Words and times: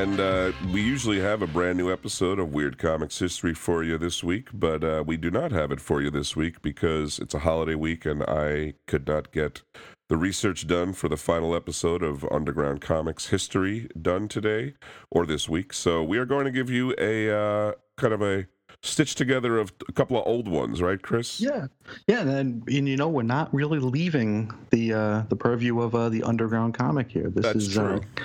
And 0.00 0.18
uh, 0.18 0.52
we 0.72 0.80
usually 0.80 1.20
have 1.20 1.42
a 1.42 1.46
brand 1.46 1.76
new 1.76 1.92
episode 1.92 2.38
of 2.38 2.54
Weird 2.54 2.78
Comics 2.78 3.18
History 3.18 3.52
for 3.52 3.84
you 3.84 3.98
this 3.98 4.24
week, 4.24 4.48
but 4.50 4.82
uh, 4.82 5.04
we 5.06 5.18
do 5.18 5.30
not 5.30 5.52
have 5.52 5.70
it 5.70 5.78
for 5.78 6.00
you 6.00 6.10
this 6.10 6.34
week 6.34 6.62
because 6.62 7.18
it's 7.18 7.34
a 7.34 7.40
holiday 7.40 7.74
week 7.74 8.06
and 8.06 8.22
I 8.22 8.72
could 8.86 9.06
not 9.06 9.30
get 9.30 9.60
the 10.08 10.16
research 10.16 10.66
done 10.66 10.94
for 10.94 11.10
the 11.10 11.18
final 11.18 11.54
episode 11.54 12.02
of 12.02 12.24
Underground 12.32 12.80
Comics 12.80 13.26
History 13.26 13.90
done 14.00 14.26
today 14.26 14.72
or 15.10 15.26
this 15.26 15.50
week. 15.50 15.74
So 15.74 16.02
we 16.02 16.16
are 16.16 16.24
going 16.24 16.46
to 16.46 16.50
give 16.50 16.70
you 16.70 16.94
a 16.96 17.30
uh, 17.30 17.72
kind 17.98 18.14
of 18.14 18.22
a 18.22 18.46
stitch 18.82 19.16
together 19.16 19.58
of 19.58 19.70
a 19.86 19.92
couple 19.92 20.16
of 20.16 20.26
old 20.26 20.48
ones, 20.48 20.80
right, 20.80 21.02
Chris? 21.02 21.42
Yeah, 21.42 21.66
yeah, 22.06 22.22
and, 22.22 22.66
and 22.66 22.88
you 22.88 22.96
know 22.96 23.10
we're 23.10 23.22
not 23.22 23.52
really 23.52 23.80
leaving 23.80 24.50
the 24.70 24.94
uh, 24.94 25.22
the 25.28 25.36
purview 25.36 25.82
of 25.82 25.94
uh, 25.94 26.08
the 26.08 26.22
underground 26.22 26.72
comic 26.72 27.10
here. 27.10 27.28
This 27.28 27.44
That's 27.44 27.66
is 27.66 27.74
true. 27.74 27.96
Uh, 27.96 28.24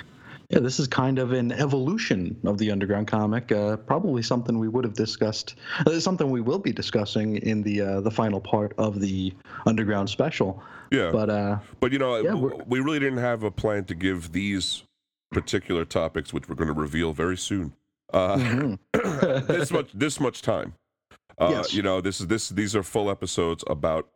yeah, 0.50 0.60
this 0.60 0.78
is 0.78 0.86
kind 0.86 1.18
of 1.18 1.32
an 1.32 1.52
evolution 1.52 2.36
of 2.44 2.58
the 2.58 2.70
underground 2.70 3.08
comic. 3.08 3.50
Uh, 3.50 3.76
probably 3.76 4.22
something 4.22 4.58
we 4.58 4.68
would 4.68 4.84
have 4.84 4.94
discussed. 4.94 5.56
Uh, 5.86 5.98
something 5.98 6.30
we 6.30 6.40
will 6.40 6.58
be 6.58 6.72
discussing 6.72 7.36
in 7.38 7.62
the 7.62 7.80
uh, 7.80 8.00
the 8.00 8.10
final 8.10 8.40
part 8.40 8.72
of 8.78 9.00
the 9.00 9.32
underground 9.66 10.08
special. 10.08 10.62
Yeah. 10.92 11.10
But 11.10 11.30
uh, 11.30 11.58
But 11.80 11.92
you 11.92 11.98
know, 11.98 12.16
Yeah, 12.16 12.34
we're- 12.34 12.62
really 12.68 12.98
didn't 13.00 13.18
have 13.18 13.42
a 13.42 13.50
plan 13.50 13.84
to 13.86 13.94
give 13.94 14.32
these 14.32 14.84
particular 15.32 15.84
topics, 15.84 16.32
which 16.32 16.48
we're 16.48 16.54
going 16.54 16.72
to 16.72 16.80
reveal 16.80 17.12
very 17.12 17.36
soon, 17.36 17.72
uh, 18.12 18.36
mhm. 18.36 18.78
this 19.48 19.72
much 19.72 19.90
this 19.92 20.20
much 20.20 20.42
time. 20.42 20.74
Uh, 21.38 21.48
Yes. 21.50 21.74
You 21.74 21.82
know, 21.82 22.00
this 22.00 22.20
is 22.20 22.28
this 22.28 22.48
these 22.50 22.76
are 22.76 22.82
full 22.84 23.10
episodes 23.10 23.64
about 23.66 24.08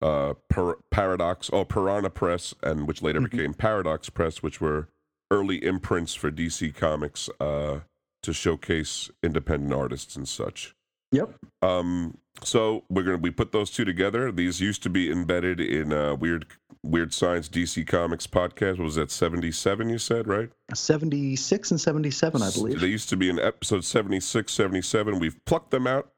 uh, 0.00 0.34
par- 0.48 0.78
Paradox, 0.90 1.50
oh 1.52 1.64
Piranha 1.64 2.10
Press, 2.10 2.54
and 2.62 2.86
which 2.86 3.02
later 3.02 3.20
Mhm. 3.20 3.30
became 3.30 3.54
Paradox 3.54 4.08
Press, 4.10 4.42
which 4.42 4.60
were 4.60 4.88
early 5.32 5.64
imprints 5.64 6.14
for 6.14 6.30
DC 6.30 6.74
Comics 6.74 7.30
uh, 7.40 7.80
to 8.22 8.32
showcase 8.32 9.10
independent 9.22 9.72
artists 9.72 10.14
and 10.14 10.28
such. 10.28 10.74
yep. 11.10 11.34
Um, 11.62 12.18
so 12.44 12.84
we're 12.88 13.02
gonna 13.02 13.16
we 13.18 13.30
put 13.30 13.52
those 13.52 13.70
two 13.70 13.84
together. 13.84 14.30
These 14.30 14.60
used 14.60 14.82
to 14.84 14.90
be 14.90 15.10
embedded 15.10 15.60
in 15.60 15.92
uh, 15.92 16.14
weird 16.14 16.46
weird 16.82 17.14
science 17.14 17.48
DC 17.48 17.86
Comics 17.86 18.26
podcast. 18.26 18.78
What 18.78 18.84
was 18.84 18.94
that 18.96 19.10
seventy 19.10 19.52
seven? 19.52 19.88
You 19.88 19.98
said 19.98 20.26
right? 20.26 20.50
Seventy 20.74 21.36
six 21.36 21.70
and 21.70 21.80
seventy 21.80 22.10
seven, 22.10 22.42
I 22.42 22.50
believe. 22.50 22.80
They 22.80 22.88
used 22.88 23.08
to 23.10 23.16
be 23.16 23.28
in 23.30 23.38
episode 23.38 23.84
76, 23.84 24.52
77. 24.52 25.18
We've 25.18 25.36
plucked 25.44 25.70
them 25.70 25.86
out, 25.86 26.10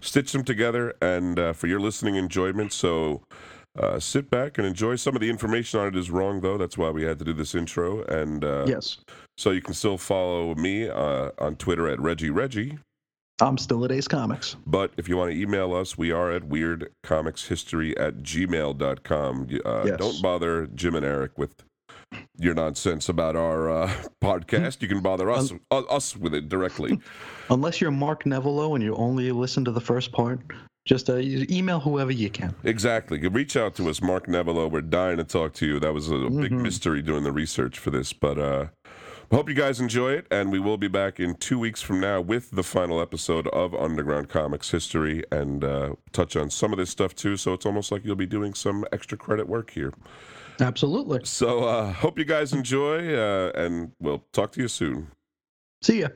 stitched 0.00 0.32
them 0.32 0.44
together, 0.44 0.94
and 1.00 1.38
uh, 1.38 1.52
for 1.52 1.66
your 1.66 1.80
listening 1.80 2.16
enjoyment. 2.16 2.72
So 2.72 3.22
uh, 3.78 3.98
sit 3.98 4.28
back 4.30 4.58
and 4.58 4.66
enjoy. 4.66 4.96
Some 4.96 5.14
of 5.14 5.20
the 5.20 5.30
information 5.30 5.80
on 5.80 5.88
it 5.88 5.96
is 5.96 6.10
wrong, 6.10 6.40
though. 6.40 6.58
That's 6.58 6.76
why 6.76 6.90
we 6.90 7.04
had 7.04 7.18
to 7.20 7.24
do 7.24 7.32
this 7.32 7.54
intro. 7.54 8.02
And 8.04 8.44
uh, 8.44 8.64
yes, 8.66 8.98
so 9.38 9.50
you 9.50 9.62
can 9.62 9.74
still 9.74 9.98
follow 9.98 10.54
me 10.54 10.88
uh, 10.88 11.30
on 11.38 11.56
Twitter 11.56 11.88
at 11.88 11.98
Reggie 12.00 12.30
Reggie. 12.30 12.78
I'm 13.40 13.58
still 13.58 13.84
at 13.84 13.90
Ace 13.90 14.06
Comics. 14.06 14.56
But 14.66 14.92
if 14.98 15.08
you 15.08 15.16
want 15.16 15.32
to 15.32 15.36
email 15.40 15.74
us, 15.74 15.98
we 15.98 16.12
are 16.12 16.30
at 16.30 16.42
weirdcomicshistory 16.44 17.98
at 17.98 18.18
gmail.com. 18.22 19.48
Uh, 19.64 19.82
Yes. 19.84 19.98
Don't 19.98 20.22
bother 20.22 20.66
Jim 20.74 20.94
and 20.94 21.04
Eric 21.04 21.36
with 21.38 21.54
your 22.38 22.54
nonsense 22.54 23.08
about 23.08 23.34
our 23.34 23.70
uh, 23.70 23.92
podcast. 24.22 24.82
You 24.82 24.88
can 24.88 25.00
bother 25.00 25.30
us, 25.30 25.52
uh, 25.70 25.78
us 25.80 26.16
with 26.16 26.34
it 26.34 26.48
directly. 26.48 27.00
Unless 27.50 27.80
you're 27.80 27.90
Mark 27.90 28.24
Nevelow 28.24 28.74
and 28.74 28.84
you 28.84 28.94
only 28.94 29.32
listen 29.32 29.64
to 29.64 29.72
the 29.72 29.80
first 29.80 30.12
part, 30.12 30.40
just 30.84 31.08
uh, 31.08 31.16
email 31.18 31.80
whoever 31.80 32.10
you 32.10 32.30
can. 32.30 32.54
exactly. 32.64 33.18
Reach 33.28 33.56
out 33.56 33.74
to 33.76 33.88
us, 33.88 34.02
Mark 34.02 34.26
Nevelow. 34.26 34.70
We're 34.70 34.80
dying 34.80 35.18
to 35.18 35.24
talk 35.24 35.52
to 35.54 35.66
you. 35.66 35.80
That 35.80 35.94
was 35.94 36.10
a, 36.10 36.16
a 36.16 36.30
big 36.30 36.52
mystery 36.52 37.02
doing 37.02 37.22
the 37.22 37.32
research 37.32 37.78
for 37.78 37.90
this. 37.90 38.12
But 38.12 38.38
uh, 38.38 38.66
I 39.30 39.34
hope 39.34 39.48
you 39.48 39.54
guys 39.54 39.80
enjoy 39.80 40.12
it. 40.12 40.26
And 40.30 40.50
we 40.50 40.58
will 40.58 40.76
be 40.76 40.88
back 40.88 41.20
in 41.20 41.36
two 41.36 41.58
weeks 41.58 41.80
from 41.80 42.00
now 42.00 42.20
with 42.20 42.50
the 42.50 42.62
final 42.64 43.00
episode 43.00 43.46
of 43.48 43.74
Underground 43.74 44.28
Comics 44.28 44.70
History 44.70 45.22
and 45.30 45.62
uh, 45.62 45.94
touch 46.12 46.34
on 46.36 46.50
some 46.50 46.72
of 46.72 46.78
this 46.78 46.90
stuff 46.90 47.14
too. 47.14 47.36
So 47.36 47.52
it's 47.52 47.64
almost 47.64 47.92
like 47.92 48.04
you'll 48.04 48.16
be 48.16 48.26
doing 48.26 48.52
some 48.52 48.84
extra 48.92 49.16
credit 49.16 49.48
work 49.48 49.70
here. 49.70 49.92
Absolutely. 50.60 51.20
So 51.24 51.64
uh, 51.64 51.92
hope 51.92 52.18
you 52.18 52.24
guys 52.24 52.52
enjoy, 52.52 53.14
uh, 53.14 53.52
and 53.54 53.92
we'll 54.00 54.24
talk 54.32 54.52
to 54.52 54.60
you 54.60 54.68
soon. 54.68 55.08
See 55.82 56.00
ya. 56.00 56.08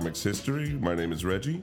Comics 0.00 0.22
History. 0.22 0.70
My 0.80 0.94
name 0.94 1.12
is 1.12 1.26
Reggie, 1.26 1.60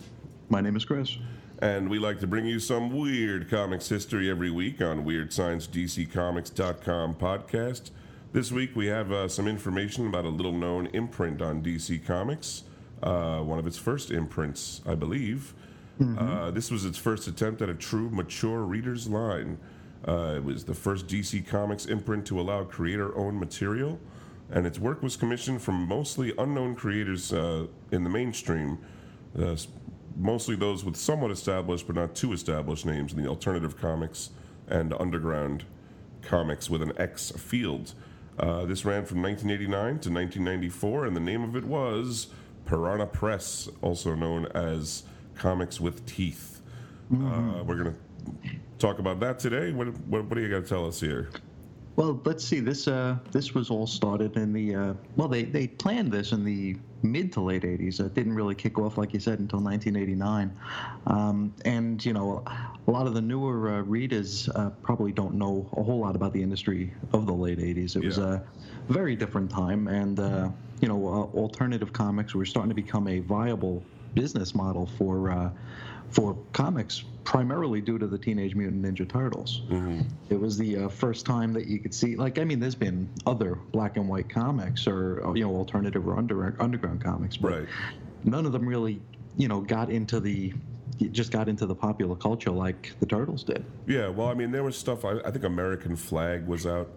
My 0.47 0.61
name 0.61 0.75
is 0.75 0.85
Chris. 0.85 1.17
and 1.57 1.89
we 1.89 1.97
like 1.97 2.19
to 2.19 2.27
bring 2.27 2.45
you 2.45 2.59
some 2.59 2.95
weird 2.95 3.49
comics 3.49 3.89
history 3.89 4.29
every 4.29 4.51
week 4.51 4.79
on 4.79 5.03
Weird 5.03 5.33
Science 5.33 5.65
WeirdScienceDCComics.com 5.65 7.15
podcast. 7.15 7.89
This 8.33 8.51
week 8.51 8.75
we 8.75 8.85
have 8.85 9.11
uh, 9.11 9.27
some 9.27 9.47
information 9.47 10.05
about 10.05 10.25
a 10.25 10.29
little 10.29 10.51
known 10.51 10.85
imprint 10.93 11.41
on 11.41 11.63
DC 11.63 12.05
Comics, 12.05 12.61
uh, 13.01 13.39
one 13.39 13.57
of 13.57 13.65
its 13.65 13.79
first 13.79 14.11
imprints, 14.11 14.81
I 14.85 14.93
believe. 14.93 15.55
Uh, 15.99 16.51
this 16.51 16.69
was 16.69 16.85
its 16.85 16.99
first 16.99 17.27
attempt 17.27 17.63
at 17.63 17.69
a 17.69 17.73
true 17.73 18.11
mature 18.11 18.61
reader's 18.61 19.07
line. 19.09 19.57
Uh, 20.07 20.35
it 20.35 20.43
was 20.43 20.63
the 20.63 20.75
first 20.75 21.07
DC 21.07 21.47
Comics 21.47 21.87
imprint 21.87 22.27
to 22.27 22.39
allow 22.39 22.63
creator 22.63 23.17
owned 23.17 23.39
material, 23.39 23.99
and 24.51 24.65
its 24.65 24.79
work 24.79 25.01
was 25.01 25.17
commissioned 25.17 25.61
from 25.61 25.87
mostly 25.87 26.33
unknown 26.37 26.75
creators 26.75 27.33
uh, 27.33 27.67
in 27.91 28.03
the 28.03 28.09
mainstream, 28.09 28.77
uh, 29.39 29.55
mostly 30.15 30.55
those 30.55 30.83
with 30.83 30.95
somewhat 30.95 31.31
established 31.31 31.85
but 31.87 31.95
not 31.95 32.15
too 32.15 32.33
established 32.33 32.85
names 32.85 33.13
in 33.13 33.21
the 33.21 33.29
alternative 33.29 33.77
comics 33.77 34.31
and 34.67 34.93
underground 34.93 35.65
comics 36.21 36.69
with 36.69 36.81
an 36.81 36.93
X 36.97 37.31
field. 37.31 37.93
Uh, 38.39 38.65
this 38.65 38.85
ran 38.85 39.03
from 39.05 39.21
1989 39.21 39.99
to 39.99 40.11
1994, 40.11 41.05
and 41.05 41.15
the 41.15 41.19
name 41.19 41.43
of 41.43 41.55
it 41.55 41.65
was 41.65 42.27
Piranha 42.65 43.07
Press, 43.07 43.67
also 43.81 44.13
known 44.13 44.45
as 44.47 45.03
Comics 45.35 45.79
with 45.79 46.05
Teeth. 46.05 46.61
Uh, 47.13 47.63
we're 47.63 47.81
going 47.81 47.95
to 47.95 48.49
talk 48.77 48.99
about 48.99 49.19
that 49.21 49.39
today. 49.39 49.71
What, 49.71 49.87
what, 50.07 50.25
what 50.25 50.35
do 50.35 50.41
you 50.41 50.49
got 50.49 50.63
to 50.63 50.69
tell 50.69 50.85
us 50.85 50.99
here? 50.99 51.29
Well, 51.97 52.21
let's 52.25 52.45
see. 52.45 52.59
This 52.59 52.87
uh, 52.87 53.17
this 53.31 53.55
was 53.55 53.71
all 53.71 53.87
started 53.87 54.37
in 54.37 54.53
the 54.53 54.75
uh, 54.75 54.93
well, 55.15 55.27
they 55.27 55.43
they 55.43 55.67
planned 55.67 56.11
this 56.11 56.31
in 56.31 56.45
the 56.45 56.77
mid 57.01 57.33
to 57.33 57.41
late 57.41 57.63
'80s. 57.63 57.99
It 57.99 58.13
didn't 58.13 58.33
really 58.33 58.53
kick 58.53 58.77
off, 58.77 58.99
like 58.99 59.15
you 59.15 59.19
said, 59.19 59.39
until 59.39 59.59
1989. 59.59 60.55
Um, 61.07 61.55
and 61.65 62.05
you 62.05 62.13
know, 62.13 62.43
a 62.45 62.91
lot 62.91 63.07
of 63.07 63.15
the 63.15 63.21
newer 63.21 63.71
uh, 63.71 63.81
readers 63.81 64.47
uh, 64.49 64.69
probably 64.83 65.11
don't 65.11 65.33
know 65.33 65.67
a 65.75 65.81
whole 65.81 65.99
lot 65.99 66.15
about 66.15 66.33
the 66.33 66.43
industry 66.43 66.93
of 67.13 67.25
the 67.25 67.33
late 67.33 67.57
'80s. 67.57 67.95
It 67.95 68.05
was 68.05 68.19
a 68.19 68.43
very 68.89 69.15
different 69.15 69.49
time, 69.49 69.87
and 69.87 70.19
uh, 70.19 70.49
you 70.81 70.87
know, 70.87 71.07
uh, 71.07 71.35
alternative 71.35 71.93
comics 71.93 72.35
were 72.35 72.45
starting 72.45 72.69
to 72.69 72.75
become 72.75 73.07
a 73.07 73.21
viable 73.21 73.83
business 74.13 74.53
model 74.53 74.85
for 74.99 75.31
uh, 75.31 75.49
for 76.11 76.37
comics, 76.53 77.03
primarily 77.23 77.81
due 77.81 77.97
to 77.97 78.07
the 78.07 78.17
Teenage 78.17 78.55
Mutant 78.55 78.83
Ninja 78.83 79.07
Turtles. 79.07 79.61
It 80.29 80.39
was 80.39 80.57
the 80.57 80.85
uh, 80.85 80.89
first 80.89 81.25
time 81.25 81.53
that 81.53 81.67
you 81.67 81.79
could 81.79 81.93
see, 81.93 82.15
like, 82.15 82.39
I 82.39 82.43
mean, 82.43 82.59
there's 82.59 82.75
been 82.75 83.09
other 83.25 83.55
black 83.71 83.97
and 83.97 84.07
white 84.07 84.29
comics 84.29 84.87
or, 84.87 85.25
uh, 85.25 85.33
you 85.33 85.43
know, 85.43 85.55
alternative 85.55 86.07
or 86.07 86.17
under, 86.17 86.55
underground 86.61 87.03
comics, 87.03 87.35
but 87.37 87.51
Right. 87.51 87.67
none 88.23 88.45
of 88.45 88.51
them 88.53 88.67
really, 88.67 89.01
you 89.35 89.47
know, 89.47 89.59
got 89.61 89.89
into 89.89 90.19
the, 90.19 90.53
just 91.11 91.31
got 91.31 91.47
into 91.49 91.65
the 91.65 91.75
popular 91.75 92.15
culture 92.15 92.49
like 92.51 92.95
the 92.99 93.05
Turtles 93.05 93.43
did. 93.43 93.63
Yeah, 93.85 94.07
well, 94.07 94.27
I 94.29 94.33
mean, 94.33 94.51
there 94.51 94.63
was 94.63 94.77
stuff. 94.77 95.03
I, 95.05 95.19
I 95.25 95.31
think 95.31 95.43
American 95.43 95.95
Flagg 95.95 96.47
was 96.47 96.65
out, 96.65 96.89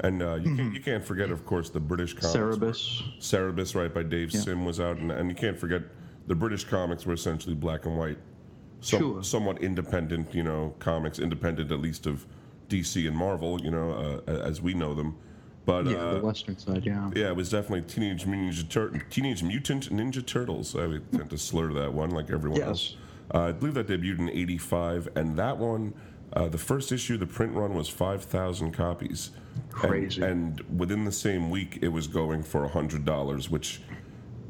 and 0.00 0.22
uh, 0.22 0.34
you, 0.36 0.56
can, 0.56 0.74
you 0.74 0.80
can't 0.80 1.04
forget, 1.04 1.30
of 1.30 1.44
course, 1.46 1.68
the 1.70 1.78
British 1.80 2.14
comics. 2.14 2.34
Cerebus. 2.34 3.02
Cerebus, 3.20 3.74
right, 3.76 3.92
by 3.92 4.02
Dave 4.02 4.32
Yeah. 4.32 4.40
Sim 4.40 4.64
was 4.64 4.80
out, 4.80 4.96
and, 4.96 5.12
and 5.12 5.28
you 5.28 5.36
can't 5.36 5.58
forget 5.58 5.82
the 6.26 6.34
British 6.34 6.64
comics 6.64 7.04
were 7.04 7.12
essentially 7.12 7.54
black 7.54 7.84
and 7.84 7.96
white, 7.98 8.16
some, 8.84 9.00
Sure. 9.00 9.22
somewhat 9.22 9.62
independent, 9.62 10.34
you 10.34 10.42
know, 10.42 10.74
comics, 10.78 11.18
independent 11.18 11.72
at 11.72 11.80
least 11.80 12.06
of 12.06 12.26
DC 12.68 13.06
and 13.06 13.16
Marvel, 13.16 13.60
you 13.60 13.70
know, 13.70 14.20
uh, 14.26 14.30
as 14.32 14.60
we 14.60 14.74
know 14.74 14.94
them. 14.94 15.14
But 15.66 15.86
Yeah, 15.86 15.96
uh, 15.96 16.14
the 16.14 16.20
Western 16.26 16.58
side, 16.58 16.84
yeah. 16.84 17.10
yeah, 17.16 17.28
it 17.28 17.36
was 17.36 17.48
definitely 17.50 17.82
Teenage 17.82 18.26
Mutant 18.26 18.52
Ninja, 18.54 18.68
Tur- 18.68 19.02
Teenage 19.08 19.42
Mutant 19.42 19.88
Ninja 19.90 20.24
Turtles. 20.24 20.76
I 20.76 20.86
would 20.86 21.10
tend 21.12 21.30
to 21.30 21.38
slur 21.38 21.72
that 21.72 21.94
one 21.94 22.10
like 22.10 22.30
everyone 22.30 22.58
Yes. 22.58 22.68
else. 22.68 22.96
Uh, 23.34 23.38
I 23.48 23.52
believe 23.52 23.72
that 23.74 23.86
debuted 23.86 24.18
in 24.18 24.28
'85, 24.28 25.08
and 25.16 25.36
that 25.38 25.56
one, 25.56 25.94
uh, 26.34 26.48
the 26.48 26.58
first 26.58 26.92
issue, 26.92 27.16
the 27.16 27.26
print 27.26 27.54
run 27.54 27.72
was 27.74 27.88
5,000 27.88 28.72
copies. 28.72 29.30
And- 29.54 29.70
Crazy. 29.72 30.22
And, 30.22 30.60
within 30.76 31.04
the 31.06 31.12
same 31.12 31.48
week, 31.48 31.78
it 31.80 31.88
was 31.88 32.06
going 32.08 32.42
for 32.42 32.64
$100, 32.68 33.48
which 33.48 33.80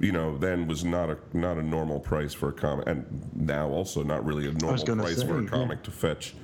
you 0.01 0.13
know, 0.13 0.37
then 0.39 0.67
was 0.67 0.85
not 0.85 1.11
a 1.11 1.19
not 1.33 1.57
a 1.59 1.63
normal 1.63 2.01
price 2.01 2.33
for 2.35 2.49
a 2.49 2.53
comic, 2.53 2.87
and 2.89 3.05
now 3.35 3.69
also 3.69 4.03
not 4.03 4.25
really 4.25 4.49
a 4.49 4.53
normal 4.53 4.85
price 4.97 5.23
for 5.23 5.39
a 5.39 5.43
say, 5.43 5.49
comic 5.49 5.83
to 5.85 5.91
fetch. 5.91 6.35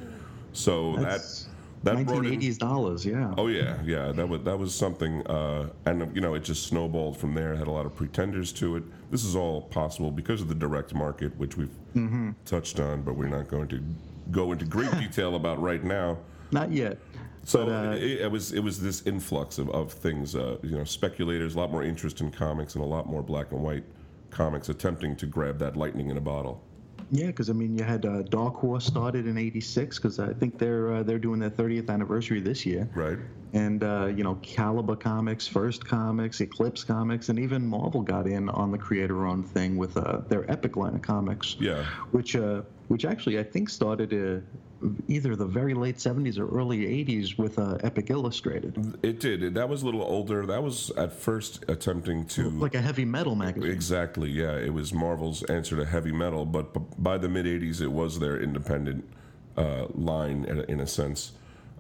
So 0.53 0.97
That's 0.97 1.49
that 1.83 1.97
that 1.97 2.07
brought 2.07 2.27
in, 2.27 2.41
1980s 2.41 2.59
dollars, 2.59 3.07
yeah. 3.07 3.35
Oh 3.39 3.47
yeah, 3.47 3.79
yeah. 3.85 4.13
That 4.13 4.29
was 4.29 4.43
that 4.43 4.59
was 4.59 4.75
something, 4.75 5.27
uh, 5.27 5.71
and 5.87 6.15
you 6.15 6.21
know, 6.21 6.35
it 6.35 6.45
just 6.45 6.67
snowballed 6.67 7.17
from 7.17 7.35
there. 7.35 7.55
Had 7.57 7.69
a 7.69 7.73
lot 7.73 7.87
of 7.87 7.95
pretenders 7.95 8.53
to 8.55 8.77
it. 8.77 8.83
This 9.11 9.25
is 9.25 9.35
all 9.35 9.63
possible 9.63 10.11
because 10.11 10.41
of 10.43 10.49
the 10.49 10.55
direct 10.55 10.95
market, 10.95 11.37
which 11.37 11.57
we've 11.57 11.71
Mm-hmm. 11.97 12.31
touched 12.45 12.79
on, 12.79 13.03
but 13.03 13.17
we're 13.17 13.27
not 13.27 13.49
going 13.49 13.67
to 13.67 13.83
go 14.31 14.53
into 14.53 14.65
great 14.65 14.93
detail 15.01 15.35
about 15.35 15.61
right 15.61 15.83
now. 15.83 16.19
Not 16.53 16.71
yet. 16.71 16.99
So 17.45 17.67
But, 17.67 17.73
uh, 17.73 17.91
it, 17.93 18.21
it 18.23 18.31
was 18.31 18.53
it 18.53 18.61
was 18.61 18.81
this 18.81 19.07
influx 19.07 19.59
of, 19.59 19.71
of 19.71 19.93
things. 19.93 20.35
Uh, 20.37 20.59
you 20.63 20.77
know, 20.77 20.85
speculators, 20.85 21.55
a 21.55 21.59
lot 21.59 21.71
more 21.71 21.83
interest 21.83 22.21
in 22.21 22.31
comics, 22.31 22.75
and 22.75 22.85
a 22.85 22.87
lot 22.87 23.07
more 23.07 23.23
black 23.23 23.53
and 23.53 23.63
white 23.63 23.85
comics 24.31 24.69
attempting 24.69 25.17
to 25.17 25.27
grab 25.27 25.59
that 25.59 25.77
lightning 25.77 26.11
in 26.11 26.17
a 26.17 26.21
bottle. 26.21 26.63
Yeah, 27.11 27.27
because 27.27 27.51
I 27.51 27.55
mean, 27.55 27.77
you 27.77 27.83
had 27.83 28.05
uh, 28.07 28.23
Dark 28.23 28.55
Horse 28.55 28.85
started 28.85 29.27
in 29.27 29.37
'86 29.39 29.99
because 29.99 30.21
I 30.21 30.33
think 30.35 30.59
they're 30.59 30.95
uh, 30.97 31.03
they're 31.03 31.19
doing 31.19 31.41
their 31.41 31.51
30th 31.51 31.89
anniversary 31.91 32.41
this 32.41 32.65
year, 32.65 32.89
Right. 32.95 33.19
and 33.55 33.83
uh, 33.83 34.07
you 34.15 34.23
know, 34.23 34.37
Caliber 34.43 34.95
Comics, 34.95 35.47
First 35.49 35.85
Comics, 35.85 36.41
Eclipse 36.41 36.85
Comics, 36.85 37.29
and 37.31 37.39
even 37.39 37.67
Marvel 37.67 38.03
got 38.03 38.27
in 38.29 38.49
on 38.51 38.71
the 38.71 38.79
creator-owned 38.79 39.49
thing 39.49 39.77
with 39.77 39.97
uh, 39.97 40.19
their 40.29 40.49
Epic 40.49 40.77
line 40.77 40.95
of 40.95 41.03
comics, 41.03 41.57
Yeah. 41.59 41.85
which 42.13 42.37
uh, 42.37 42.63
which 42.91 43.05
actually 43.05 43.39
I 43.39 43.45
think 43.45 43.69
started 43.69 44.13
uh, 44.13 44.87
either 45.07 45.37
the 45.37 45.47
very 45.47 45.75
late 45.75 45.99
'70s 45.99 46.41
or 46.41 46.49
early 46.49 46.79
'80s 47.05 47.39
with 47.39 47.57
uh, 47.57 47.79
Epic 47.85 48.11
Illustrated, 48.11 48.99
It 49.05 49.21
did. 49.21 49.55
That 49.55 49.69
was 49.69 49.83
a 49.83 49.87
little 49.87 50.03
older. 50.03 50.45
That 50.45 50.61
was 50.61 50.91
at 50.97 51.13
first 51.13 51.65
attempting 51.69 52.27
to 52.35 52.51
like 52.51 52.75
a 52.75 52.81
heavy 52.81 53.05
metal 53.05 53.37
magazine. 53.37 53.71
Exactly. 53.71 54.29
Yeah, 54.29 54.57
it 54.57 54.75
was 54.75 54.93
Marvel's 54.93 55.45
answer 55.45 55.77
to 55.77 55.85
heavy 55.85 56.11
metal, 56.11 56.45
but 56.45 56.65
by 57.01 57.17
the 57.17 57.29
mid 57.29 57.47
'80s, 57.47 57.81
it 57.81 57.93
was 57.93 58.19
their 58.19 58.43
independent 58.43 59.09
uh, 59.57 59.87
line 59.95 60.45
in 60.69 60.81
a 60.81 60.87
sense. 60.87 61.31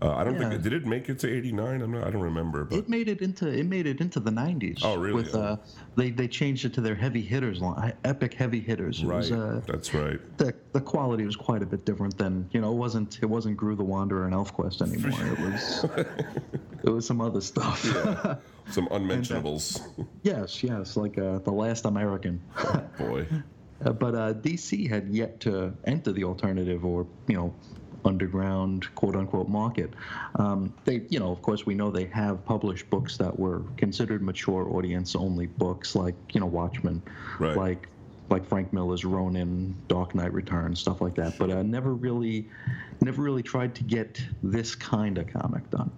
Uh, 0.02 0.14
I 0.14 0.25
don't 0.25 0.35
Yeah. 0.41 0.49
think 0.49 0.62
did 0.62 0.73
it 0.73 0.87
make 0.87 1.08
it 1.11 1.19
to 1.20 1.29
'89. 1.31 1.82
I'm 1.82 1.93
not. 1.93 2.06
I 2.06 2.11
don't 2.11 2.23
remember. 2.23 2.64
But 2.64 2.79
It 2.79 2.88
made 2.88 3.08
it 3.08 3.20
into 3.20 3.47
it 3.49 3.67
made 3.67 3.87
it 3.87 4.00
into 4.00 4.19
the 4.19 4.31
90s. 4.31 4.81
Oh, 4.82 4.97
really? 4.97 5.14
With 5.23 5.35
uh, 5.35 5.56
they 5.97 6.11
they 6.11 6.26
changed 6.26 6.64
it 6.64 6.73
to 6.75 6.81
their 6.81 6.94
heavy 6.94 7.20
hitters 7.20 7.61
line, 7.61 7.93
Epic 8.05 8.32
heavy 8.35 8.61
hitters. 8.61 9.02
It 9.02 9.06
right, 9.06 9.17
was, 9.19 9.32
uh, 9.32 9.61
that's 9.67 9.93
right. 9.93 10.19
the 10.38 10.55
the 10.73 10.81
quality 10.81 11.25
was 11.26 11.37
quite 11.37 11.62
a 11.62 11.67
bit 11.67 11.85
different 11.85 12.17
than 12.17 12.49
you 12.52 12.61
know 12.61 12.73
it 12.73 12.76
wasn't 12.76 13.19
it 13.23 13.26
wasn't 13.26 13.58
Groo 13.58 13.76
the 13.76 13.85
Wanderer 13.85 14.25
and 14.25 14.35
ElfQuest 14.35 14.81
anymore. 14.81 15.20
It 15.32 15.38
was 15.38 15.85
it 16.85 16.91
was 16.91 17.06
some 17.06 17.20
other 17.20 17.41
stuff. 17.41 17.85
Some 18.70 18.87
unmentionables. 18.93 19.81
yes, 20.23 20.62
yes, 20.62 20.96
like 20.96 21.19
uh, 21.19 21.38
the 21.41 21.50
Last 21.50 21.85
American. 21.87 22.41
Boy. 22.99 23.26
Uh, 23.82 23.93
but 23.94 24.14
uh, 24.14 24.35
DC 24.35 24.87
had 24.87 25.08
yet 25.08 25.41
to 25.41 25.73
enter 25.87 26.12
the 26.12 26.23
alternative 26.23 26.85
or 26.85 27.06
you 27.29 27.35
know 27.35 27.55
underground 28.05 28.93
quote 28.94 29.17
unquote 29.17 29.49
market. 29.49 29.93
Um, 30.37 30.73
they 30.85 31.02
you 31.08 31.19
know 31.20 31.31
of 31.32 31.43
course 31.43 31.67
we 31.67 31.75
know 31.75 31.91
they 31.91 32.06
have 32.06 32.44
published 32.44 32.88
books 32.91 33.17
that 33.19 33.38
were 33.38 33.62
considered 33.76 34.23
mature 34.23 34.69
audience 34.75 35.14
only 35.17 35.47
books 35.47 35.94
like 35.94 36.14
you 36.32 36.41
know 36.41 36.47
Watchmen, 36.47 37.02
Right. 37.38 37.56
like 37.56 37.88
like 38.29 38.47
Frank 38.47 38.73
Miller's 38.73 39.05
Ronin, 39.05 39.75
Dark 39.88 40.14
Knight 40.14 40.32
Returns, 40.32 40.79
stuff 40.81 41.00
like 41.00 41.17
that. 41.17 41.37
But 41.38 41.50
uh, 41.50 41.62
never 41.62 41.94
really 41.94 42.49
never 43.00 43.23
really 43.23 43.43
tried 43.43 43.75
to 43.76 43.85
get 43.85 44.20
this 44.43 44.75
kind 44.75 45.19
of 45.19 45.26
comic 45.26 45.69
done. 45.70 45.91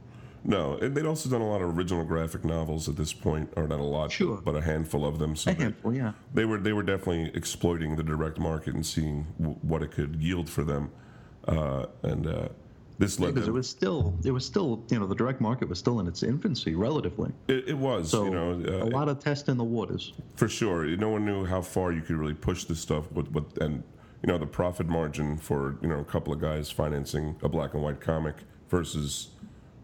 No, 0.45 0.77
and 0.79 0.93
they'd 0.97 1.07
also 1.07 1.29
done 1.31 1.41
a 1.41 1.49
lot 1.49 1.63
of 1.63 1.77
original 1.79 2.05
graphic 2.05 2.45
novels 2.45 2.89
at 2.89 2.97
this 2.97 3.13
point, 3.13 3.53
or 3.57 3.69
not 3.69 3.79
a 3.79 3.85
lot, 3.85 4.11
Sure. 4.11 4.41
but 4.45 4.57
a 4.57 4.61
handful 4.61 5.07
of 5.07 5.21
them. 5.21 5.37
So 5.37 5.53
A 5.53 5.55
they- 5.55 5.63
handful, 5.63 5.95
yeah. 5.95 6.13
they 6.35 6.45
were 6.45 6.59
they 6.59 6.73
were 6.73 6.83
definitely 6.83 7.31
exploiting 7.35 7.95
the 7.95 8.03
direct 8.03 8.41
market 8.41 8.75
and 8.75 8.85
seeing 8.85 9.27
w- 9.39 9.57
what 9.63 9.85
it 9.85 9.93
could 9.93 10.17
yield 10.17 10.49
for 10.51 10.65
them, 10.65 10.91
uh, 11.49 11.87
and 12.03 12.27
uh, 12.27 12.49
this 12.99 13.19
led 13.19 13.35
Because 13.35 13.49
it 13.49 13.53
was 13.53 13.69
still 13.69 14.15
it 14.25 14.31
was 14.31 14.45
still 14.45 14.85
you 14.91 14.99
know 14.99 15.07
the 15.07 15.15
direct 15.15 15.41
market 15.41 15.69
was 15.69 15.79
still 15.79 16.01
in 16.01 16.07
its 16.07 16.23
infancy 16.23 16.75
relatively. 16.75 17.33
It, 17.49 17.69
it 17.69 17.79
was, 17.79 18.11
So 18.11 18.25
you 18.25 18.31
know, 18.31 18.51
uh, 18.53 18.85
a 18.85 18.91
lot 18.91 19.09
of 19.09 19.19
test 19.19 19.49
in 19.49 19.57
the 19.57 19.65
waters. 19.65 20.13
For 20.37 20.49
sure, 20.49 20.85
no 20.97 21.09
one 21.11 21.25
knew 21.25 21.45
how 21.45 21.63
far 21.63 21.93
you 21.93 22.03
could 22.03 22.17
really 22.17 22.35
push 22.35 22.65
this 22.65 22.81
stuff. 22.81 23.11
With, 23.13 23.31
with 23.33 23.57
and 23.61 23.83
you 24.23 24.29
know 24.29 24.39
the 24.39 24.47
profit 24.47 24.87
margin 24.87 25.37
for 25.39 25.77
you 25.83 25.89
know 25.89 25.99
a 25.99 26.05
couple 26.05 26.33
of 26.33 26.41
guys 26.41 26.71
financing 26.71 27.37
a 27.43 27.49
black 27.49 27.75
and 27.75 27.83
white 27.83 28.01
comic 28.01 28.37
versus 28.69 29.29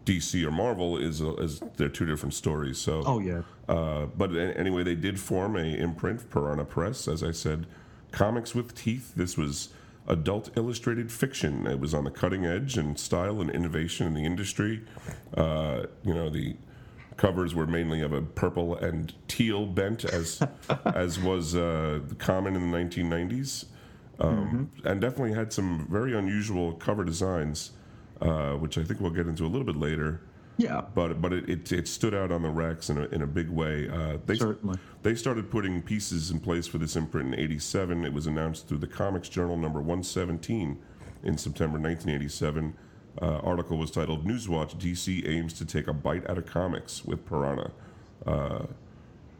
DC 0.05 0.43
or 0.45 0.51
Marvel 0.51 0.97
is 0.97 1.21
a, 1.21 1.35
is 1.35 1.61
they're 1.77 1.89
two 1.89 2.05
different 2.05 2.33
stories. 2.33 2.77
So, 2.79 3.03
Oh 3.05 3.19
yeah. 3.19 3.41
uh, 3.67 4.05
but 4.05 4.33
anyway, 4.35 4.83
they 4.83 4.95
did 4.95 5.19
form 5.19 5.55
a 5.55 5.59
imprint, 5.77 6.29
Piranha 6.31 6.65
Press, 6.65 7.07
as 7.07 7.21
I 7.21 7.31
said, 7.31 7.67
comics 8.11 8.55
with 8.55 8.73
teeth. 8.73 9.13
This 9.15 9.37
was 9.37 9.69
adult 10.09 10.49
illustrated 10.57 11.11
fiction. 11.11 11.67
It 11.67 11.79
was 11.79 11.93
on 11.93 12.03
the 12.03 12.11
cutting 12.11 12.45
edge 12.45 12.77
in 12.77 12.95
style 12.95 13.39
and 13.41 13.49
innovation 13.49 14.07
in 14.07 14.13
the 14.13 14.25
industry. 14.25 14.81
Uh, 15.35 15.83
you 16.03 16.13
know 16.13 16.29
the 16.29 16.55
covers 17.15 17.53
were 17.53 17.67
mainly 17.67 18.01
of 18.01 18.13
a 18.13 18.21
purple 18.21 18.75
and 18.75 19.13
teal 19.27 19.65
bent, 19.65 20.03
as 20.05 20.41
as 20.85 21.19
was 21.19 21.55
uh, 21.55 21.99
common 22.17 22.55
in 22.55 22.71
the 22.71 22.77
1990s, 22.77 23.65
um, 24.19 24.71
and 24.83 24.99
definitely 25.01 25.33
had 25.33 25.53
some 25.53 25.87
very 25.89 26.17
unusual 26.17 26.73
cover 26.73 27.03
designs, 27.03 27.71
uh, 28.21 28.53
which 28.53 28.77
I 28.77 28.83
think 28.83 28.99
we'll 28.99 29.11
get 29.11 29.27
into 29.27 29.45
a 29.45 29.47
little 29.47 29.65
bit 29.65 29.77
later 29.77 30.21
Yeah. 30.59 30.81
but 30.93 31.21
but 31.21 31.31
it, 31.31 31.49
it, 31.49 31.71
it 31.71 31.87
stood 31.87 32.13
out 32.13 32.31
on 32.31 32.41
the 32.41 32.49
racks 32.49 32.89
in 32.89 32.97
a, 32.97 33.05
in 33.05 33.21
a 33.21 33.27
big 33.27 33.49
way. 33.49 33.89
Uh, 33.89 34.17
they 34.25 34.35
Certainly. 34.35 34.77
they 35.03 35.15
started 35.15 35.49
putting 35.49 35.81
pieces 35.81 36.31
in 36.31 36.39
place 36.39 36.67
for 36.67 36.77
this 36.77 36.95
imprint 36.97 37.33
in 37.33 37.39
'87. 37.39 38.03
It 38.03 38.13
was 38.13 38.27
announced 38.27 38.67
through 38.67 38.79
the 38.79 38.87
Comics 38.87 39.29
Journal 39.29 39.55
number 39.55 39.79
117 39.79 40.77
in 41.23 41.37
September 41.37 41.79
1987. 41.79 42.75
Uh, 43.21 43.37
article 43.37 43.77
was 43.77 43.89
titled 43.89 44.25
"Newswatch: 44.25 44.75
DC 44.77 45.27
aims 45.27 45.53
to 45.53 45.65
take 45.65 45.87
a 45.87 45.93
bite 45.93 46.29
out 46.29 46.37
of 46.37 46.45
comics 46.45 47.05
with 47.05 47.25
Piranha," 47.25 47.71
uh, 48.27 48.65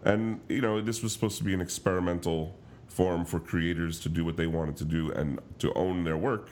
and 0.04 0.40
you 0.48 0.62
know 0.62 0.80
this 0.80 1.04
was 1.04 1.12
supposed 1.12 1.38
to 1.38 1.44
be 1.44 1.54
an 1.54 1.62
experimental 1.62 2.56
forum 2.88 3.26
for 3.26 3.40
creators 3.40 4.00
to 4.00 4.10
do 4.10 4.24
what 4.26 4.38
they 4.38 4.48
wanted 4.48 4.76
to 4.78 4.86
do 4.86 5.12
and 5.12 5.40
to 5.60 5.74
own 5.74 6.06
their 6.06 6.18
work. 6.18 6.50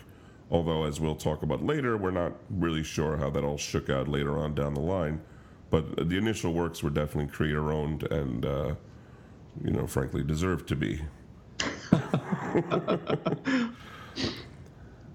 Although, 0.49 0.83
as 0.83 0.99
we'll 0.99 1.15
talk 1.15 1.43
about 1.43 1.63
later, 1.63 1.97
we're 1.97 2.11
not 2.11 2.33
really 2.49 2.83
sure 2.83 3.17
how 3.17 3.29
that 3.31 3.43
all 3.43 3.57
shook 3.57 3.89
out 3.89 4.07
later 4.07 4.37
on 4.37 4.55
down 4.55 4.73
the 4.73 4.79
line. 4.79 5.21
But 5.69 6.09
the 6.09 6.17
initial 6.17 6.53
works 6.53 6.81
were 6.81 6.89
definitely 6.89 7.31
creator 7.31 7.71
owned 7.71 8.03
and, 8.03 8.45
uh, 8.45 8.75
you 9.63 9.71
know, 9.71 9.85
frankly, 9.87 10.23
deserved 10.23 10.67
to 10.69 10.75
be. 10.75 11.01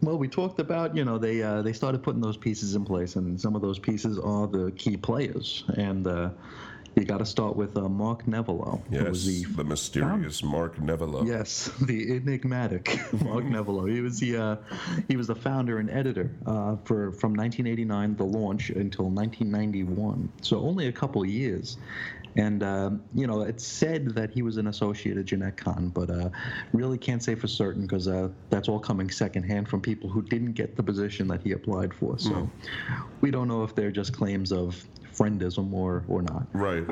Well, 0.02 0.18
we 0.18 0.26
talked 0.26 0.58
about 0.58 0.96
you 0.96 1.04
know 1.04 1.16
they 1.16 1.42
uh, 1.42 1.62
they 1.62 1.72
started 1.72 2.02
putting 2.02 2.20
those 2.20 2.36
pieces 2.36 2.74
in 2.74 2.84
place, 2.84 3.14
and 3.14 3.40
some 3.40 3.54
of 3.54 3.62
those 3.62 3.78
pieces 3.78 4.18
are 4.18 4.48
the 4.48 4.72
key 4.72 4.96
players, 4.96 5.62
and 5.76 6.04
uh, 6.08 6.30
you 6.96 7.04
got 7.04 7.18
to 7.18 7.26
start 7.26 7.56
with 7.56 7.76
uh, 7.76 7.88
Mark 7.88 8.26
Nevelow, 8.26 8.82
who 8.88 8.96
Yes, 8.96 9.08
was 9.08 9.26
the 9.26 9.44
the 9.54 9.64
mysterious 9.64 10.42
Mark 10.42 10.76
Nevelow. 10.76 11.26
Yes, 11.26 11.70
the 11.80 12.16
enigmatic 12.16 12.86
Mark 13.24 13.44
Nevelow. 13.56 13.90
He 13.90 14.00
was 14.00 14.20
the 14.20 14.36
uh, 14.36 14.56
he 15.08 15.16
was 15.16 15.26
the 15.26 15.34
founder 15.34 15.78
and 15.78 15.90
editor 15.90 16.30
uh, 16.46 16.76
for 16.84 17.12
from 17.12 17.34
1989 17.34 18.16
the 18.16 18.24
launch 18.24 18.70
until 18.70 19.06
1991. 19.06 20.30
So 20.42 20.60
only 20.60 20.88
a 20.88 20.92
couple 20.92 21.24
years. 21.24 21.78
And 22.34 22.62
uh, 22.62 22.90
you 23.14 23.26
know, 23.26 23.42
it's 23.42 23.66
said 23.66 24.14
that 24.14 24.30
he 24.30 24.40
was 24.40 24.56
an 24.56 24.66
associate 24.66 25.18
of 25.18 25.26
Jenette 25.26 25.56
Kahn, 25.58 25.90
but 25.90 26.08
uh, 26.08 26.30
really 26.72 26.96
can't 26.96 27.22
say 27.22 27.34
for 27.34 27.46
certain 27.46 27.82
because 27.82 28.08
uh, 28.08 28.30
that's 28.48 28.70
all 28.70 28.80
coming 28.80 29.10
secondhand 29.10 29.68
from 29.68 29.82
people 29.82 30.08
who 30.08 30.22
didn't 30.22 30.52
get 30.52 30.74
the 30.74 30.82
position 30.82 31.28
that 31.28 31.42
he 31.42 31.52
applied 31.52 31.92
for. 31.92 32.18
So 32.18 32.48
we 33.20 33.30
don't 33.30 33.48
know 33.48 33.64
if 33.64 33.74
they're 33.74 33.90
just 33.90 34.14
claims 34.14 34.50
of 34.50 34.82
friendism 35.16 35.72
or 35.72 36.04
or 36.08 36.22
not. 36.22 36.46
Right. 36.52 36.86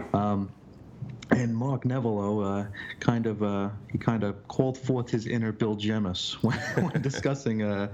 And 1.33 1.57
Mark 1.57 1.85
Nevelow 1.85 2.65
uh, 2.65 2.67
kind 2.99 3.25
of 3.27 3.41
uh, 3.41 3.69
he 3.93 3.99
kind 3.99 4.25
of 4.25 4.49
called 4.49 4.77
forth 4.77 5.09
his 5.09 5.29
inner 5.29 5.53
Bill 5.53 5.77
Jemas 5.77 6.37
when, 6.43 6.59
when 6.59 7.03
discussing 7.03 7.63
uh, 7.63 7.93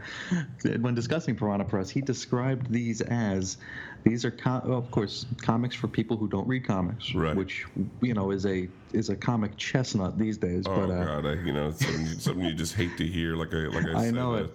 when 0.81 0.95
discussing 0.95 1.37
Piranha 1.37 1.67
Press. 1.67 1.91
He 1.91 2.01
described 2.01 2.71
these 2.73 3.03
as 3.03 3.59
these 4.05 4.25
are 4.25 4.31
co- 4.31 4.63
well, 4.65 4.79
of 4.79 4.91
course 4.91 5.27
comics 5.43 5.75
for 5.77 5.87
people 5.87 6.17
who 6.17 6.29
don't 6.29 6.49
read 6.49 6.65
comics, 6.67 7.15
Right. 7.15 7.37
which 7.37 7.67
you 8.01 8.15
know 8.15 8.31
is 8.31 8.47
a 8.47 8.69
is 8.95 9.11
a 9.11 9.17
comic 9.17 9.55
chestnut 9.59 10.17
these 10.19 10.39
days. 10.39 10.65
oh, 10.67 10.87
but 10.87 10.91
uh, 10.95 11.05
God. 11.21 11.27
I, 11.27 11.33
you 11.45 11.53
know, 11.53 11.73
something, 11.73 12.07
something 12.07 12.43
you 12.45 12.55
just 12.55 12.75
hate 12.75 12.97
to 12.97 13.07
hear. 13.07 13.37
Like 13.37 13.53
I, 13.53 13.67
like 13.67 13.85
I, 13.85 13.93
I 13.99 14.03
said, 14.05 14.15
know 14.15 14.33
uh, 14.35 14.45
it. 14.45 14.51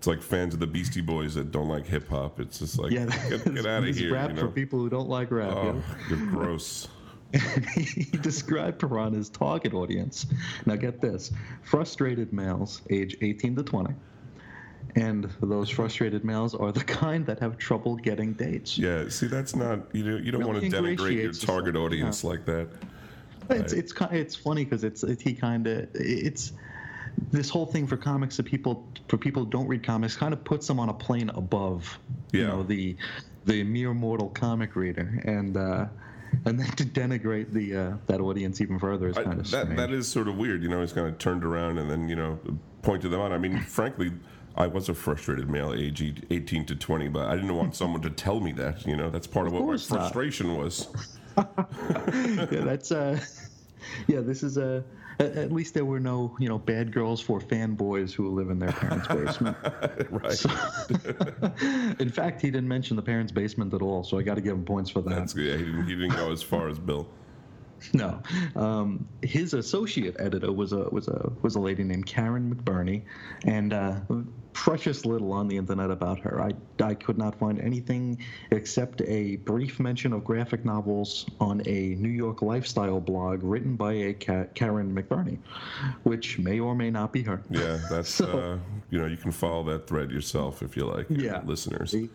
It's 0.00 0.06
like 0.06 0.22
fans 0.22 0.54
of 0.54 0.60
the 0.60 0.66
Beastie 0.66 1.02
Boys 1.02 1.34
that 1.34 1.52
don't 1.52 1.68
like 1.68 1.84
hip 1.84 2.08
hop. 2.08 2.40
It's 2.40 2.58
just 2.58 2.78
like, 2.78 2.90
yeah, 2.90 3.04
get, 3.28 3.44
get 3.54 3.66
out 3.66 3.86
of 3.86 3.94
here. 3.94 4.14
rap 4.14 4.30
You 4.30 4.36
for 4.38 4.48
people 4.48 4.78
who 4.78 4.88
don't 4.88 5.10
like 5.10 5.30
rap. 5.30 5.52
yeah. 5.52 5.74
Oh, 5.74 5.82
you're 6.08 6.26
gross. 6.28 6.88
he 7.76 8.04
described 8.22 8.78
Piranha's 8.78 9.28
target 9.28 9.74
audience. 9.74 10.24
Now, 10.64 10.76
get 10.76 11.02
this 11.02 11.30
frustrated 11.60 12.32
males 12.32 12.80
age 12.88 13.14
18 13.20 13.56
to 13.56 13.62
20. 13.62 13.94
And 14.96 15.28
those 15.42 15.68
frustrated 15.68 16.24
males 16.24 16.54
are 16.54 16.72
the 16.72 16.82
kind 17.02 17.26
that 17.26 17.38
have 17.40 17.58
trouble 17.58 17.96
getting 17.96 18.32
dates. 18.32 18.78
Yeah, 18.78 19.06
see, 19.10 19.26
that's 19.26 19.54
not 19.54 19.94
you 19.94 20.02
know 20.02 20.16
you 20.16 20.32
don't 20.32 20.40
Really 20.46 20.70
want 20.70 20.72
to 20.72 20.80
denigrate 20.82 21.22
your 21.22 21.32
target 21.32 21.76
audience 21.76 22.24
like 22.24 22.46
that. 22.46 22.68
it's 23.50 23.74
it's 23.74 23.92
ki- 23.92 24.06
it's 24.12 24.34
funny 24.34 24.64
because 24.64 24.82
it's 24.82 25.04
it, 25.04 25.20
he 25.20 25.34
kind 25.34 25.66
of 25.66 25.88
it's 25.94 26.52
this 27.32 27.48
whole 27.48 27.66
thing 27.66 27.86
for 27.86 27.96
comics 27.96 28.36
that 28.36 28.44
people 28.44 28.86
for 29.08 29.16
people 29.16 29.44
who 29.44 29.50
don't 29.50 29.66
read 29.66 29.82
comics 29.82 30.16
kind 30.16 30.32
of 30.32 30.42
puts 30.44 30.66
them 30.66 30.80
on 30.80 30.88
a 30.88 30.94
plane 30.94 31.30
above 31.30 31.98
you 32.32 32.46
know 32.46 32.62
the 32.62 32.96
the 33.46 33.62
mere 33.64 33.94
mortal 33.94 34.28
comic 34.30 34.76
reader 34.76 35.20
and 35.24 35.56
uh 35.56 35.86
and 36.44 36.58
then 36.58 36.70
to 36.72 36.84
denigrate 36.84 37.52
the 37.52 37.76
uh, 37.76 37.96
that 38.06 38.20
audience 38.20 38.60
even 38.60 38.78
further 38.78 39.08
is 39.08 39.16
I- 39.16 39.24
kind 39.24 39.40
of 39.40 39.50
that 39.50 39.76
that 39.76 39.90
is 39.90 40.08
sort 40.08 40.28
of 40.28 40.36
weird. 40.36 40.62
You 40.62 40.68
know, 40.68 40.80
he's 40.80 40.92
kind 40.92 41.06
of 41.06 41.18
turned 41.18 41.44
around 41.44 41.78
and 41.78 41.90
then 41.90 42.08
you 42.08 42.16
know 42.16 42.38
pointed 42.82 43.10
them 43.10 43.20
out. 43.20 43.32
I 43.32 43.38
mean, 43.38 43.60
frankly, 43.66 44.12
I 44.56 44.66
was 44.66 44.88
a 44.88 44.94
frustrated 44.94 45.48
male, 45.48 45.74
aged 45.74 46.26
18 46.30 46.66
to 46.66 46.76
20, 46.76 47.08
but 47.08 47.28
I 47.28 47.36
didn't 47.36 47.54
want 47.54 47.74
someone 47.76 48.02
to 48.02 48.10
tell 48.10 48.40
me 48.40 48.52
that. 48.52 48.86
You 48.86 48.96
know, 48.96 49.10
that's 49.10 49.26
part 49.26 49.46
of, 49.46 49.52
what 49.52 49.60
my 49.60 49.66
course 49.66 49.90
not. 49.90 50.00
frustration 50.00 50.56
was. 50.56 50.88
yeah, 51.36 52.46
that's 52.64 52.92
uh, 52.92 53.18
yeah. 54.06 54.20
This 54.20 54.42
is 54.42 54.56
a. 54.56 54.84
At 55.20 55.36
at 55.36 55.52
least 55.52 55.74
there 55.74 55.84
were 55.84 56.00
no, 56.00 56.34
you 56.40 56.48
know, 56.48 56.58
bad 56.58 56.92
girls 56.92 57.20
for 57.20 57.40
fanboys 57.40 58.12
who 58.12 58.30
live 58.30 58.50
in 58.50 58.58
their 58.58 58.72
parents' 58.72 59.06
basement. 59.18 59.56
right. 60.10 60.44
in 62.00 62.08
fact, 62.10 62.40
he 62.40 62.50
didn't 62.50 62.68
mention 62.68 62.96
the 62.96 63.02
parents' 63.02 63.30
basement 63.30 63.74
at 63.74 63.82
all, 63.82 64.02
so 64.02 64.18
I 64.18 64.22
got 64.22 64.34
to 64.34 64.40
give 64.40 64.54
him 64.54 64.64
points 64.64 64.90
for 64.90 65.02
that. 65.02 65.10
That's 65.10 65.34
good. 65.34 65.44
Yeah, 65.44 65.56
he 65.58 65.64
didn't, 65.64 65.86
he 65.86 65.94
didn't 65.94 66.16
go 66.16 66.32
as 66.32 66.42
far 66.42 66.68
as 66.68 66.78
Bill. 66.78 67.06
No, 67.94 68.20
um, 68.56 69.08
his 69.22 69.54
associate 69.54 70.16
editor 70.18 70.52
was 70.52 70.74
a 70.74 70.90
was 70.90 71.08
a 71.08 71.32
was 71.40 71.54
a 71.54 71.60
lady 71.60 71.82
named 71.82 72.04
Karen 72.04 72.54
McBurney, 72.54 73.04
and 73.44 73.72
uh, 73.72 74.00
precious 74.64 75.06
little 75.06 75.32
on 75.32 75.48
the 75.48 75.56
internet 75.56 75.90
about 75.90 76.18
her. 76.18 76.38
I 76.42 76.50
I 76.84 76.92
could 76.92 77.16
not 77.16 77.34
find 77.38 77.58
anything 77.60 78.18
except 78.50 79.00
a 79.06 79.36
brief 79.36 79.80
mention 79.80 80.12
of 80.12 80.22
graphic 80.22 80.66
novels 80.66 81.24
on 81.40 81.62
a 81.66 81.94
New 81.94 82.10
York 82.10 82.42
lifestyle 82.42 83.00
blog 83.00 83.42
written 83.42 83.74
by 83.74 83.94
a 83.94 84.12
Ka- 84.12 84.44
Karen 84.54 84.94
McBurney, 84.94 85.38
which 86.02 86.38
may 86.38 86.60
or 86.60 86.74
may 86.74 86.90
not 86.90 87.10
be 87.10 87.22
her. 87.22 87.40
Yeah, 87.48 87.78
that's 87.90 88.10
So- 88.10 88.26
uh, 88.38 88.58
you 88.90 88.98
know 89.00 89.06
you 89.06 89.16
can 89.16 89.30
follow 89.30 89.64
that 89.70 89.86
thread 89.86 90.10
yourself 90.10 90.62
if 90.62 90.76
you 90.76 90.84
like. 90.84 91.06
Yeah. 91.08 91.40
listeners. 91.46 91.94
You 91.94 92.10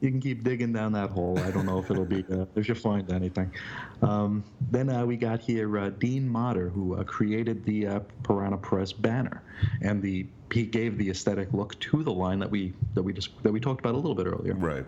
you 0.00 0.10
can 0.10 0.20
keep 0.20 0.42
digging 0.42 0.72
down 0.72 0.92
that 0.94 1.10
hole. 1.10 1.38
I 1.38 1.50
don't 1.52 1.64
know 1.66 1.78
if 1.78 1.88
it'll 1.90 2.06
be 2.06 2.24
uh, 2.32 2.46
if 2.56 2.68
you 2.70 2.74
find 2.74 3.12
anything. 3.12 3.52
Um, 4.00 4.42
then 4.70 4.88
uh, 4.88 5.04
we 5.04 5.16
got 5.16 5.40
here 5.40 5.78
uh, 5.78 5.90
Dean 5.90 6.26
Motter, 6.26 6.70
who 6.70 6.96
uh, 6.96 7.04
created 7.04 7.64
the 7.64 7.86
uh, 7.86 8.00
Piranha 8.24 8.56
Press 8.56 8.92
banner, 8.92 9.42
and 9.82 10.00
the 10.02 10.26
he 10.52 10.64
gave 10.64 10.98
the 10.98 11.10
aesthetic 11.10 11.52
look 11.52 11.78
to 11.80 12.02
the 12.02 12.12
line 12.12 12.38
that 12.38 12.50
we 12.50 12.72
that 12.94 13.02
we 13.02 13.12
just 13.12 13.30
that 13.42 13.52
we 13.52 13.60
talked 13.60 13.80
about 13.80 13.94
a 13.94 13.98
little 13.98 14.14
bit 14.14 14.26
earlier. 14.26 14.54
Right. 14.54 14.84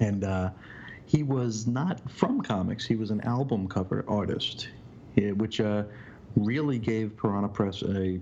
And 0.00 0.24
uh, 0.24 0.50
he 1.06 1.22
was 1.22 1.66
not 1.66 2.00
from 2.10 2.40
comics; 2.40 2.84
he 2.84 2.96
was 2.96 3.10
an 3.10 3.20
album 3.22 3.68
cover 3.68 4.04
artist, 4.08 4.68
eh, 5.16 5.30
which 5.30 5.60
uh, 5.60 5.84
really 6.36 6.78
gave 6.78 7.16
Piranha 7.16 7.48
Press 7.48 7.82
a 7.82 8.20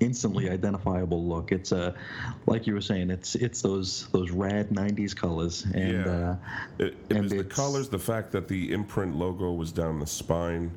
instantly 0.00 0.50
identifiable 0.50 1.24
look. 1.24 1.52
It's 1.52 1.72
uh, 1.72 1.94
like 2.46 2.66
you 2.66 2.74
were 2.74 2.80
saying, 2.80 3.10
it's 3.10 3.34
it's 3.36 3.62
those 3.62 4.08
those 4.08 4.30
rad 4.30 4.70
'90s 4.70 5.14
colors, 5.14 5.64
and 5.74 6.04
Yeah. 6.04 6.10
uh, 6.10 6.36
It, 6.78 6.84
it 7.08 7.16
and 7.16 7.22
was 7.24 7.32
the 7.32 7.44
colors, 7.44 7.88
the 7.88 7.98
fact 7.98 8.32
that 8.32 8.48
the 8.48 8.72
imprint 8.72 9.16
logo 9.16 9.52
was 9.52 9.72
down 9.72 10.00
the 10.00 10.06
spine. 10.06 10.72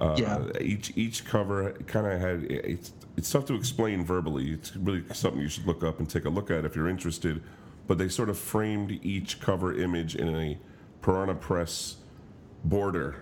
Uh, 0.00 0.16
Yeah. 0.18 0.42
Each 0.60 0.92
each 0.96 1.24
cover 1.24 1.72
kind 1.86 2.06
of 2.06 2.20
had 2.20 2.44
it's 2.50 2.92
it's 3.16 3.30
tough 3.30 3.46
to 3.46 3.54
explain 3.54 4.04
verbally. 4.04 4.52
It's 4.52 4.74
really 4.76 5.04
something 5.12 5.40
you 5.40 5.48
should 5.48 5.66
look 5.66 5.84
up 5.84 5.98
and 6.00 6.08
take 6.08 6.24
a 6.24 6.30
look 6.30 6.50
at 6.50 6.64
if 6.64 6.74
you're 6.74 6.88
interested. 6.88 7.42
But 7.86 7.98
they 7.98 8.08
sort 8.08 8.28
of 8.28 8.38
framed 8.38 8.98
each 9.02 9.40
cover 9.40 9.72
image 9.78 10.16
in 10.16 10.34
a 10.34 10.58
Piranha 11.02 11.34
Press 11.34 11.96
border 12.64 13.16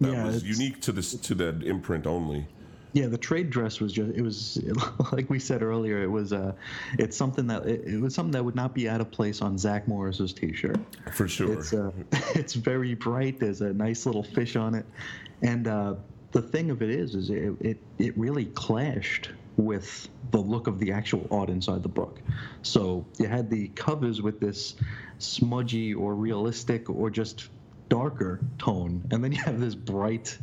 that 0.00 0.12
Yeah, 0.12 0.26
was 0.26 0.44
unique 0.44 0.80
to 0.82 0.92
this 0.92 1.14
to 1.14 1.34
that 1.36 1.62
imprint 1.62 2.06
only. 2.06 2.46
Yeah, 2.92 3.06
the 3.08 3.18
trade 3.18 3.50
dress 3.50 3.80
was 3.80 3.92
just 3.92 4.16
it 4.16 4.22
was 4.22 4.58
like 5.12 5.28
we 5.28 5.38
said 5.38 5.62
earlier, 5.62 6.02
it 6.02 6.10
was 6.10 6.32
uh 6.32 6.52
it's 6.98 7.16
something 7.16 7.46
that 7.48 7.66
it, 7.66 7.84
it 7.86 8.00
was 8.00 8.14
something 8.14 8.32
that 8.32 8.44
would 8.44 8.54
not 8.54 8.74
be 8.74 8.88
out 8.88 9.00
of 9.00 9.10
place 9.10 9.42
on 9.42 9.58
Zach 9.58 9.86
Morris's 9.86 10.32
t-shirt. 10.32 10.78
For 11.12 11.28
sure. 11.28 11.52
It's 11.52 11.72
uh 11.72 11.90
it's 12.34 12.54
very 12.54 12.94
bright, 12.94 13.38
there's 13.40 13.60
a 13.60 13.72
nice 13.72 14.06
little 14.06 14.22
fish 14.22 14.56
on 14.56 14.74
it. 14.74 14.86
And 15.42 15.68
uh 15.68 15.94
the 16.32 16.42
thing 16.42 16.70
of 16.70 16.82
it 16.82 16.90
is 16.90 17.14
is 17.14 17.30
it 17.30 17.54
it, 17.60 17.78
it 17.98 18.16
really 18.16 18.46
clashed 18.46 19.30
with 19.56 20.08
the 20.30 20.38
look 20.38 20.66
of 20.66 20.78
the 20.78 20.92
actual 20.92 21.26
art 21.30 21.48
inside 21.48 21.82
the 21.82 21.88
book. 21.88 22.20
So 22.62 23.06
you 23.18 23.26
had 23.26 23.50
the 23.50 23.68
covers 23.68 24.20
with 24.20 24.40
this 24.40 24.74
smudgy 25.18 25.94
or 25.94 26.14
realistic 26.14 26.90
or 26.90 27.10
just 27.10 27.48
darker 27.88 28.40
tone, 28.58 29.02
and 29.10 29.22
then 29.22 29.32
you 29.32 29.40
have 29.42 29.60
this 29.60 29.74
bright, 29.74 30.36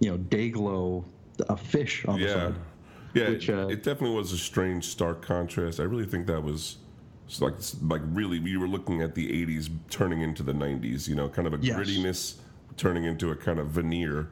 you 0.00 0.10
know, 0.10 0.16
day 0.16 0.48
glow 0.50 1.04
a 1.48 1.56
fish 1.56 2.04
on 2.06 2.18
the 2.18 2.26
Yeah, 2.26 2.32
side. 2.34 2.54
yeah. 3.14 3.28
Which, 3.30 3.48
it, 3.48 3.58
uh, 3.58 3.68
it 3.68 3.82
definitely 3.82 4.16
was 4.16 4.32
a 4.32 4.38
strange, 4.38 4.86
stark 4.86 5.22
contrast. 5.22 5.80
I 5.80 5.84
really 5.84 6.06
think 6.06 6.26
that 6.26 6.42
was 6.42 6.78
it's 7.26 7.40
like 7.40 7.54
like 7.82 8.02
really 8.12 8.38
we 8.38 8.56
were 8.56 8.68
looking 8.68 9.02
at 9.02 9.14
the 9.14 9.28
'80s 9.46 9.68
turning 9.90 10.20
into 10.22 10.42
the 10.42 10.52
'90s. 10.52 11.08
You 11.08 11.14
know, 11.16 11.28
kind 11.28 11.46
of 11.48 11.54
a 11.54 11.58
Yes. 11.60 11.76
grittiness 11.76 12.34
turning 12.76 13.04
into 13.04 13.30
a 13.30 13.36
kind 13.36 13.58
of 13.58 13.68
veneer. 13.68 14.28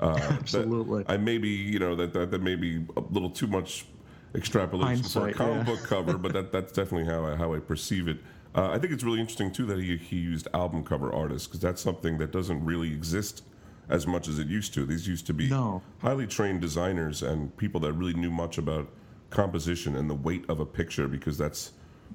Uh, 0.00 0.16
Absolutely. 0.30 1.04
I 1.08 1.16
maybe 1.16 1.48
you 1.48 1.78
know 1.78 1.94
that, 1.96 2.12
that 2.12 2.30
that 2.30 2.42
may 2.42 2.54
be 2.54 2.86
a 2.96 3.00
little 3.00 3.30
too 3.30 3.46
much 3.48 3.86
extrapolation 4.34 5.02
for 5.04 5.28
a 5.28 5.32
comic 5.32 5.56
yeah. 5.56 5.62
book 5.64 5.82
cover, 5.84 6.16
but 6.18 6.32
that 6.32 6.52
that's 6.52 6.72
definitely 6.72 7.12
how 7.12 7.26
I 7.26 7.36
how 7.36 7.54
I 7.54 7.58
perceive 7.58 8.08
it. 8.08 8.18
Uh, 8.54 8.70
I 8.70 8.78
think 8.78 8.92
it's 8.92 9.04
really 9.04 9.20
interesting 9.20 9.52
too 9.52 9.66
that 9.66 9.78
he 9.78 9.96
he 9.96 10.16
used 10.16 10.48
album 10.54 10.84
cover 10.84 11.12
artists 11.12 11.46
because 11.46 11.60
that's 11.60 11.82
something 11.82 12.18
that 12.18 12.32
doesn't 12.32 12.64
really 12.64 12.92
exist 12.92 13.42
as 13.88 14.06
much 14.06 14.28
as 14.28 14.38
it 14.38 14.46
used 14.48 14.74
to. 14.74 14.84
These 14.84 15.06
used 15.08 15.26
to 15.26 15.34
be 15.34 15.48
No. 15.48 15.82
highly 16.00 16.26
trained 16.26 16.60
designers 16.60 17.22
and 17.22 17.56
people 17.56 17.80
that 17.80 17.92
really 17.92 18.14
knew 18.14 18.30
much 18.30 18.58
about 18.58 18.88
composition 19.30 19.96
and 19.96 20.08
the 20.08 20.14
weight 20.14 20.44
of 20.48 20.60
a 20.60 20.66
picture 20.66 21.08
because 21.08 21.36
that's 21.38 21.72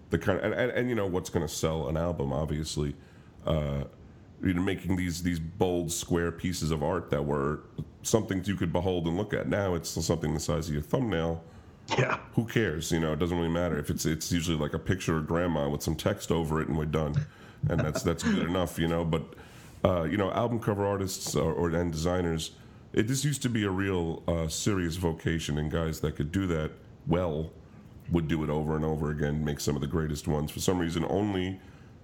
the 0.09 0.17
kind 0.17 0.39
of, 0.39 0.45
and, 0.45 0.53
and, 0.53 0.71
and 0.71 0.89
you 0.89 0.95
know 0.95 1.05
what's 1.05 1.29
going 1.29 1.45
to 1.45 1.53
sell 1.53 1.87
an 1.87 1.95
album 1.97 2.33
obviously 2.33 2.95
uh, 3.45 3.83
you 4.43 4.53
know 4.53 4.61
making 4.61 4.95
these 4.95 5.21
these 5.21 5.39
bold 5.39 5.91
square 5.91 6.31
pieces 6.31 6.71
of 6.71 6.81
art 6.81 7.11
that 7.11 7.23
were 7.23 7.61
something 8.01 8.43
you 8.45 8.55
could 8.55 8.73
behold 8.73 9.05
and 9.07 9.15
look 9.15 9.31
at 9.33 9.47
now 9.47 9.75
it's 9.75 9.89
something 10.03 10.33
the 10.33 10.39
size 10.39 10.67
of 10.67 10.73
your 10.73 10.81
thumbnail 10.81 11.43
Yeah. 11.99 12.17
who 12.33 12.45
cares 12.45 12.91
you 12.91 12.99
know 12.99 13.13
it 13.13 13.19
doesn't 13.19 13.37
really 13.37 13.49
matter 13.49 13.77
if 13.77 13.91
it's 13.91 14.05
it's 14.07 14.31
usually 14.31 14.57
like 14.57 14.73
a 14.73 14.79
picture 14.79 15.17
of 15.17 15.27
grandma 15.27 15.69
with 15.69 15.83
some 15.83 15.95
text 15.95 16.31
over 16.31 16.61
it 16.61 16.67
and 16.67 16.75
we're 16.77 16.85
done 16.85 17.13
and 17.69 17.79
that's 17.79 18.01
that's 18.01 18.23
good 18.23 18.47
enough 18.49 18.79
you 18.79 18.87
know 18.87 19.05
but 19.05 19.35
uh, 19.83 20.03
you 20.03 20.17
know 20.17 20.31
album 20.31 20.59
cover 20.59 20.85
artists 20.85 21.35
or, 21.35 21.53
or 21.53 21.69
and 21.69 21.91
designers 21.91 22.51
it 22.93 23.07
this 23.07 23.25
used 23.25 23.41
to 23.41 23.49
be 23.49 23.63
a 23.63 23.69
real 23.69 24.23
uh, 24.27 24.47
serious 24.47 24.95
vocation 24.95 25.57
and 25.57 25.71
guys 25.71 25.99
that 26.01 26.15
could 26.15 26.31
do 26.31 26.45
that 26.47 26.71
well 27.07 27.51
would 28.11 28.27
do 28.27 28.43
it 28.43 28.49
over 28.49 28.75
and 28.75 28.85
over 28.85 29.09
again 29.09 29.43
make 29.43 29.59
some 29.59 29.75
of 29.75 29.81
the 29.81 29.87
greatest 29.87 30.27
ones. 30.27 30.51
For 30.51 30.59
some 30.59 30.77
reason 30.77 31.05
only 31.09 31.59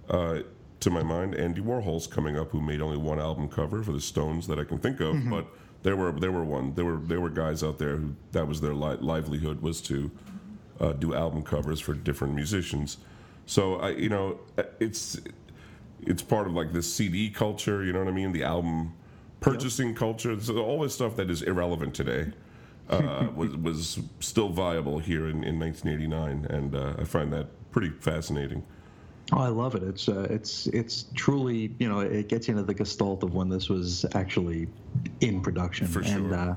uh, 0.10 0.40
to 0.80 0.90
my 0.90 1.04
mind 1.04 1.36
Andy 1.36 1.62
Warhol's 1.62 2.08
coming 2.08 2.38
up 2.38 2.52
who 2.52 2.62
made 2.62 2.82
only 2.82 2.98
one 2.98 3.20
album 3.20 3.48
cover 3.50 3.84
for 3.84 3.92
the 3.92 4.02
Stones 4.02 4.48
that 4.48 4.58
I 4.58 4.64
can 4.64 4.80
think 4.80 5.00
of 5.00 5.30
but 5.30 5.46
there 5.84 5.96
were 5.96 6.12
there 6.12 6.32
were 6.32 6.44
one. 6.44 6.74
There 6.76 6.86
were 6.86 6.98
there 6.98 7.22
were 7.22 7.30
guys 7.30 7.64
out 7.64 7.78
there 7.78 7.98
who 7.98 8.16
that 8.32 8.48
was 8.48 8.62
their 8.62 8.74
li- 8.74 8.98
livelihood 9.00 9.62
was 9.62 9.82
to 9.82 10.12
uh, 10.80 10.94
do 10.94 11.14
album 11.14 11.42
covers 11.42 11.80
for 11.80 11.94
different 11.94 12.36
musicians. 12.36 12.98
So 13.46 13.76
I, 13.78 13.92
you 13.92 14.10
know, 14.10 14.40
it's 14.80 15.20
it's 16.02 16.22
part 16.22 16.48
of 16.48 16.54
like 16.54 16.74
the 16.74 16.84
CD 16.84 17.30
culture. 17.30 17.84
You 17.84 17.94
know 17.94 18.00
what 18.00 18.08
I 18.08 18.12
mean? 18.12 18.32
The 18.32 18.44
album 18.44 18.94
purchasing 19.42 19.96
culture. 19.96 20.40
So 20.40 20.58
all 20.58 20.82
this 20.82 20.94
stuff 20.96 21.16
that 21.16 21.30
is 21.30 21.42
irrelevant 21.42 21.94
today 21.94 22.32
uh, 22.90 23.28
was 23.36 23.56
was 23.58 24.00
still 24.20 24.50
viable 24.50 25.00
here 25.00 25.28
in, 25.28 25.44
in 25.44 25.60
1989, 25.60 26.46
and 26.50 26.76
uh, 26.76 26.94
I 27.00 27.04
find 27.04 27.32
that 27.34 27.48
pretty 27.72 27.90
fascinating. 27.90 28.64
Oh, 29.32 29.38
I 29.38 29.50
love 29.50 29.76
it. 29.76 29.84
It's 29.84 30.10
uh, 30.10 30.28
it's 30.30 30.68
it's 30.68 31.06
truly 31.14 31.74
you 31.80 31.88
know 31.88 32.00
it 32.00 32.28
gets 32.30 32.48
you 32.48 32.54
into 32.54 32.66
the 32.66 32.74
gestalt 32.74 33.24
of 33.24 33.34
when 33.36 33.50
this 33.50 33.70
was 33.70 34.06
actually 34.16 34.68
in 35.22 35.42
production. 35.42 35.88
For 35.88 36.00
And 36.00 36.30
sure. 36.30 36.34
uh, 36.34 36.56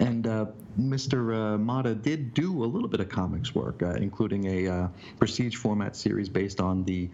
and 0.00 0.26
uh, 0.26 0.46
Mr. 0.78 1.34
Uh, 1.54 1.58
Motter 1.58 1.94
did 1.94 2.34
do 2.34 2.62
a 2.64 2.66
little 2.66 2.88
bit 2.88 3.00
of 3.00 3.08
comics 3.08 3.52
work, 3.54 3.82
uh, 3.82 3.94
including 3.94 4.44
a 4.46 4.68
uh, 4.68 4.88
prestige 5.18 5.56
format 5.56 5.96
series 5.96 6.28
based 6.28 6.60
on 6.60 6.84
the 6.84 7.10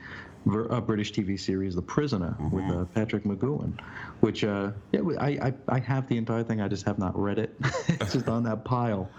uh, 0.47 0.81
British 0.81 1.13
TV 1.13 1.39
series 1.39 1.75
The 1.75 1.83
Prisoner 1.83 2.37
with 2.51 2.65
uh, 2.71 2.85
Patrick 2.95 3.25
McGoohan, 3.25 3.79
which 4.21 4.45
uh, 4.45 4.73
yeah, 4.93 5.01
I, 5.19 5.29
I 5.29 5.55
I 5.69 5.79
have 5.81 6.09
the 6.09 6.17
entire 6.17 6.43
thing. 6.43 6.61
I 6.61 6.69
just 6.69 6.85
have 6.87 6.99
not 6.99 7.19
read 7.19 7.39
it. 7.39 7.55
it's 7.89 8.13
just 8.13 8.29
on 8.29 8.43
that 8.45 8.65
pile 8.65 9.11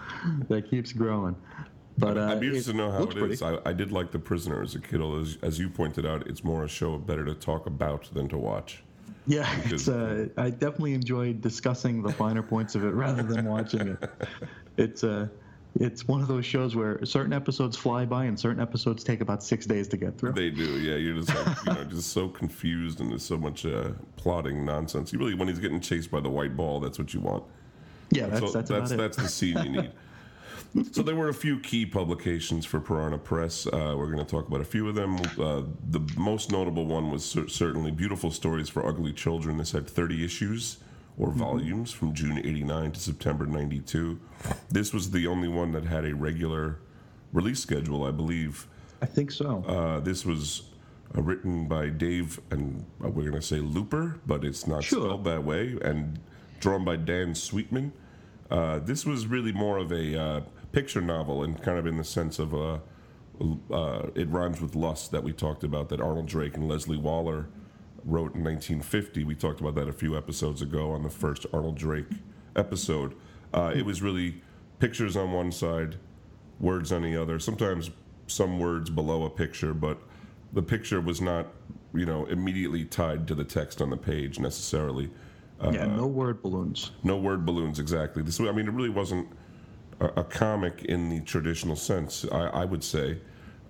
that 0.48 0.70
keeps 0.70 0.92
growing. 0.92 1.36
But 1.98 2.18
uh, 2.18 2.32
I'd 2.32 2.40
be 2.40 2.48
interested 2.48 2.72
to 2.72 2.78
know 2.78 2.90
how 2.90 3.04
it 3.04 3.16
is. 3.16 3.42
I, 3.42 3.58
I 3.64 3.72
did 3.72 3.90
like 3.90 4.10
The 4.10 4.18
Prisoner 4.18 4.62
as 4.62 4.74
a 4.74 4.80
kid, 4.80 5.00
although 5.00 5.20
as, 5.20 5.38
as 5.42 5.58
you 5.58 5.70
pointed 5.70 6.04
out, 6.04 6.26
it's 6.26 6.44
more 6.44 6.64
a 6.64 6.68
show 6.68 6.98
better 6.98 7.24
to 7.24 7.34
talk 7.34 7.66
about 7.66 8.12
than 8.12 8.28
to 8.28 8.38
watch. 8.38 8.82
Yeah, 9.26 9.50
it's, 9.64 9.88
uh, 9.88 10.28
I 10.36 10.50
definitely 10.50 10.94
enjoyed 10.94 11.40
discussing 11.40 12.02
the 12.02 12.12
finer 12.12 12.42
points 12.42 12.74
of 12.76 12.84
it 12.84 12.90
rather 12.90 13.22
than 13.22 13.46
watching 13.46 13.88
it. 13.88 14.10
It's 14.78 15.04
uh, 15.04 15.28
it's 15.80 16.08
one 16.08 16.20
of 16.20 16.28
those 16.28 16.46
shows 16.46 16.74
where 16.74 17.04
certain 17.04 17.32
episodes 17.32 17.76
fly 17.76 18.04
by 18.04 18.24
and 18.24 18.38
certain 18.38 18.60
episodes 18.60 19.04
take 19.04 19.20
about 19.20 19.42
six 19.42 19.66
days 19.66 19.88
to 19.88 19.96
get 19.96 20.18
through. 20.18 20.32
They 20.32 20.50
do, 20.50 20.80
yeah. 20.80 20.96
You're 20.96 21.20
just 21.20 21.34
like, 21.34 21.56
you 21.66 21.74
know, 21.74 21.84
just 21.90 22.12
so 22.12 22.28
confused, 22.28 23.00
and 23.00 23.10
there's 23.10 23.24
so 23.24 23.36
much 23.36 23.66
uh, 23.66 23.90
plotting 24.16 24.64
nonsense. 24.64 25.12
You 25.12 25.18
really, 25.18 25.34
when 25.34 25.48
he's 25.48 25.58
getting 25.58 25.80
chased 25.80 26.10
by 26.10 26.20
the 26.20 26.30
white 26.30 26.56
ball, 26.56 26.80
that's 26.80 26.98
what 26.98 27.12
you 27.12 27.20
want. 27.20 27.44
Yeah, 28.10 28.26
that's 28.26 28.52
that's, 28.52 28.70
that's, 28.70 28.90
it. 28.92 28.96
that's 28.96 29.16
the 29.16 29.28
scene 29.28 29.58
you 29.58 29.82
need. 29.82 29.92
so 30.92 31.02
there 31.02 31.16
were 31.16 31.28
a 31.28 31.34
few 31.34 31.58
key 31.58 31.84
publications 31.84 32.64
for 32.64 32.80
Piranha 32.80 33.18
Press. 33.18 33.66
Uh, 33.66 33.94
we're 33.96 34.10
going 34.10 34.24
to 34.24 34.30
talk 34.30 34.46
about 34.46 34.60
a 34.60 34.64
few 34.64 34.88
of 34.88 34.94
them. 34.94 35.16
Uh, 35.38 35.62
the 35.90 36.00
most 36.16 36.52
notable 36.52 36.86
one 36.86 37.10
was 37.10 37.24
cer- 37.24 37.48
certainly 37.48 37.90
Beautiful 37.90 38.30
Stories 38.30 38.68
for 38.68 38.86
Ugly 38.86 39.12
Children. 39.12 39.58
This 39.58 39.72
had 39.72 39.88
30 39.88 40.24
issues 40.24 40.78
or 41.18 41.30
volumes 41.30 41.92
from 41.92 42.12
June 42.14 42.38
89 42.38 42.92
to 42.92 43.00
September 43.00 43.46
92. 43.46 44.20
This 44.70 44.92
was 44.92 45.10
the 45.10 45.26
only 45.26 45.48
one 45.48 45.72
that 45.72 45.84
had 45.84 46.04
a 46.04 46.14
regular 46.14 46.78
release 47.32 47.60
schedule, 47.60 48.04
I 48.04 48.10
believe. 48.10 48.66
I 49.00 49.06
think 49.06 49.30
so. 49.30 49.64
Uh, 49.66 50.00
this 50.00 50.24
was 50.26 50.70
uh, 51.16 51.22
written 51.22 51.68
by 51.68 51.88
Dave, 51.88 52.40
and 52.50 52.84
uh, 53.04 53.08
we're 53.08 53.22
going 53.30 53.40
to 53.40 53.42
say 53.46 53.60
Looper, 53.60 54.20
but 54.26 54.44
it's 54.44 54.66
not 54.66 54.84
Sure. 54.84 55.00
spelled 55.06 55.24
that 55.24 55.44
way, 55.44 55.76
and 55.82 56.18
drawn 56.60 56.84
by 56.84 56.96
Dan 56.96 57.34
Sweetman. 57.34 57.92
Uh, 58.50 58.78
this 58.80 59.04
was 59.06 59.26
really 59.26 59.52
more 59.52 59.78
of 59.78 59.92
a 59.92 60.20
uh, 60.20 60.40
picture 60.72 61.00
novel, 61.00 61.42
and 61.42 61.62
kind 61.62 61.78
of 61.78 61.86
in 61.86 61.96
the 61.96 62.04
sense 62.04 62.38
of 62.38 62.54
uh, 62.54 62.78
uh, 63.70 64.06
it 64.14 64.28
rhymes 64.28 64.60
with 64.60 64.74
lust 64.74 65.10
that 65.12 65.22
we 65.22 65.32
talked 65.32 65.64
about, 65.64 65.88
that 65.88 66.00
Arnold 66.00 66.26
Drake 66.26 66.56
and 66.56 66.68
Leslie 66.68 66.96
Waller 66.96 67.46
wrote 68.06 68.34
in 68.34 68.44
1950. 68.44 69.24
We 69.24 69.34
talked 69.34 69.60
about 69.60 69.74
that 69.74 69.88
a 69.88 69.92
few 69.92 70.16
episodes 70.16 70.62
ago 70.62 70.92
on 70.92 71.02
the 71.02 71.10
first 71.10 71.44
Arnold 71.52 71.76
Drake 71.76 72.06
episode. 72.54 73.14
Uh, 73.52 73.72
it 73.74 73.84
was 73.84 74.00
really 74.00 74.40
pictures 74.78 75.16
on 75.16 75.32
one 75.32 75.50
side, 75.50 75.96
words 76.60 76.92
on 76.92 77.02
the 77.02 77.20
other. 77.20 77.38
Sometimes 77.38 77.90
some 78.28 78.58
words 78.58 78.90
below 78.90 79.24
a 79.24 79.30
picture, 79.30 79.74
but 79.74 79.98
the 80.52 80.62
picture 80.62 81.00
was 81.00 81.20
not, 81.20 81.48
you 81.92 82.06
know, 82.06 82.24
immediately 82.26 82.84
tied 82.84 83.26
to 83.28 83.34
the 83.34 83.44
text 83.44 83.82
on 83.82 83.90
the 83.90 83.96
page 83.96 84.38
necessarily. 84.38 85.10
Uh, 85.60 85.72
yeah, 85.72 85.86
no 85.86 86.06
word 86.06 86.42
balloons. 86.42 86.92
no 87.02 87.16
word 87.16 87.44
balloons 87.44 87.78
exactly. 87.78 88.22
This, 88.22 88.38
I 88.38 88.52
mean, 88.52 88.68
it 88.68 88.72
really 88.72 88.90
wasn't 88.90 89.28
a, 90.00 90.06
a 90.20 90.24
comic 90.24 90.84
in 90.84 91.08
the 91.08 91.20
traditional 91.20 91.76
sense. 91.76 92.24
I, 92.30 92.46
I 92.48 92.64
would 92.64 92.84
say. 92.84 93.18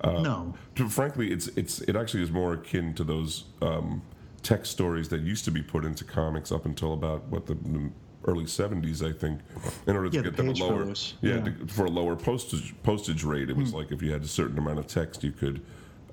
Uh, 0.00 0.20
no. 0.20 0.54
To, 0.74 0.88
frankly, 0.88 1.32
it's 1.32 1.46
it's 1.48 1.80
it 1.82 1.96
actually 1.96 2.22
is 2.22 2.30
more 2.30 2.54
akin 2.54 2.92
to 2.94 3.04
those 3.04 3.44
um, 3.62 4.02
text 4.42 4.72
stories 4.72 5.08
that 5.08 5.20
used 5.22 5.44
to 5.44 5.50
be 5.50 5.62
put 5.62 5.84
into 5.84 6.04
comics 6.04 6.52
up 6.52 6.66
until 6.66 6.92
about 6.92 7.24
what 7.26 7.46
the, 7.46 7.54
the 7.54 7.90
early 8.26 8.44
'70s, 8.44 9.06
I 9.06 9.12
think, 9.12 9.40
in 9.86 9.96
order 9.96 10.08
to 10.10 10.16
Yeah, 10.16 10.22
the 10.22 10.30
get 10.30 10.36
them 10.36 10.48
a 10.48 10.52
lower 10.52 10.84
yeah, 11.20 11.34
Yeah. 11.36 11.40
to- 11.44 11.66
for 11.68 11.86
a 11.86 11.90
lower 11.90 12.16
postage 12.16 12.74
postage 12.82 13.24
rate. 13.24 13.50
It 13.50 13.56
was 13.56 13.72
like 13.72 13.92
if 13.92 14.02
you 14.02 14.12
had 14.12 14.22
a 14.22 14.28
certain 14.28 14.58
amount 14.58 14.78
of 14.78 14.86
text, 14.86 15.22
you 15.24 15.32
could. 15.32 15.62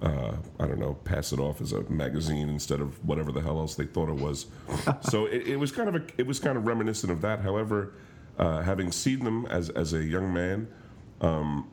Uh, 0.02 0.36
I 0.60 0.68
don't 0.68 0.80
know, 0.80 0.96
pass 1.06 1.32
it 1.32 1.40
off 1.40 1.62
as 1.62 1.72
a 1.72 1.82
magazine 1.90 2.50
instead 2.50 2.82
of 2.82 3.02
whatever 3.08 3.32
the 3.32 3.40
hell 3.40 3.58
else 3.60 3.76
they 3.76 3.86
thought 3.86 4.10
it 4.10 4.16
was. 4.16 4.48
so 5.10 5.28
it, 5.28 5.48
it 5.48 5.56
was 5.56 5.72
kind 5.72 5.88
of 5.88 5.96
a, 5.96 6.02
it 6.18 6.28
was 6.28 6.42
kind 6.42 6.58
of 6.58 6.68
reminiscent 6.68 7.10
of 7.10 7.22
that. 7.22 7.40
However, 7.40 7.94
uh, 8.38 8.62
having 8.64 8.92
seen 8.92 9.24
them 9.24 9.46
as 9.46 9.70
as 9.70 9.94
a 9.94 10.04
young 10.04 10.34
man, 10.34 10.68
um, 11.22 11.70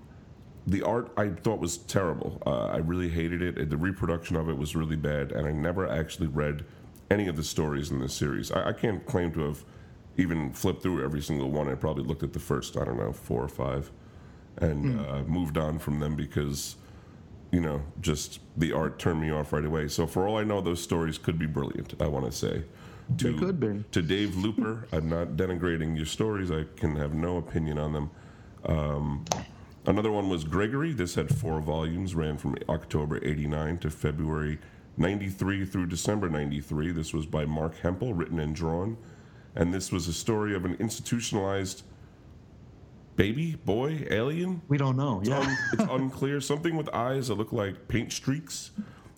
the 0.67 0.83
art 0.83 1.13
I 1.17 1.29
thought 1.31 1.59
was 1.59 1.79
terrible. 1.79 2.43
Uh, 2.47 2.67
I 2.67 2.77
really 2.79 3.09
hated 3.09 3.43
it. 3.43 3.71
The 3.71 3.77
reproduction 3.77 4.37
of 4.37 4.49
it 4.49 4.57
was 4.57 4.77
really 4.77 4.97
bad, 4.97 5.33
and 5.33 5.47
I 5.47 5.53
never 5.53 5.89
actually 5.89 6.29
read 6.29 6.65
any 7.11 7.29
of 7.29 7.37
the 7.37 7.45
stories 7.45 7.91
in 7.91 8.01
this 8.01 8.15
series. 8.15 8.53
I, 8.53 8.69
I 8.69 8.73
can't 8.73 9.05
claim 9.07 9.33
to 9.33 9.41
have 9.41 9.65
even 10.17 10.53
flipped 10.53 10.83
through 10.83 11.05
every 11.05 11.23
single 11.23 11.51
one. 11.51 11.69
I 11.69 11.75
probably 11.75 12.05
looked 12.05 12.23
at 12.23 12.33
the 12.33 12.39
first, 12.39 12.77
I 12.77 12.85
don't 12.85 12.99
know, 12.99 13.13
four 13.13 13.43
or 13.43 13.49
five, 13.49 13.91
and 14.59 15.01
uh, 15.01 15.23
moved 15.23 15.57
on 15.57 15.79
from 15.79 15.99
them 15.99 16.15
because, 16.15 16.77
you 17.51 17.61
know, 17.61 17.83
just 18.01 18.41
the 18.57 18.73
art 18.73 18.99
turned 18.99 19.21
me 19.21 19.31
off 19.31 19.53
right 19.53 19.65
away. 19.65 19.89
So 19.89 20.07
for 20.07 20.29
all 20.29 20.37
I 20.37 20.45
know, 20.45 20.61
those 20.61 20.83
stories 20.83 21.19
could 21.19 21.39
be 21.39 21.47
brilliant. 21.47 21.95
I 22.01 22.07
want 22.07 22.27
to 22.27 22.33
say. 22.33 22.65
To, 23.19 23.33
They 23.33 23.39
could 23.39 23.59
be. 23.59 23.85
To 23.91 24.03
Dave 24.03 24.31
Louapre, 24.31 24.85
I'm 24.93 25.09
not 25.09 25.29
denigrating 25.37 25.97
your 25.97 26.07
stories. 26.07 26.51
I 26.51 26.65
can 26.77 26.95
have 26.97 27.15
no 27.15 27.39
opinion 27.39 27.79
on 27.79 27.93
them. 27.93 28.11
Um, 28.67 29.25
Another 29.91 30.13
one 30.13 30.29
was 30.29 30.45
Gregory. 30.45 30.93
This 30.93 31.17
had 31.17 31.35
four 31.37 31.61
volumes, 31.61 32.15
ran 32.15 32.39
from 32.39 32.55
October 32.69 33.19
89 33.25 33.79
to 33.79 33.91
February 33.91 34.61
93 34.97 35.65
through 35.65 35.87
December 35.87 36.29
93. 36.29 36.93
This 36.93 37.13
was 37.13 37.27
by 37.27 37.45
Marc 37.45 37.77
Hempel, 37.79 38.15
written 38.15 38.39
and 38.39 38.55
drawn. 38.55 38.97
And 39.57 39.75
this 39.75 39.91
was 39.91 40.07
a 40.07 40.13
story 40.13 40.55
of 40.55 40.65
an 40.65 40.77
institutionalized 40.79 41.83
baby, 43.17 43.57
boy, 43.65 44.07
alien. 44.11 44.63
We 44.69 44.79
don't 44.79 44.97
know. 44.97 45.23
Yeah. 45.25 45.41
Un- 45.41 45.57
it's 45.73 45.83
unclear. 45.91 46.41
Something 46.41 46.77
with 46.77 46.89
eyes 46.91 47.27
that 47.27 47.35
look 47.35 47.53
like 47.53 47.89
paint 47.89 48.13
streaks, 48.13 48.71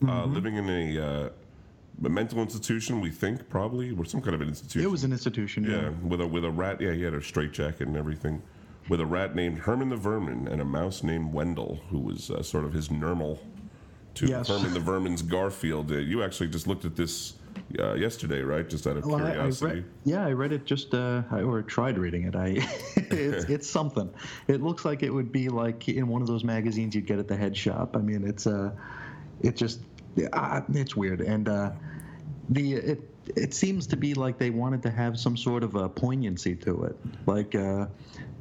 uh, 0.08 0.24
living 0.24 0.56
in 0.56 0.70
a, 0.70 0.98
uh, 0.98 1.28
a 2.02 2.08
mental 2.08 2.38
institution, 2.38 3.02
we 3.02 3.11
think, 3.11 3.46
probably, 3.50 3.90
or 3.90 4.06
some 4.06 4.22
kind 4.22 4.35
of 4.35 4.40
an 4.40 4.48
institution. 4.48 4.80
It 4.80 4.90
was 4.90 5.04
an 5.04 5.12
institution. 5.12 5.64
Yeah. 5.64 5.82
Yeah, 5.82 5.88
with 6.02 6.22
a 6.22 6.26
with 6.26 6.46
a 6.46 6.50
rat. 6.50 6.80
Yeah, 6.80 6.94
he 6.94 7.02
had 7.02 7.12
a 7.12 7.20
straitjacket 7.20 7.88
and 7.88 7.96
everything. 7.98 8.40
With 8.92 9.00
a 9.00 9.07
rat 9.07 9.35
named 9.35 9.61
Herman 9.61 9.88
the 9.88 9.96
Vermin 9.96 10.46
and 10.48 10.61
a 10.61 10.66
mouse 10.66 11.02
named 11.02 11.33
Wendell, 11.33 11.81
who 11.88 11.98
was 11.98 12.31
uh, 12.31 12.42
sort 12.42 12.66
of 12.66 12.74
his 12.74 12.90
normal 12.90 13.40
to 14.16 14.26
Yes. 14.26 14.48
Herman 14.48 14.74
the 14.74 14.81
Vermin's 14.81 15.22
Garfield. 15.22 15.90
Uh, 15.90 15.96
you 15.96 16.22
actually 16.22 16.48
just 16.48 16.66
looked 16.66 16.85
at 16.85 16.94
this 16.94 17.33
uh, 17.78 17.94
yesterday, 17.94 18.42
right? 18.42 18.68
Just 18.68 18.87
out 18.87 18.98
of 18.98 19.07
Well, 19.07 19.16
I, 19.16 19.31
I 19.31 19.33
curiosity. 19.33 19.74
read, 19.76 19.85
yeah, 20.05 20.26
I 20.26 20.33
read 20.33 20.52
it 20.52 20.66
just, 20.66 20.92
uh, 20.92 21.22
I, 21.31 21.40
or 21.40 21.62
tried 21.62 21.96
reading 21.96 22.24
it. 22.24 22.37
I, 22.37 22.48
it's, 22.96 23.44
it's 23.46 23.70
something. 23.70 24.12
It 24.46 24.61
looks 24.61 24.85
like 24.85 25.02
it 25.02 25.09
would 25.11 25.33
be 25.33 25.48
like 25.48 25.88
in 25.88 26.07
one 26.07 26.20
of 26.20 26.28
those 26.28 26.44
magazines 26.44 26.94
you'd 26.94 27.07
get 27.07 27.18
at 27.18 27.28
the 27.28 27.37
head 27.37 27.57
shop. 27.57 27.96
I 27.96 28.00
mean, 28.00 28.28
it's, 28.28 28.46
uh, 28.46 28.72
it 29.40 29.57
just, 29.57 29.81
uh, 30.35 30.61
it's 30.74 30.94
weird. 30.94 31.22
And 31.22 31.48
uh, 31.48 31.70
the, 32.50 32.74
it, 32.74 33.00
it 33.37 33.55
seems 33.55 33.87
to 33.87 33.96
be 33.96 34.12
like 34.12 34.37
they 34.37 34.50
wanted 34.50 34.83
to 34.83 34.90
have 34.90 35.18
some 35.18 35.38
sort 35.38 35.62
of 35.62 35.76
a 35.76 35.88
poignancy 35.88 36.57
to 36.57 36.85
it. 36.85 36.96
Like 37.26 37.55
uh, 37.55 37.87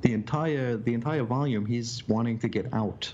the 0.02 0.14
entire, 0.14 0.78
the 0.78 0.94
entire 0.94 1.24
volume, 1.24 1.66
he's 1.66 2.08
wanting 2.08 2.40
to 2.40 2.48
get 2.48 2.74
out. 2.74 3.12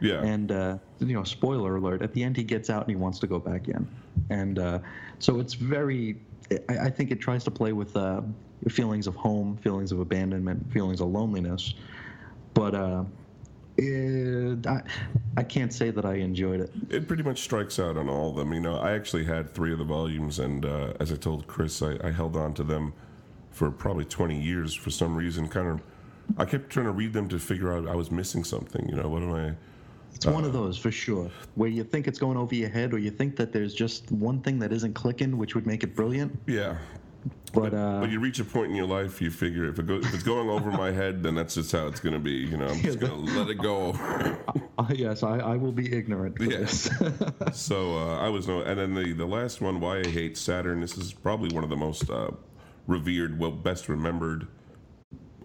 yeah, 0.00 0.22
And 0.22 0.52
uh, 0.52 0.78
you 0.98 1.14
know, 1.14 1.24
spoiler 1.24 1.76
alert: 1.76 2.02
at 2.02 2.12
the 2.12 2.22
end, 2.22 2.36
he 2.36 2.44
gets 2.44 2.70
out 2.70 2.82
and 2.82 2.90
he 2.90 2.96
wants 2.96 3.18
to 3.20 3.26
go 3.26 3.38
back 3.38 3.68
in, 3.68 3.86
and 4.30 4.58
uh, 4.58 4.78
so 5.18 5.40
it's 5.40 5.54
very. 5.54 6.16
I, 6.68 6.78
I 6.78 6.90
think 6.90 7.10
it 7.10 7.20
tries 7.20 7.42
to 7.44 7.50
play 7.50 7.72
with 7.72 7.96
uh, 7.96 8.22
feelings 8.68 9.06
of 9.06 9.16
home, 9.16 9.56
feelings 9.56 9.90
of 9.92 10.00
abandonment, 10.00 10.72
feelings 10.72 11.00
of 11.00 11.08
loneliness, 11.08 11.74
but 12.54 12.74
uh, 12.74 13.04
it, 13.78 14.66
I, 14.66 14.82
I 15.36 15.42
can't 15.42 15.72
say 15.72 15.90
that 15.90 16.04
I 16.04 16.14
enjoyed 16.14 16.60
it. 16.60 16.70
it 16.88 17.08
pretty 17.08 17.22
much 17.22 17.40
strikes 17.40 17.78
out 17.78 17.96
on 17.96 18.08
all 18.08 18.30
of 18.30 18.36
them. 18.36 18.52
You 18.52 18.60
know, 18.60 18.76
I 18.76 18.92
actually 18.92 19.24
had 19.24 19.52
three 19.52 19.72
of 19.72 19.78
the 19.78 19.84
volumes, 19.84 20.38
and 20.38 20.64
uh, 20.64 20.94
as 21.00 21.12
I 21.12 21.16
told 21.16 21.46
Chris, 21.46 21.82
I, 21.82 21.98
I 22.02 22.10
held 22.10 22.36
on 22.36 22.54
to 22.54 22.64
them 22.64 22.92
for 23.50 23.70
probably 23.70 24.04
20 24.04 24.40
years 24.40 24.74
for 24.74 24.90
some 24.90 25.16
reason. 25.16 25.48
Kind 25.48 25.68
of, 25.68 25.82
I 26.38 26.44
kept 26.44 26.70
trying 26.70 26.86
to 26.86 26.92
read 26.92 27.12
them 27.12 27.28
to 27.28 27.38
figure 27.38 27.72
out 27.74 27.86
I 27.88 27.94
was 27.94 28.10
missing 28.10 28.44
something. 28.44 28.88
You 28.88 28.96
know, 28.96 29.08
what 29.08 29.22
am 29.22 29.32
I? 29.32 29.54
It's 30.14 30.24
one 30.24 30.44
of 30.44 30.52
those 30.54 30.78
for 30.78 30.90
sure, 30.90 31.30
where 31.56 31.68
you 31.68 31.84
think 31.84 32.08
it's 32.08 32.18
going 32.18 32.38
over 32.38 32.54
your 32.54 32.70
head, 32.70 32.94
or 32.94 32.98
you 32.98 33.10
think 33.10 33.36
that 33.36 33.52
there's 33.52 33.74
just 33.74 34.10
one 34.10 34.40
thing 34.40 34.58
that 34.60 34.72
isn't 34.72 34.94
clicking, 34.94 35.36
which 35.36 35.54
would 35.54 35.66
make 35.66 35.82
it 35.82 35.94
brilliant. 35.94 36.38
Yeah. 36.46 36.78
But 37.52 37.74
uh, 37.74 38.00
But 38.00 38.10
you 38.10 38.20
reach 38.20 38.38
a 38.38 38.44
point 38.44 38.70
in 38.70 38.76
your 38.76 38.86
life, 38.86 39.20
you 39.20 39.30
figure 39.30 39.66
if 39.68 39.78
it 39.78 39.86
goes, 39.86 40.06
if 40.06 40.14
it's 40.14 40.22
going 40.22 40.48
over 40.48 40.70
my 40.70 40.90
head, 40.90 41.22
then 41.22 41.34
that's 41.34 41.54
just 41.54 41.72
how 41.72 41.86
it's 41.86 42.00
going 42.00 42.12
to 42.12 42.18
be. 42.18 42.32
You 42.32 42.56
know, 42.56 42.66
I'm 42.66 42.80
just 42.80 42.98
going 42.98 43.26
to 43.26 43.38
let 43.38 43.50
it 43.50 43.58
go. 43.58 43.90
uh, 44.78 44.86
yes, 44.94 45.22
I, 45.22 45.38
I 45.38 45.56
will 45.56 45.72
be 45.72 45.92
ignorant 45.92 46.38
this. 46.38 46.90
so 47.52 47.96
uh, 47.98 48.18
I 48.18 48.28
was 48.28 48.46
no, 48.46 48.60
and 48.60 48.78
then 48.78 48.94
the 48.94 49.12
the 49.12 49.26
last 49.26 49.60
one, 49.60 49.80
why 49.80 49.98
I 50.00 50.06
hate 50.06 50.36
Saturn. 50.36 50.80
This 50.80 50.96
is 50.96 51.12
probably 51.12 51.54
one 51.54 51.64
of 51.64 51.70
the 51.70 51.76
most 51.76 52.08
uh, 52.10 52.30
revered, 52.86 53.38
well, 53.38 53.50
best 53.50 53.88
remembered. 53.88 54.46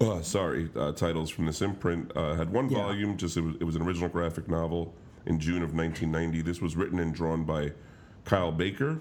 Uh, 0.01 0.21
sorry, 0.21 0.69
uh, 0.75 0.91
titles 0.91 1.29
from 1.29 1.45
this 1.45 1.61
imprint 1.61 2.11
uh, 2.15 2.33
had 2.35 2.51
one 2.51 2.69
Yeah. 2.69 2.79
volume. 2.79 3.17
Just 3.17 3.37
it 3.37 3.41
was, 3.41 3.55
it 3.55 3.63
was 3.63 3.75
an 3.75 3.83
original 3.83 4.09
graphic 4.09 4.47
novel 4.49 4.93
in 5.25 5.39
June 5.39 5.61
of 5.61 5.73
1990. 5.75 6.41
This 6.41 6.59
was 6.61 6.75
written 6.75 6.99
and 6.99 7.13
drawn 7.13 7.43
by 7.43 7.71
Kyle 8.25 8.51
Baker. 8.51 8.99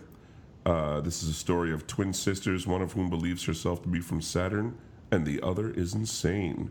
Uh, 0.67 1.01
this 1.01 1.23
is 1.23 1.31
a 1.31 1.35
story 1.35 1.73
of 1.73 1.87
twin 1.87 2.13
sisters, 2.13 2.67
one 2.67 2.83
of 2.83 2.93
whom 2.93 3.09
believes 3.09 3.45
herself 3.45 3.83
to 3.83 3.89
be 3.89 4.01
from 4.01 4.21
Saturn, 4.21 4.77
and 5.11 5.25
the 5.27 5.41
other 5.43 5.71
is 5.71 5.95
insane. 5.95 6.71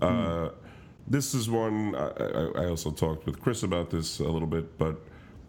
Uh, 0.00 0.50
this 1.06 1.34
is 1.34 1.48
one 1.50 1.94
I, 1.94 2.08
I, 2.08 2.62
I 2.64 2.66
also 2.68 2.90
talked 2.90 3.26
with 3.26 3.40
Chris 3.40 3.62
about 3.62 3.90
this 3.90 4.18
a 4.20 4.24
little 4.24 4.48
bit, 4.48 4.78
but 4.78 5.00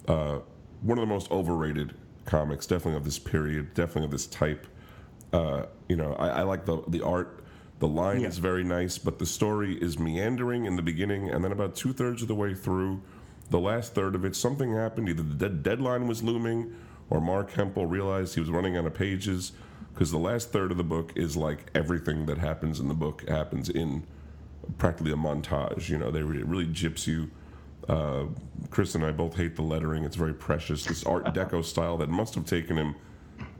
uh, 0.09 0.39
one 0.81 0.97
of 0.97 1.01
the 1.01 1.13
most 1.13 1.31
overrated 1.31 1.93
comics, 2.25 2.65
definitely 2.65 2.97
of 2.97 3.05
this 3.05 3.19
period, 3.19 3.73
definitely 3.73 4.05
of 4.05 4.11
this 4.11 4.27
type. 4.27 4.67
Uh, 5.31 5.63
you 5.87 5.95
know, 5.95 6.13
I, 6.13 6.27
I 6.29 6.41
like 6.43 6.65
the 6.65 6.81
the 6.87 7.01
art. 7.01 7.38
The 7.79 7.87
line 7.87 8.21
Yeah. 8.21 8.27
is 8.27 8.37
very 8.37 8.63
nice, 8.63 8.97
but 8.97 9.19
the 9.19 9.25
story 9.25 9.75
is 9.81 9.97
meandering 9.97 10.65
in 10.65 10.75
the 10.75 10.81
beginning, 10.81 11.29
and 11.29 11.43
then 11.43 11.51
about 11.51 11.75
two 11.75 11.93
thirds 11.93 12.21
of 12.21 12.27
the 12.27 12.35
way 12.35 12.53
through, 12.53 13.01
the 13.49 13.59
last 13.59 13.95
third 13.95 14.15
of 14.15 14.25
it, 14.25 14.35
something 14.35 14.73
happened. 14.73 15.07
Either 15.09 15.23
the 15.23 15.33
dead 15.35 15.63
deadline 15.63 16.07
was 16.07 16.21
looming, 16.21 16.73
or 17.09 17.19
Marc 17.21 17.51
Hempel 17.51 17.85
realized 17.85 18.35
he 18.35 18.41
was 18.41 18.49
running 18.49 18.75
out 18.77 18.85
of 18.85 18.93
pages. 18.93 19.53
Because 19.93 20.11
the 20.11 20.19
last 20.19 20.51
third 20.51 20.71
of 20.71 20.77
the 20.77 20.83
book 20.83 21.11
is 21.15 21.35
like 21.35 21.69
everything 21.73 22.25
that 22.27 22.37
happens 22.37 22.79
in 22.79 22.87
the 22.87 22.93
book 22.93 23.27
happens 23.27 23.69
in 23.69 24.03
practically 24.77 25.11
a 25.11 25.15
montage. 25.15 25.89
You 25.89 25.97
know, 25.97 26.11
they 26.11 26.21
re- 26.21 26.43
really 26.43 26.67
gyps 26.67 27.07
you. 27.07 27.31
Uh, 27.87 28.25
Chris 28.69 28.93
and 28.93 29.03
I 29.03 29.11
both 29.11 29.35
hate 29.35 29.55
the 29.55 29.61
lettering. 29.63 30.03
It's 30.03 30.15
very 30.15 30.33
precious. 30.33 30.85
This 30.85 31.03
Art 31.05 31.25
Deco 31.33 31.65
style 31.65 31.97
that 31.97 32.09
must 32.09 32.35
have 32.35 32.45
taken 32.45 32.77
him 32.77 32.95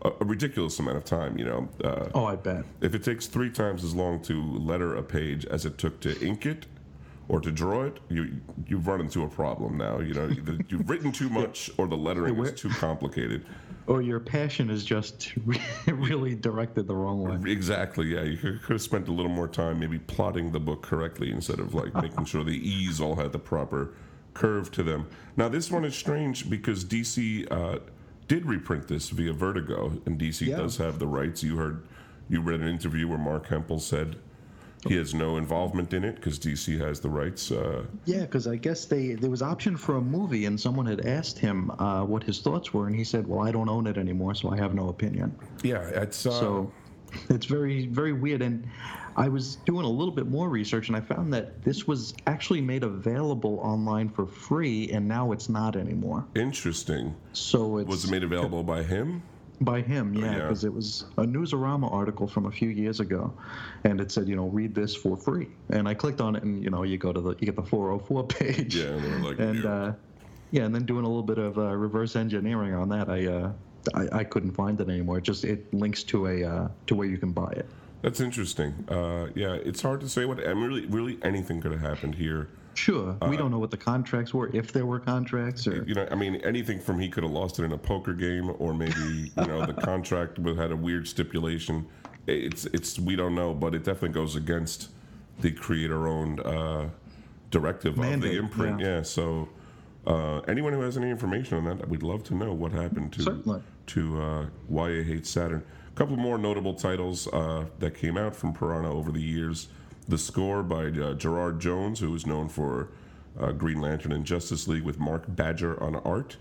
a, 0.04 0.12
a 0.22 0.26
ridiculous 0.26 0.80
amount 0.80 0.98
of 0.98 1.06
time. 1.06 1.38
You 1.38 1.46
know, 1.46 1.70
uh, 1.84 2.10
Oh, 2.14 2.26
I 2.26 2.36
bet. 2.36 2.66
if 2.82 2.94
it 2.96 3.04
takes 3.04 3.28
three 3.28 3.50
times 3.50 3.84
as 3.84 3.94
long 3.96 4.22
to 4.24 4.42
letter 4.58 4.96
a 4.96 5.04
page 5.04 5.46
as 5.46 5.66
it 5.66 5.78
took 5.78 6.00
to 6.02 6.20
ink 6.26 6.46
it 6.46 6.66
or 7.28 7.40
to 7.42 7.52
draw 7.52 7.84
it, 7.84 8.00
you 8.10 8.40
you've 8.68 8.88
run 8.88 9.02
into 9.02 9.24
a 9.24 9.28
problem 9.30 9.78
now. 9.78 10.00
You 10.00 10.14
know, 10.14 10.30
either 10.30 10.58
you've 10.70 10.90
written 10.90 11.12
too 11.12 11.30
much 11.30 11.70
or 11.78 11.88
the 11.88 11.98
lettering 11.98 12.38
where- 12.38 12.50
is 12.54 12.60
too 12.60 12.70
complicated. 12.70 13.46
Or 13.88 14.04
your 14.04 14.20
passion 14.20 14.70
is 14.70 14.86
just 14.86 15.34
really 15.88 16.36
directed 16.36 16.86
the 16.86 16.96
wrong 16.96 17.24
way. 17.24 17.52
Exactly. 17.52 18.14
Yeah, 18.14 18.22
you 18.22 18.38
could, 18.38 18.62
could 18.62 18.74
have 18.74 18.82
spent 18.84 19.08
a 19.08 19.12
little 19.12 19.32
more 19.32 19.48
time 19.48 19.80
maybe 19.80 19.98
plotting 19.98 20.52
the 20.52 20.60
book 20.60 20.84
correctly 20.84 21.32
instead 21.32 21.60
of 21.60 21.74
like 21.74 21.96
making 21.96 22.26
sure 22.26 22.44
the 22.44 22.52
E's 22.70 23.02
all 23.02 23.16
had 23.16 23.32
the 23.32 23.40
proper 23.40 23.96
curve 24.36 24.72
to 24.74 24.84
them. 24.84 25.08
Now 25.38 25.50
this 25.50 25.72
one 25.72 25.86
is 25.86 25.96
strange 25.96 26.52
because 26.52 26.86
DC 26.86 27.52
uh, 27.52 27.80
did 28.30 28.46
reprint 28.46 28.88
this 28.88 29.10
via 29.10 29.34
Vertigo, 29.34 29.92
and 30.06 30.18
DC 30.18 30.48
Yeah. 30.48 30.58
does 30.58 30.78
have 30.78 31.00
the 31.00 31.08
rights. 31.08 31.44
You 31.44 31.58
heard, 31.58 31.82
you 32.30 32.40
read 32.40 32.62
an 32.62 32.68
interview 32.70 33.08
where 33.10 33.18
Marc 33.18 33.48
Hempel 33.48 33.80
said 33.80 34.16
he 34.88 34.96
has 34.96 35.14
no 35.14 35.36
involvement 35.36 35.94
in 35.94 36.06
it 36.06 36.16
because 36.16 36.40
DC 36.40 36.78
has 36.80 37.02
the 37.02 37.10
rights. 37.10 37.52
Uh, 37.52 37.84
Yeah, 38.06 38.22
because 38.22 38.48
I 38.48 38.56
guess 38.56 38.86
they 38.86 39.16
there 39.16 39.32
was 39.32 39.42
option 39.42 39.76
for 39.76 39.98
a 39.98 40.02
movie, 40.02 40.46
and 40.46 40.58
someone 40.58 40.86
had 40.86 41.06
asked 41.06 41.38
him 41.38 41.70
uh, 41.80 42.06
what 42.06 42.24
his 42.24 42.40
thoughts 42.40 42.74
were, 42.74 42.88
and 42.88 42.96
he 42.96 43.04
said, 43.04 43.28
"Well, 43.28 43.42
I 43.46 43.52
don't 43.52 43.68
own 43.68 43.88
it 43.88 43.98
anymore, 43.98 44.36
so 44.36 44.50
I 44.52 44.58
have 44.58 44.74
no 44.74 44.88
opinion." 44.90 45.36
yeah, 45.64 45.82
it's 45.90 46.26
uh, 46.26 46.32
So 46.32 46.72
it's 47.30 47.48
very 47.48 47.88
very 47.88 48.14
weird. 48.14 48.42
And 48.44 48.66
I 49.20 49.28
was 49.28 49.58
doing 49.58 49.86
a 49.86 49.90
little 49.90 50.14
bit 50.14 50.28
more 50.28 50.48
research, 50.48 50.88
and 50.88 50.96
I 50.96 51.02
found 51.02 51.34
that 51.34 51.62
this 51.62 51.86
was 51.86 52.14
actually 52.26 52.62
made 52.62 52.84
available 52.84 53.60
online 53.62 54.08
for 54.08 54.26
free, 54.26 54.90
and 54.92 55.10
now 55.10 55.34
it's 55.34 55.50
not 55.50 55.76
anymore. 55.76 56.26
interesting. 56.36 57.14
So 57.34 57.80
it 57.80 57.88
Was 57.88 58.06
it 58.06 58.12
made 58.12 58.24
available 58.24 58.64
by 58.64 58.82
him? 58.82 59.22
by 59.62 59.82
him, 59.82 60.14
yeah, 60.14 60.24
yeah. 60.24 60.34
because 60.36 60.64
it 60.64 60.74
was 60.74 61.04
a 61.18 61.24
Newsarama 61.24 61.92
article 61.92 62.28
from 62.28 62.46
a 62.46 62.52
few 62.52 62.70
years 62.70 63.02
ago, 63.02 63.34
and 63.84 64.00
it 64.00 64.10
said, 64.10 64.30
you 64.30 64.38
know, 64.38 64.48
read 64.48 64.74
this 64.74 64.96
for 64.96 65.18
free. 65.18 65.50
And 65.70 65.86
I 65.86 65.94
clicked 65.96 66.22
on 66.22 66.38
it, 66.38 66.44
and 66.44 66.64
you 66.64 66.70
know, 66.70 66.84
you 66.84 66.98
go 66.98 67.12
to 67.12 67.20
the 67.20 67.32
you 67.32 67.46
get 67.46 67.58
the 67.58 67.64
404 67.64 68.24
page. 68.28 68.78
Yeah, 68.78 68.86
and 68.86 69.26
like, 69.26 69.38
and 69.40 69.64
"Yeah." 69.64 69.70
uh, 69.70 69.94
yeah, 70.52 70.64
and 70.64 70.74
then 70.74 70.86
doing 70.86 71.04
a 71.04 71.08
little 71.08 71.24
bit 71.24 71.40
of 71.40 71.58
uh, 71.58 71.76
reverse 71.76 72.16
engineering 72.16 72.74
on 72.74 72.88
that, 72.90 73.10
I, 73.10 73.28
uh, 73.28 73.52
I 73.94 74.20
I 74.20 74.24
couldn't 74.24 74.52
find 74.52 74.80
it 74.80 74.88
anymore. 74.88 75.18
It 75.18 75.26
just 75.26 75.44
it 75.44 75.74
links 75.74 76.04
to 76.04 76.28
a 76.28 76.44
uh, 76.44 76.68
to 76.88 76.96
where 76.96 77.08
you 77.08 77.18
can 77.18 77.34
buy 77.34 77.52
it. 77.52 77.68
That's 78.02 78.22
interesting. 78.22 78.74
Uh, 78.88 79.28
yeah, 79.36 79.54
it's 79.54 79.82
hard 79.82 80.02
to 80.02 80.10
say 80.10 80.26
what. 80.26 80.46
I 80.48 80.54
mean, 80.54 80.64
really, 80.66 80.86
really, 80.88 81.20
anything 81.22 81.62
could 81.62 81.72
have 81.72 81.82
happened 81.82 82.16
here. 82.16 82.50
Sure, 82.76 83.18
we 83.28 83.36
don't 83.36 83.52
know 83.52 83.60
what 83.60 83.72
the 83.72 83.78
contracts 83.78 84.34
were, 84.34 84.50
if 84.56 84.72
there 84.72 84.86
were 84.86 85.00
contracts, 85.00 85.68
or 85.68 85.84
You 85.84 85.96
know, 85.96 86.08
I 86.10 86.16
mean, 86.16 86.36
anything 86.38 86.80
from 86.80 86.98
he 86.98 87.10
could 87.10 87.24
have 87.24 87.32
lost 87.32 87.60
it 87.60 87.64
in 87.64 87.74
a 87.74 87.78
poker 87.78 88.14
game, 88.14 88.54
or 88.58 88.74
maybe 88.74 89.32
you 89.36 89.46
know 89.46 89.66
the 89.66 89.74
contract 89.74 90.38
had 90.38 90.72
a 90.72 90.76
weird 90.76 91.08
stipulation. 91.08 91.86
It's 92.26 92.66
it's 92.66 92.98
we 92.98 93.18
don't 93.18 93.36
know, 93.36 93.54
but 93.54 93.76
it 93.76 93.84
definitely 93.84 94.10
goes 94.10 94.38
against 94.38 94.90
the 95.42 95.52
creator-owned 95.52 96.40
uh, 96.42 96.86
directive 97.52 97.98
of 97.98 98.22
the 98.22 98.38
imprint. 98.38 98.80
yeah. 98.80 98.98
Yeah. 98.98 99.02
So 99.02 99.50
uh, 100.08 100.40
anyone 100.48 100.72
who 100.74 100.82
has 100.82 100.98
any 100.98 101.10
information 101.10 101.58
on 101.58 101.66
that, 101.66 101.90
we'd 101.90 102.04
love 102.04 102.24
to 102.26 102.36
know 102.36 102.54
what 102.54 102.72
happened 102.72 103.12
to 103.14 103.24
Certainly. 103.24 103.62
to 103.88 104.22
uh, 104.22 104.46
Why 104.68 105.00
I 105.00 105.04
Hate 105.04 105.26
Saturn. 105.26 105.64
A 106.00 106.02
couple 106.02 106.16
more 106.16 106.38
notable 106.38 106.74
titles 106.76 107.28
uh, 107.28 107.66
that 107.80 107.94
came 107.94 108.16
out 108.18 108.34
from 108.34 108.54
Piranha 108.54 108.90
over 108.90 109.12
the 109.12 109.20
years. 109.22 109.68
The 110.08 110.18
Score 110.18 110.64
by 110.64 110.86
uh, 110.86 111.14
Gerard 111.16 111.60
Jones, 111.60 112.00
who 112.00 112.16
is 112.16 112.26
known 112.26 112.48
for 112.48 112.88
uh, 113.38 113.52
Green 113.52 113.82
Lantern 113.82 114.14
and 114.14 114.24
Justice 114.24 114.66
League 114.66 114.84
with 114.84 114.98
Mark 114.98 115.26
Badger 115.28 115.78
on 115.84 115.98
art. 115.98 116.38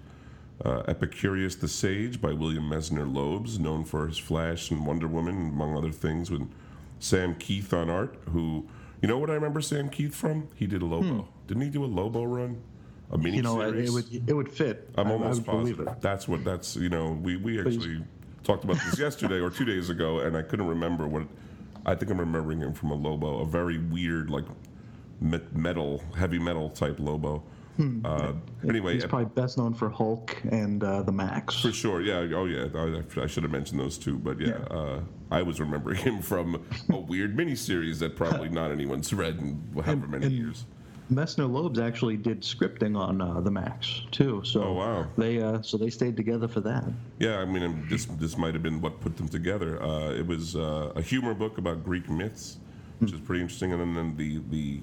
Uh, 0.64 0.84
Epicurus 0.86 1.56
the 1.56 1.66
Sage 1.66 2.20
by 2.20 2.32
William 2.32 2.70
Messner 2.70 3.04
Loebs, 3.12 3.58
known 3.58 3.84
for 3.84 4.06
his 4.06 4.16
Flash 4.16 4.70
and 4.70 4.86
Wonder 4.86 5.08
Woman, 5.08 5.48
among 5.48 5.76
other 5.76 5.90
things, 5.90 6.30
with 6.30 6.48
Sam 7.00 7.34
Kieth 7.34 7.72
on 7.72 7.90
art, 7.90 8.14
who, 8.30 8.64
you 9.02 9.08
know 9.08 9.18
what 9.18 9.28
I 9.28 9.34
remember 9.34 9.60
Sam 9.60 9.90
Kieth 9.90 10.14
from? 10.14 10.46
He 10.54 10.68
did 10.68 10.82
a 10.82 10.86
Lobo. 10.86 11.26
Didn't 11.48 11.64
he 11.64 11.68
do 11.68 11.84
a 11.84 11.86
Lobo 11.86 12.22
run? 12.22 12.62
A 13.10 13.18
mini 13.18 13.30
Hmm. 13.30 13.34
you 13.38 13.42
know, 13.42 13.58
series? 13.58 13.88
it 13.88 13.92
would 13.92 14.28
it 14.28 14.32
would 14.34 14.52
fit. 14.52 14.88
I'm 14.96 15.08
I- 15.08 15.10
I 15.10 15.12
almost 15.14 15.44
believe 15.44 15.78
positive. 15.78 15.96
it. 15.96 16.00
That's 16.00 16.28
what 16.28 16.44
that's 16.44 16.76
you 16.76 16.90
know 16.90 17.10
we 17.20 17.36
we 17.36 17.58
actually 17.58 18.04
talked 18.48 18.64
about 18.64 18.78
this 18.84 18.98
yesterday 18.98 19.40
or 19.40 19.50
two 19.50 19.64
days 19.66 19.90
ago, 19.90 20.20
and 20.20 20.36
I 20.36 20.42
couldn't 20.42 20.66
remember 20.66 21.06
what. 21.06 21.24
I 21.86 21.94
think 21.94 22.10
I'm 22.10 22.18
remembering 22.18 22.60
him 22.60 22.72
from 22.72 22.90
a 22.90 22.94
Lobo, 22.94 23.40
a 23.40 23.44
very 23.46 23.78
weird 23.78 24.30
like 24.30 24.44
me- 25.20 25.40
metal, 25.52 26.02
heavy 26.16 26.38
metal 26.38 26.70
type 26.70 26.98
Lobo. 26.98 27.42
Uh, 28.04 28.32
anyway, 28.68 28.94
Hmm. 28.94 28.98
He's 28.98 29.04
probably 29.06 29.26
best 29.40 29.56
known 29.56 29.72
for 29.72 29.88
Hulk 29.88 30.36
and 30.50 30.82
uh, 30.82 31.02
the 31.02 31.12
Maxx. 31.12 31.60
for 31.60 31.70
sure, 31.70 32.00
yeah. 32.02 32.26
Oh, 32.36 32.46
yeah. 32.46 32.66
I, 32.74 33.22
I 33.22 33.26
should 33.28 33.44
have 33.44 33.52
mentioned 33.52 33.78
those 33.78 33.96
two, 33.96 34.18
but 34.18 34.40
yeah, 34.40 34.54
Uh, 34.68 35.00
I 35.30 35.42
was 35.42 35.60
remembering 35.60 35.98
him 35.98 36.20
from 36.20 36.60
a 36.92 36.96
weird 36.98 37.36
miniseries 37.36 38.00
that 38.00 38.16
probably 38.16 38.48
not 38.60 38.72
anyone's 38.72 39.12
read 39.14 39.38
in 39.38 39.62
however 39.84 40.08
many 40.08 40.26
and- 40.26 40.34
years. 40.34 40.66
Messner 41.10 41.48
Loebs 41.48 41.78
actually 41.80 42.16
did 42.16 42.42
scripting 42.42 42.96
on 42.96 43.20
uh, 43.20 43.40
the 43.40 43.50
Maxx 43.50 44.02
too. 44.10 44.42
So 44.44 44.62
Oh, 44.62 44.72
wow. 44.74 45.06
they 45.16 45.40
uh, 45.42 45.62
so 45.62 45.76
they 45.78 45.90
stayed 45.90 46.16
together 46.16 46.48
for 46.48 46.60
that. 46.60 46.84
Yeah, 47.18 47.38
I 47.38 47.44
mean, 47.44 47.86
this 47.88 48.04
this 48.18 48.36
might 48.36 48.54
have 48.54 48.62
been 48.62 48.80
what 48.80 49.00
put 49.00 49.16
them 49.16 49.28
together. 49.28 49.82
Uh, 49.82 50.10
it 50.12 50.26
was 50.26 50.54
uh, 50.56 50.92
a 50.94 51.02
humor 51.02 51.34
book 51.34 51.58
about 51.58 51.82
Greek 51.84 52.08
myths, 52.10 52.58
which 52.98 53.12
is 53.12 53.20
pretty 53.20 53.40
interesting. 53.42 53.72
And 53.72 53.96
then, 53.96 54.16
the 54.16 54.42
the 54.50 54.80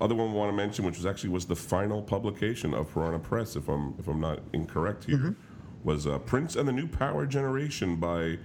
other 0.00 0.14
one 0.14 0.30
I 0.30 0.32
want 0.34 0.50
to 0.50 0.56
mention, 0.56 0.84
which 0.84 0.96
was 0.96 1.06
actually 1.06 1.30
was 1.30 1.46
the 1.46 1.56
final 1.56 2.02
publication 2.02 2.74
of 2.74 2.92
Piranha 2.92 3.18
Press, 3.20 3.56
if 3.56 3.68
I'm 3.68 3.94
if 3.98 4.06
I'm 4.08 4.20
not 4.20 4.40
incorrect 4.52 5.04
here, 5.04 5.34
was 5.82 6.06
uh, 6.06 6.18
Prince 6.18 6.56
and 6.56 6.68
the 6.68 6.72
New 6.72 6.88
Power 6.88 7.24
Generation 7.26 7.96
by 7.96 8.38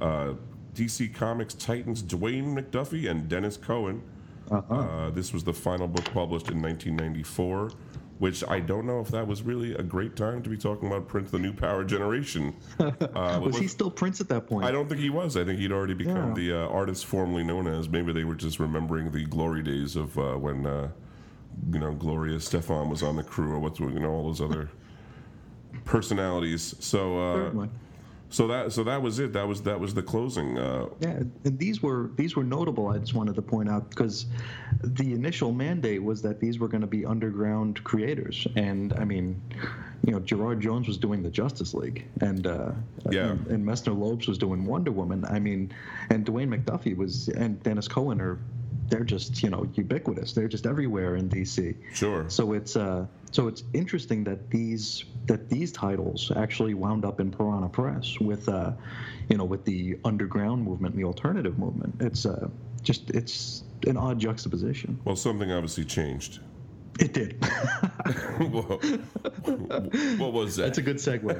uh, 0.00 0.34
DC 0.74 1.14
Comics 1.14 1.54
titans 1.54 2.02
Dwayne 2.02 2.54
McDuffie 2.54 3.08
and 3.10 3.26
Denys 3.28 3.56
Cowan. 3.60 4.02
Uh, 4.50 5.10
this 5.10 5.32
was 5.32 5.44
the 5.44 5.52
final 5.52 5.86
book 5.88 6.04
published 6.12 6.50
in 6.50 6.60
1994, 6.62 7.70
which 8.18 8.42
I 8.48 8.60
don't 8.60 8.86
know 8.86 9.00
if 9.00 9.08
that 9.08 9.26
was 9.26 9.42
really 9.42 9.74
a 9.74 9.82
great 9.82 10.16
time 10.16 10.42
to 10.42 10.50
be 10.50 10.56
talking 10.56 10.88
about 10.88 11.06
Prince, 11.08 11.30
the 11.30 11.38
New 11.38 11.52
Power 11.52 11.84
Generation. 11.84 12.54
Uh, 12.80 13.40
Was 13.42 13.58
he 13.58 13.66
still 13.66 13.90
Prince 13.90 14.20
at 14.20 14.28
that 14.28 14.46
point? 14.46 14.64
I 14.64 14.70
don't 14.70 14.88
think 14.88 15.00
he 15.00 15.10
was. 15.10 15.36
I 15.36 15.44
think 15.44 15.58
he'd 15.58 15.72
already 15.72 15.94
become 15.94 16.28
Yeah. 16.28 16.34
the 16.34 16.52
uh, 16.64 16.68
artist 16.68 17.06
formerly 17.06 17.42
known 17.44 17.66
as. 17.66 17.88
Maybe 17.88 18.12
they 18.12 18.24
were 18.24 18.34
just 18.34 18.58
remembering 18.60 19.10
the 19.10 19.24
glory 19.24 19.62
days 19.62 19.96
of 19.96 20.16
uh, 20.18 20.34
when, 20.34 20.66
uh, 20.66 20.90
you 21.72 21.78
know, 21.80 21.92
Gloria 21.94 22.38
Stefan 22.40 22.88
was 22.90 23.02
on 23.02 23.16
the 23.16 23.22
crew, 23.24 23.52
or 23.52 23.58
what's 23.58 23.80
you 23.80 23.88
know 23.90 24.10
all 24.10 24.24
those 24.26 24.40
other 24.40 24.68
personalities. 25.84 26.74
So, 26.80 27.18
uh. 27.18 27.66
So 28.30 28.46
that 28.48 28.72
so 28.72 28.84
that 28.84 29.00
was 29.00 29.18
it. 29.18 29.32
That 29.32 29.48
was 29.48 29.62
that 29.62 29.80
was 29.80 29.94
the 29.94 30.02
closing. 30.02 30.58
Uh, 30.58 30.86
Yeah, 31.00 31.22
and 31.44 31.58
these 31.58 31.82
were 31.82 32.10
these 32.16 32.36
were 32.36 32.44
notable. 32.44 32.88
I 32.88 32.98
just 32.98 33.14
wanted 33.14 33.34
to 33.36 33.42
point 33.42 33.68
out 33.70 33.88
because 33.88 34.26
the 34.82 35.14
initial 35.14 35.52
mandate 35.52 36.02
was 36.02 36.20
that 36.22 36.38
these 36.38 36.58
were 36.58 36.68
going 36.68 36.82
to 36.82 36.86
be 36.86 37.06
underground 37.06 37.82
creators, 37.84 38.46
and 38.54 38.92
I 38.94 39.04
mean, 39.04 39.40
you 40.04 40.12
know, 40.12 40.20
Gerard 40.20 40.60
Jones 40.60 40.86
was 40.88 40.98
doing 40.98 41.22
the 41.22 41.30
Justice 41.30 41.72
League, 41.72 42.06
and 42.20 42.46
uh, 42.46 42.72
Yeah. 43.10 43.30
and, 43.30 43.46
and 43.46 43.64
Messner 43.66 43.96
Loebs 43.96 44.28
was 44.28 44.36
doing 44.36 44.66
Wonder 44.66 44.92
Woman. 44.92 45.24
I 45.24 45.38
mean, 45.38 45.72
and 46.10 46.26
Dwayne 46.26 46.48
McDuffie 46.54 46.96
was 46.96 47.28
and 47.28 47.62
Denys 47.62 47.88
Cowan 47.88 48.20
are 48.20 48.38
they're 48.90 49.04
just 49.04 49.42
you 49.42 49.48
know 49.50 49.66
ubiquitous. 49.74 50.32
They're 50.34 50.48
just 50.48 50.66
everywhere 50.66 51.16
in 51.16 51.28
DC. 51.30 51.76
sure. 51.94 52.28
So 52.28 52.52
it's 52.52 52.76
uh, 52.76 53.06
so 53.32 53.48
it's 53.48 53.62
interesting 53.72 54.24
that 54.24 54.50
these 54.50 55.04
that 55.28 55.48
these 55.48 55.70
titles 55.70 56.32
actually 56.34 56.74
wound 56.74 57.04
up 57.04 57.20
in 57.20 57.30
Piranha 57.30 57.68
Press 57.68 58.18
with 58.20 58.48
uh, 58.48 58.72
you 59.28 59.36
know 59.36 59.44
with 59.44 59.64
the 59.64 59.98
underground 60.04 60.64
movement 60.64 60.94
and 60.94 61.02
the 61.02 61.06
alternative 61.06 61.58
movement. 61.58 61.94
It's 62.00 62.26
uh, 62.26 62.48
just 62.82 63.10
it's 63.10 63.62
an 63.86 63.96
odd 63.96 64.18
juxtaposition. 64.18 64.98
Well, 65.04 65.16
something 65.16 65.52
obviously 65.52 65.84
changed. 65.84 66.40
It 66.98 67.12
did. 67.12 67.40
What 70.18 70.32
was 70.32 70.56
that? 70.56 70.62
That's 70.64 70.78
a 70.78 70.82
good 70.82 70.96
segue. 70.96 71.34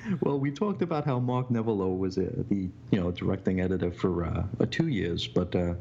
well, 0.20 0.38
we 0.38 0.50
talked 0.50 0.82
about 0.82 1.04
how 1.04 1.18
Mark 1.18 1.48
Nevelow 1.48 1.98
was 1.98 2.16
uh, 2.16 2.30
the 2.48 2.68
you 2.90 3.00
know 3.00 3.10
directing 3.10 3.60
editor 3.60 3.90
for 3.90 4.24
uh, 4.24 4.44
two 4.70 4.88
years, 4.88 5.26
but 5.26 5.54
uh, 5.54 5.74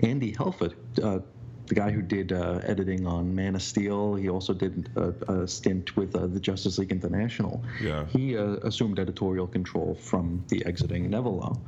Andy 0.00 0.32
Helfer, 0.32 0.74
uh, 1.02 1.18
the 1.66 1.74
guy 1.74 1.90
who 1.90 2.02
did 2.02 2.32
uh, 2.32 2.60
editing 2.64 3.06
on 3.06 3.34
Man 3.34 3.54
of 3.54 3.62
Steel, 3.62 4.14
he 4.14 4.28
also 4.28 4.52
did 4.52 4.90
a, 4.96 5.14
a 5.32 5.48
stint 5.48 5.96
with 5.96 6.14
uh, 6.14 6.26
the 6.26 6.38
Justice 6.40 6.78
League 6.78 6.92
International. 6.92 7.62
Yeah. 7.82 8.04
He 8.06 8.36
uh, 8.36 8.56
assumed 8.62 8.98
editorial 8.98 9.46
control 9.46 9.94
from 10.00 10.44
the 10.48 10.64
exiting 10.66 11.10
Nevelow, 11.10 11.58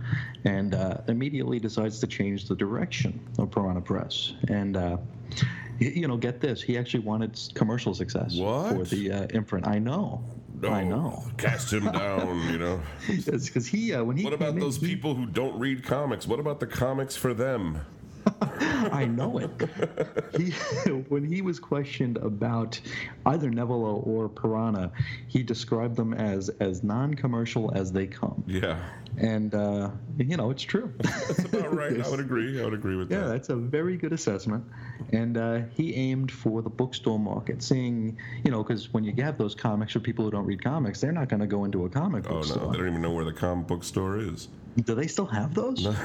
and 0.44 0.74
uh, 0.74 0.98
immediately 1.08 1.58
decides 1.58 1.98
to 2.00 2.06
change 2.06 2.46
the 2.46 2.54
direction 2.56 3.18
of 3.38 3.50
Piranha 3.50 3.80
Press. 3.80 4.34
And 4.48 4.76
uh, 4.76 4.98
you 5.78 6.06
know, 6.08 6.16
get 6.16 6.40
this, 6.40 6.62
he 6.62 6.76
actually 6.78 7.00
wanted 7.00 7.38
commercial 7.54 7.94
success 7.94 8.36
for 8.36 8.84
the 8.84 9.12
uh, 9.12 9.26
imprint. 9.30 9.66
I 9.66 9.78
know. 9.78 10.22
I 10.64 10.82
Oh, 10.84 10.88
know. 10.88 11.24
Cast 11.36 11.70
him 11.70 11.84
down, 11.84 12.50
you 12.50 12.56
know. 12.58 12.80
Because 13.08 13.66
he, 13.66 13.92
uh, 13.92 14.02
when 14.02 14.16
he 14.16 14.24
What 14.24 14.32
about 14.32 14.54
in, 14.54 14.58
those 14.58 14.78
he- 14.78 14.86
people 14.86 15.14
who 15.14 15.26
don't 15.26 15.58
read 15.58 15.84
comics? 15.84 16.26
What 16.26 16.40
about 16.40 16.60
the 16.60 16.66
comics 16.66 17.14
for 17.14 17.34
them? 17.34 17.78
I 18.92 19.04
know 19.06 19.38
it. 19.38 19.50
He, 20.36 20.50
when 21.08 21.24
he 21.24 21.42
was 21.42 21.58
questioned 21.60 22.16
about 22.18 22.80
either 23.26 23.50
Neville 23.50 24.02
or 24.04 24.28
Piranha, 24.28 24.90
he 25.28 25.42
described 25.42 25.96
them 25.96 26.12
as 26.14 26.48
as 26.60 26.82
non-commercial 26.82 27.72
as 27.74 27.92
they 27.92 28.06
come. 28.06 28.42
Yeah, 28.46 28.78
And 29.18 29.54
uh, 29.54 29.90
you 30.18 30.36
know, 30.36 30.50
it's 30.50 30.62
true. 30.62 30.92
that's 30.98 31.44
about 31.44 31.74
right. 31.74 32.00
I 32.04 32.08
would 32.08 32.20
agree. 32.28 32.60
I 32.60 32.64
would 32.64 32.74
agree 32.74 32.96
with 32.96 33.10
Yeah, 33.10 33.18
that. 33.20 33.26
Yeah, 33.26 33.32
that's 33.32 33.48
a 33.48 33.56
very 33.56 33.96
good 33.96 34.12
assessment. 34.12 34.64
And 35.12 35.36
uh, 35.36 35.60
he 35.74 35.94
aimed 35.94 36.30
for 36.32 36.62
the 36.62 36.70
bookstore 36.70 37.18
market, 37.18 37.62
seeing, 37.62 38.16
you 38.44 38.50
know, 38.50 38.62
because 38.62 38.92
when 38.92 39.04
you 39.04 39.12
have 39.22 39.38
those 39.38 39.54
comics 39.54 39.92
for 39.92 40.00
people 40.00 40.24
who 40.24 40.30
don't 40.30 40.46
read 40.46 40.62
comics, 40.64 41.00
they're 41.00 41.12
not 41.12 41.28
going 41.28 41.40
to 41.40 41.46
go 41.46 41.64
into 41.64 41.84
a 41.84 41.88
comic 41.88 42.24
book 42.24 42.32
Oh 42.32 42.36
no, 42.38 42.42
store. 42.44 42.72
they 42.72 42.78
don't 42.78 42.88
even 42.88 43.02
know 43.02 43.12
where 43.12 43.24
the 43.24 43.32
comic 43.32 43.66
book 43.66 43.84
store 43.84 44.18
is. 44.18 44.48
Do 44.84 44.94
they 44.94 45.06
still 45.06 45.26
have 45.26 45.54
those? 45.54 45.86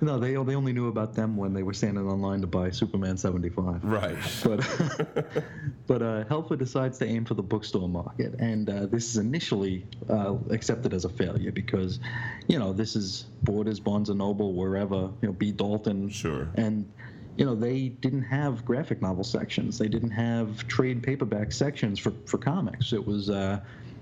no, 0.00 0.18
they, 0.18 0.32
they 0.32 0.54
only 0.54 0.72
knew 0.72 0.88
about 0.88 1.14
them 1.14 1.36
when 1.36 1.52
they 1.52 1.62
were 1.62 1.72
standing 1.74 2.06
online 2.06 2.40
to 2.40 2.46
buy 2.46 2.70
Superman 2.70 3.16
75. 3.16 3.84
Right. 3.84 4.16
But 4.44 4.60
but 5.86 6.02
uh, 6.02 6.24
Helfer 6.24 6.58
decides 6.58 6.98
to 6.98 7.06
aim 7.06 7.24
for 7.24 7.34
the 7.34 7.42
bookstore 7.42 7.88
market, 7.88 8.34
and 8.38 8.68
uh, 8.68 8.86
this 8.86 9.08
is 9.08 9.16
initially 9.16 9.86
uh, 10.08 10.36
accepted 10.50 10.94
as 10.94 11.04
a 11.04 11.08
failure 11.08 11.52
because, 11.52 12.00
you 12.48 12.58
know, 12.58 12.72
this 12.72 12.96
is 12.96 13.26
Borders, 13.42 13.80
Barnes 13.80 14.08
and 14.08 14.18
Noble, 14.18 14.52
wherever, 14.54 15.10
you 15.20 15.28
know, 15.28 15.32
B. 15.32 15.52
Dalton, 15.52 16.08
Sure. 16.10 16.48
and 16.54 16.90
you 17.36 17.46
know 17.46 17.54
they 17.54 17.88
didn't 17.88 18.22
have 18.24 18.64
graphic 18.64 19.00
novel 19.00 19.24
sections. 19.24 19.78
They 19.78 19.88
didn't 19.88 20.10
have 20.10 20.66
trade 20.68 21.02
paperback 21.02 21.52
sections 21.52 21.98
for 21.98 22.12
for 22.26 22.38
comics. 22.38 22.92
It 22.92 23.06
was. 23.06 23.30
Uh, 23.30 23.60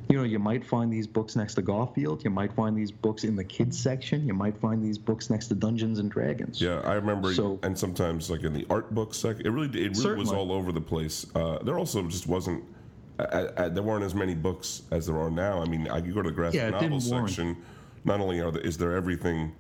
you 0.08 0.16
know, 0.16 0.22
you 0.24 0.38
might 0.38 0.64
find 0.64 0.92
these 0.92 1.06
books 1.06 1.36
next 1.36 1.54
to 1.54 1.62
Garfield. 1.62 2.24
You 2.24 2.30
might 2.30 2.52
find 2.54 2.76
these 2.76 2.90
books 2.90 3.24
in 3.24 3.36
the 3.36 3.44
kids 3.44 3.78
section. 3.78 4.26
You 4.26 4.32
might 4.34 4.56
find 4.58 4.82
these 4.82 4.96
books 4.96 5.28
next 5.28 5.48
to 5.48 5.54
Dungeons 5.54 5.98
and 5.98 6.10
Dragons. 6.10 6.60
Yeah, 6.60 6.80
I 6.84 6.94
remember, 6.94 7.34
So- 7.34 7.58
and 7.62 7.78
sometimes 7.78 8.30
like 8.30 8.42
in 8.42 8.54
the 8.54 8.66
art 8.70 8.94
book 8.94 9.12
section, 9.14 9.46
it 9.46 9.50
really, 9.50 9.68
it 9.84 9.96
really 9.98 10.16
was 10.16 10.32
all 10.32 10.50
over 10.52 10.72
the 10.72 10.80
place. 10.80 11.26
Uh, 11.34 11.58
there 11.62 11.78
also 11.78 12.02
just 12.08 12.26
wasn't, 12.26 12.64
uh, 13.18 13.22
uh, 13.22 13.68
there 13.68 13.82
weren't 13.82 14.04
as 14.04 14.14
many 14.14 14.34
books 14.34 14.82
as 14.90 15.06
there 15.06 15.18
are 15.18 15.30
now. 15.30 15.60
I 15.60 15.66
mean, 15.66 15.88
I 15.88 16.00
could 16.00 16.14
go 16.14 16.22
to 16.22 16.30
the 16.30 16.34
graphic 16.34 16.60
Yeah, 16.60 16.70
novel 16.70 17.00
section. 17.00 17.56
Not 18.04 18.20
only 18.20 18.40
are 18.40 18.50
there, 18.50 18.62
is 18.62 18.78
there 18.78 18.96
everything 18.96 19.52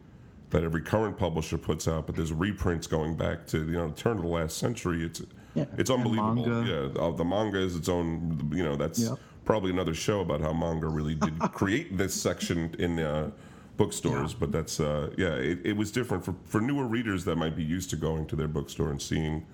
that 0.50 0.62
every 0.64 0.80
current 0.80 1.18
publisher 1.18 1.58
puts 1.58 1.86
out, 1.86 2.06
but 2.06 2.16
there's 2.16 2.32
reprints 2.32 2.86
going 2.86 3.16
back 3.16 3.46
to 3.48 3.58
you 3.66 3.72
know 3.72 3.90
turn 3.90 4.16
of 4.16 4.22
the 4.22 4.28
last 4.28 4.56
century. 4.56 5.04
It's 5.04 5.20
Yeah, 5.54 5.66
it's 5.76 5.90
unbelievable. 5.90 6.64
Yeah, 6.66 6.88
uh, 6.98 7.10
the 7.10 7.24
manga 7.24 7.58
is 7.58 7.76
its 7.76 7.88
own. 7.90 8.50
You 8.54 8.64
know, 8.64 8.76
that's 8.76 9.00
Yep. 9.00 9.18
Probably 9.48 9.70
another 9.70 9.94
show 9.94 10.20
about 10.20 10.42
how 10.42 10.52
manga 10.52 10.86
really 10.86 11.14
did 11.14 11.38
create 11.54 11.96
this 11.96 12.12
section 12.12 12.74
in 12.78 12.98
uh, 12.98 13.30
bookstores. 13.78 14.34
But 14.34 14.52
that's 14.52 14.78
uh, 14.78 15.08
yeah, 15.16 15.36
it, 15.36 15.60
it 15.64 15.72
was 15.74 15.90
different 15.90 16.22
for 16.22 16.34
for 16.44 16.60
newer 16.60 16.86
readers 16.86 17.24
that 17.24 17.36
might 17.36 17.56
be 17.56 17.64
used 17.64 17.88
to 17.90 17.96
going 17.96 18.26
to 18.26 18.36
their 18.36 18.46
bookstore 18.46 18.90
and 18.90 19.00
seeing 19.00 19.46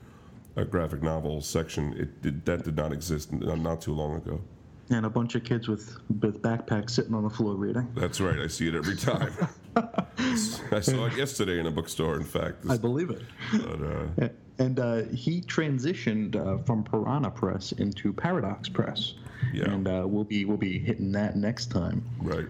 a 0.56 0.64
graphic 0.64 1.00
novel 1.00 1.40
section. 1.40 1.92
It 1.96 2.20
did, 2.22 2.44
that 2.44 2.64
did 2.64 2.76
not 2.76 2.92
exist 2.92 3.32
not 3.32 3.80
too 3.80 3.94
long 3.94 4.16
ago. 4.16 4.40
and 4.90 5.06
a 5.06 5.10
bunch 5.10 5.36
of 5.36 5.44
kids 5.44 5.68
with 5.68 5.96
with 6.20 6.42
backpacks 6.42 6.90
sitting 6.90 7.14
on 7.14 7.22
the 7.22 7.30
floor 7.30 7.54
reading. 7.54 7.86
That's 7.94 8.20
right. 8.20 8.40
I 8.40 8.48
see 8.48 8.66
it 8.66 8.74
every 8.74 8.96
time. 8.96 9.32
I 10.72 10.80
saw 10.80 11.06
it 11.06 11.16
yesterday 11.16 11.60
in 11.60 11.66
a 11.66 11.70
bookstore. 11.70 12.16
In 12.16 12.24
fact, 12.24 12.64
I 12.68 12.76
believe 12.76 13.10
it. 13.10 13.22
but, 13.52 13.80
uh, 13.80 14.28
And 14.58 14.78
uh, 14.78 15.02
he 15.24 15.40
transitioned 15.40 16.34
uh, 16.36 16.58
from 16.64 16.82
Piranha 16.84 17.30
Press 17.30 17.72
into 17.72 18.12
Paradox 18.12 18.68
Press, 18.68 19.14
Yeah. 19.52 19.70
and 19.70 19.88
uh, 19.88 20.04
we'll 20.06 20.24
be 20.24 20.44
we'll 20.44 20.56
be 20.56 20.78
hitting 20.78 21.12
that 21.12 21.36
next 21.36 21.70
time. 21.70 22.04
right. 22.20 22.46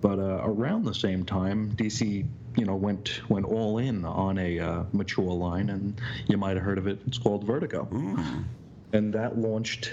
But 0.00 0.20
uh, 0.20 0.42
around 0.44 0.84
the 0.84 0.94
same 0.94 1.24
time, 1.24 1.72
DC, 1.72 2.24
you 2.56 2.64
know, 2.64 2.76
went 2.76 3.28
went 3.28 3.46
all 3.46 3.78
in 3.78 4.04
on 4.04 4.38
a 4.38 4.58
uh, 4.60 4.84
mature 4.92 5.32
line, 5.32 5.70
and 5.70 6.00
you 6.28 6.36
might 6.36 6.56
have 6.56 6.64
heard 6.64 6.78
of 6.78 6.86
it. 6.86 7.00
It's 7.06 7.18
called 7.18 7.44
Vertigo, 7.44 7.88
and 8.92 9.12
that 9.14 9.36
launched. 9.38 9.92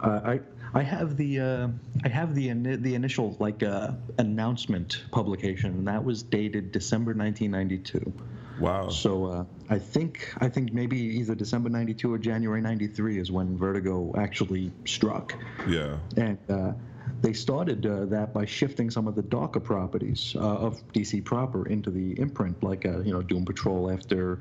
Uh, 0.00 0.20
I 0.24 0.40
I 0.72 0.82
have 0.82 1.16
the 1.16 1.40
uh, 1.40 1.68
I 2.04 2.08
have 2.08 2.34
the 2.34 2.52
the 2.52 2.94
initial 2.94 3.36
like 3.38 3.62
uh, 3.62 3.92
announcement 4.18 5.04
publication, 5.12 5.70
and 5.70 5.88
that 5.88 6.04
was 6.04 6.22
dated 6.22 6.72
December 6.72 7.12
1992. 7.14 8.12
Wow. 8.60 8.88
So 8.88 9.24
uh, 9.26 9.44
I 9.68 9.78
think 9.78 10.32
I 10.38 10.48
think 10.48 10.72
maybe 10.72 10.96
either 10.98 11.34
December 11.34 11.68
'92 11.68 12.12
or 12.12 12.18
January 12.18 12.60
'93 12.60 13.18
is 13.18 13.30
when 13.32 13.56
Vertigo 13.58 14.14
actually 14.16 14.72
struck, 14.84 15.34
Yeah. 15.68 15.96
and 16.16 16.38
uh, 16.48 16.72
they 17.20 17.32
started 17.32 17.84
uh, 17.86 18.04
that 18.06 18.32
by 18.32 18.44
shifting 18.44 18.90
some 18.90 19.06
of 19.08 19.14
the 19.14 19.22
darker 19.22 19.60
properties 19.60 20.34
uh, 20.36 20.40
of 20.40 20.80
DC 20.92 21.24
proper 21.24 21.66
into 21.66 21.90
the 21.90 22.18
imprint, 22.20 22.62
like 22.62 22.86
uh, 22.86 23.00
you 23.00 23.12
know 23.12 23.22
Doom 23.22 23.44
Patrol 23.44 23.90
after 23.90 24.40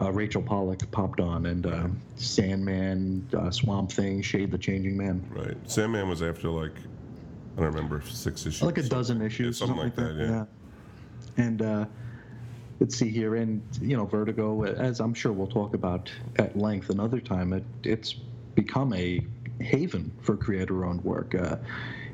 uh, 0.00 0.12
Rachel 0.12 0.42
Pollack 0.42 0.88
popped 0.90 1.20
on, 1.20 1.46
and 1.46 1.66
uh, 1.66 1.86
Sandman, 2.16 3.26
uh, 3.36 3.50
Swamp 3.50 3.90
Thing, 3.92 4.20
Shade 4.22 4.50
the 4.50 4.58
Changing 4.58 4.96
Man, 4.96 5.24
Right. 5.30 5.56
Sandman 5.70 6.08
was 6.08 6.22
after 6.22 6.48
like 6.50 6.74
I 7.56 7.60
don't 7.62 7.72
remember 7.72 8.02
six 8.06 8.44
issues. 8.46 8.62
like 8.62 8.78
a 8.78 8.82
dozen 8.82 9.22
issues, 9.22 9.56
something 9.58 9.76
like 9.78 9.94
that, 9.96 10.16
yeah. 10.16 10.44
And 11.36 11.62
uh, 11.62 11.86
let's 12.80 12.96
see 12.96 13.08
here, 13.10 13.36
and 13.36 13.62
you 13.80 13.96
know, 13.96 14.04
Vertigo, 14.06 14.62
as 14.64 15.00
I'm 15.00 15.14
sure 15.14 15.32
we'll 15.32 15.46
talk 15.46 15.74
about 15.74 16.10
at 16.36 16.56
length 16.56 16.90
another 16.90 17.20
time, 17.20 17.52
it, 17.52 17.64
it's 17.82 18.14
become 18.54 18.92
a 18.94 19.20
haven 19.60 20.10
for 20.20 20.36
creator-owned 20.36 21.02
work. 21.04 21.34
Uh, 21.34 21.56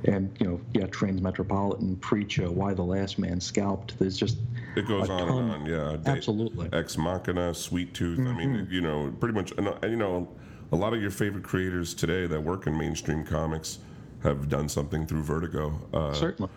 and 0.04 0.34
you 0.40 0.46
know, 0.46 0.60
yeah, 0.72 0.86
Transmetropolitan, 0.86 2.00
Preach, 2.00 2.40
uh, 2.40 2.50
Y 2.50 2.72
the 2.74 2.82
Last 2.82 3.18
Man 3.18 3.40
Scalped. 3.40 3.98
There's 3.98 4.16
just 4.16 4.38
It 4.76 4.86
goes 4.88 5.10
on 5.10 5.28
and 5.28 5.50
on. 5.52 5.66
Yeah. 5.66 5.96
They- 6.02 6.10
Absolutely. 6.12 6.68
Ex 6.72 6.96
Machina, 6.96 7.52
Sweet 7.54 7.92
Tooth. 7.92 8.18
I 8.18 8.32
mean, 8.32 8.54
Mm-hmm. 8.54 8.72
you 8.72 8.80
know, 8.80 9.12
pretty 9.20 9.34
much. 9.34 9.52
And 9.58 9.68
you 9.84 9.96
know, 9.96 10.28
a 10.72 10.76
lot 10.76 10.94
of 10.94 11.02
your 11.02 11.10
favorite 11.10 11.44
creators 11.44 11.92
today 11.94 12.26
that 12.26 12.42
work 12.42 12.66
in 12.66 12.76
mainstream 12.78 13.24
comics 13.24 13.78
have 14.22 14.48
done 14.48 14.68
something 14.68 15.06
through 15.06 15.22
Vertigo. 15.22 15.78
Uh, 15.92 16.12
Certainly. 16.14 16.50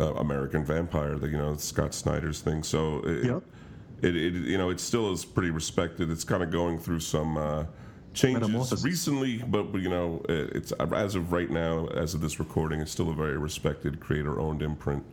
Uh, 0.00 0.14
American 0.14 0.64
Vampire, 0.64 1.16
the, 1.16 1.28
you 1.28 1.36
know, 1.36 1.54
Scott 1.56 1.92
Snyder's 1.94 2.40
thing. 2.40 2.62
So 2.62 3.00
it, 3.04 3.24
Yep. 3.26 3.42
it, 4.02 4.16
it, 4.16 4.32
you 4.34 4.56
know, 4.56 4.70
it 4.70 4.80
still 4.80 5.12
is 5.12 5.24
pretty 5.24 5.50
respected. 5.50 6.10
It's 6.10 6.24
kind 6.24 6.42
of 6.42 6.50
going 6.50 6.78
through 6.78 7.00
some 7.00 7.36
uh, 7.36 7.64
changes 8.14 8.84
recently, 8.84 9.38
but 9.38 9.74
you 9.74 9.90
know, 9.90 10.22
it, 10.28 10.50
it's 10.56 10.72
as 10.72 11.14
of 11.14 11.32
right 11.32 11.50
now, 11.50 11.88
as 11.88 12.14
of 12.14 12.20
this 12.22 12.38
recording, 12.38 12.80
it's 12.80 12.90
still 12.90 13.10
a 13.10 13.14
very 13.14 13.36
respected 13.36 14.00
creator-owned 14.00 14.62
imprint 14.62 15.04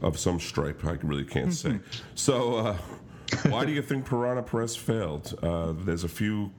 of 0.00 0.18
some 0.18 0.40
stripe. 0.40 0.84
I 0.84 0.96
really 1.02 1.24
can't 1.24 1.52
say. 1.52 1.78
So, 2.14 2.56
uh, 2.56 2.76
why 3.48 3.64
do 3.66 3.72
you 3.72 3.82
think 3.82 4.06
Piranha 4.06 4.42
Press 4.42 4.74
failed? 4.74 5.38
Uh, 5.42 5.72
there's 5.84 6.04
a 6.04 6.08
few 6.08 6.50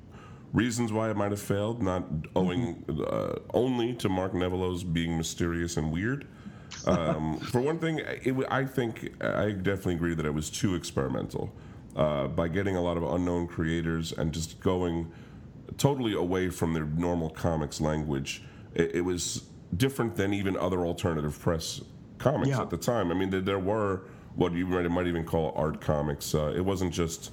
reasons 0.54 0.92
why 0.94 1.10
it 1.10 1.18
might 1.18 1.32
have 1.32 1.42
failed, 1.42 1.82
not 1.82 2.04
owing 2.36 2.84
uh, 3.08 3.40
only 3.56 3.94
to 3.96 4.08
Mark 4.10 4.34
Nevelow's 4.36 4.84
being 4.84 5.18
mysterious 5.18 5.78
and 5.78 5.92
weird. 5.92 6.28
Um, 6.86 7.40
for 7.40 7.62
one 7.62 7.80
thing, 7.80 8.00
it, 8.00 8.36
I 8.50 8.66
think 8.66 9.22
I 9.24 9.52
definitely 9.52 9.96
agree 9.96 10.16
that 10.16 10.26
it 10.26 10.34
was 10.34 10.50
too 10.50 10.76
experimental. 10.76 11.54
Uh, 11.96 12.28
by 12.28 12.48
getting 12.48 12.76
a 12.76 12.82
lot 12.82 12.98
of 12.98 13.04
unknown 13.04 13.48
creators 13.48 14.12
and 14.14 14.34
just 14.34 14.60
going 14.60 15.12
totally 15.78 16.14
away 16.14 16.50
from 16.50 16.74
their 16.74 16.86
normal 16.86 17.30
comics 17.30 17.80
language, 17.80 18.44
it, 18.74 18.96
it 18.96 19.02
was 19.02 19.44
different 19.78 20.16
than 20.16 20.34
even 20.34 20.58
other 20.58 20.80
alternative 20.86 21.40
press 21.40 21.82
comics 22.18 22.50
Yeah. 22.50 22.62
at 22.62 22.70
the 22.72 22.78
time. 22.78 23.12
I 23.12 23.14
mean, 23.14 23.30
there, 23.30 23.42
there 23.42 23.60
were 23.60 24.02
what 24.36 24.54
you 24.54 24.66
might, 24.66 24.90
might 24.90 25.06
even 25.08 25.24
call 25.24 25.54
art 25.56 25.82
comics. 25.82 26.34
Uh, 26.34 26.52
it 26.56 26.62
wasn't 26.66 26.92
just 26.94 27.32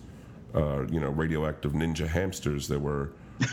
uh, 0.54 0.84
you 0.90 1.00
know 1.00 1.08
radioactive 1.10 1.72
ninja 1.72 2.06
hamsters. 2.06 2.68
There 2.68 2.78
were 2.78 3.12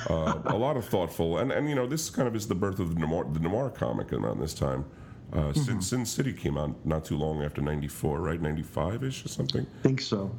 uh, 0.10 0.42
a 0.46 0.58
lot 0.58 0.76
of 0.76 0.84
thoughtful 0.86 1.38
and, 1.38 1.52
and 1.52 1.70
you 1.70 1.76
know 1.76 1.88
this 1.88 2.10
kind 2.10 2.28
of 2.28 2.36
is 2.36 2.48
the 2.48 2.56
birth 2.56 2.80
of 2.80 2.96
the 2.96 3.00
noir, 3.00 3.26
the 3.32 3.40
noir 3.40 3.70
comic 3.70 4.12
around 4.12 4.42
this 4.42 4.54
time. 4.54 4.84
Uh, 5.34 5.52
Sin, 5.54 5.82
Sin 5.82 6.06
City 6.06 6.32
came 6.32 6.58
out 6.58 6.74
not 6.86 7.04
too 7.04 7.18
long 7.18 7.44
after 7.44 7.62
'94, 7.62 8.22
right? 8.22 8.42
'95 8.42 9.04
ish 9.04 9.26
or 9.26 9.28
something. 9.28 9.66
I 9.80 9.84
think 9.84 10.02
so. 10.02 10.32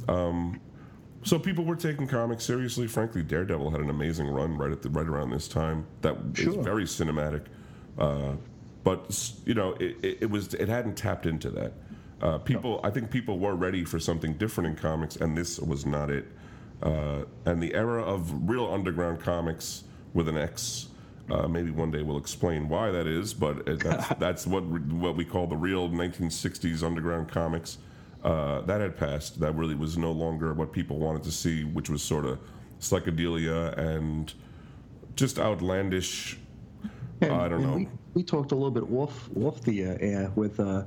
So 1.24 1.38
people 1.38 1.64
were 1.64 1.76
taking 1.76 2.06
comics 2.06 2.44
seriously. 2.44 2.86
Frankly, 2.86 3.22
Daredevil 3.22 3.70
had 3.70 3.80
an 3.80 3.90
amazing 3.90 4.28
run 4.28 4.56
right 4.56 4.70
at 4.70 4.82
the 4.82 4.88
right 4.88 5.06
around 5.06 5.30
this 5.30 5.48
time. 5.48 5.84
That 6.02 6.16
is 6.34 6.44
Sure. 6.44 6.62
very 6.62 6.84
cinematic, 6.84 7.42
uh, 7.98 8.34
but 8.84 9.32
you 9.44 9.54
know 9.54 9.72
it, 9.74 9.96
it, 10.02 10.18
it 10.22 10.30
was 10.30 10.54
it 10.54 10.68
hadn't 10.68 10.96
tapped 10.96 11.26
into 11.26 11.50
that. 11.50 11.72
Uh, 12.20 12.38
people, 12.38 12.80
I 12.82 12.90
think 12.90 13.10
people 13.10 13.38
were 13.38 13.54
ready 13.54 13.84
for 13.84 13.98
something 14.00 14.34
different 14.34 14.70
in 14.70 14.76
comics, 14.76 15.16
and 15.16 15.36
this 15.36 15.58
was 15.60 15.86
not 15.86 16.10
it. 16.10 16.26
Uh, 16.82 17.24
and 17.44 17.62
the 17.62 17.74
era 17.74 18.02
of 18.02 18.48
real 18.48 18.72
underground 18.72 19.20
comics 19.20 19.84
with 20.14 20.28
an 20.28 20.36
X. 20.38 20.88
Uh, 21.30 21.46
maybe 21.46 21.70
one 21.70 21.90
day 21.90 22.02
we'll 22.02 22.16
explain 22.18 22.68
why 22.68 22.90
that 22.90 23.06
is, 23.06 23.34
but 23.34 23.64
that's, 23.80 24.08
that's 24.18 24.46
what 24.46 24.64
we- 24.66 24.80
what 24.80 25.16
we 25.16 25.24
call 25.24 25.46
the 25.46 25.56
real 25.56 25.88
1960s 25.88 26.82
underground 26.82 27.28
comics. 27.28 27.78
Uh, 28.24 28.62
that 28.62 28.80
had 28.80 28.96
passed. 28.96 29.38
That 29.40 29.54
really 29.54 29.74
was 29.76 29.96
no 29.96 30.10
longer 30.10 30.52
what 30.52 30.72
people 30.72 30.98
wanted 30.98 31.22
to 31.24 31.30
see, 31.30 31.64
which 31.64 31.88
was 31.88 32.02
sort 32.02 32.24
of 32.24 32.38
psychedelia 32.80 33.76
and 33.78 34.32
just 35.14 35.38
outlandish. 35.38 36.38
And, 37.20 37.32
I 37.32 37.48
don't 37.48 37.62
know. 37.62 37.74
We, 37.76 37.88
we 38.14 38.22
talked 38.22 38.52
a 38.52 38.54
little 38.54 38.70
bit 38.70 38.84
off 38.92 39.28
off 39.36 39.60
the 39.62 39.84
uh, 39.84 39.96
air 40.00 40.32
with 40.34 40.58
uh, 40.60 40.84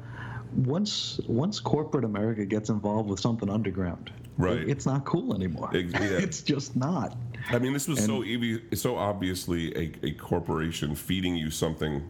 once 0.56 1.20
once 1.28 1.60
corporate 1.60 2.04
America 2.06 2.46
gets 2.46 2.70
involved 2.70 3.10
with 3.10 3.20
something 3.20 3.50
underground, 3.50 4.12
Right. 4.38 4.68
It's 4.68 4.86
not 4.86 5.06
cool 5.06 5.34
anymore. 5.34 5.70
Ex- 5.76 5.94
yeah. 5.94 6.00
it's 6.02 6.42
just 6.42 6.76
not. 6.76 7.16
I 7.50 7.60
mean, 7.60 7.74
this 7.74 7.88
was 7.88 8.04
so 8.04 8.22
evi- 8.22 8.78
so 8.78 8.96
obviously 8.98 9.76
a, 9.76 9.92
a 10.08 10.12
corporation 10.14 10.96
feeding 10.96 11.36
you 11.36 11.50
something, 11.50 12.08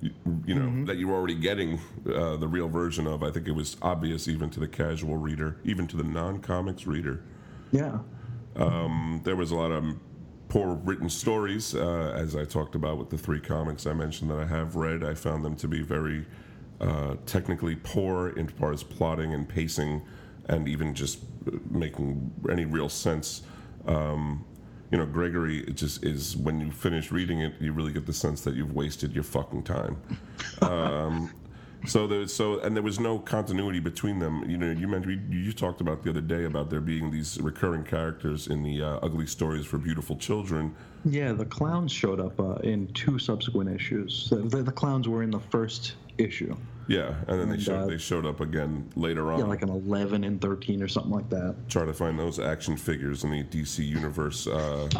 you, 0.00 0.10
you 0.46 0.54
know, 0.54 0.62
Mm-hmm. 0.66 0.84
that 0.86 0.96
you're 0.98 1.12
already 1.12 1.34
getting 1.34 1.80
uh, 2.12 2.36
the 2.36 2.48
real 2.48 2.68
version 2.68 3.06
of. 3.06 3.22
I 3.22 3.30
think 3.30 3.48
it 3.48 3.52
was 3.52 3.76
obvious 3.82 4.28
even 4.28 4.50
to 4.50 4.60
the 4.60 4.68
casual 4.68 5.16
reader, 5.16 5.56
even 5.64 5.86
to 5.88 5.96
the 5.96 6.04
non-comics 6.04 6.86
reader. 6.86 7.22
Yeah. 7.72 7.98
Um, 8.56 9.20
there 9.24 9.36
was 9.36 9.50
a 9.50 9.56
lot 9.56 9.70
of 9.70 9.84
poor 10.48 10.74
written 10.76 11.08
stories, 11.10 11.74
uh, 11.74 12.12
as 12.16 12.34
I 12.34 12.44
talked 12.44 12.74
about 12.74 12.98
with 12.98 13.10
the 13.10 13.18
three 13.18 13.40
comics 13.40 13.86
I 13.86 13.92
mentioned 13.92 14.30
that 14.30 14.38
I 14.38 14.46
have 14.46 14.76
read. 14.76 15.04
I 15.04 15.14
found 15.14 15.44
them 15.44 15.54
to 15.56 15.68
be 15.68 15.82
very 15.82 16.26
uh, 16.80 17.16
technically 17.26 17.76
poor 17.76 18.30
in 18.30 18.48
far 18.48 18.72
as 18.72 18.82
plotting 18.82 19.34
and 19.34 19.48
pacing, 19.48 20.02
and 20.48 20.66
even 20.68 20.94
just 20.94 21.18
uh, 21.46 21.56
making 21.70 22.32
any 22.50 22.64
real 22.64 22.88
sense. 22.88 23.42
Um, 23.86 24.44
you 24.90 24.98
know, 24.98 25.06
Gregory 25.06 25.60
it 25.60 25.74
just 25.74 26.04
is 26.04 26.36
when 26.36 26.60
you 26.60 26.70
finish 26.70 27.10
reading 27.12 27.40
it, 27.40 27.54
you 27.60 27.72
really 27.72 27.92
get 27.92 28.06
the 28.06 28.12
sense 28.12 28.40
that 28.42 28.54
you've 28.54 28.72
wasted 28.72 29.14
your 29.14 29.24
fucking 29.24 29.62
time. 29.64 30.00
Um, 30.60 31.30
so 31.86 32.06
there's 32.06 32.34
so 32.34 32.58
and 32.60 32.74
there 32.74 32.82
was 32.82 32.98
no 32.98 33.18
continuity 33.18 33.78
between 33.78 34.18
them. 34.18 34.48
You 34.50 34.58
know, 34.58 34.70
you 34.70 34.88
mentioned 34.88 35.32
you, 35.32 35.38
you 35.38 35.52
talked 35.52 35.80
about 35.80 36.02
the 36.02 36.10
other 36.10 36.20
day 36.20 36.44
about 36.44 36.70
there 36.70 36.80
being 36.80 37.10
these 37.10 37.38
recurring 37.40 37.84
characters 37.84 38.48
in 38.48 38.62
the 38.62 38.82
uh, 38.82 38.98
ugly 39.02 39.26
stories 39.26 39.64
for 39.64 39.78
beautiful 39.78 40.16
children. 40.16 40.74
Yeah, 41.04 41.32
the 41.32 41.44
clowns 41.44 41.92
showed 41.92 42.18
up 42.18 42.38
uh, 42.40 42.56
in 42.56 42.88
two 42.88 43.18
subsequent 43.18 43.70
issues. 43.70 44.28
The, 44.30 44.36
the, 44.36 44.62
the 44.64 44.72
clowns 44.72 45.08
were 45.08 45.22
in 45.22 45.30
the 45.30 45.40
first 45.40 45.94
issue. 46.18 46.56
Yeah, 46.88 47.14
and 47.28 47.38
then 47.38 47.50
they 47.50 47.58
showed 47.58 47.82
uh, 47.82 47.86
they 47.86 47.98
showed 47.98 48.26
up 48.26 48.40
again 48.40 48.90
later 48.96 49.30
on. 49.30 49.38
Yeah, 49.38 49.44
like 49.44 49.62
an 49.62 49.68
11 49.68 50.24
and 50.24 50.40
13 50.40 50.82
or 50.82 50.88
something 50.88 51.12
like 51.12 51.28
that. 51.30 51.54
try 51.68 51.84
to 51.84 51.92
find 51.92 52.18
those 52.18 52.38
action 52.38 52.76
figures 52.76 53.24
in 53.24 53.30
the 53.30 53.44
DC 53.44 53.86
universe. 53.86 54.46
Uh, 54.46 54.88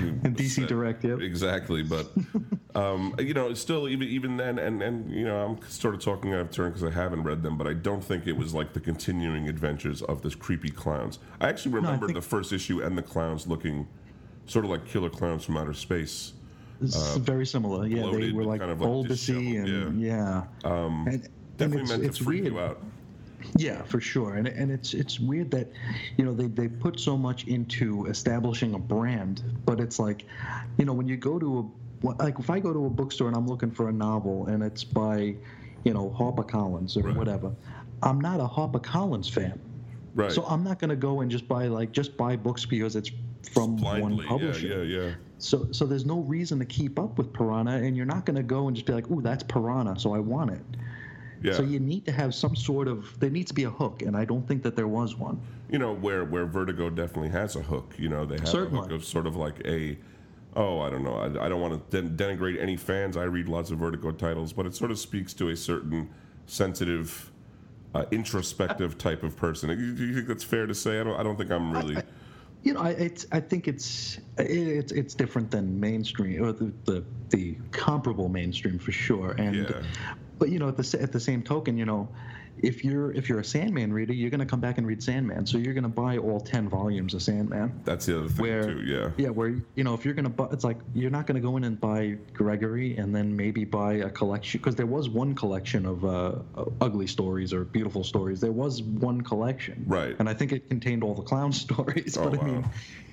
And 0.00 0.36
DC 0.36 0.66
Direct, 0.66 1.04
yep. 1.04 1.20
Exactly, 1.20 1.82
but 1.82 2.10
um, 2.74 3.14
you 3.18 3.34
know, 3.34 3.52
still 3.54 3.88
even 3.88 4.08
even 4.08 4.36
then, 4.36 4.58
and 4.58 4.82
and 4.82 5.10
you 5.10 5.24
know, 5.24 5.36
I'm 5.44 5.68
sort 5.70 5.94
of 5.94 6.00
talking 6.00 6.32
out 6.32 6.40
of 6.40 6.50
turn 6.50 6.70
because 6.70 6.84
I 6.84 6.90
haven't 6.90 7.22
read 7.22 7.42
them, 7.42 7.58
but 7.58 7.66
I 7.66 7.74
don't 7.74 8.02
think 8.02 8.26
it 8.26 8.36
was 8.36 8.54
like 8.54 8.72
the 8.72 8.80
continuing 8.80 9.48
adventures 9.48 10.02
of 10.02 10.22
this 10.22 10.34
creepy 10.34 10.70
clowns. 10.70 11.18
I 11.40 11.48
actually 11.48 11.74
remember 11.74 12.06
think- 12.06 12.16
the 12.16 12.22
first 12.22 12.52
issue 12.52 12.82
and 12.82 12.96
the 12.96 13.02
clowns 13.02 13.46
looking 13.46 13.86
sort 14.46 14.64
of 14.64 14.70
like 14.70 14.86
killer 14.86 15.10
clowns 15.10 15.44
from 15.44 15.56
outer 15.56 15.74
space. 15.74 16.32
It's 16.80 17.16
very 17.16 17.46
similar. 17.46 17.86
Yeah, 17.86 18.10
they 18.12 18.30
Uh, 18.30 18.34
were 18.34 18.44
like, 18.44 18.60
kind 18.60 18.72
of 18.72 18.80
like 18.80 18.88
bulbousy 18.90 19.08
disheveled, 19.08 19.68
and 19.68 20.00
yeah. 20.00 20.44
and, 20.64 21.08
and 21.08 21.28
Definitely 21.56 21.82
it's, 21.82 21.90
meant 21.90 22.04
it's 22.04 22.18
to 22.18 22.24
freak 22.24 22.42
weird. 22.42 22.54
you 22.54 22.60
out. 22.60 22.82
Yeah, 23.56 23.82
for 23.82 24.00
sure. 24.00 24.34
And 24.34 24.48
and 24.48 24.70
it's 24.70 24.94
it's 24.94 25.20
weird 25.20 25.50
that 25.52 25.68
you 26.16 26.24
know 26.24 26.32
they, 26.32 26.46
they 26.46 26.66
put 26.68 26.98
so 26.98 27.16
much 27.16 27.44
into 27.46 28.06
establishing 28.06 28.74
a 28.74 28.78
brand, 28.78 29.42
but 29.66 29.80
it's 29.80 29.98
like, 29.98 30.24
you 30.78 30.84
know, 30.84 30.92
when 30.94 31.06
you 31.06 31.16
go 31.16 31.38
to 31.38 31.70
a 32.04 32.06
like 32.22 32.38
if 32.38 32.50
I 32.50 32.58
go 32.58 32.72
to 32.72 32.86
a 32.86 32.90
bookstore 32.90 33.28
and 33.28 33.36
I'm 33.36 33.46
looking 33.46 33.70
for 33.70 33.88
a 33.88 33.92
novel 33.92 34.46
and 34.46 34.62
it's 34.62 34.82
by, 34.84 35.34
you 35.84 35.92
know, 35.94 36.10
Harper 36.10 36.42
Collins 36.42 36.96
or 36.96 37.02
Right. 37.02 37.16
whatever, 37.16 37.52
I'm 38.02 38.20
not 38.20 38.40
a 38.40 38.46
Harper 38.46 38.78
Collins 38.80 39.28
fan. 39.28 39.58
Right. 40.14 40.32
So 40.32 40.44
I'm 40.44 40.64
not 40.64 40.78
going 40.78 40.90
to 40.90 40.96
go 40.96 41.20
and 41.20 41.30
just 41.30 41.46
buy 41.46 41.66
like 41.66 41.92
just 41.92 42.16
buy 42.16 42.36
books 42.36 42.64
because 42.64 42.96
it's 42.96 43.10
from 43.52 43.76
Blindly, 43.76 44.16
one 44.16 44.26
publisher. 44.26 44.66
yeah, 44.68 44.82
yeah, 44.82 45.02
yeah. 45.06 45.14
So 45.44 45.68
so 45.72 45.84
there's 45.84 46.06
no 46.06 46.20
reason 46.20 46.58
to 46.60 46.64
keep 46.64 46.98
up 46.98 47.18
with 47.18 47.32
Piranha, 47.32 47.76
and 47.76 47.96
you're 47.96 48.06
not 48.06 48.24
going 48.24 48.36
to 48.36 48.42
go 48.42 48.66
and 48.66 48.74
just 48.74 48.86
be 48.86 48.94
like, 48.94 49.10
"Ooh, 49.10 49.20
that's 49.20 49.42
Piranha," 49.42 49.98
so 49.98 50.14
I 50.14 50.18
want 50.18 50.50
it. 50.52 50.64
Yeah. 51.42 51.52
So 51.52 51.62
you 51.62 51.78
need 51.78 52.06
to 52.06 52.12
have 52.12 52.34
some 52.34 52.56
sort 52.56 52.88
of 52.88 53.18
there 53.20 53.28
needs 53.28 53.48
to 53.48 53.54
be 53.54 53.64
a 53.64 53.70
hook, 53.70 54.00
and 54.02 54.16
I 54.16 54.24
don't 54.24 54.48
think 54.48 54.62
that 54.62 54.74
there 54.74 54.88
was 54.88 55.16
one. 55.16 55.40
you 55.70 55.78
know 55.78 55.92
where 55.94 56.24
where 56.24 56.46
Vertigo 56.46 56.88
definitely 56.88 57.28
has 57.30 57.56
a 57.56 57.62
hook. 57.62 57.94
You 57.98 58.08
know 58.08 58.24
they 58.24 58.36
have 58.38 58.54
a 58.54 58.66
hook 58.66 58.90
of 58.90 59.04
sort 59.04 59.26
of 59.26 59.36
like 59.36 59.60
a 59.66 59.98
oh 60.56 60.80
I 60.80 60.88
don't 60.88 61.04
know 61.04 61.16
I, 61.16 61.26
I 61.44 61.48
don't 61.50 61.60
want 61.60 61.90
to 61.90 62.00
den- 62.02 62.16
denigrate 62.16 62.58
any 62.60 62.76
fans. 62.76 63.16
I 63.18 63.24
read 63.24 63.46
lots 63.48 63.70
of 63.70 63.78
Vertigo 63.78 64.12
titles, 64.12 64.54
but 64.54 64.64
it 64.64 64.74
sort 64.74 64.90
of 64.90 64.98
speaks 64.98 65.34
to 65.34 65.50
a 65.50 65.56
certain 65.56 66.08
sensitive, 66.46 67.30
uh, 67.94 68.04
introspective 68.10 68.96
type 68.96 69.22
of 69.22 69.36
person. 69.36 69.68
Do 69.96 70.04
you 70.06 70.14
think 70.14 70.26
that's 70.26 70.44
fair 70.44 70.66
to 70.66 70.74
say? 70.74 71.00
I 71.00 71.04
don't 71.04 71.20
I 71.20 71.22
don't 71.22 71.36
think 71.36 71.50
I'm 71.50 71.70
really. 71.70 72.02
You 72.64 72.72
know, 72.72 72.80
I 72.80 72.90
it's 72.90 73.26
I 73.30 73.40
think 73.40 73.68
it's 73.68 74.18
it's 74.38 74.90
it's 74.90 75.14
different 75.14 75.50
than 75.50 75.78
mainstream 75.78 76.42
or 76.42 76.52
the, 76.52 76.72
the 76.86 77.04
the 77.28 77.58
comparable 77.72 78.30
mainstream 78.30 78.78
for 78.78 78.90
sure. 78.90 79.32
And 79.32 79.68
Yeah. 79.68 79.82
but 80.38 80.48
you 80.48 80.58
know 80.58 80.68
at 80.68 80.76
the 80.78 80.98
at 81.00 81.12
the 81.12 81.20
same 81.20 81.42
token, 81.42 81.76
you 81.76 81.84
know. 81.84 82.08
If 82.58 82.84
you're 82.84 83.12
if 83.12 83.28
you're 83.28 83.40
a 83.40 83.44
Sandman 83.44 83.92
reader, 83.92 84.12
you're 84.12 84.30
going 84.30 84.40
to 84.40 84.46
come 84.46 84.60
back 84.60 84.78
and 84.78 84.86
read 84.86 85.02
Sandman, 85.02 85.46
so 85.46 85.58
you're 85.58 85.74
going 85.74 85.82
to 85.84 85.88
buy 85.88 86.18
all 86.18 86.40
ten 86.40 86.68
volumes 86.68 87.12
of 87.14 87.22
Sandman. 87.22 87.80
That's 87.84 88.06
the 88.06 88.18
other 88.18 88.28
thing 88.28 88.42
where 88.42 88.62
too. 88.74 88.82
Yeah. 88.84 89.10
yeah 89.16 89.28
where 89.30 89.48
you 89.74 89.84
know 89.84 89.94
if 89.94 90.04
you're 90.04 90.14
gonna 90.14 90.28
buy 90.30 90.48
it's 90.52 90.64
like 90.64 90.78
you're 90.94 91.10
not 91.10 91.26
gonna 91.26 91.40
go 91.40 91.56
in 91.56 91.64
and 91.64 91.80
buy 91.80 92.16
gregory 92.32 92.96
and 92.96 93.14
then 93.14 93.36
maybe 93.36 93.64
buy 93.64 93.94
a 93.94 94.10
collection 94.10 94.60
because 94.60 94.76
there 94.76 94.86
was 94.86 95.08
one 95.08 95.34
collection 95.34 95.84
of 95.86 96.04
uh, 96.04 96.36
ugly 96.80 97.06
stories 97.06 97.52
or 97.52 97.64
beautiful 97.64 98.04
stories 98.04 98.40
there 98.40 98.52
was 98.52 98.82
one 98.82 99.20
collection 99.22 99.84
Right. 99.86 100.14
and 100.18 100.28
i 100.28 100.34
think 100.34 100.52
it 100.52 100.68
contained 100.68 101.02
all 101.02 101.14
the 101.14 101.22
clown 101.22 101.52
stories 101.64 102.16
Oh, 102.16 102.30
but 102.30 102.40
i 102.40 102.44
mean 102.44 102.62
wow. 102.62 102.70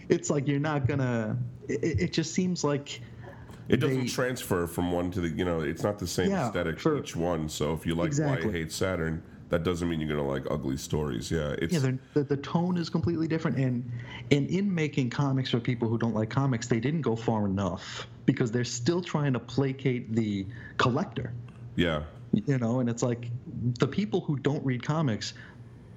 it's 0.10 0.30
like 0.30 0.48
you're 0.48 0.60
not 0.60 0.88
gonna 0.88 1.38
it, 1.68 2.00
it 2.02 2.14
just 2.14 2.34
seems 2.34 2.64
like 2.64 3.02
It 3.72 3.80
doesn't 3.80 4.02
they- 4.02 4.08
transfer 4.08 4.68
from 4.68 4.92
one 4.92 5.12
to 5.12 5.22
the 5.22 5.30
you 5.30 5.46
know 5.46 5.62
it's 5.62 5.84
not 5.84 5.98
the 6.00 6.08
same 6.08 6.30
Yeah, 6.30 6.48
aesthetic 6.48 6.80
for- 6.80 6.98
each 6.98 7.16
one. 7.16 7.48
So 7.50 7.74
if 7.74 7.86
you 7.86 7.96
like 7.96 8.08
Exactly. 8.08 8.48
Why 8.48 8.54
I 8.54 8.58
Hate 8.60 8.72
Saturn, 8.72 9.24
that 9.50 9.64
doesn't 9.64 9.88
mean 9.90 10.00
you're 10.02 10.10
gonna 10.10 10.28
like 10.28 10.46
ugly 10.50 10.78
stories. 10.78 11.32
Yeah. 11.32 11.56
It's 11.60 11.74
yeah, 11.74 11.92
the, 12.14 12.24
the 12.24 12.38
tone 12.38 12.78
is 12.78 12.90
completely 12.90 13.28
different, 13.28 13.58
and 13.58 13.90
and 14.32 14.48
in 14.50 14.74
making 14.74 15.10
comics 15.10 15.50
for 15.50 15.60
people 15.60 15.88
who 15.88 15.98
don't 15.98 16.16
like 16.16 16.30
comics, 16.30 16.68
they 16.68 16.80
didn't 16.80 17.02
go 17.02 17.16
far 17.16 17.46
enough 17.46 18.08
because 18.26 18.52
they're 18.52 18.64
still 18.64 19.02
trying 19.02 19.34
to 19.34 19.40
placate 19.40 20.14
the 20.14 20.46
collector. 20.78 21.34
yeah. 21.76 22.04
you 22.48 22.58
know 22.58 22.80
and 22.80 22.90
it's 22.90 23.04
like 23.04 23.30
the 23.80 23.88
people 23.88 24.22
who 24.22 24.38
don't 24.38 24.64
read 24.66 24.82
comics 24.82 25.34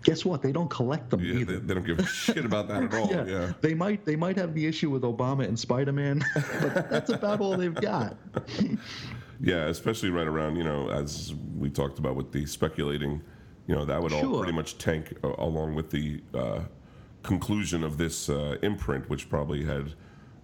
guess 0.04 0.24
what 0.24 0.40
they 0.42 0.52
don't 0.52 0.70
collect 0.70 1.10
them 1.10 1.20
Yeah, 1.20 1.32
they, 1.34 1.40
either 1.40 1.58
they 1.60 1.74
don't 1.74 1.84
give 1.86 1.98
a 1.98 2.06
shit 2.24 2.44
about 2.44 2.68
that 2.68 2.84
at 2.84 2.94
all. 2.94 3.10
yeah, 3.10 3.24
yeah. 3.24 3.52
they 3.60 3.74
might 3.74 4.04
they 4.04 4.16
might 4.16 4.36
have 4.36 4.54
the 4.54 4.66
issue 4.66 4.90
with 4.90 5.02
obama 5.02 5.46
and 5.48 5.58
spider-man 5.58 6.22
but 6.34 6.88
that's 6.90 7.10
about 7.10 7.40
all 7.40 7.56
they've 7.56 7.74
got 7.74 8.16
Yeah, 9.40 9.66
especially 9.66 10.10
right 10.10 10.28
around, 10.28 10.56
you 10.56 10.62
know, 10.64 10.88
as 10.90 11.34
we 11.58 11.68
talked 11.68 11.98
about 11.98 12.14
with 12.14 12.30
the 12.32 12.46
speculating, 12.46 13.20
you 13.66 13.74
know, 13.74 13.84
that 13.84 14.00
would 14.00 14.12
all 14.12 14.38
pretty 14.38 14.52
much 14.52 14.78
tank 14.78 15.12
uh, 15.24 15.32
along 15.38 15.74
with 15.74 15.90
the 15.90 16.22
uh, 16.32 16.60
conclusion 17.24 17.82
of 17.82 17.98
this 17.98 18.28
uh, 18.30 18.56
imprint, 18.62 19.10
which 19.10 19.28
probably 19.28 19.64
had 19.64 19.92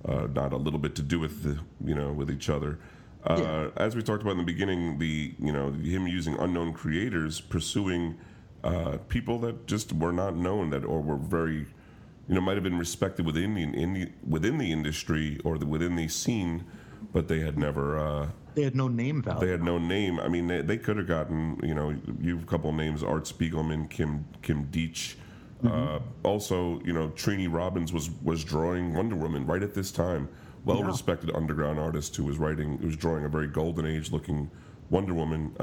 uh, 0.07 0.27
not 0.35 0.53
a 0.53 0.57
little 0.57 0.79
bit 0.81 0.97
to 0.97 1.03
do 1.03 1.21
with 1.21 1.43
the, 1.45 1.59
you 1.89 1.95
know, 1.95 2.13
with 2.13 2.31
each 2.31 2.51
other. 2.51 2.79
Uh, 3.25 3.37
Yeah. 3.39 3.69
As 3.77 3.95
we 3.95 4.03
talked 4.03 4.23
about 4.23 4.33
in 4.33 4.39
the 4.39 4.45
beginning, 4.45 4.99
the, 4.99 5.35
you 5.39 5.53
know, 5.53 5.71
him 5.71 6.07
using 6.09 6.37
unknown 6.39 6.73
creators, 6.73 7.41
pursuing 7.41 8.19
uh, 8.65 8.99
people 9.09 9.39
that 9.41 9.67
just 9.67 9.93
were 9.93 10.13
not 10.13 10.37
known 10.37 10.71
that 10.71 10.85
or 10.85 11.01
were 11.01 11.17
very, 11.17 11.67
you 12.29 12.35
know, 12.35 12.41
might 12.41 12.55
have 12.55 12.63
been 12.63 12.79
respected 12.79 13.27
within 13.27 13.55
the, 13.55 13.63
in 13.63 13.95
the 13.95 14.09
within 14.27 14.59
the 14.59 14.71
industry 14.73 15.39
or 15.45 15.59
the, 15.59 15.67
within 15.67 15.97
the 15.97 16.09
scene, 16.09 16.65
but 17.13 17.29
they 17.29 17.41
had 17.41 17.59
never. 17.59 17.99
Uh, 17.99 18.29
they 18.55 18.63
had 18.63 18.75
no 18.75 18.89
name 18.89 19.23
value 19.23 19.41
they 19.41 19.53
had 19.53 19.63
no 19.63 19.79
name. 19.79 20.19
I 20.19 20.29
mean, 20.29 20.49
they, 20.49 20.61
they 20.61 20.77
could 20.77 20.97
have 20.97 21.07
gotten, 21.07 21.61
you 21.63 21.75
know, 21.75 21.97
you 22.21 22.35
have 22.35 22.45
a 22.45 22.47
couple 22.47 22.73
names: 22.73 23.03
Art 23.03 23.25
Spiegelman, 23.25 23.89
Kim 23.89 24.27
Kim 24.43 24.67
Deitch. 24.67 25.15
Uh, 25.63 26.01
also, 26.23 26.81
you 26.87 26.93
know, 26.93 27.11
Trina 27.11 27.51
Robbins 27.51 27.93
was 27.93 28.11
was 28.23 28.43
drawing 28.45 28.95
Wonder 28.95 29.17
Woman 29.17 29.47
right 29.47 29.63
at 29.63 29.75
this 29.75 29.93
time. 29.93 30.29
Well-respected 30.65 31.35
underground 31.35 31.79
artist 31.79 32.15
who 32.17 32.25
was 32.25 32.37
writing, 32.37 32.79
who 32.79 32.87
was 32.87 32.97
drawing 32.97 33.25
a 33.25 33.29
very 33.31 33.47
golden 33.47 33.87
age-looking 33.87 34.51
Wonder 34.91 35.15
Woman. 35.15 35.55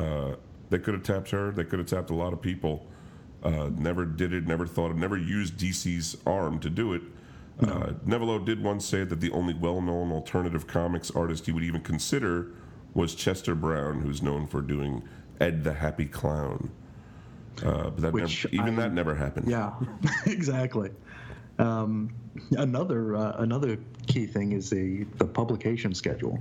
Uh, 0.68 0.70
they 0.70 0.80
could 0.80 0.94
have 0.94 1.04
tapped 1.04 1.30
her. 1.32 1.52
They 1.52 1.64
could 1.64 1.80
have 1.80 1.88
tapped 1.88 2.10
a 2.10 2.16
lot 2.16 2.34
of 2.34 2.42
people. 2.42 2.86
Uh, 3.44 3.70
never 3.76 4.06
did 4.06 4.34
it. 4.34 4.46
Never 4.48 4.66
thought 4.66 4.92
of. 4.92 4.98
Never 4.98 5.18
used 5.18 5.58
DC's 5.58 6.18
arm 6.26 6.60
to 6.60 6.70
do 6.70 6.94
it. 6.94 7.02
Uh, 7.62 7.94
Nevelow 8.06 8.46
did 8.46 8.62
once 8.64 8.86
say 8.86 9.04
that 9.04 9.20
the 9.20 9.32
only 9.32 9.54
well-known 9.56 10.12
alternative 10.12 10.68
comics 10.68 11.10
artist 11.12 11.48
he 11.48 11.52
would 11.52 11.64
even 11.64 11.82
consider 11.82 12.52
was 12.94 13.16
Chester 13.16 13.56
Brown, 13.56 14.02
who's 14.02 14.22
known 14.22 14.46
for 14.46 14.62
doing 14.62 15.02
Ed 15.42 15.64
the 15.64 15.74
Happy 15.74 16.06
Clown. 16.06 16.70
Uh, 17.66 17.90
but 17.90 17.98
that 18.02 18.14
Which 18.14 18.46
never, 18.52 18.56
even 18.70 18.80
I- 18.80 18.84
that 18.84 18.94
never 18.94 19.16
happened. 19.16 19.48
yeah 19.50 19.74
exactly 20.28 20.92
um, 21.58 22.14
another 22.52 23.16
uh, 23.16 23.32
another 23.40 23.80
key 24.06 24.28
thing 24.28 24.52
is 24.52 24.70
the 24.70 25.06
the 25.18 25.26
publication 25.26 25.96
schedule 25.96 26.40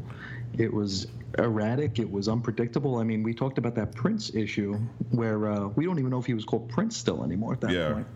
it 0.59 0.73
was 0.73 1.07
erratic 1.39 1.99
it 1.99 2.11
was 2.11 2.29
unpredictable 2.29 2.97
i 2.99 3.05
mean 3.05 3.23
we 3.23 3.35
talked 3.35 3.59
about 3.59 3.75
that 3.75 3.95
prince 3.95 4.35
issue 4.35 4.79
where 5.11 5.51
uh, 5.51 5.69
we 5.77 5.85
don't 5.85 5.99
even 5.99 6.11
know 6.11 6.19
if 6.19 6.27
he 6.27 6.35
was 6.35 6.45
called 6.45 6.69
prince 6.69 6.97
still 6.97 7.25
anymore 7.25 7.53
at 7.53 7.61
that 7.61 7.73
Yeah. 7.73 7.93
point 7.93 8.07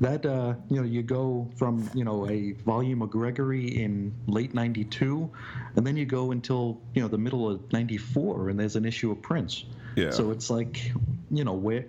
that 0.00 0.26
uh, 0.26 0.54
you 0.70 0.76
know 0.76 0.82
you 0.82 1.02
go 1.02 1.50
from 1.56 1.90
you 1.94 2.04
know 2.04 2.28
a 2.28 2.52
volume 2.64 3.02
of 3.02 3.10
gregory 3.10 3.66
in 3.66 4.14
late 4.26 4.54
92 4.54 5.30
and 5.76 5.86
then 5.86 5.96
you 5.96 6.04
go 6.06 6.30
until 6.32 6.80
you 6.94 7.02
know 7.02 7.08
the 7.08 7.18
middle 7.18 7.48
of 7.50 7.60
94 7.72 8.48
and 8.50 8.60
there's 8.60 8.76
an 8.76 8.84
issue 8.84 9.10
of 9.10 9.20
prince 9.22 9.64
Yeah. 9.96 10.10
so 10.10 10.30
it's 10.30 10.50
like 10.50 10.92
you 11.30 11.44
know 11.44 11.54
where 11.54 11.86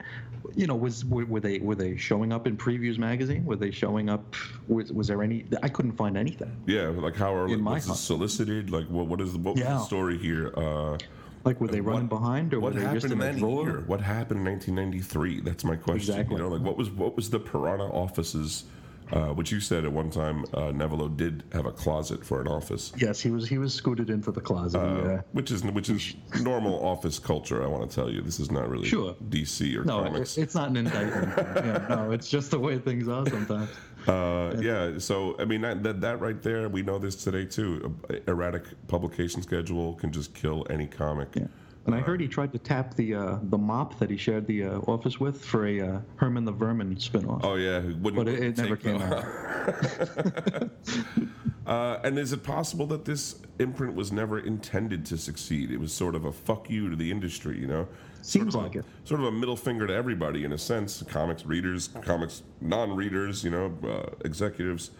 you 0.55 0.67
know, 0.67 0.75
was 0.75 1.05
were, 1.05 1.25
were 1.25 1.39
they 1.39 1.59
were 1.59 1.75
they 1.75 1.95
showing 1.97 2.31
up 2.33 2.47
in 2.47 2.57
Previews 2.57 2.97
magazine? 2.97 3.45
Were 3.45 3.55
they 3.55 3.71
showing 3.71 4.09
up? 4.09 4.35
Was, 4.67 4.91
was 4.91 5.07
there 5.07 5.23
any? 5.23 5.45
I 5.61 5.69
couldn't 5.69 5.93
find 5.93 6.17
anything. 6.17 6.55
Yeah, 6.65 6.87
like 6.89 7.15
how 7.15 7.33
are 7.35 7.47
In 7.47 7.61
my 7.61 7.75
was 7.75 7.85
hunt. 7.87 7.97
solicited? 7.99 8.69
Like 8.69 8.87
what 8.87 9.07
what 9.07 9.21
is 9.21 9.33
the 9.33 9.39
what 9.39 9.55
was 9.55 9.63
Yeah. 9.63 9.73
the 9.75 9.83
story 9.85 10.17
here? 10.17 10.53
Uh, 10.57 10.97
Like, 11.45 11.59
were 11.59 11.67
they 11.67 11.81
running 11.81 12.07
what- 12.07 12.21
behind, 12.21 12.53
or 12.53 12.59
what 12.61 12.73
were 12.73 12.79
they 12.79 12.85
just 12.93 13.05
happened 13.07 13.13
in 13.13 13.19
that 13.19 13.37
drawer? 13.37 13.63
year? 13.63 13.83
What 13.85 13.99
happened 14.01 14.39
in 14.39 14.45
1993? 14.45 15.41
That's 15.41 15.63
my 15.65 15.75
question. 15.75 16.13
Exactly. 16.15 16.37
You 16.37 16.43
know, 16.43 16.49
like 16.49 16.61
what 16.61 16.77
was 16.77 16.89
what 16.89 17.15
was 17.15 17.29
the 17.29 17.39
Piranha 17.39 17.85
offices? 17.85 18.63
Uh, 19.11 19.27
which 19.33 19.51
you 19.51 19.59
said 19.59 19.85
at 19.85 19.91
one 19.91 20.09
time, 20.09 20.43
uh, 20.53 20.71
Nevelow 20.71 21.15
did 21.15 21.43
have 21.51 21.65
a 21.65 21.71
closet 21.71 22.25
for 22.25 22.41
an 22.41 22.47
office, 22.47 22.91
Yes, 22.97 23.19
he 23.19 23.29
was. 23.29 23.47
He 23.47 23.57
was 23.57 23.73
scooted 23.73 24.09
into 24.09 24.31
the 24.31 24.41
closet. 24.41 24.79
uh, 24.79 25.03
yeah. 25.05 25.21
which 25.33 25.51
is 25.51 25.63
which 25.63 25.89
is 25.89 26.15
normal 26.41 26.83
office 26.83 27.19
culture. 27.19 27.63
I 27.63 27.67
want 27.67 27.87
to 27.89 27.93
tell 27.95 28.09
you, 28.09 28.21
this 28.21 28.39
is 28.39 28.49
not 28.49 28.69
really 28.69 28.87
Sure. 28.87 29.15
DC 29.29 29.75
or 29.75 29.83
No, 29.83 30.03
comics. 30.03 30.37
it, 30.37 30.43
it's 30.43 30.55
not 30.55 30.69
an 30.69 30.77
indictment. 30.77 31.33
yeah, 31.37 31.85
no, 31.89 32.11
it's 32.11 32.29
just 32.29 32.49
the 32.51 32.59
way 32.59 32.79
things 32.79 33.07
are 33.07 33.25
sometimes. 33.27 33.69
Uh, 34.07 34.55
yeah, 34.59 34.97
so 34.97 35.35
I 35.39 35.45
mean 35.45 35.61
that, 35.61 35.83
that 35.83 36.01
that 36.01 36.19
right 36.19 36.41
there, 36.41 36.67
we 36.69 36.81
know 36.81 36.97
this 36.99 37.15
today 37.15 37.45
too. 37.45 37.95
Erratic 38.27 38.63
publication 38.87 39.41
schedule 39.41 39.93
can 39.95 40.11
just 40.11 40.33
kill 40.33 40.65
any 40.69 40.87
comic. 40.87 41.29
Yeah. 41.35 41.47
And 41.86 41.93
I 41.93 41.99
heard 41.99 42.21
he 42.21 42.27
tried 42.29 42.53
to 42.53 42.59
tap 42.59 42.95
the 42.95 43.13
uh, 43.13 43.39
the 43.43 43.57
mop 43.57 43.99
that 43.99 44.09
he 44.09 44.15
shared 44.15 44.47
the 44.47 44.63
uh, 44.63 44.77
office 44.88 45.19
with 45.19 45.43
for 45.43 45.67
a 45.67 45.81
uh, 45.81 45.99
Herman 46.15 46.45
the 46.45 46.51
Vermin 46.51 46.95
spinoff. 46.95 47.41
Oh 47.43 47.55
yeah, 47.55 47.79
wouldn't 47.79 48.15
but 48.15 48.27
it, 48.29 48.41
it 48.41 48.57
never 48.57 48.77
came 48.77 49.01
out. 49.01 50.69
Uh, 51.65 51.97
and 52.03 52.19
is 52.19 52.34
it 52.34 52.43
possible 52.43 52.86
that 52.86 53.05
this 53.05 53.39
imprint 53.59 53.95
was 53.95 54.11
never 54.11 54.39
intended 54.39 55.05
to 55.05 55.17
succeed? 55.17 55.71
It 55.71 55.77
was 55.79 55.93
sort 55.93 56.13
of 56.13 56.25
a 56.25 56.31
fuck 56.34 56.69
you 56.69 56.89
to 56.89 56.95
the 56.97 57.09
industry, 57.09 57.57
you 57.57 57.67
know? 57.67 57.88
Seems 58.21 58.51
Sort 58.53 58.65
of 58.65 58.71
like 58.73 58.75
a- 58.75 58.79
it. 58.79 58.86
Sort 59.05 59.21
of 59.21 59.27
a 59.27 59.31
middle 59.31 59.55
finger 59.55 59.88
to 59.88 59.93
everybody 59.93 60.43
in 60.43 60.51
a 60.51 60.57
sense. 60.57 61.01
Comics 61.03 61.45
readers, 61.45 61.88
comics 62.01 62.43
non-readers, 62.59 63.45
you 63.45 63.51
know, 63.51 63.73
uh, 63.88 64.09
executives. 64.25 64.91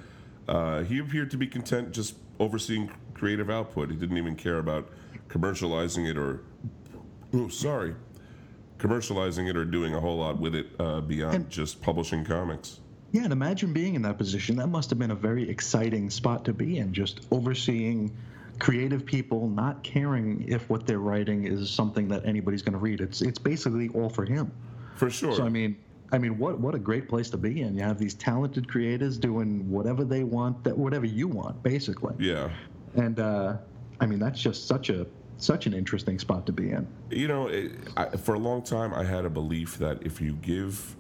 Uh, 0.47 0.84
he 0.84 0.99
appeared 0.99 1.29
to 1.31 1.38
be 1.38 1.47
content 1.47 1.91
just 1.91 2.15
overseeing 2.39 2.89
creative 3.13 3.49
output. 3.49 3.89
He 3.89 3.97
didn't 3.97 4.17
even 4.17 4.36
care 4.38 4.59
about 4.59 4.89
commercializing 5.27 6.09
it 6.09 6.17
or, 6.17 6.43
oh, 7.34 7.47
sorry, 7.47 7.95
commercializing 8.77 9.49
it 9.49 9.57
or 9.57 9.65
doing 9.65 9.93
a 9.95 9.99
whole 9.99 10.17
lot 10.17 10.39
with 10.39 10.55
it 10.55 10.67
uh, 10.79 11.01
beyond 11.01 11.49
just 11.49 11.81
publishing 11.81 12.23
comics. 12.25 12.79
Yeah, 13.11 13.23
and 13.23 13.34
imagine 13.34 13.73
being 13.73 13.93
in 13.93 14.01
that 14.03 14.17
position. 14.17 14.55
That 14.55 14.67
must 14.67 14.89
have 14.89 14.97
been 14.97 15.11
a 15.11 15.15
very 15.15 15.47
exciting 15.47 16.09
spot 16.09 16.45
to 16.45 16.53
be 16.53 16.79
in, 16.79 16.93
just 16.93 17.27
overseeing 17.31 18.11
creative 18.59 19.05
people, 19.05 19.47
not 19.47 19.84
caring 19.84 20.45
if 20.47 20.67
what 20.69 20.88
they're 20.88 20.99
writing 20.99 21.45
is 21.45 21.69
something 21.69 22.07
that 22.07 22.25
anybody's 22.25 22.61
going 22.61 22.73
to 22.73 22.79
read. 22.79 23.01
It's 23.01 23.21
it's 23.21 23.39
basically 23.39 23.89
all 23.89 24.09
for 24.09 24.25
him. 24.25 24.51
For 24.95 25.09
sure. 25.09 25.36
So 25.36 25.45
I 25.45 25.49
mean, 25.49 25.77
I 26.11 26.17
mean, 26.17 26.38
what 26.38 26.59
what 26.59 26.75
a 26.75 26.79
great 26.79 27.07
place 27.07 27.29
to 27.31 27.38
be 27.38 27.61
in. 27.61 27.75
You 27.75 27.84
have 27.84 27.99
these 27.99 28.13
talented 28.15 28.67
creators 28.67 29.17
doing 29.17 29.69
whatever 29.69 30.03
they 30.03 30.23
want, 30.23 30.63
that 30.63 30.77
whatever 30.77 31.05
you 31.05 31.27
want, 31.27 31.61
basically. 31.63 32.15
yeah. 32.19 32.49
And 32.95 33.19
uh, 33.19 33.57
I 33.99 34.05
mean, 34.05 34.19
that's 34.19 34.39
just 34.39 34.67
such 34.67 34.89
a 34.89 35.07
such 35.43 35.67
an 35.67 35.73
interesting 35.73 36.19
spot 36.19 36.45
to 36.45 36.51
be 36.51 36.71
in. 36.71 36.87
You 37.09 37.27
know, 37.27 37.47
it, 37.47 37.71
I, 37.97 38.05
for 38.17 38.35
a 38.35 38.39
long 38.39 38.61
time, 38.61 38.93
I 38.93 39.03
had 39.03 39.25
a 39.25 39.29
belief 39.29 39.77
that 39.77 40.01
if 40.03 40.21
you 40.21 40.33
give 40.33 40.95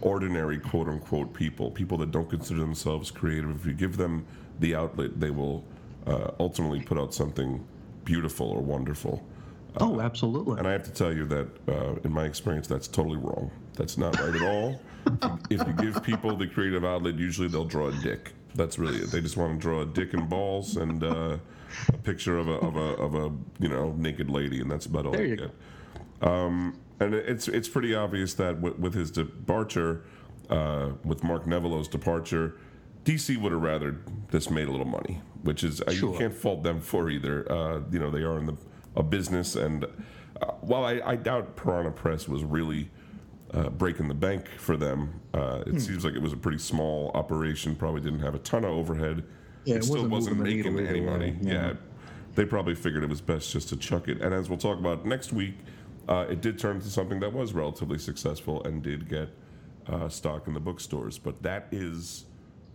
ordinary 0.00 0.58
quote 0.58 0.88
unquote 0.88 1.32
people, 1.34 1.70
people 1.70 1.98
that 1.98 2.10
don't 2.10 2.28
consider 2.28 2.60
themselves 2.60 3.10
creative, 3.10 3.54
if 3.56 3.66
you 3.66 3.74
give 3.74 3.96
them 3.96 4.26
the 4.60 4.74
outlet, 4.74 5.18
they 5.18 5.30
will 5.30 5.64
uh, 6.06 6.30
ultimately 6.40 6.80
put 6.80 6.98
out 6.98 7.14
something 7.14 7.64
beautiful 8.04 8.48
or 8.50 8.60
wonderful. 8.60 9.24
Oh, 9.76 10.00
absolutely. 10.00 10.58
And 10.58 10.66
I 10.66 10.72
have 10.72 10.82
to 10.84 10.90
tell 10.90 11.12
you 11.12 11.26
that, 11.26 11.48
uh, 11.68 11.94
in 12.02 12.12
my 12.12 12.24
experience, 12.24 12.66
that's 12.66 12.88
totally 12.88 13.18
wrong. 13.18 13.50
That's 13.74 13.98
not 13.98 14.18
right 14.18 14.34
at 14.34 14.42
all. 14.42 14.80
If 15.48 15.50
you, 15.50 15.56
if 15.60 15.66
you 15.66 15.72
give 15.72 16.02
people 16.02 16.36
the 16.36 16.46
creative 16.46 16.84
outlet, 16.84 17.14
usually 17.14 17.48
they'll 17.48 17.64
draw 17.64 17.88
a 17.88 17.92
dick. 18.02 18.32
That's 18.54 18.78
really 18.78 18.98
it. 18.98 19.10
They 19.10 19.22
just 19.22 19.38
want 19.38 19.54
to 19.54 19.58
draw 19.58 19.80
a 19.80 19.86
dick 19.86 20.12
and 20.12 20.28
balls 20.28 20.76
and 20.76 21.02
uh, 21.02 21.38
a 21.88 21.98
picture 21.98 22.38
of 22.38 22.48
a, 22.48 22.52
of 22.54 22.76
a 22.76 22.80
of 22.96 23.14
a 23.14 23.32
you 23.60 23.68
know 23.68 23.92
naked 23.96 24.30
lady, 24.30 24.60
and 24.60 24.70
that's 24.70 24.86
about 24.86 25.06
all 25.06 25.12
There 25.12 25.24
you 25.26 25.36
get. 25.36 25.50
Um, 26.22 26.78
and 27.00 27.14
it's 27.14 27.48
it's 27.48 27.68
pretty 27.68 27.94
obvious 27.94 28.34
that 28.34 28.60
with, 28.60 28.78
with 28.78 28.94
his 28.94 29.10
departure, 29.10 30.04
uh, 30.50 30.90
with 31.04 31.22
Mark 31.22 31.46
Nevelow's 31.46 31.88
departure, 31.88 32.56
DC 33.04 33.36
would 33.40 33.52
have 33.52 33.62
rather 33.62 34.00
this 34.30 34.50
made 34.50 34.68
a 34.68 34.70
little 34.70 34.86
money, 34.86 35.20
which 35.42 35.62
is 35.62 35.80
uh, 35.82 35.90
you 35.92 36.14
can't 36.18 36.34
fault 36.34 36.62
them 36.62 36.80
for 36.80 37.08
either. 37.10 37.50
Uh, 37.50 37.80
you 37.90 37.98
know 37.98 38.10
they 38.10 38.22
are 38.22 38.38
in 38.38 38.46
the 38.46 38.56
a 38.96 39.02
business, 39.02 39.54
and 39.54 39.84
uh, 39.84 40.46
while 40.60 40.84
I, 40.84 41.00
I 41.04 41.16
doubt 41.16 41.54
Piranha 41.56 41.92
Press 41.92 42.26
was 42.26 42.42
really 42.42 42.90
uh, 43.54 43.68
breaking 43.70 44.08
the 44.08 44.14
bank 44.14 44.48
for 44.58 44.76
them, 44.76 45.20
uh, 45.34 45.62
Hmm. 45.62 45.76
it 45.76 45.80
seems 45.80 46.04
like 46.04 46.14
it 46.14 46.22
was 46.22 46.32
a 46.32 46.36
pretty 46.36 46.58
small 46.58 47.12
operation. 47.14 47.76
Probably 47.76 48.00
didn't 48.00 48.20
have 48.20 48.34
a 48.34 48.38
ton 48.40 48.64
of 48.64 48.70
overhead. 48.72 49.22
Yeah, 49.64 49.76
it 49.76 49.78
it 49.78 49.84
still 49.84 49.96
wasn't 50.08 50.38
wasn't 50.38 50.38
making 50.40 50.78
any 50.78 51.00
money. 51.00 51.30
way, 51.32 51.36
yeah. 51.42 51.52
yeah. 51.52 51.72
they 52.34 52.44
probably 52.44 52.74
figured 52.74 53.02
it 53.04 53.10
was 53.10 53.20
best 53.20 53.50
just 53.52 53.68
to 53.70 53.76
chuck 53.76 54.08
it. 54.08 54.20
And 54.22 54.32
as 54.34 54.48
we'll 54.48 54.58
talk 54.58 54.78
about 54.78 55.04
next 55.06 55.32
week, 55.32 55.54
uh, 56.08 56.26
it 56.30 56.40
did 56.40 56.58
turn 56.58 56.76
into 56.76 56.88
something 56.88 57.20
that 57.20 57.32
was 57.32 57.52
relatively 57.52 57.98
successful 57.98 58.62
and 58.64 58.82
did 58.82 59.08
get 59.08 59.28
uh, 59.86 60.08
stock 60.08 60.46
in 60.46 60.54
the 60.54 60.60
bookstores. 60.60 61.18
But 61.18 61.42
that 61.42 61.68
is 61.70 62.24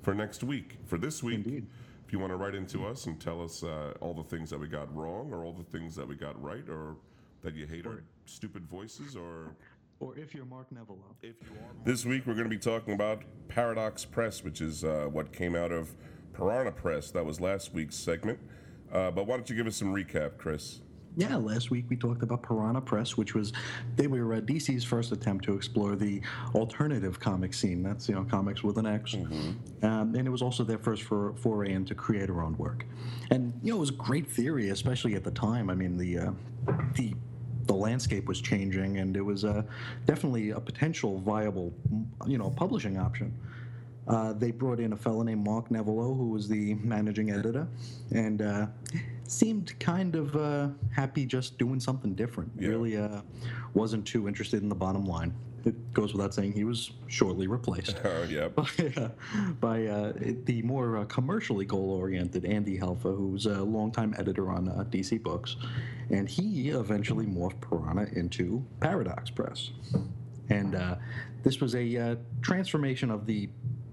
for 0.01 0.13
next 0.13 0.43
week. 0.43 0.77
For 0.86 0.97
this 0.97 1.23
week, 1.23 1.45
Indeed. 1.45 1.65
if 2.05 2.13
you 2.13 2.19
want 2.19 2.31
to 2.31 2.36
write 2.38 2.55
into 2.55 2.86
us 2.86 3.05
and 3.07 3.19
tell 3.19 3.41
us 3.43 3.63
uh, 3.63 3.93
all 4.01 4.13
the 4.13 4.23
things 4.23 4.49
that 4.51 4.59
we 4.59 4.67
got 4.67 4.93
wrong 4.95 5.31
or 5.34 5.43
all 5.45 5.53
the 5.53 5.63
things 5.63 5.95
that 5.95 6.07
we 6.07 6.15
got 6.15 6.41
right 6.43 6.67
or 6.69 6.95
that 7.41 7.55
you 7.55 7.65
hate 7.65 7.86
our 7.88 8.03
stupid 8.25 8.65
voices 8.67 9.15
or 9.15 9.55
Or 9.99 10.17
if 10.17 10.34
you're 10.36 10.45
Mark 10.45 10.67
Nevelow. 10.73 11.15
if 11.21 11.36
you 11.41 11.47
are. 11.59 11.73
This 11.86 12.05
week 12.05 12.25
we're 12.27 12.34
going 12.36 12.49
to 12.49 12.49
be 12.49 12.57
talking 12.57 12.93
about 12.93 13.23
Paradox 13.47 14.05
Press, 14.05 14.43
which 14.43 14.59
is 14.61 14.84
uh, 14.84 15.07
what 15.11 15.31
came 15.34 15.55
out 15.55 15.71
of 15.71 15.95
Piranha 16.34 16.71
Press. 16.71 17.11
That 17.11 17.25
was 17.25 17.39
last 17.39 17.73
week's 17.73 17.95
segment. 17.95 18.39
Uh, 18.91 19.11
but 19.11 19.25
why 19.25 19.36
don't 19.36 19.49
you 19.49 19.55
give 19.55 19.67
us 19.67 19.77
some 19.77 19.93
recap, 19.93 20.38
Chris? 20.38 20.81
Yeah, 21.15 21.36
last 21.36 21.69
week 21.69 21.86
we 21.89 21.95
talked 21.95 22.23
about 22.23 22.41
Piranha 22.41 22.81
Press, 22.81 23.17
which 23.17 23.36
was 23.36 23.53
they 23.95 24.07
were 24.07 24.34
uh, 24.34 24.41
DC's 24.41 24.84
first 24.84 25.11
attempt 25.11 25.45
to 25.45 25.53
explore 25.53 25.95
the 25.95 26.21
alternative 26.55 27.19
comic 27.19 27.53
scene. 27.53 27.84
That's 27.84 28.09
you 28.09 28.15
know 28.15 28.23
comics 28.23 28.63
with 28.63 28.77
an 28.77 28.88
X, 28.88 29.13
um, 29.13 29.61
and 29.84 30.25
it 30.25 30.29
was 30.31 30.41
also 30.41 30.63
their 30.63 30.79
first 30.79 31.03
for, 31.03 31.36
foray 31.36 31.73
into 31.73 31.93
creator-owned 31.93 32.57
work. 32.57 32.86
And 33.29 33.53
you 33.61 33.71
know 33.71 33.77
it 33.77 33.79
was 33.79 33.91
great 33.91 34.27
theory, 34.27 34.69
especially 34.69 35.13
at 35.13 35.23
the 35.23 35.31
time. 35.31 35.69
I 35.69 35.75
mean 35.75 35.97
the 35.97 36.17
uh, 36.17 36.31
the 36.95 37.13
the 37.67 37.75
landscape 37.75 38.25
was 38.25 38.41
changing, 38.41 38.97
and 38.97 39.15
it 39.15 39.21
was 39.21 39.45
uh, 39.45 39.61
definitely 40.05 40.49
a 40.49 40.59
potential 40.59 41.19
viable 41.19 41.71
you 42.25 42.39
know 42.39 42.49
publishing 42.49 42.97
option. 42.97 43.38
Uh, 44.08 44.34
they 44.34 44.51
brought 44.51 44.80
in 44.80 44.93
a 44.93 44.97
fellow 44.97 45.24
named 45.24 45.45
Mark 45.45 45.70
Nevelow, 45.70 46.16
who 46.16 46.30
was 46.30 46.47
the 46.47 46.74
managing 46.76 47.32
editor, 47.32 47.68
and 48.14 48.41
uh, 48.41 48.68
seemed 49.28 49.78
kind 49.80 50.16
of 50.16 50.36
uh, 50.36 50.70
happy 50.91 51.26
just 51.26 51.58
doing 51.58 51.80
something 51.80 52.14
different. 52.14 52.51
Yeah. 52.58 52.70
Really 52.70 52.97
uh, 52.97 53.22
wasn't 53.74 54.06
too 54.06 54.28
interested 54.28 54.62
in 54.62 54.70
the 54.70 54.76
bottom 54.76 55.06
line. 55.06 55.34
It 55.66 55.93
goes 55.93 56.14
without 56.14 56.34
saying 56.34 56.51
he 56.51 56.66
was 56.66 56.91
shortly 57.08 57.47
replaced 57.47 57.95
yeah. 58.30 58.49
by, 58.49 58.66
uh, 58.97 59.10
by 59.62 59.86
uh, 59.86 60.14
the 60.43 60.62
more 60.64 60.97
uh, 60.97 61.06
commercially 61.06 61.64
goal-oriented 61.64 62.43
Andy 62.43 62.78
Helfer, 62.78 63.16
who's 63.16 63.45
a 63.45 63.64
longtime 63.64 64.14
editor 64.18 64.49
on 64.49 64.68
uh, 64.68 64.84
DC 64.89 65.24
Books, 65.24 65.56
and 66.10 66.28
he 66.28 66.70
eventually 66.70 67.26
morphed 67.26 67.62
Piranha 67.62 68.08
into 68.14 68.62
Paradox 68.82 69.30
Press, 69.30 69.72
and 70.49 70.76
uh, 70.76 70.95
this 71.43 71.62
was 71.62 71.76
a 71.76 71.97
uh, 71.97 72.16
transformation 72.41 73.10
of 73.10 73.26
the 73.26 73.49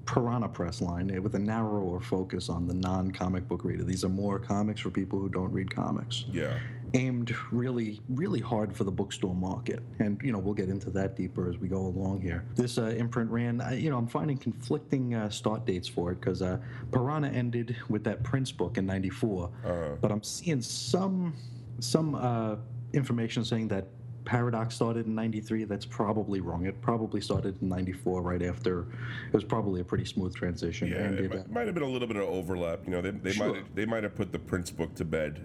Piranha 0.07 0.49
Press 0.49 0.81
line 0.81 1.17
uh, 1.17 1.21
with 1.21 1.35
a 1.35 1.39
narrower 1.39 2.01
focus 2.01 2.49
on 2.49 2.67
the 2.67 2.75
non-comic 2.75 3.47
book 3.49 3.65
reader. 3.65 3.85
These 3.85 4.05
are 4.05 4.09
more 4.09 4.39
comics 4.39 4.81
for 4.81 4.91
people 4.91 5.19
who 5.21 5.29
don't 5.29 5.53
read 5.53 5.75
comics 5.75 6.25
Yeah. 6.33 6.59
aimed 6.95 7.33
really, 7.53 8.01
really 8.09 8.41
hard 8.41 8.75
for 8.75 8.83
the 8.85 8.91
bookstore 8.91 9.35
market. 9.35 9.81
And, 10.01 10.21
you 10.25 10.33
know, 10.33 10.39
we'll 10.39 10.55
get 10.55 10.69
into 10.69 10.91
that 10.91 11.17
deeper 11.17 11.49
as 11.49 11.59
we 11.59 11.69
go 11.69 11.79
along 11.87 12.23
here. 12.23 12.45
This 12.57 12.79
uh, 12.79 12.87
imprint 12.87 13.31
ran, 13.31 13.61
I, 13.61 13.75
you 13.75 13.91
know, 13.91 13.99
I'm 13.99 14.09
finding 14.09 14.37
conflicting 14.37 15.15
uh, 15.15 15.31
start 15.31 15.65
dates 15.67 15.87
for 15.87 16.11
it 16.13 16.21
because 16.21 16.43
uh, 16.43 16.59
Piranha 16.91 17.29
ended 17.29 17.77
with 17.89 18.03
that 18.05 18.25
Prince 18.25 18.51
book 18.51 18.79
in 18.79 18.87
94. 18.87 19.51
Uh-huh. 19.65 19.97
But 20.01 20.11
I'm 20.11 20.23
seeing 20.25 20.61
some, 20.63 21.35
some 21.79 22.17
uh, 22.17 22.57
information 22.93 23.45
saying 23.45 23.69
that 23.69 23.87
Paradox 24.25 24.75
started 24.75 25.07
in 25.07 25.14
93. 25.14 25.64
That's 25.64 25.87
probably 25.87 26.41
wrong. 26.41 26.66
It 26.66 26.81
probably 26.81 27.21
started 27.21 27.61
in 27.62 27.68
94 27.68 28.23
right 28.23 28.43
after. 28.43 28.83
It 28.83 29.33
was 29.33 29.45
probably 29.45 29.81
a 29.81 29.85
pretty 29.85 30.05
smooth 30.05 30.35
transition. 30.35 30.89
Yeah. 30.89 30.97
and 30.99 31.18
It 31.18 31.25
it, 31.27 31.31
might, 31.35 31.51
might 31.51 31.66
have 31.66 31.75
been 31.75 31.83
a 31.85 31.89
little 31.89 32.09
bit 32.09 32.16
of 32.16 32.25
overlap. 32.29 32.81
You 32.85 32.91
know, 32.93 33.01
they, 33.01 33.11
they 33.11 33.33
Sure. 33.33 33.55
might 33.55 33.75
they 33.75 33.87
might 33.87 34.03
have 34.03 34.14
put 34.14 34.33
the 34.33 34.39
Prince 34.39 34.71
book 34.71 34.95
to 34.97 35.05
bed 35.05 35.41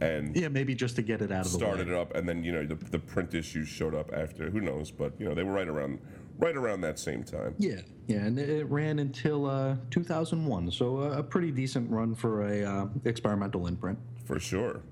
and 0.00 0.36
yeah, 0.36 0.46
maybe 0.48 0.74
just 0.76 0.94
to 0.96 1.02
get 1.02 1.22
it 1.22 1.32
out 1.32 1.44
of 1.44 1.50
the 1.52 1.58
way. 1.58 1.64
started 1.64 1.88
it 1.88 1.94
up, 1.94 2.14
and 2.14 2.28
then 2.28 2.44
you 2.44 2.52
know 2.52 2.64
the, 2.64 2.76
the 2.76 2.98
print 3.00 3.34
issues 3.34 3.66
showed 3.66 3.96
up 3.96 4.12
after. 4.12 4.48
Who 4.48 4.60
knows? 4.60 4.92
But 4.92 5.12
you 5.18 5.28
know 5.28 5.34
they 5.34 5.42
were 5.42 5.52
right 5.52 5.66
around 5.66 5.98
right 6.38 6.56
around 6.56 6.82
that 6.82 7.00
same 7.00 7.24
time. 7.24 7.56
Yeah, 7.58 7.80
yeah, 8.06 8.18
and 8.18 8.38
it- 8.38 8.68
ran 8.70 9.00
until 9.00 9.46
uh, 9.46 9.74
2001, 9.90 10.70
so 10.70 10.98
a, 10.98 11.18
a 11.18 11.22
pretty 11.24 11.50
decent 11.50 11.90
run 11.90 12.14
for 12.14 12.42
a 12.46 12.62
uh, 12.64 12.86
experimental 13.06 13.66
imprint. 13.66 13.98
For 14.24 14.38
sure. 14.38 14.82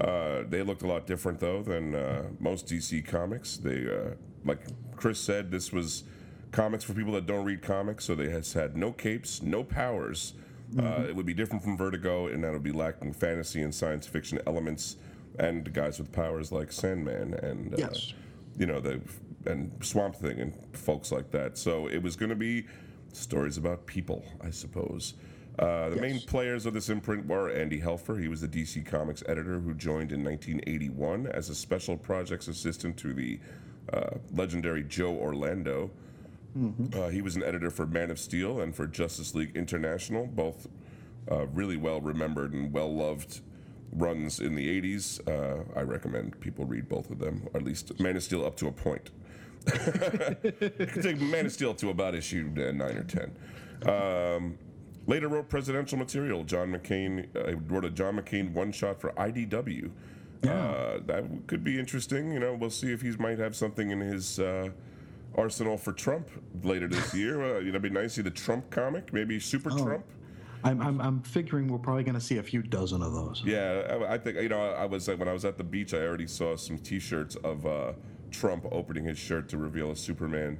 Uh, 0.00 0.44
they 0.48 0.62
looked 0.62 0.82
a 0.82 0.86
lot 0.86 1.06
different 1.06 1.38
though 1.40 1.62
than 1.62 1.94
uh, 1.94 2.22
most 2.38 2.66
DC 2.66 3.04
comics. 3.06 3.56
They 3.56 3.86
uh, 3.86 4.14
like 4.44 4.60
Chris 4.96 5.20
said, 5.20 5.50
this 5.50 5.72
was 5.72 6.04
comics 6.52 6.82
for 6.84 6.94
people 6.94 7.12
that 7.12 7.26
don't 7.26 7.44
read 7.44 7.62
comics, 7.62 8.04
so 8.06 8.14
they 8.14 8.30
has 8.30 8.52
had 8.54 8.76
no 8.76 8.92
capes, 8.92 9.42
no 9.42 9.62
powers. 9.62 10.34
Uh, 10.78 11.04
it 11.08 11.16
would 11.16 11.26
be 11.26 11.34
different 11.34 11.64
from 11.64 11.76
Vertigo, 11.76 12.28
and 12.28 12.44
that 12.44 12.52
would 12.52 12.62
be 12.62 12.70
lacking 12.70 13.12
fantasy 13.12 13.60
and 13.60 13.74
science 13.74 14.06
fiction 14.06 14.38
elements, 14.46 14.96
and 15.38 15.72
guys 15.74 15.98
with 15.98 16.12
powers 16.12 16.52
like 16.52 16.70
Sandman 16.70 17.34
and 17.34 17.74
uh, 17.74 17.76
Yes. 17.78 18.14
you 18.56 18.66
know 18.66 18.80
the 18.80 19.00
and 19.46 19.72
Swamp 19.82 20.14
Thing 20.16 20.38
and 20.40 20.54
folks 20.72 21.10
like 21.10 21.30
that. 21.32 21.58
So 21.58 21.88
it 21.88 22.02
was 22.02 22.14
going 22.14 22.28
to 22.30 22.36
be 22.36 22.66
stories 23.12 23.56
about 23.56 23.86
people, 23.86 24.24
I 24.40 24.50
suppose. 24.50 25.14
Uh, 25.60 25.90
the 25.90 26.00
main 26.00 26.20
players 26.22 26.64
of 26.64 26.72
this 26.72 26.88
imprint 26.88 27.26
were 27.26 27.50
Andy 27.50 27.78
Helfer. 27.80 28.18
He 28.18 28.28
was 28.28 28.40
the 28.40 28.48
DC 28.48 28.84
Comics 28.86 29.22
editor 29.28 29.60
who 29.60 29.74
joined 29.74 30.10
in 30.10 30.24
1981 30.24 31.26
as 31.26 31.50
a 31.50 31.54
special 31.54 31.98
projects 31.98 32.48
assistant 32.48 32.96
to 32.96 33.12
the 33.12 33.38
uh, 33.92 34.16
legendary 34.32 34.82
Joe 34.82 35.14
Orlando. 35.14 35.90
Uh, 36.94 37.08
he 37.08 37.22
was 37.22 37.36
an 37.36 37.44
editor 37.44 37.70
for 37.70 37.86
Man 37.86 38.10
of 38.10 38.18
Steel 38.18 38.60
and 38.60 38.74
for 38.74 38.86
Justice 38.86 39.34
League 39.34 39.54
International, 39.54 40.26
both 40.26 40.66
uh, 41.30 41.46
really 41.48 41.76
well 41.76 42.00
remembered 42.00 42.52
and 42.52 42.72
well 42.72 42.92
loved 42.92 43.40
runs 43.92 44.40
in 44.40 44.54
the 44.54 44.80
80s. 44.80 45.20
Uh, 45.28 45.62
I 45.78 45.82
recommend 45.82 46.40
people 46.40 46.64
read 46.64 46.88
both 46.88 47.10
of 47.10 47.18
them, 47.18 47.46
or 47.52 47.60
at 47.60 47.66
least 47.66 48.00
Man 48.00 48.16
of 48.16 48.22
Steel 48.22 48.44
up 48.44 48.56
to 48.56 48.66
a 48.66 48.72
point. 48.72 49.10
Take 51.02 51.20
Man 51.20 51.46
of 51.46 51.52
Steel 51.52 51.74
to 51.74 51.90
about 51.90 52.14
issue 52.14 52.50
9 52.54 52.80
or 52.80 53.04
10. 53.04 53.36
Um, 53.86 54.58
later 55.10 55.28
wrote 55.28 55.48
presidential 55.48 55.98
material. 55.98 56.44
John 56.44 56.72
McCain 56.72 57.26
uh, 57.36 57.56
wrote 57.68 57.84
a 57.84 57.90
John 57.90 58.16
McCain 58.16 58.52
one 58.52 58.70
shot 58.70 59.00
for 59.00 59.10
IDW. 59.12 59.90
Uh, 60.44 61.00
that 61.04 61.24
could 61.48 61.64
be 61.64 61.78
interesting. 61.78 62.32
You 62.32 62.38
know, 62.38 62.54
we'll 62.54 62.70
see 62.70 62.92
if 62.92 63.02
he 63.02 63.10
might 63.18 63.38
have 63.38 63.54
something 63.54 63.90
in 63.90 64.00
his 64.00 64.38
uh, 64.38 64.70
arsenal 65.34 65.76
for 65.76 65.92
Trump 65.92 66.30
later 66.62 66.86
this 66.86 67.12
year. 67.22 67.42
Uh, 67.42 67.58
you 67.58 67.72
know, 67.72 67.78
it'd 67.78 67.82
be 67.82 67.90
nice 67.90 68.14
to 68.14 68.16
see 68.16 68.22
the 68.22 68.30
Trump 68.30 68.70
comic, 68.70 69.12
maybe 69.12 69.38
Super 69.40 69.70
Trump. 69.70 70.04
I'm, 70.62 70.80
I'm, 70.80 71.00
I'm 71.00 71.22
figuring 71.22 71.68
we're 71.68 71.78
probably 71.78 72.04
going 72.04 72.14
to 72.14 72.20
see 72.20 72.38
a 72.38 72.42
few 72.42 72.62
dozen 72.62 73.02
of 73.02 73.12
those. 73.12 73.42
Yeah, 73.44 73.98
I, 74.08 74.14
I 74.14 74.18
think 74.18 74.36
you 74.36 74.48
know. 74.48 74.60
I 74.60 74.84
was 74.84 75.08
when 75.08 75.26
I 75.26 75.32
was 75.32 75.44
at 75.44 75.58
the 75.58 75.64
beach, 75.64 75.92
I 75.92 75.98
already 75.98 76.26
saw 76.26 76.56
some 76.56 76.78
T-shirts 76.78 77.34
of 77.36 77.66
uh, 77.66 77.92
Trump 78.30 78.66
opening 78.70 79.04
his 79.04 79.18
shirt 79.18 79.48
to 79.50 79.58
reveal 79.58 79.90
a 79.90 79.96
Superman 79.96 80.58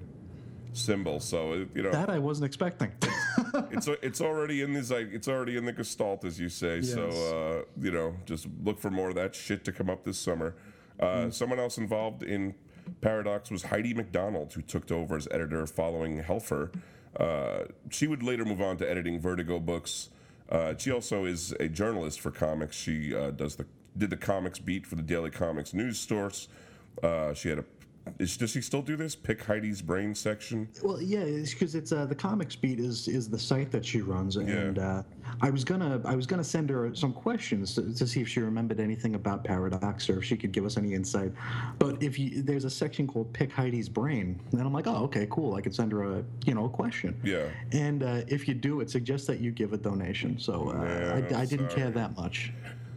symbol. 0.73 1.21
So 1.21 1.53
it- 1.55 1.69
you 1.75 1.83
know, 1.83 1.91
That 1.91 2.11
I 2.11 2.19
wasn't 2.19 2.47
expecting. 2.47 2.93
it's 3.71 3.89
it's 4.03 4.21
already 4.21 4.63
in 4.63 4.73
this 4.73 4.91
it's 4.91 5.29
already 5.29 5.57
in 5.57 5.65
the 5.65 5.73
gestalt, 5.73 6.25
as 6.25 6.39
you 6.39 6.49
say. 6.49 6.77
Yes. 6.77 6.93
So 6.93 7.09
uh, 7.09 7.65
you 7.81 7.91
know, 7.91 8.15
just 8.27 8.47
look 8.65 8.79
for 8.79 8.91
more 8.91 9.09
of 9.09 9.15
that 9.17 9.35
shit 9.35 9.65
to 9.65 9.73
come 9.73 9.91
up 9.91 10.05
this 10.05 10.19
summer. 10.19 10.55
Uh, 10.99 11.31
Someone 11.31 11.59
else 11.59 11.79
involved 11.79 12.23
in 12.23 12.55
Paradox 13.01 13.51
was 13.51 13.63
Heidi 13.65 13.95
MacDonald, 13.95 14.53
who 14.53 14.63
took 14.63 14.91
over 14.91 15.17
as 15.17 15.27
editor 15.31 15.67
following 15.67 16.23
Helfer. 16.23 16.73
Uh, 17.19 17.65
she 17.91 18.07
would 18.07 18.23
later 18.23 18.45
move 18.45 18.61
on 18.61 18.77
to 18.79 18.89
editing 18.89 19.21
Vertigo 19.21 19.59
books. 19.59 20.11
Uh, 20.49 20.75
she 20.77 20.91
also 20.91 21.25
is 21.25 21.53
a 21.61 21.69
journalist 21.69 22.21
for 22.21 22.31
comics. 22.31 22.77
She 22.77 23.15
uh, 23.15 23.31
does 23.31 23.57
the 23.57 23.67
did 23.97 24.11
the 24.11 24.17
comics 24.17 24.59
beat 24.59 24.87
for 24.87 24.95
the 24.95 25.03
Daily 25.03 25.31
Comics 25.31 25.75
news 25.75 25.99
source. 25.99 26.49
Uh, 27.03 27.35
she 27.35 27.49
had 27.49 27.59
a 27.59 27.65
is, 28.19 28.37
does 28.37 28.51
she 28.51 28.61
still 28.61 28.83
do 28.83 28.97
this? 28.97 29.15
Pick 29.15 29.43
Heidi's 29.43 29.83
brain 29.83 30.15
section. 30.15 30.69
Well, 30.83 31.01
yeah, 31.01 31.21
it's 31.21 31.53
because 31.53 31.75
it's 31.75 31.93
uh, 31.93 32.07
the 32.07 32.15
Comics 32.15 32.57
Beat 32.57 32.79
is 32.81 33.09
is 33.09 33.29
the 33.29 33.39
site 33.39 33.71
that 33.73 33.85
she 33.85 34.01
runs, 34.01 34.37
and 34.37 34.79
uh, 34.79 35.03
I 35.41 35.51
was 35.51 35.65
gonna 35.65 36.01
I 36.05 36.15
was 36.15 36.27
gonna 36.27 36.45
send 36.45 36.71
her 36.71 36.95
some 36.95 37.13
questions 37.13 37.75
to, 37.75 37.95
to 37.95 38.07
see 38.07 38.21
if 38.21 38.29
she 38.29 38.41
remembered 38.41 38.81
anything 38.81 39.15
about 39.15 39.45
Paradox 39.45 40.09
or 40.11 40.19
if 40.19 40.25
she 40.25 40.37
could 40.37 40.53
give 40.53 40.65
us 40.65 40.77
any 40.77 40.95
insight. 40.95 41.33
But 41.79 42.03
if 42.03 42.19
you 42.19 42.43
there's 42.43 42.65
a 42.65 42.71
section 42.71 43.07
called 43.07 43.33
Pick 43.33 43.51
Heidi's 43.53 43.89
Brain, 43.89 44.41
and 44.53 44.61
I'm 44.61 44.73
like, 44.73 44.87
oh, 44.87 45.05
okay, 45.05 45.27
cool. 45.31 45.55
I 45.55 45.61
could 45.61 45.75
send 45.75 45.93
her 45.93 46.19
a 46.19 46.25
you 46.47 46.55
know 46.55 46.67
a 46.67 46.71
question. 46.71 47.19
Yeah. 47.25 47.49
And 47.73 48.03
uh, 48.03 48.23
if 48.29 48.49
you 48.49 48.55
do, 48.55 48.81
it 48.81 48.91
suggests 48.91 49.27
that 49.27 49.41
you 49.41 49.51
give 49.51 49.73
a 49.73 49.79
donation. 49.79 50.39
So 50.39 50.71
uh, 50.71 50.85
Yeah, 50.85 51.37
I, 51.39 51.43
I 51.43 51.45
didn't 51.45 51.69
care 51.71 51.91
that 51.91 52.17
much. 52.17 52.53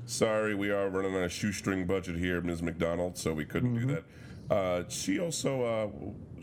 Sorry, 0.05 0.53
we 0.53 0.70
are 0.70 0.89
running 0.89 1.16
on 1.16 1.24
a 1.24 1.30
shoestring 1.30 1.86
budget 1.86 2.18
here, 2.18 2.41
Ms. 2.41 2.61
MacDonald, 2.61 3.18
so 3.18 3.34
we 3.34 3.45
couldn't 3.45 3.74
Mm-hmm. 3.78 3.88
do 3.88 3.93
that. 3.95 4.03
Uh, 4.49 4.83
she 4.89 5.19
also 5.19 5.63
uh, 5.63 5.87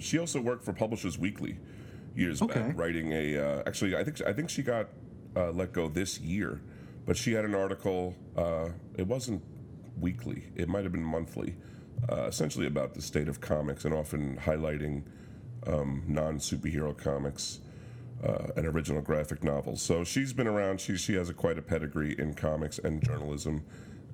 she 0.01 0.19
also 0.19 0.41
worked 0.41 0.65
for 0.65 0.73
Publishers 0.73 1.19
Weekly 1.19 1.59
years 2.15 2.43
Okay. 2.43 2.61
back, 2.61 2.77
writing 2.77 3.13
a. 3.13 3.37
Uh, 3.39 3.63
actually, 3.67 3.97
I 3.97 4.05
think 4.05 4.21
I 4.27 4.33
think 4.33 4.51
she 4.51 4.63
got 4.63 4.89
uh, 5.37 5.51
let 5.51 5.73
go 5.73 5.89
this 5.89 6.19
year, 6.21 6.61
but 7.07 7.17
she 7.17 7.33
had 7.33 7.45
an 7.45 7.55
article. 7.55 8.15
Uh, 8.37 8.71
it 8.97 9.07
wasn't 9.07 9.43
weekly; 9.99 10.45
it 10.57 10.69
might 10.69 10.83
have 10.85 10.93
been 10.93 11.05
monthly, 11.05 11.55
uh, 12.11 12.25
essentially 12.25 12.67
about 12.67 12.95
the 12.95 13.03
state 13.03 13.29
of 13.29 13.41
comics 13.41 13.85
and 13.85 13.95
often 13.95 14.37
highlighting 14.39 15.05
um, 15.67 16.03
non 16.07 16.39
superhero 16.39 16.97
comics 16.97 17.61
uh, 18.25 18.49
and 18.57 18.67
original 18.67 19.03
graphic 19.03 19.45
novels. 19.45 19.83
So 19.83 20.05
she's 20.05 20.33
been 20.33 20.47
around. 20.49 20.81
She 20.81 20.97
she 20.97 21.15
has 21.15 21.29
a 21.29 21.35
quite 21.35 21.59
a 21.59 21.63
pedigree 21.63 22.17
in 22.19 22.35
comics 22.35 22.79
and 22.79 23.03
journalism, 23.05 23.63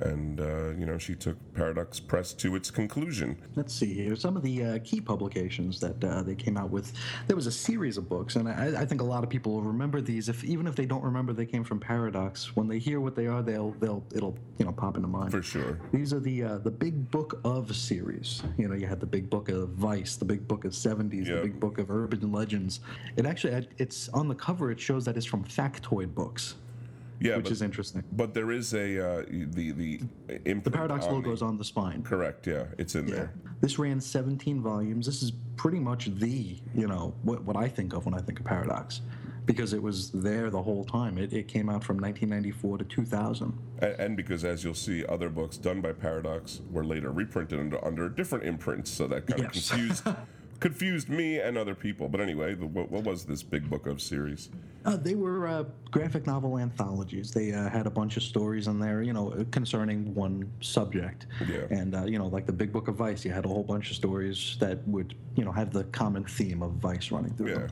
and 0.01 0.41
uh, 0.41 0.71
you 0.79 0.87
know 0.87 0.99
she 0.99 1.15
took 1.15 1.37
Paradox 1.55 1.99
Press 2.01 2.33
to 2.35 2.55
its 2.57 2.71
conclusion. 2.71 3.37
Let's 3.55 3.75
see 3.75 3.93
here. 3.95 4.17
Some 4.17 4.37
of 4.37 4.43
the 4.43 4.65
uh, 4.65 4.79
key 4.85 5.01
publications 5.01 5.81
that 5.81 6.03
uh, 6.05 6.23
they 6.23 6.35
came 6.35 6.57
out 6.57 6.71
with. 6.71 6.93
There 7.27 7.37
was 7.37 7.47
a 7.47 7.53
series 7.53 7.97
of 7.97 8.09
books, 8.09 8.37
and 8.37 8.49
I, 8.49 8.83
I 8.83 8.85
think 8.87 9.01
a 9.01 9.05
lot 9.05 9.25
of 9.25 9.31
people 9.31 9.53
will 9.53 9.63
remember 9.63 10.01
these. 10.01 10.29
If 10.29 10.45
even 10.45 10.67
if 10.67 10.75
they 10.77 10.87
don't 10.87 11.03
remember 11.03 11.33
they 11.33 11.47
came 11.47 11.65
from 11.65 11.81
Paradox, 11.81 12.55
when 12.57 12.69
they 12.69 12.79
hear 12.79 13.01
what 13.01 13.15
they 13.17 13.27
are, 13.27 13.43
they'll 13.43 13.73
they'll 13.81 14.05
it'll 14.15 14.37
you 14.59 14.65
know 14.65 14.73
pop 14.73 14.97
into 14.97 15.09
mind. 15.09 15.31
For 15.31 15.43
sure. 15.43 15.79
These 15.93 16.13
are 16.13 16.21
the 16.21 16.43
uh, 16.43 16.59
the 16.59 16.71
Big 16.71 17.11
Book 17.11 17.41
of 17.45 17.75
series. 17.75 18.43
You 18.59 18.69
know, 18.69 18.75
you 18.75 18.87
had 18.87 19.01
the 19.01 19.07
Big 19.07 19.31
Book 19.31 19.49
of 19.49 19.71
Vice, 19.71 20.17
the 20.17 20.25
Big 20.25 20.47
Book 20.47 20.65
of 20.65 20.73
70s, 20.73 21.27
Yep. 21.27 21.37
the 21.37 21.43
Big 21.49 21.61
Book 21.61 21.79
of 21.79 21.91
Urban 21.91 22.33
Legends. 22.33 22.81
It 23.17 23.27
actually 23.27 23.67
it's 23.79 24.09
on 24.11 24.29
the 24.29 24.35
cover. 24.35 24.71
It 24.71 24.81
shows 24.81 25.05
that 25.05 25.17
it's 25.17 25.27
from 25.27 25.45
Factoid 25.45 26.15
Books, 26.15 26.57
Yeah, 27.21 27.37
which 27.37 27.45
but, 27.45 27.53
is 27.53 27.63
interesting. 27.63 28.05
but 28.13 28.35
there 28.35 28.51
is 28.51 28.75
a 28.75 29.21
uh, 29.21 29.25
the 29.29 29.73
the 29.73 30.01
imprint 30.45 30.65
The 30.65 30.71
Paradox 30.71 31.07
logo 31.07 31.33
is 31.33 31.43
on 31.43 31.57
the 31.59 31.65
spine. 31.65 32.03
Correct. 32.03 32.47
Yeah, 32.47 32.65
it's 32.79 32.95
in 32.95 33.09
Yeah. 33.09 33.15
there. 33.15 33.33
This 33.61 33.79
ran 33.79 34.01
17 34.01 34.61
volumes. 34.63 35.07
This 35.07 35.23
is 35.23 35.33
pretty 35.57 35.79
much 35.79 36.07
the, 36.19 36.59
you 36.75 36.87
know, 36.87 37.15
what, 37.23 37.43
what 37.45 37.57
I 37.57 37.69
think 37.69 37.95
of 37.95 38.05
when 38.05 38.15
I 38.15 38.19
think 38.21 38.39
of 38.39 38.45
Paradox 38.45 39.01
because 39.47 39.73
it 39.73 39.81
was 39.83 40.11
there 40.11 40.51
the 40.51 40.61
whole 40.61 40.85
time. 40.85 41.17
It, 41.19 41.33
it 41.33 41.47
came 41.49 41.71
out 41.71 41.83
from 41.85 41.97
1994 41.99 42.79
to 42.79 42.85
2000. 42.85 43.57
And, 43.79 43.93
and 44.01 44.17
because, 44.17 44.45
as 44.45 44.65
you'll 44.65 44.75
see, 44.75 45.07
other 45.07 45.29
books 45.31 45.57
done 45.57 45.81
by 45.81 45.93
Paradox 45.93 46.61
were 46.71 46.85
later 46.85 47.13
reprinted 47.13 47.61
under, 47.61 47.83
under 47.85 48.09
different 48.09 48.45
imprints, 48.45 48.91
so 48.91 49.07
that 49.07 49.27
kind 49.27 49.45
of 49.47 49.55
Yes. 49.55 49.69
confused 49.71 50.07
confused 50.61 51.09
me 51.09 51.39
and 51.39 51.57
other 51.57 51.75
people. 51.75 52.09
But 52.09 52.21
anyway, 52.21 52.55
what, 52.55 52.91
what 52.91 53.05
was 53.05 53.25
this 53.25 53.43
big 53.43 53.69
book 53.69 53.87
of 53.87 54.01
series? 54.01 54.49
Uh, 54.85 54.97
they 54.97 55.15
were 55.15 55.47
uh, 55.47 55.65
graphic 55.91 56.27
novel 56.27 56.59
anthologies. 56.59 57.31
They 57.31 57.53
uh, 57.53 57.69
had 57.69 57.87
a 57.87 57.91
bunch 57.91 58.17
of 58.17 58.23
stories 58.23 58.67
in 58.69 58.79
there, 58.79 59.03
you 59.03 59.13
know, 59.13 59.45
concerning 59.51 60.15
one 60.15 60.51
subject. 60.61 61.27
Yeah. 61.49 61.67
And, 61.71 61.95
uh, 61.95 62.05
you 62.05 62.19
know, 62.19 62.27
like 62.29 62.47
the 62.47 62.53
Big 62.53 62.73
Book 62.73 62.89
of 62.89 62.97
Vice, 62.97 63.25
you 63.25 63.33
had 63.33 63.45
a 63.45 63.49
whole 63.49 63.65
bunch 63.65 63.91
of 63.91 63.97
stories 63.97 64.57
that 64.61 64.87
would, 64.89 65.15
you 65.35 65.45
know, 65.45 65.53
have 65.53 65.73
the 65.73 65.85
common 65.85 66.25
theme 66.25 66.63
of 66.63 66.73
Vice 66.73 67.11
running 67.11 67.35
through 67.35 67.55
them. 67.55 67.71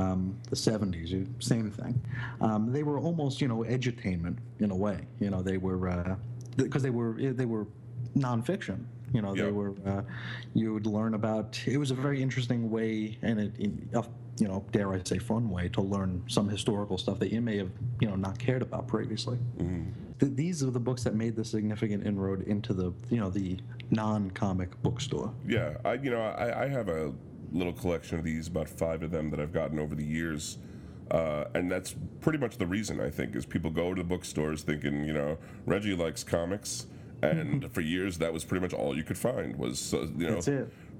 um, 0.00 0.36
the 0.50 0.56
70s, 0.56 1.08
you- 1.08 1.26
same 1.38 1.70
thing. 1.70 2.00
Um, 2.40 2.72
they 2.72 2.82
were 2.82 2.98
almost, 2.98 3.40
you 3.40 3.48
know, 3.48 3.58
edutainment 3.64 4.36
in 4.60 4.70
a 4.70 4.76
way. 4.76 5.06
You 5.20 5.30
know, 5.30 5.42
they 5.42 5.58
were 5.58 6.16
because 6.56 6.82
they 6.82 6.90
were 6.90 7.14
they 7.14 7.46
were 7.46 7.66
nonfiction. 8.16 8.84
You 9.14 9.22
know, 9.22 9.34
Yeah. 9.34 9.44
they 9.44 9.52
were. 9.52 9.74
Uh, 9.86 10.02
you 10.54 10.74
would 10.74 10.86
learn 10.86 11.14
about. 11.14 11.58
It 11.66 11.78
was 11.78 11.92
a 11.92 11.94
very 11.94 12.20
interesting 12.20 12.68
way, 12.68 13.16
and 13.22 13.38
it, 13.40 13.52
in, 13.58 13.88
a, 13.94 14.04
you 14.40 14.48
know, 14.48 14.64
dare 14.72 14.92
I 14.92 15.00
say, 15.04 15.18
fun 15.18 15.48
way 15.48 15.68
to 15.68 15.80
learn 15.80 16.24
some 16.26 16.48
historical 16.48 16.98
stuff 16.98 17.20
that 17.20 17.32
you 17.32 17.40
may 17.40 17.56
have, 17.58 17.70
you 18.00 18.08
know, 18.08 18.16
not 18.16 18.38
cared 18.38 18.60
about 18.60 18.88
previously. 18.88 19.38
Th- 20.18 20.32
these 20.34 20.64
are 20.64 20.70
the 20.72 20.80
books 20.80 21.04
that 21.04 21.14
made 21.14 21.36
the 21.36 21.44
significant 21.44 22.04
inroad 22.04 22.42
into 22.42 22.74
the, 22.74 22.92
you 23.08 23.18
know, 23.20 23.30
the 23.30 23.56
non-comic 23.90 24.80
bookstore. 24.82 25.32
Yeah, 25.46 25.76
I 25.84 25.94
you 25.94 26.10
know 26.10 26.20
I, 26.20 26.64
I 26.64 26.68
have 26.68 26.88
a 26.88 27.12
little 27.52 27.72
collection 27.72 28.18
of 28.18 28.24
these, 28.24 28.48
about 28.48 28.68
five 28.68 29.04
of 29.04 29.12
them 29.12 29.30
that 29.30 29.38
I've 29.38 29.52
gotten 29.52 29.78
over 29.78 29.94
the 29.94 30.04
years, 30.04 30.58
uh, 31.12 31.44
and 31.54 31.70
that's 31.70 31.94
pretty 32.20 32.38
much 32.38 32.58
the 32.58 32.66
reason 32.66 33.00
I 33.00 33.10
think 33.10 33.36
is 33.36 33.46
people 33.46 33.70
go 33.70 33.94
to 33.94 34.02
the 34.02 34.08
bookstores 34.08 34.62
thinking 34.64 35.04
you 35.04 35.12
know 35.12 35.38
Reggie 35.66 35.94
likes 35.94 36.24
comics, 36.24 36.86
and 37.22 37.72
for 37.72 37.80
years 37.80 38.18
that 38.18 38.32
was 38.32 38.44
pretty 38.44 38.60
much 38.62 38.72
all 38.74 38.96
you 38.96 39.04
could 39.04 39.18
find 39.18 39.56
was 39.56 39.94
uh, 39.94 40.06
you 40.16 40.26
know 40.30 40.36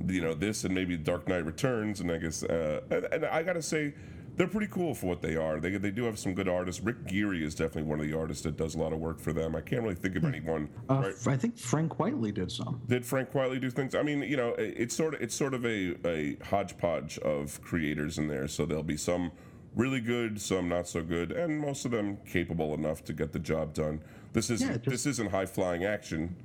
you 0.08 0.20
know 0.20 0.34
this 0.34 0.64
and 0.64 0.74
maybe 0.74 0.96
Dark 0.96 1.28
Knight 1.28 1.44
Returns, 1.44 2.00
and 2.00 2.10
I 2.10 2.18
guess 2.18 2.42
uh, 2.42 2.80
and, 2.90 3.04
and 3.12 3.24
I 3.26 3.42
gotta 3.42 3.62
say. 3.62 3.94
They're 4.36 4.48
pretty 4.48 4.66
cool 4.66 4.96
for 4.96 5.06
what 5.06 5.22
they 5.22 5.36
are. 5.36 5.60
They, 5.60 5.76
they 5.78 5.92
do 5.92 6.02
have 6.06 6.18
some 6.18 6.34
good 6.34 6.48
artists. 6.48 6.82
Rick 6.82 7.06
Geary 7.06 7.44
is 7.44 7.54
definitely 7.54 7.84
one 7.84 8.00
of 8.00 8.06
the 8.08 8.18
artists 8.18 8.42
that 8.42 8.56
does 8.56 8.74
a 8.74 8.78
lot 8.78 8.92
of 8.92 8.98
work 8.98 9.20
for 9.20 9.32
them. 9.32 9.54
I 9.54 9.60
can't 9.60 9.84
really 9.84 9.94
think 9.94 10.16
of 10.16 10.24
anyone. 10.24 10.68
Uh, 10.90 10.94
right- 11.24 11.28
I 11.28 11.36
think 11.36 11.56
Frank 11.56 12.00
Whiteley 12.00 12.32
did 12.32 12.50
some. 12.50 12.80
did 12.88 13.06
Frank 13.06 13.30
Quitely 13.30 13.60
do 13.60 13.70
things? 13.70 13.94
I 13.94 14.02
mean, 14.02 14.22
you 14.22 14.36
know, 14.36 14.48
it- 14.54 14.74
it's 14.76 14.96
sort 14.96 15.14
of 15.14 15.22
it's 15.22 15.36
sort 15.36 15.54
of 15.54 15.64
a, 15.64 15.94
a 16.04 16.36
hodgepodge 16.46 17.16
of 17.20 17.60
creators 17.62 18.18
in 18.18 18.26
there. 18.26 18.48
So 18.48 18.66
there'll 18.66 18.82
be 18.82 18.96
some 18.96 19.30
really 19.76 20.00
good, 20.00 20.40
some 20.40 20.68
not 20.68 20.88
so 20.88 21.04
good, 21.04 21.30
and 21.30 21.60
most 21.60 21.84
of 21.84 21.92
them 21.92 22.16
capable 22.28 22.74
enough 22.74 23.04
to 23.04 23.12
get 23.12 23.30
the 23.32 23.38
job 23.38 23.72
done. 23.72 24.00
This 24.34 24.50
isn't 24.50 24.68
Yeah, 24.68 24.76
just- 24.76 24.90
this 24.90 25.06
isn't 25.06 25.30
high 25.30 25.46
flying 25.46 25.84
action, 25.84 26.36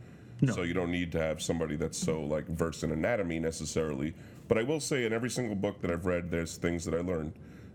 No. 0.41 0.53
so 0.53 0.61
you 0.61 0.73
don't 0.73 0.91
need 0.91 1.11
to 1.11 1.19
have 1.19 1.41
somebody 1.41 1.75
that's 1.75 1.97
so 1.97 2.21
like 2.23 2.47
versed 2.47 2.83
in 2.85 2.91
anatomy 2.91 3.39
necessarily. 3.39 4.13
But 4.47 4.57
I 4.57 4.63
will 4.63 4.79
say, 4.79 5.05
in 5.05 5.11
every 5.11 5.29
single 5.29 5.55
book 5.55 5.81
that 5.81 5.91
I've 5.91 6.05
read, 6.05 6.31
there's 6.31 6.55
things 6.57 6.85
that 6.85 6.93
I 6.93 6.99
learned, 7.01 7.33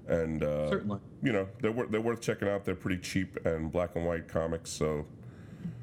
and 0.09 0.43
uh, 0.43 0.71
Certainly. 0.71 1.01
you 1.23 1.33
know, 1.33 1.49
they're 1.61 1.73
wor- 1.73 1.87
they're 1.87 2.01
worth 2.01 2.21
checking 2.21 2.49
out. 2.49 2.65
They're 2.65 2.75
pretty 2.75 3.01
cheap 3.03 3.45
and 3.45 3.71
black 3.71 3.97
and 3.97 4.07
white 4.07 4.29
comics. 4.29 4.71
So 4.71 5.05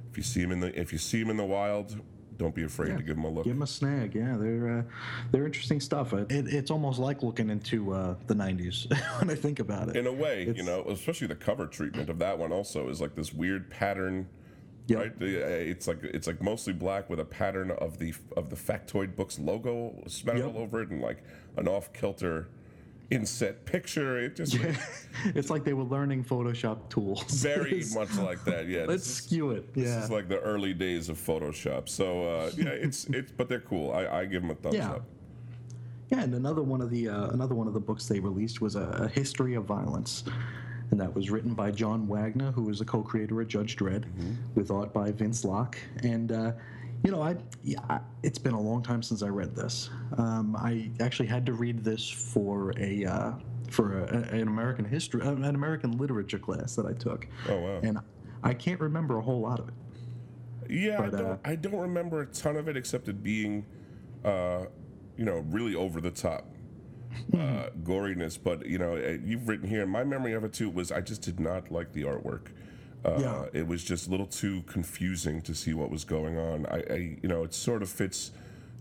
if 0.10 0.18
you 0.18 0.24
see 0.24 0.42
them 0.42 0.52
in 0.54 0.60
the 0.62 0.80
if 0.80 0.92
you 0.92 0.98
see 0.98 1.20
them 1.22 1.30
in 1.30 1.38
the 1.38 1.46
wild, 1.46 2.02
don't 2.42 2.56
be 2.56 2.64
afraid 2.64 2.90
Yeah. 2.90 2.98
to 2.98 3.04
give 3.04 3.16
them 3.16 3.26
a 3.26 3.30
look. 3.30 3.44
Give 3.46 3.54
them 3.54 3.62
a 3.62 3.68
snag. 3.68 4.16
Yeah, 4.16 4.36
they're 4.36 4.80
uh, 4.80 4.84
they're 5.32 5.46
interesting 5.46 5.80
stuff. 5.80 6.12
It, 6.14 6.26
it's 6.32 6.72
almost 6.72 6.98
like 7.00 7.22
looking 7.22 7.50
into 7.52 7.94
uh, 7.94 8.16
the 8.28 8.34
'90s 8.34 8.90
when 9.20 9.30
I 9.30 9.36
think 9.36 9.60
about 9.60 9.90
it. 9.90 9.96
in 9.96 10.08
a 10.08 10.12
way, 10.12 10.52
you 10.56 10.64
know, 10.64 10.84
especially 10.90 11.28
the 11.28 11.36
cover 11.36 11.68
treatment 11.68 12.10
of 12.10 12.18
that 12.20 12.38
one 12.40 12.52
also 12.52 12.90
is 12.90 13.00
like 13.00 13.16
this 13.16 13.32
weird 13.34 13.70
pattern. 13.70 14.28
Yep. 14.88 14.98
Right, 15.00 15.12
uh, 15.22 15.26
it's 15.46 15.88
like 15.88 16.04
it's 16.04 16.26
like 16.26 16.42
mostly 16.42 16.74
black 16.74 17.10
with 17.10 17.20
a 17.20 17.26
pattern 17.26 17.70
of 17.70 18.00
the 18.00 18.14
of 18.36 18.50
the 18.50 18.56
Factoid 18.56 19.16
Books 19.16 19.38
logo 19.38 20.04
smeared 20.08 20.40
Yep. 20.40 20.48
all 20.56 20.58
over 20.64 20.82
it, 20.82 20.90
and 20.90 21.00
like 21.02 21.24
an 21.58 21.68
off 21.68 21.94
kilter 21.94 22.50
inset 23.12 23.66
picture. 23.66 24.18
It 24.20 24.36
just 24.36 24.58
like, 24.60 24.76
it's 25.36 25.50
like 25.50 25.64
they 25.64 25.74
were 25.74 25.84
learning 25.84 26.24
Photoshop 26.24 26.90
tools. 26.90 27.22
very 27.44 27.84
much 27.94 28.16
like 28.18 28.44
that. 28.46 28.68
Yeah, 28.68 28.86
Let's 28.88 29.06
is, 29.06 29.16
skew 29.16 29.52
it. 29.52 29.70
Yeah. 29.76 29.84
this 29.84 30.04
is 30.06 30.10
like 30.10 30.28
the 30.30 30.40
early 30.40 30.74
days 30.74 31.10
of 31.10 31.18
Photoshop. 31.18 31.88
So 31.90 32.24
uh, 32.24 32.52
yeah, 32.58 32.70
it's 32.70 33.06
it's 33.06 33.32
but 33.32 33.50
they're 33.50 33.60
cool. 33.60 33.92
I, 33.92 34.08
I 34.22 34.26
give 34.26 34.42
them 34.42 34.52
a 34.52 34.56
thumbs 34.56 34.76
Yeah. 34.76 34.92
up. 34.94 35.04
Yeah, 36.10 36.24
and 36.24 36.34
another 36.34 36.62
one 36.64 36.82
of 36.82 36.90
the 36.90 37.08
uh, 37.10 37.28
another 37.30 37.56
one 37.56 37.68
of 37.68 37.74
the 37.74 37.80
books 37.80 38.08
they 38.08 38.20
released 38.20 38.60
was 38.62 38.76
a, 38.76 38.82
a 38.82 39.08
history 39.08 39.54
of 39.56 39.64
violence, 39.66 40.26
and 40.92 41.00
that 41.00 41.14
was 41.16 41.30
written 41.30 41.54
by 41.54 41.72
John 41.72 42.06
Wagner, 42.08 42.52
who 42.52 42.64
was 42.64 42.82
a 42.82 42.86
co-creator 42.86 43.40
of 43.40 43.48
Judge 43.48 43.78
Dredd, 43.78 44.04
with 44.56 44.72
art 44.72 44.94
by 44.94 45.12
Vince 45.12 45.46
Locke. 45.46 45.78
And 46.04 46.34
uh, 46.34 46.52
you 47.04 47.12
know, 47.12 47.22
I, 47.22 47.36
yeah, 47.64 48.00
it's 48.24 48.38
been 48.38 48.54
a 48.54 48.62
long 48.62 48.84
time 48.84 49.02
since 49.02 49.24
I 49.24 49.28
read 49.28 49.56
this. 49.56 49.90
Um, 50.18 50.56
I 50.56 50.92
actually 51.00 51.28
had 51.28 51.46
to 51.48 51.54
read 51.54 51.84
this 51.84 52.08
for 52.10 52.74
a 52.78 53.06
uh, 53.06 53.32
for 53.70 54.04
a, 54.04 54.18
an 54.34 54.48
American 54.48 54.86
history, 54.86 55.22
uh, 55.22 55.32
an 55.32 55.56
American 55.56 55.98
literature 55.98 56.40
class 56.40 56.76
that 56.76 56.86
I 56.86 56.94
took. 56.94 57.28
Oh, 57.50 57.60
wow. 57.60 57.80
And 57.82 58.00
I 58.44 58.54
can't 58.54 58.80
remember 58.80 59.18
a 59.18 59.22
whole 59.22 59.40
lot 59.40 59.60
of 59.60 59.70
it. 59.70 59.74
Yeah, 60.70 61.02
I 61.02 61.10
don't. 61.10 61.26
uh, 61.26 61.38
I 61.44 61.56
don't 61.56 61.80
remember 61.80 62.22
a 62.22 62.26
ton 62.28 62.56
of 62.56 62.68
it 62.68 62.78
except 62.78 63.08
it 63.08 63.24
being, 63.24 63.66
uh, 64.24 64.66
you 65.18 65.26
know, 65.26 65.44
really 65.50 65.76
over 65.76 66.00
the 66.02 66.12
top 66.12 66.46
uh, 67.34 67.70
goriness. 67.84 68.38
But 68.42 68.66
you 68.66 68.78
know, 68.78 68.96
uh, 68.96 69.18
you've 69.24 69.48
written 69.48 69.68
here. 69.68 69.86
My 69.86 70.04
memory 70.04 70.34
of 70.34 70.44
it 70.44 70.54
too 70.54 70.70
was 70.70 70.92
I 70.92 71.02
just 71.02 71.22
did 71.22 71.40
not 71.40 71.72
like 71.72 71.94
the 71.94 72.04
artwork. 72.04 72.48
Uh, 73.04 73.18
Yeah. 73.20 73.46
It 73.54 73.68
was 73.68 73.84
just 73.84 74.08
a 74.08 74.12
little 74.12 74.26
too 74.28 74.62
confusing 74.68 75.42
to 75.44 75.54
see 75.56 75.74
what 75.74 75.90
was 75.90 76.04
going 76.04 76.38
on. 76.38 76.66
I, 76.68 76.84
I, 76.90 77.18
you 77.22 77.28
know, 77.30 77.44
it 77.44 77.54
sort 77.54 77.82
of 77.82 77.90
fits 77.90 78.32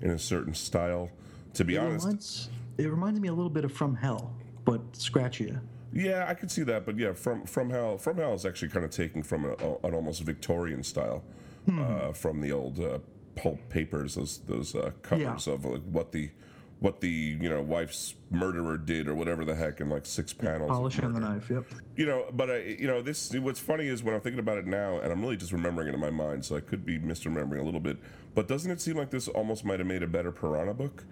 in 0.03 0.11
a 0.11 0.19
certain 0.19 0.55
style. 0.55 1.11
To 1.55 1.65
be 1.65 1.75
It 1.75 1.79
honest, 1.79 2.05
reminds, 2.07 2.49
it 2.79 2.87
reminds 2.89 3.21
me 3.21 3.29
a 3.29 3.33
little 3.33 3.51
bit 3.51 3.65
of 3.65 3.73
From 3.73 3.95
Hell, 3.97 4.33
but 4.65 4.93
scratchier. 4.93 5.61
Yeah, 5.93 6.27
I 6.29 6.35
could 6.35 6.51
see 6.51 6.63
that, 6.65 6.87
but 6.87 6.97
yeah, 6.97 7.13
from 7.13 7.45
from 7.47 7.69
hell, 7.69 7.99
from 7.99 8.17
hell 8.19 8.33
is 8.35 8.47
actually 8.47 8.69
kind 8.69 8.85
of 8.85 8.93
taken 8.93 9.25
from 9.25 9.45
a, 9.45 9.55
a- 9.55 9.87
an 9.89 9.95
almost 9.95 10.23
Victorian 10.23 10.85
style 10.85 11.25
uh, 11.69 12.13
from 12.13 12.41
the 12.41 12.53
old 12.53 12.79
uh, 12.79 12.99
pulp 13.35 13.59
papers, 13.69 14.15
those 14.15 14.39
those 14.47 14.77
uh, 14.77 14.93
covers 15.03 15.49
of 15.49 15.65
like 15.65 15.83
what 15.91 16.13
the 16.13 16.31
what 16.81 17.01
the 17.01 17.09
you 17.09 17.49
know 17.49 17.61
wife's 17.61 18.15
murderer 18.31 18.79
did 18.79 19.07
or 19.07 19.15
whatever 19.15 19.45
the 19.45 19.55
heck 19.55 19.81
in 19.81 19.89
like 19.91 20.07
six 20.07 20.33
panels. 20.33 20.71
Polishing 20.71 21.13
the 21.13 21.21
knife. 21.21 21.49
Yep. 21.51 21.65
You 21.97 22.07
know, 22.07 22.25
but 22.33 22.51
I, 22.51 22.59
you 22.79 22.87
know, 22.87 23.03
this. 23.03 23.33
What's 23.35 23.61
funny 23.61 23.87
is 23.87 24.03
when 24.03 24.15
I'm 24.15 24.21
thinking 24.21 24.41
about 24.41 24.59
it 24.59 24.67
now, 24.67 24.99
and 24.99 25.13
I'm 25.13 25.21
really 25.21 25.37
just 25.37 25.53
remembering 25.53 25.89
it 25.89 25.95
in 25.95 26.01
my 26.01 26.11
mind, 26.11 26.45
so 26.45 26.57
I 26.57 26.61
could 26.61 26.85
be 26.85 26.99
misremembering 26.99 27.61
a 27.61 27.65
little 27.65 27.81
bit. 27.81 27.99
But 28.35 28.49
doesn't 28.49 28.71
it 28.71 28.81
seem 28.81 28.97
like 28.97 29.11
this 29.11 29.29
almost 29.29 29.65
might 29.65 29.79
have 29.79 29.87
made 29.87 30.03
a 30.03 30.07
better 30.07 30.33
Piranha 30.33 30.75
book 30.75 31.05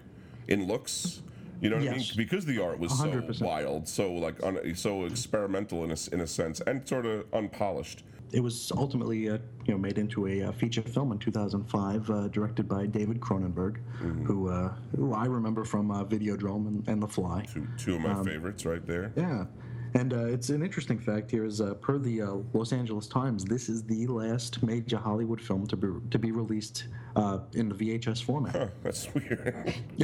in 0.47 0.67
looks? 0.67 1.21
You 1.61 1.69
know 1.69 1.75
what 1.75 1.87
I 1.87 1.91
mean? 1.91 1.99
Yes. 1.99 2.15
Because 2.15 2.45
the 2.45 2.63
art 2.63 2.79
was 2.79 2.97
so 2.97 3.05
100%. 3.05 3.41
wild, 3.41 3.87
so 3.87 4.11
like 4.13 4.41
un, 4.43 4.75
so 4.75 5.05
experimental 5.05 5.83
in 5.83 5.91
a, 5.91 5.97
in 6.13 6.21
a 6.21 6.27
sense, 6.27 6.61
and 6.61 6.87
sort 6.87 7.05
of 7.05 7.25
unpolished. 7.33 8.03
It 8.31 8.41
was 8.41 8.71
ultimately 8.75 9.29
uh, 9.29 9.37
you 9.65 9.73
know 9.73 9.77
made 9.77 9.97
into 9.97 10.27
a 10.27 10.43
uh, 10.43 10.51
feature 10.53 10.81
film 10.81 11.11
in 11.11 11.17
2005, 11.19 12.09
uh, 12.09 12.27
directed 12.29 12.67
by 12.67 12.85
David 12.85 13.19
Cronenberg, 13.19 13.77
Mm-hmm. 14.01 14.25
who 14.25 14.49
uh, 14.49 14.73
who 14.95 15.13
I 15.13 15.25
remember 15.25 15.65
from 15.65 15.91
uh, 15.91 16.03
Videodrome 16.05 16.67
and, 16.67 16.87
and 16.87 17.01
The 17.03 17.07
Fly. 17.07 17.45
Two, 17.53 17.67
two 17.77 17.95
of 17.95 18.01
my 18.01 18.11
Um, 18.11 18.25
favorites 18.25 18.65
right 18.65 18.85
there. 18.85 19.11
Yeah. 19.17 19.45
And 19.95 20.13
uh, 20.13 20.25
it's 20.25 20.49
an 20.49 20.61
interesting 20.61 20.99
fact 20.99 21.31
here 21.31 21.43
is 21.45 21.59
uh, 21.61 21.73
per 21.73 21.97
the 21.97 22.21
uh, 22.21 22.33
Los 22.53 22.71
Angeles 22.71 23.07
Times, 23.07 23.43
this 23.43 23.69
is 23.69 23.81
the 23.83 24.05
last 24.05 24.61
major 24.61 24.97
Hollywood 24.97 25.41
film 25.41 25.65
to 25.65 25.75
be 25.75 25.87
to 26.11 26.19
be 26.19 26.31
released 26.31 26.85
uh, 27.15 27.39
in 27.53 27.69
the 27.69 27.75
VHS 27.75 28.23
format. 28.23 28.55
Huh, 28.55 28.67
that's 28.83 29.07
weird. 29.13 29.73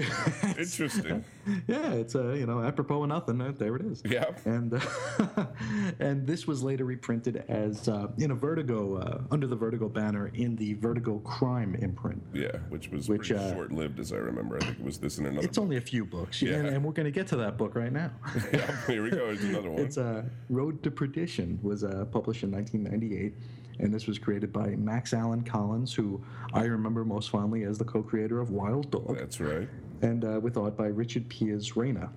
Interesting. 0.58 1.24
yeah, 1.68 1.92
it's 1.94 2.16
uh, 2.16 2.34
you 2.34 2.46
know 2.46 2.62
apropos 2.62 3.04
of 3.04 3.10
nothing. 3.10 3.42
Uh, 3.42 3.52
there 3.58 3.76
it 3.76 3.84
is. 3.86 4.02
Yeah. 4.06 4.26
And 4.46 4.74
uh, 4.74 5.46
and 6.00 6.26
this 6.28 6.48
was 6.48 6.64
later 6.64 6.86
reprinted 6.86 7.44
as 7.48 7.88
uh, 7.88 8.08
in 8.18 8.32
a 8.32 8.36
Vertigo 8.36 8.98
uh, 8.98 9.22
under 9.32 9.48
the 9.48 9.56
Vertigo 9.56 9.90
banner 9.90 10.32
in 10.34 10.56
the 10.56 10.74
Vertigo 10.76 11.20
Crime 11.20 11.76
imprint. 11.76 12.22
Yeah, 12.34 12.58
which 12.70 12.90
was 12.90 13.10
Which, 13.10 13.30
pretty 13.30 13.36
uh, 13.44 13.54
short-lived, 13.54 14.00
as 14.00 14.12
I 14.14 14.18
remember. 14.18 14.58
I 14.58 14.60
think 14.66 14.80
it 14.80 14.86
was 14.86 14.98
this 14.98 15.18
and 15.18 15.28
another. 15.28 15.46
It's 15.48 15.58
only 15.58 15.78
a 15.78 15.82
few 15.82 16.06
books, 16.06 16.42
Yeah. 16.42 16.56
and, 16.56 16.68
and 16.68 16.84
we're 16.84 16.92
going 16.94 17.06
to 17.06 17.12
get 17.12 17.28
to 17.28 17.36
that 17.38 17.58
book 17.58 17.76
right 17.76 17.92
now. 17.94 18.12
yeah, 18.54 18.86
here 18.88 19.04
we 19.04 19.10
go. 19.12 19.26
Here's 19.28 19.44
another 19.44 19.70
one. 19.70 19.82
It's 19.82 19.98
uh, 19.98 20.24
Road 20.50 20.82
to 20.84 20.92
Perdition 20.92 21.60
was 21.62 21.84
uh, 21.84 22.06
published 22.12 22.44
in 22.44 22.52
1998, 22.52 23.34
and 23.80 23.94
this 23.94 24.08
was 24.08 24.18
created 24.18 24.52
by 24.54 24.70
Max 24.76 25.14
Allan 25.14 25.44
Collins, 25.44 25.94
who 25.94 26.24
I 26.54 26.64
remember 26.64 27.04
most 27.04 27.30
fondly 27.30 27.64
as 27.64 27.78
the 27.78 27.86
co-creator 27.86 28.40
of 28.40 28.52
Wild 28.52 28.92
Dog, 28.92 29.18
That's 29.18 29.40
right. 29.40 29.68
and 30.02 30.24
uh, 30.24 30.40
with 30.42 30.58
art 30.58 30.78
by 30.78 30.88
Richard 30.88 31.30
Piers 31.30 31.76
Rayner. 31.76 32.10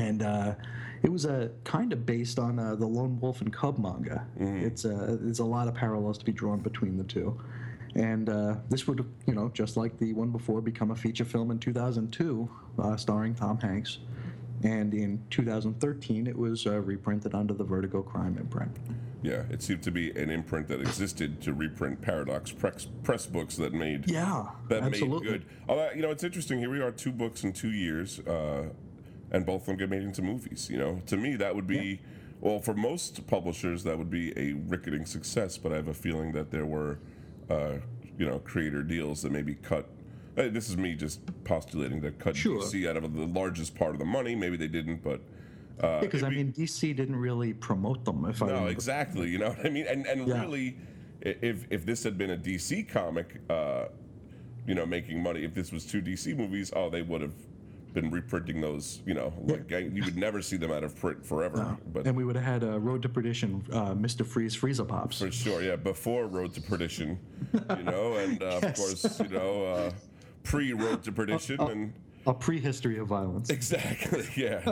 And 0.00 0.22
uh, 0.22 0.54
it 1.02 1.12
was 1.12 1.26
uh, 1.26 1.48
kind 1.64 1.92
of 1.92 2.06
based 2.06 2.38
on 2.38 2.58
uh, 2.58 2.74
the 2.74 2.86
Lone 2.86 3.18
Wolf 3.20 3.40
and 3.40 3.52
Cub 3.52 3.78
manga. 3.78 4.26
It's 4.36 4.84
uh, 4.84 5.16
there's 5.20 5.38
a 5.38 5.44
lot 5.44 5.68
of 5.68 5.74
parallels 5.74 6.18
to 6.18 6.24
be 6.24 6.32
drawn 6.32 6.60
between 6.60 6.96
the 6.96 7.04
two. 7.04 7.38
And 7.94 8.28
uh, 8.28 8.56
this 8.70 8.88
would, 8.88 9.06
you 9.26 9.34
know, 9.34 9.50
just 9.54 9.76
like 9.76 9.96
the 9.98 10.12
one 10.14 10.30
before, 10.30 10.60
become 10.60 10.90
a 10.90 10.96
feature 10.96 11.24
film 11.24 11.52
in 11.52 11.60
2002, 11.60 12.50
uh, 12.78 12.96
starring 12.96 13.34
Tom 13.34 13.58
Hanks. 13.60 13.98
And 14.64 14.94
in 14.94 15.22
2013, 15.28 16.26
it 16.26 16.36
was 16.36 16.66
uh, 16.66 16.80
reprinted 16.80 17.34
under 17.34 17.52
the 17.52 17.64
Vertigo 17.64 18.02
Crime 18.02 18.38
imprint. 18.38 18.74
Yeah, 19.22 19.42
it 19.50 19.62
seemed 19.62 19.82
to 19.82 19.90
be 19.90 20.10
an 20.12 20.30
imprint 20.30 20.68
that 20.68 20.80
existed 20.80 21.42
to 21.42 21.52
reprint 21.52 22.00
Paradox 22.00 22.50
press, 22.50 22.86
press 23.02 23.26
books 23.26 23.56
that 23.56 23.74
made 23.74 24.10
Yeah, 24.10 24.46
that 24.68 24.82
absolutely. 24.82 25.30
made 25.30 25.40
good. 25.42 25.46
Although, 25.68 25.90
you 25.92 26.00
know, 26.00 26.10
it's 26.10 26.24
interesting. 26.24 26.58
Here 26.58 26.70
we 26.70 26.80
are, 26.80 26.90
two 26.90 27.12
books 27.12 27.44
in 27.44 27.52
two 27.52 27.70
years, 27.72 28.20
uh, 28.20 28.70
and 29.30 29.44
both 29.44 29.62
of 29.62 29.66
them 29.66 29.76
get 29.76 29.90
made 29.90 30.02
into 30.02 30.22
movies. 30.22 30.70
You 30.70 30.78
know, 30.78 31.02
to 31.06 31.16
me, 31.18 31.36
that 31.36 31.54
would 31.54 31.66
be 31.66 32.00
well 32.40 32.58
for 32.58 32.72
most 32.74 33.26
publishers 33.26 33.84
that 33.84 33.98
would 33.98 34.10
be 34.10 34.32
a 34.38 34.54
ricketing 34.66 35.04
success. 35.04 35.58
But 35.58 35.72
I 35.72 35.76
have 35.76 35.88
a 35.88 35.94
feeling 35.94 36.32
that 36.32 36.50
there 36.50 36.66
were, 36.66 37.00
uh, 37.50 37.74
you 38.18 38.24
know, 38.26 38.38
creator 38.38 38.82
deals 38.82 39.20
that 39.22 39.32
maybe 39.32 39.56
cut. 39.56 39.88
Uh, 40.36 40.48
This 40.48 40.68
is 40.68 40.76
me 40.76 40.94
just 40.94 41.20
postulating 41.44 42.00
that 42.02 42.18
cut 42.18 42.36
Sure. 42.36 42.60
DC 42.60 42.88
out 42.88 42.96
of 42.96 43.14
the 43.14 43.26
largest 43.26 43.74
part 43.74 43.92
of 43.92 43.98
the 43.98 44.04
money. 44.04 44.34
Maybe 44.34 44.56
they 44.56 44.68
didn't, 44.68 45.02
but 45.02 45.20
uh, 45.80 46.00
Because 46.00 46.22
I 46.22 46.28
be- 46.30 46.36
mean, 46.36 46.52
DC 46.52 46.94
didn't 46.96 47.16
really 47.16 47.52
promote 47.52 48.04
them. 48.04 48.24
If 48.26 48.42
I 48.42 48.46
no, 48.46 48.52
remember. 48.52 48.70
exactly. 48.72 49.28
You 49.28 49.38
know 49.38 49.48
what 49.50 49.64
I 49.66 49.70
mean? 49.70 49.86
And 49.86 50.06
and 50.06 50.26
Yeah. 50.28 50.40
really, 50.42 50.76
if 51.20 51.66
if 51.70 51.84
this 51.86 52.02
had 52.04 52.16
been 52.18 52.30
a 52.30 52.36
DC 52.36 52.88
comic, 52.88 53.40
uh, 53.50 53.86
you 54.66 54.74
know, 54.74 54.86
making 54.86 55.22
money, 55.22 55.44
if 55.44 55.52
this 55.54 55.72
was 55.72 55.84
two 55.84 56.00
DC 56.00 56.36
movies, 56.36 56.72
oh, 56.74 56.90
they 56.90 57.02
would 57.02 57.20
have 57.20 57.34
been 57.92 58.10
reprinting 58.10 58.60
those. 58.60 59.02
You 59.06 59.14
know, 59.14 59.32
like 59.44 59.68
you 59.70 60.04
would 60.04 60.16
never 60.16 60.42
see 60.42 60.56
them 60.56 60.70
out 60.72 60.84
of 60.84 60.96
print 60.96 61.24
forever. 61.24 61.76
But 61.92 62.06
and 62.06 62.16
we 62.16 62.24
would 62.24 62.36
have 62.36 62.44
had 62.44 62.62
uh, 62.64 62.78
Road 62.78 63.02
to 63.02 63.08
Perdition, 63.08 63.64
uh, 63.72 63.94
Mr. 63.94 64.24
Freeze, 64.26 64.54
Freezer 64.54 64.84
Pops. 64.84 65.18
for 65.20 65.30
sure, 65.30 65.62
yeah, 65.62 65.76
before 65.76 66.26
Road 66.28 66.54
to 66.54 66.60
Perdition, 66.60 67.18
you 67.76 67.82
know, 67.84 68.14
and 68.16 68.42
uh, 68.42 68.58
Yes. 68.62 68.64
of 68.64 68.74
course, 68.76 69.20
you 69.20 69.28
know, 69.36 69.64
uh, 69.66 69.92
pre 70.44 70.72
Road 70.72 71.02
to 71.02 71.12
Perdition 71.20 71.60
and. 71.60 71.92
A 72.26 72.32
prehistory 72.32 72.96
of 72.98 73.08
violence. 73.08 73.50
Exactly. 73.50 74.26
Yeah. 74.36 74.62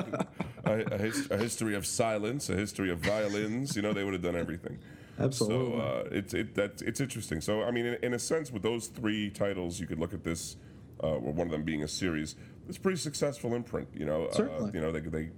a, 0.64 0.72
a, 0.72 0.98
his, 0.98 1.30
a 1.30 1.36
history 1.36 1.74
of 1.74 1.84
silence, 1.84 2.48
a 2.48 2.54
history 2.54 2.90
of 2.90 3.00
violins. 3.00 3.76
You 3.76 3.82
know, 3.82 3.92
they 3.92 4.04
would 4.04 4.14
have 4.14 4.22
done 4.22 4.36
everything. 4.36 4.78
Absolutely. 5.18 5.78
So 5.78 5.82
uh, 5.82 6.08
it's 6.10 6.32
it 6.32 6.54
that's 6.54 6.80
it's 6.80 7.00
interesting. 7.00 7.42
So 7.42 7.62
I 7.62 7.70
mean, 7.70 7.84
in, 7.86 7.98
in 8.02 8.14
a 8.14 8.18
sense, 8.18 8.50
with 8.50 8.62
those 8.62 8.86
three 8.86 9.28
titles, 9.28 9.78
you 9.78 9.86
could 9.86 9.98
look 9.98 10.14
at 10.14 10.24
this, 10.24 10.56
uh, 11.02 11.08
or 11.08 11.32
one 11.32 11.46
of 11.46 11.52
them 11.52 11.62
being 11.62 11.82
a 11.82 11.88
series. 11.88 12.36
It's 12.68 12.78
a 12.78 12.80
pretty 12.80 12.96
successful 12.98 13.54
imprint. 13.54 13.88
You 13.92 14.06
know, 14.06 14.26
uh, 14.26 14.70
you 14.72 14.80
know 14.80 14.90
they 14.90 15.00
they 15.00 15.30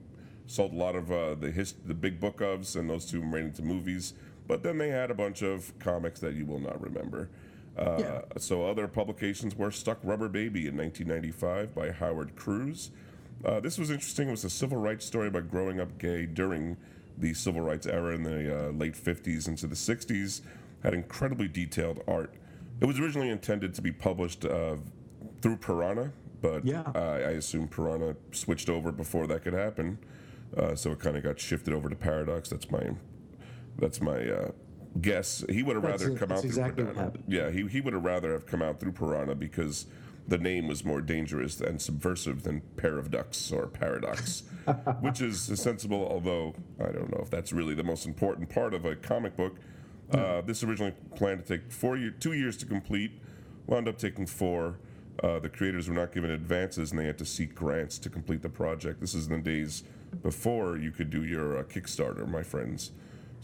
sold 0.47 0.73
a 0.73 0.77
lot 0.77 0.95
of 0.95 1.11
uh, 1.11 1.35
the 1.35 1.51
his, 1.51 1.75
the 1.85 1.95
big 1.95 2.21
book 2.21 2.39
ofs, 2.39 2.77
and 2.77 2.89
those 2.89 3.07
two 3.07 3.23
made 3.23 3.45
into 3.45 3.63
movies. 3.63 4.15
But 4.47 4.63
then 4.63 4.79
they 4.79 4.91
had 4.91 5.11
a 5.11 5.15
bunch 5.15 5.43
of 5.43 5.77
comics 5.79 6.21
that 6.21 6.35
you 6.35 6.45
will 6.47 6.61
not 6.61 6.81
remember. 6.81 7.31
Uh, 7.77 7.97
Yeah. 7.99 8.21
So 8.39 8.67
other 8.67 8.89
publications 8.89 9.57
were 9.57 9.71
Stuck 9.71 9.99
Rubber 10.03 10.29
Baby 10.29 10.67
in 10.67 10.77
1995 10.77 11.75
by 11.75 11.91
Howard 11.91 12.37
Cruse. 12.37 12.91
Uh, 13.45 13.61
this 13.61 13.79
was 13.79 13.91
interesting. 13.91 14.29
It 14.29 14.33
was 14.33 14.45
a 14.45 14.51
civil 14.51 14.79
rights 14.79 15.05
story 15.05 15.29
about 15.29 15.51
growing 15.51 15.81
up 15.81 15.99
gay 15.99 16.27
during 16.27 16.77
the 17.19 17.35
civil 17.35 17.61
rights 17.61 17.87
era 17.87 18.15
in 18.15 18.23
the 18.23 18.69
uh, 18.69 18.71
late 18.71 18.95
50s 18.95 19.49
into 19.49 19.67
the 19.67 19.75
60s. 19.75 20.41
Had 20.83 20.95
incredibly 20.95 21.49
detailed 21.49 22.03
art. 22.07 22.35
It 22.81 22.87
was 22.87 22.99
originally 22.99 23.31
intended 23.31 23.75
to 23.75 23.83
be 23.83 23.93
published 23.93 24.45
uh, 24.45 24.77
through 25.41 25.57
Piranha 25.57 26.13
but 26.45 26.67
Yeah. 26.67 26.83
I, 26.95 27.31
assume 27.41 27.69
Piranha 27.69 28.17
switched 28.33 28.69
over 28.69 28.93
before 28.93 29.27
that 29.29 29.45
could 29.45 29.55
happen, 29.55 29.97
uh, 30.55 30.75
so 30.75 30.93
it 30.93 31.01
kind 31.01 31.17
of 31.17 31.23
got 31.23 31.41
shifted 31.41 31.73
over 31.73 31.89
to 31.89 31.97
Paradox. 31.97 32.51
That's 32.51 32.71
my 32.71 32.91
that's 33.79 34.03
my 34.03 34.29
uh, 34.29 34.51
guess. 35.01 35.45
He 35.49 35.63
would 35.63 35.77
have 35.77 35.85
rather 35.85 36.17
come 36.17 36.33
out 36.33 36.43
through 36.43 36.73
Piranha. 36.73 37.13
Yeah, 37.27 37.51
he 37.51 37.67
he 37.67 37.81
would 37.81 37.93
have 37.93 38.05
rather 38.05 38.33
have 38.33 38.47
come 38.47 38.63
out 38.63 38.81
through 38.81 38.93
Piranha 38.93 39.35
because 39.35 39.87
the 40.27 40.39
name 40.39 40.69
was 40.69 40.85
more 40.85 41.01
dangerous 41.01 41.61
and 41.61 41.81
subversive 41.81 42.45
than 42.45 42.63
Pair 42.77 42.99
of 42.99 43.11
Ducks 43.11 43.53
or 43.53 43.67
Paradox, 43.67 44.45
which 45.01 45.21
is 45.21 45.41
sensible. 45.61 46.07
Although 46.09 46.55
I 46.81 46.93
don't 46.93 47.11
know 47.11 47.21
if 47.23 47.31
that's 47.31 47.53
really 47.53 47.75
the 47.75 47.85
most 47.85 48.07
important 48.07 48.49
part 48.49 48.75
of 48.75 48.85
a 48.85 48.97
comic 48.97 49.37
book. 49.37 49.57
Uh, 50.11 50.43
this 50.43 50.63
originally 50.63 50.95
planned 51.17 51.45
to 51.45 51.59
take 51.59 51.73
four 51.73 51.97
year, 51.97 52.11
two 52.11 52.35
years 52.35 52.57
to 52.59 52.67
complete, 52.67 53.13
wound 53.67 53.89
up 53.89 53.99
taking 53.99 54.27
four. 54.27 54.79
Uh, 55.23 55.39
the 55.39 55.49
creators 55.49 55.89
were 55.89 55.95
not 55.95 56.13
given 56.13 56.31
advances 56.31 56.91
and 56.91 57.01
they 57.01 57.07
had 57.07 57.17
to 57.17 57.25
seek 57.25 57.55
grants 57.55 57.99
to 57.99 58.11
complete 58.11 58.43
the 58.43 58.49
project. 58.49 59.01
This 59.01 59.15
is 59.15 59.29
in 59.29 59.33
the 59.33 59.39
days 59.39 59.85
before 60.23 60.77
you 60.77 60.91
could 60.91 61.09
do 61.09 61.25
your 61.25 61.59
uh, 61.59 61.63
Kickstarter, 61.63 62.29
my 62.29 62.43
friends. 62.43 62.93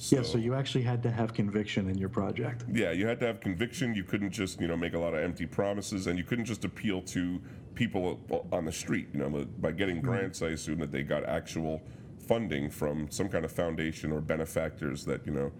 Yeah, 0.09 0.23
so 0.23 0.39
you 0.39 0.55
actually 0.55 0.83
had 0.83 1.03
to 1.03 1.11
have 1.11 1.35
conviction 1.35 1.89
in 1.89 1.99
your 1.99 2.09
project. 2.09 2.65
yeah, 2.73 2.91
you 2.91 3.07
had 3.07 3.21
to 3.21 3.27
have 3.27 3.41
conviction. 3.41 3.95
You 3.95 4.05
couldn't 4.05 4.31
just, 4.31 4.61
you 4.61 4.67
know, 4.67 4.77
make 4.77 4.95
a 4.95 4.99
lot 4.99 5.13
of 5.13 5.21
empty 5.21 5.45
promises, 5.45 6.07
and 6.07 6.19
you 6.19 6.25
couldn't 6.25 6.47
just 6.47 6.65
appeal 6.65 7.03
to 7.03 7.41
people 7.75 8.19
on 8.51 8.65
the 8.65 8.73
street. 8.73 9.09
You 9.13 9.21
know, 9.21 9.47
by 9.61 9.73
getting 9.73 10.01
grants, 10.01 10.41
I 10.41 10.49
assume 10.49 10.79
that 10.79 10.91
they 10.91 11.03
got 11.03 11.25
actual 11.25 11.83
funding 12.19 12.71
from 12.71 13.11
some 13.11 13.29
kind 13.29 13.45
of 13.45 13.53
foundation 13.53 14.11
or 14.11 14.21
benefactors 14.21 15.05
that 15.05 15.27
you 15.27 15.33
know 15.33 15.53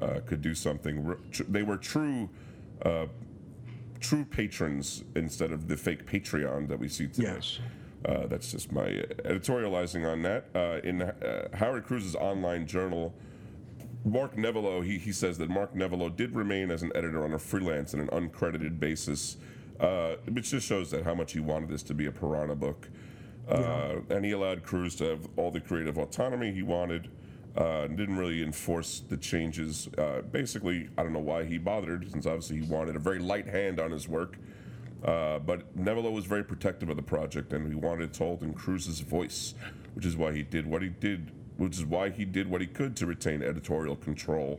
uh, 0.00 0.20
could 0.24 0.40
do 0.40 0.54
something. 0.54 1.16
They 1.48 1.64
were 1.64 1.76
true, 1.76 2.30
uh, 2.84 3.06
true 3.98 4.24
patrons 4.24 5.02
instead 5.16 5.50
of 5.50 5.66
the 5.66 5.76
fake 5.76 6.06
Patreon 6.06 6.68
that 6.68 6.78
we 6.78 6.88
see 6.88 7.08
today. 7.08 7.32
Yes. 7.34 7.58
Uh, 8.04 8.26
that's 8.28 8.52
just 8.52 8.72
my 8.72 8.86
editorializing 9.24 10.10
on 10.10 10.22
that. 10.22 10.46
Uh, 10.54 10.80
in 10.84 11.02
uh, 11.02 11.48
Howard 11.54 11.84
Cruse's 11.84 12.14
online 12.14 12.66
journal, 12.66 13.12
Mark 14.04 14.36
Nevelow, 14.36 14.84
he, 14.84 14.98
he 14.98 15.12
says 15.12 15.38
that 15.38 15.50
Mark 15.50 15.74
Nevelow 15.74 16.14
did 16.14 16.34
remain 16.34 16.70
as 16.70 16.82
an 16.82 16.90
editor 16.94 17.24
on 17.24 17.32
a 17.32 17.38
freelance 17.38 17.94
and 17.94 18.02
an 18.02 18.08
uncredited 18.08 18.80
basis, 18.80 19.36
uh, 19.78 20.14
which 20.30 20.50
just 20.50 20.66
shows 20.66 20.90
that 20.90 21.04
how 21.04 21.14
much 21.14 21.32
he 21.32 21.40
wanted 21.40 21.68
this 21.68 21.82
to 21.84 21.94
be 21.94 22.06
a 22.06 22.12
Piranha 22.12 22.54
book. 22.54 22.88
Uh, 23.48 23.96
And 24.10 24.24
he 24.24 24.32
allowed 24.32 24.62
Cruse 24.62 24.94
to 24.96 25.04
have 25.04 25.28
all 25.36 25.50
the 25.50 25.60
creative 25.60 25.98
autonomy 25.98 26.52
he 26.52 26.62
wanted. 26.62 27.10
Uh, 27.58 27.82
and 27.82 27.96
didn't 27.96 28.16
really 28.16 28.44
enforce 28.44 29.00
the 29.08 29.16
changes. 29.16 29.88
Uh, 29.98 30.22
basically, 30.30 30.88
I 30.96 31.02
don't 31.02 31.12
know 31.12 31.18
why 31.18 31.44
he 31.44 31.58
bothered, 31.58 32.08
since 32.08 32.24
obviously 32.24 32.60
he 32.60 32.62
wanted 32.62 32.94
a 32.94 33.00
very 33.00 33.18
light 33.18 33.48
hand 33.48 33.80
on 33.80 33.90
his 33.90 34.06
work. 34.06 34.38
Uh, 35.04 35.40
but 35.40 35.76
Nevelow 35.76 36.12
was 36.12 36.26
very 36.26 36.44
protective 36.44 36.90
of 36.90 36.96
the 36.96 37.02
project, 37.02 37.52
and 37.52 37.66
he 37.66 37.74
wanted 37.74 38.04
it 38.04 38.14
told 38.14 38.44
in 38.44 38.54
Cruse's 38.54 39.00
voice, 39.00 39.54
which 39.94 40.06
is 40.06 40.16
why 40.16 40.32
he 40.32 40.44
did 40.44 40.64
what 40.64 40.80
he 40.80 40.90
did, 40.90 41.32
which 41.60 41.76
is 41.76 41.84
why 41.84 42.08
he 42.08 42.24
did 42.24 42.48
what 42.48 42.62
he 42.62 42.66
could 42.66 42.96
to 42.96 43.04
retain 43.06 43.42
editorial 43.42 43.94
control. 43.94 44.58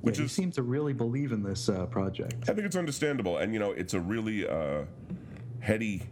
Which 0.00 0.18
yeah, 0.18 0.24
is, 0.24 0.38
you 0.38 0.42
seem 0.44 0.50
to 0.52 0.62
really 0.62 0.94
believe 0.94 1.32
in 1.32 1.42
this 1.42 1.68
uh, 1.68 1.84
project. 1.86 2.48
I 2.48 2.54
think 2.54 2.60
it's 2.66 2.76
understandable, 2.76 3.36
and 3.38 3.52
you 3.52 3.58
know, 3.60 3.72
it's 3.72 3.92
a 3.94 4.00
really 4.00 4.48
uh, 4.48 4.84
heady 5.60 6.04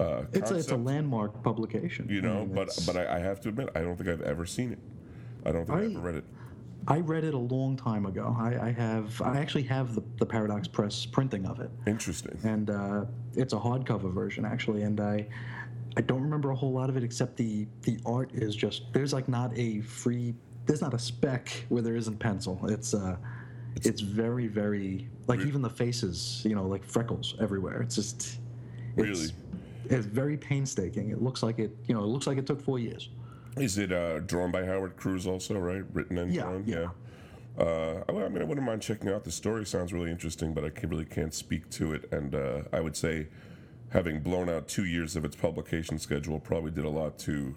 uh, 0.00 0.24
It's 0.32 0.50
a, 0.50 0.56
it's 0.56 0.70
a 0.72 0.76
landmark 0.76 1.42
publication. 1.44 2.08
you 2.08 2.18
I 2.18 2.22
know. 2.22 2.34
mean, 2.40 2.54
But 2.54 2.62
it's- 2.68 2.84
but 2.86 2.96
I, 2.96 3.16
I 3.16 3.18
have 3.20 3.40
to 3.42 3.50
admit, 3.50 3.68
I 3.76 3.82
don't 3.82 3.96
think 3.96 4.08
I've 4.08 4.22
ever 4.22 4.46
seen 4.46 4.72
it. 4.72 4.78
I 5.46 5.52
don't 5.52 5.64
think 5.66 5.78
I, 5.78 5.82
I- 5.82 5.84
ever 5.84 6.00
read 6.00 6.14
it. 6.16 6.24
I 6.88 6.98
read 6.98 7.22
it 7.22 7.32
a 7.34 7.38
long 7.38 7.76
time 7.76 8.06
ago. 8.06 8.34
I, 8.36 8.58
I 8.60 8.72
have 8.72 9.22
I 9.22 9.38
actually 9.38 9.62
have 9.64 9.94
the, 9.94 10.02
the 10.16 10.26
Paradox 10.26 10.66
Press 10.66 11.06
printing 11.06 11.46
of 11.46 11.60
it, 11.60 11.70
Interesting. 11.86 12.36
and 12.42 12.70
uh, 12.70 13.04
it's 13.36 13.52
a 13.52 13.56
hardcover 13.56 14.12
version 14.12 14.44
actually. 14.44 14.82
And 14.82 14.98
I 14.98 15.28
I 15.96 16.00
don't 16.00 16.22
remember 16.22 16.50
a 16.50 16.54
whole 16.56 16.72
lot 16.72 16.88
of 16.88 16.96
it 16.96 17.04
except 17.04 17.36
the 17.36 17.66
the 17.82 17.98
art 18.06 18.30
is 18.32 18.54
just 18.56 18.92
there's 18.92 19.12
like 19.12 19.28
not 19.28 19.56
a 19.56 19.80
free 19.82 20.34
there's 20.66 20.80
not 20.80 20.94
a 20.94 20.98
speck 20.98 21.64
where 21.68 21.82
there 21.82 21.96
isn't 21.96 22.18
pencil. 22.18 22.58
It's 22.68 22.94
uh 22.94 23.16
it's 23.76 24.00
very 24.00 24.46
very 24.48 25.08
like 25.26 25.40
even 25.40 25.62
the 25.62 25.70
faces 25.70 26.42
you 26.44 26.54
know 26.54 26.66
like 26.66 26.84
freckles 26.84 27.34
everywhere. 27.40 27.82
It's 27.82 27.94
just 27.94 28.38
it's, 28.96 29.08
Really? 29.08 29.28
It's 29.90 30.06
very 30.06 30.36
painstaking. 30.36 31.10
It 31.10 31.20
looks 31.20 31.42
like 31.42 31.58
it 31.58 31.76
you 31.86 31.94
know 31.94 32.02
it 32.02 32.06
looks 32.08 32.26
like 32.26 32.38
it 32.38 32.46
took 32.46 32.60
four 32.62 32.78
years. 32.78 33.10
Is 33.56 33.76
it 33.76 33.92
uh, 33.92 34.20
drawn 34.20 34.50
by 34.50 34.64
Howard 34.64 34.96
Cruse 34.96 35.26
also, 35.26 35.58
right? 35.58 35.82
Written 35.92 36.16
and 36.16 36.32
Yeah, 36.32 36.42
drawn? 36.42 36.64
yeah. 36.66 36.88
Uh, 37.58 38.02
I, 38.08 38.12
I 38.12 38.28
mean, 38.30 38.40
I 38.40 38.44
wouldn't 38.44 38.66
mind 38.66 38.80
checking 38.80 39.10
out. 39.10 39.24
The 39.24 39.30
story 39.30 39.66
sounds 39.66 39.92
really 39.92 40.10
interesting, 40.10 40.54
but 40.54 40.64
I 40.64 40.70
really 40.86 41.04
can't 41.04 41.34
speak 41.34 41.68
to 41.70 41.92
it. 41.92 42.10
And 42.10 42.34
uh, 42.34 42.62
I 42.72 42.80
would 42.80 42.96
say, 42.96 43.28
having 43.92 44.20
blown 44.20 44.48
out 44.48 44.68
two 44.68 44.84
years 44.84 45.16
of 45.16 45.24
its 45.24 45.36
publication 45.36 45.98
schedule, 45.98 46.40
probably 46.40 46.70
did 46.70 46.84
a 46.84 46.90
lot 46.90 47.18
to 47.20 47.54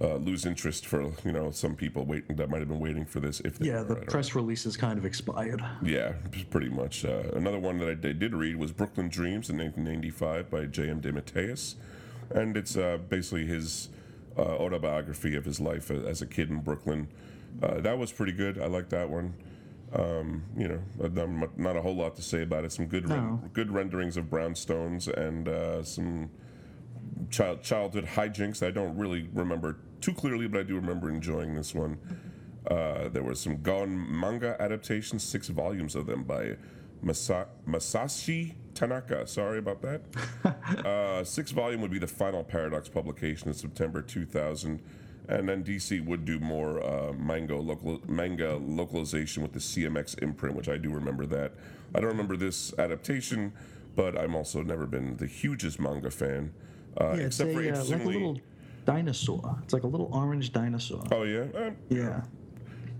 uh, 0.00 0.16
lose 0.16 0.44
interest 0.44 0.86
for 0.86 1.02
you 1.24 1.32
know 1.32 1.50
some 1.50 1.76
people 1.76 2.04
waiting 2.04 2.36
that 2.36 2.50
might 2.50 2.58
have 2.58 2.68
been 2.68 2.80
waiting 2.80 3.04
for 3.04 3.20
this. 3.20 3.40
If 3.40 3.58
they 3.58 3.68
Yeah, 3.68 3.82
the 3.82 3.94
I 3.94 3.98
don't 3.98 4.06
press 4.08 4.34
release 4.34 4.66
is 4.66 4.76
kind 4.76 4.98
of 4.98 5.04
expired. 5.04 5.64
yeah, 5.82 6.12
pretty 6.50 6.68
much. 6.68 7.04
Uh, 7.04 7.22
another 7.34 7.58
one 7.58 7.78
that 7.78 7.88
I 7.88 7.94
did, 7.94 8.18
did 8.18 8.34
read 8.34 8.56
was 8.56 8.72
Brooklyn 8.72 9.08
Dreams 9.08 9.50
in 9.50 9.58
1995 9.58 10.50
by 10.50 10.66
J.M. 10.66 11.00
DeMatteis. 11.00 11.74
And 12.30 12.56
it's 12.56 12.76
uh, 12.76 12.98
basically 13.08 13.46
his 13.46 13.90
uh, 14.36 14.40
autobiography 14.42 15.36
of 15.36 15.44
his 15.44 15.60
life 15.60 15.90
as 15.90 16.22
a 16.22 16.26
kid 16.26 16.50
in 16.50 16.60
Brooklyn. 16.60 17.08
Uh, 17.62 17.80
that 17.80 17.98
was 17.98 18.10
pretty 18.10 18.32
good. 18.32 18.58
I 18.58 18.66
like 18.66 18.88
that 18.88 19.08
one. 19.08 19.34
Um, 19.96 20.42
you 20.56 20.66
know, 20.66 20.80
not 21.56 21.76
a 21.76 21.80
whole 21.80 21.94
lot 21.94 22.16
to 22.16 22.22
say 22.22 22.42
about 22.42 22.64
it. 22.64 22.72
Some 22.72 22.86
good, 22.86 23.08
ren- 23.08 23.26
No. 23.26 23.40
good 23.52 23.70
renderings 23.70 24.16
of 24.16 24.24
brownstones 24.26 25.06
and 25.08 25.48
uh, 25.48 25.84
some 25.84 26.30
child 27.30 27.62
childhood 27.62 28.04
hijinks. 28.06 28.66
I 28.66 28.70
don't 28.72 28.96
really 28.96 29.28
remember 29.32 29.78
too 30.00 30.12
clearly, 30.12 30.48
but 30.48 30.60
I 30.60 30.62
do 30.64 30.74
remember 30.74 31.08
enjoying 31.08 31.54
this 31.54 31.74
one. 31.74 31.98
Uh, 32.68 33.08
there 33.08 33.22
was 33.22 33.38
some 33.38 33.62
Gon 33.62 34.18
manga 34.18 34.56
adaptations, 34.60 35.22
six 35.22 35.48
volumes 35.48 35.94
of 35.94 36.06
them 36.06 36.24
by 36.24 36.56
Masa- 37.04 37.46
Masashi 37.68 38.54
Tanaka. 38.74 39.26
Sorry 39.28 39.58
about 39.58 39.80
that. 39.82 40.02
uh, 40.84 41.22
six 41.22 41.52
volume 41.52 41.80
would 41.82 41.90
be 41.92 41.98
the 42.00 42.06
final 42.08 42.42
Paradox 42.42 42.88
publication 42.88 43.46
in 43.48 43.54
September 43.54 44.02
2000. 44.02 44.82
And 45.28 45.48
then 45.48 45.64
DC 45.64 46.04
would 46.04 46.24
do 46.24 46.38
more 46.38 46.82
uh, 46.84 47.12
manga, 47.14 47.56
local, 47.56 48.00
manga 48.06 48.56
localization 48.56 49.42
with 49.42 49.52
the 49.52 49.58
CMX 49.58 50.22
imprint, 50.22 50.54
which 50.54 50.68
I 50.68 50.76
do 50.76 50.90
remember 50.90 51.24
that. 51.26 51.52
I 51.94 52.00
don't 52.00 52.10
remember 52.10 52.36
this 52.36 52.76
adaptation, 52.78 53.52
but 53.96 54.18
I'm 54.18 54.34
also 54.34 54.62
never 54.62 54.86
been 54.86 55.16
the 55.16 55.26
hugest 55.26 55.80
manga 55.80 56.10
fan. 56.10 56.52
Uh, 57.00 57.14
Yeah, 57.16 57.24
it's 57.24 57.40
except 57.40 57.50
a, 57.50 57.54
for 57.54 57.60
uh, 57.60 57.84
like 57.84 58.04
a 58.04 58.08
little 58.08 58.40
dinosaur. 58.84 59.58
It's 59.62 59.72
like 59.72 59.84
a 59.84 59.86
little 59.86 60.10
orange 60.12 60.52
dinosaur. 60.52 61.04
oh, 61.10 61.22
yeah? 61.22 61.46
Uh, 61.54 61.70
Yeah, 61.88 62.22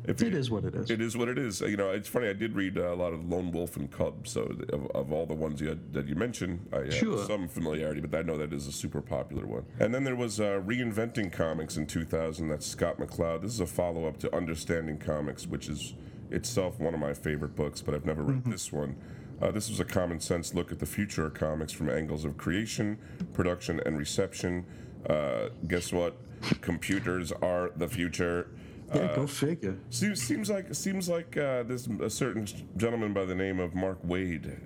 if 0.05 0.22
it 0.22 0.34
is 0.34 0.50
what 0.50 0.64
it 0.64 0.74
is. 0.74 0.90
It 0.90 1.00
is 1.00 1.16
what 1.16 1.28
it 1.28 1.38
is. 1.38 1.61
You 1.61 1.76
know, 1.76 1.90
it's 1.90 2.09
funny. 2.09 2.28
I 2.28 2.32
did 2.32 2.55
read 2.55 2.76
uh, 2.78 2.92
a 2.92 2.94
lot 2.94 3.12
of 3.12 3.28
Lone 3.28 3.50
Wolf 3.52 3.76
and 3.76 3.90
Cub. 3.90 4.26
So 4.28 4.42
of, 4.72 4.86
of 4.94 5.12
all 5.12 5.26
the 5.26 5.34
ones 5.34 5.61
you 5.61 5.68
had, 5.68 5.92
that 5.94 6.07
you 6.09 6.14
mentioned, 6.14 6.68
I 6.72 6.78
have 6.84 6.94
Sure. 6.94 7.24
some 7.26 7.48
familiarity, 7.48 8.00
but 8.00 8.18
I 8.18 8.22
know 8.22 8.36
that 8.38 8.52
is 8.52 8.66
a 8.66 8.72
super 8.72 9.00
popular 9.00 9.46
one. 9.46 9.64
And 9.80 9.94
then 9.94 10.05
there 10.05 10.16
was 10.16 10.40
uh, 10.40 10.61
reinventing 10.64 11.32
comics 11.32 11.76
in 11.76 11.86
2000. 11.86 12.48
That's 12.48 12.66
Scott 12.66 12.98
McCloud. 12.98 13.42
This 13.42 13.52
is 13.52 13.61
a 13.61 13.66
follow 13.66 14.07
up 14.07 14.18
to 14.18 14.34
Understanding 14.36 14.98
Comics, 14.98 15.46
which 15.46 15.68
is 15.68 15.94
itself 16.30 16.78
one 16.80 16.94
of 16.94 17.00
my 17.00 17.14
favorite 17.14 17.55
books, 17.55 17.80
but 17.82 17.94
I've 17.94 18.07
never 18.07 18.22
read 18.22 18.44
this 18.44 18.72
one. 18.72 18.96
Uh, 19.40 19.50
this 19.50 19.68
was 19.68 19.80
a 19.80 19.84
common 19.84 20.20
sense 20.20 20.55
look 20.55 20.70
at 20.72 20.78
the 20.78 20.86
future 20.86 21.26
of 21.26 21.34
comics 21.34 21.72
from 21.72 21.90
angles 21.90 22.24
of 22.24 22.36
creation, 22.36 22.98
production, 23.32 23.80
and 23.84 23.98
reception. 23.98 24.64
Uh, 25.09 25.48
guess 25.68 25.92
what? 25.92 26.16
Computers 26.61 27.32
are 27.32 27.70
the 27.76 27.88
future. 27.88 28.48
Yeah, 28.95 29.01
Uh, 29.03 29.14
go 29.16 29.26
figure. 29.26 29.76
Seems 29.91 30.22
seems 30.22 30.51
like 30.51 30.74
seems 30.74 31.09
like 31.09 31.37
uh, 31.37 31.62
this 31.62 31.87
a 32.01 32.11
certain 32.11 32.47
gentleman 32.76 33.12
by 33.12 33.24
the 33.24 33.35
name 33.35 33.61
of 33.61 33.74
Mark 33.74 34.03
Waid 34.07 34.59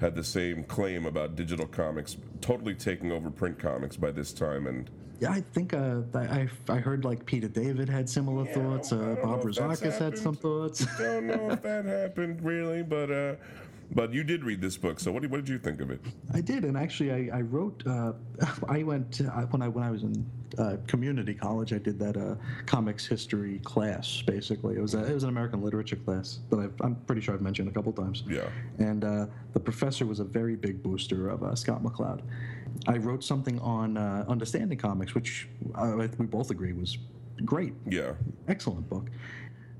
had 0.00 0.14
the 0.14 0.22
same 0.24 0.62
claim 0.64 1.06
about 1.06 1.34
digital 1.34 1.66
comics, 1.66 2.16
totally 2.40 2.74
taking 2.74 3.10
over 3.10 3.30
print 3.30 3.58
comics 3.58 3.96
by 3.96 4.10
this 4.12 4.32
time, 4.32 4.66
and 4.68 4.88
Yeah, 5.18 5.32
I 5.32 5.40
think 5.40 5.74
uh, 5.74 6.02
I, 6.14 6.18
I 6.18 6.48
I 6.68 6.76
heard 6.78 7.04
like 7.04 7.26
Peter 7.26 7.48
David 7.48 7.88
had 7.88 8.08
similar 8.08 8.44
Yeah, 8.46 8.54
thoughts. 8.54 8.92
Uh, 8.92 9.16
Bob 9.20 9.42
know 9.44 9.48
if 9.50 9.56
that's 9.56 9.80
Rozakis 9.80 9.98
had 9.98 10.16
some 10.18 10.36
thoughts. 10.36 10.86
don't 10.98 11.26
know 11.26 11.50
if 11.50 11.62
that 11.62 11.84
happened 11.84 12.42
really, 12.44 12.82
but 12.84 13.10
uh, 13.10 13.34
but 13.92 14.12
you 14.12 14.24
did 14.24 14.44
read 14.44 14.60
this 14.60 14.76
book, 14.76 15.00
so 15.00 15.10
what 15.12 15.22
did, 15.22 15.30
what 15.30 15.38
did 15.38 15.48
you 15.48 15.58
think 15.58 15.80
of 15.80 15.90
it? 15.90 16.00
I 16.34 16.40
did, 16.40 16.64
and 16.64 16.76
actually, 16.76 17.30
I, 17.30 17.38
I 17.38 17.40
wrote. 17.42 17.82
Uh, 17.86 18.12
I 18.68 18.82
went 18.82 19.20
I, 19.32 19.44
when 19.44 19.62
I 19.62 19.68
when 19.68 19.84
I 19.84 19.90
was 19.90 20.02
in 20.02 20.26
uh, 20.58 20.76
community 20.86 21.34
college. 21.34 21.72
I 21.72 21.78
did 21.78 21.98
that 21.98 22.16
uh, 22.16 22.34
comics 22.66 23.06
history 23.06 23.60
class. 23.60 24.22
Basically, 24.26 24.76
it 24.76 24.80
was 24.80 24.94
a, 24.94 25.04
it 25.04 25.14
was 25.14 25.22
an 25.22 25.28
American 25.28 25.62
literature 25.62 25.96
class 25.96 26.40
that 26.50 26.58
I've, 26.58 26.74
I'm 26.80 26.96
pretty 27.06 27.20
sure 27.20 27.34
I've 27.34 27.42
mentioned 27.42 27.68
a 27.68 27.72
couple 27.72 27.92
times. 27.92 28.24
Yeah. 28.28 28.48
And 28.78 29.04
uh, 29.04 29.26
the 29.52 29.60
professor 29.60 30.06
was 30.06 30.20
a 30.20 30.24
very 30.24 30.56
big 30.56 30.82
booster 30.82 31.28
of 31.30 31.42
uh, 31.42 31.54
Scott 31.54 31.82
McCloud. 31.82 32.22
I 32.86 32.96
wrote 32.96 33.24
something 33.24 33.58
on 33.60 33.96
uh, 33.96 34.24
understanding 34.28 34.78
comics, 34.78 35.14
which 35.14 35.48
uh, 35.74 36.08
we 36.18 36.26
both 36.26 36.50
agree 36.50 36.72
was 36.72 36.98
great 37.44 37.74
Yeah, 37.86 38.12
excellent 38.48 38.88
book. 38.88 39.10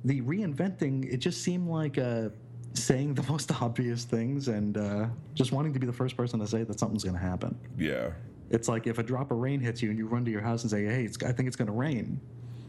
The 0.05 0.21
reinventing, 0.23 1.13
it 1.13 1.19
just 1.19 1.43
seemed 1.43 1.69
like 1.69 1.97
a, 1.97 2.33
saying 2.75 3.15
the 3.15 3.23
most 3.31 3.51
obvious 3.63 4.05
things 4.05 4.49
and 4.49 4.77
uh, 4.77 5.07
just 5.35 5.53
wanting 5.53 5.73
to 5.73 5.79
be 5.79 5.87
the 5.87 5.93
first 5.93 6.17
person 6.17 6.41
to 6.41 6.47
say 6.47 6.63
that 6.65 6.79
something's 6.79 7.05
going 7.05 7.17
to 7.17 7.23
happen. 7.23 7.59
Yeah. 7.77 8.11
It's 8.51 8.69
like 8.69 8.87
if 8.87 8.99
a 8.99 9.03
drop 9.03 9.31
of 9.31 9.39
rain 9.39 9.61
hits 9.61 9.83
you 9.83 9.91
and 9.91 9.99
you 9.99 10.07
run 10.07 10.25
to 10.25 10.31
your 10.31 10.41
house 10.41 10.63
and 10.63 10.71
say, 10.71 10.85
"Hey, 10.87 11.05
it's, 11.05 11.23
I 11.23 11.33
think 11.33 11.49
it's 11.49 11.57
going 11.57 11.67
to 11.67 11.75
rain." 11.75 12.19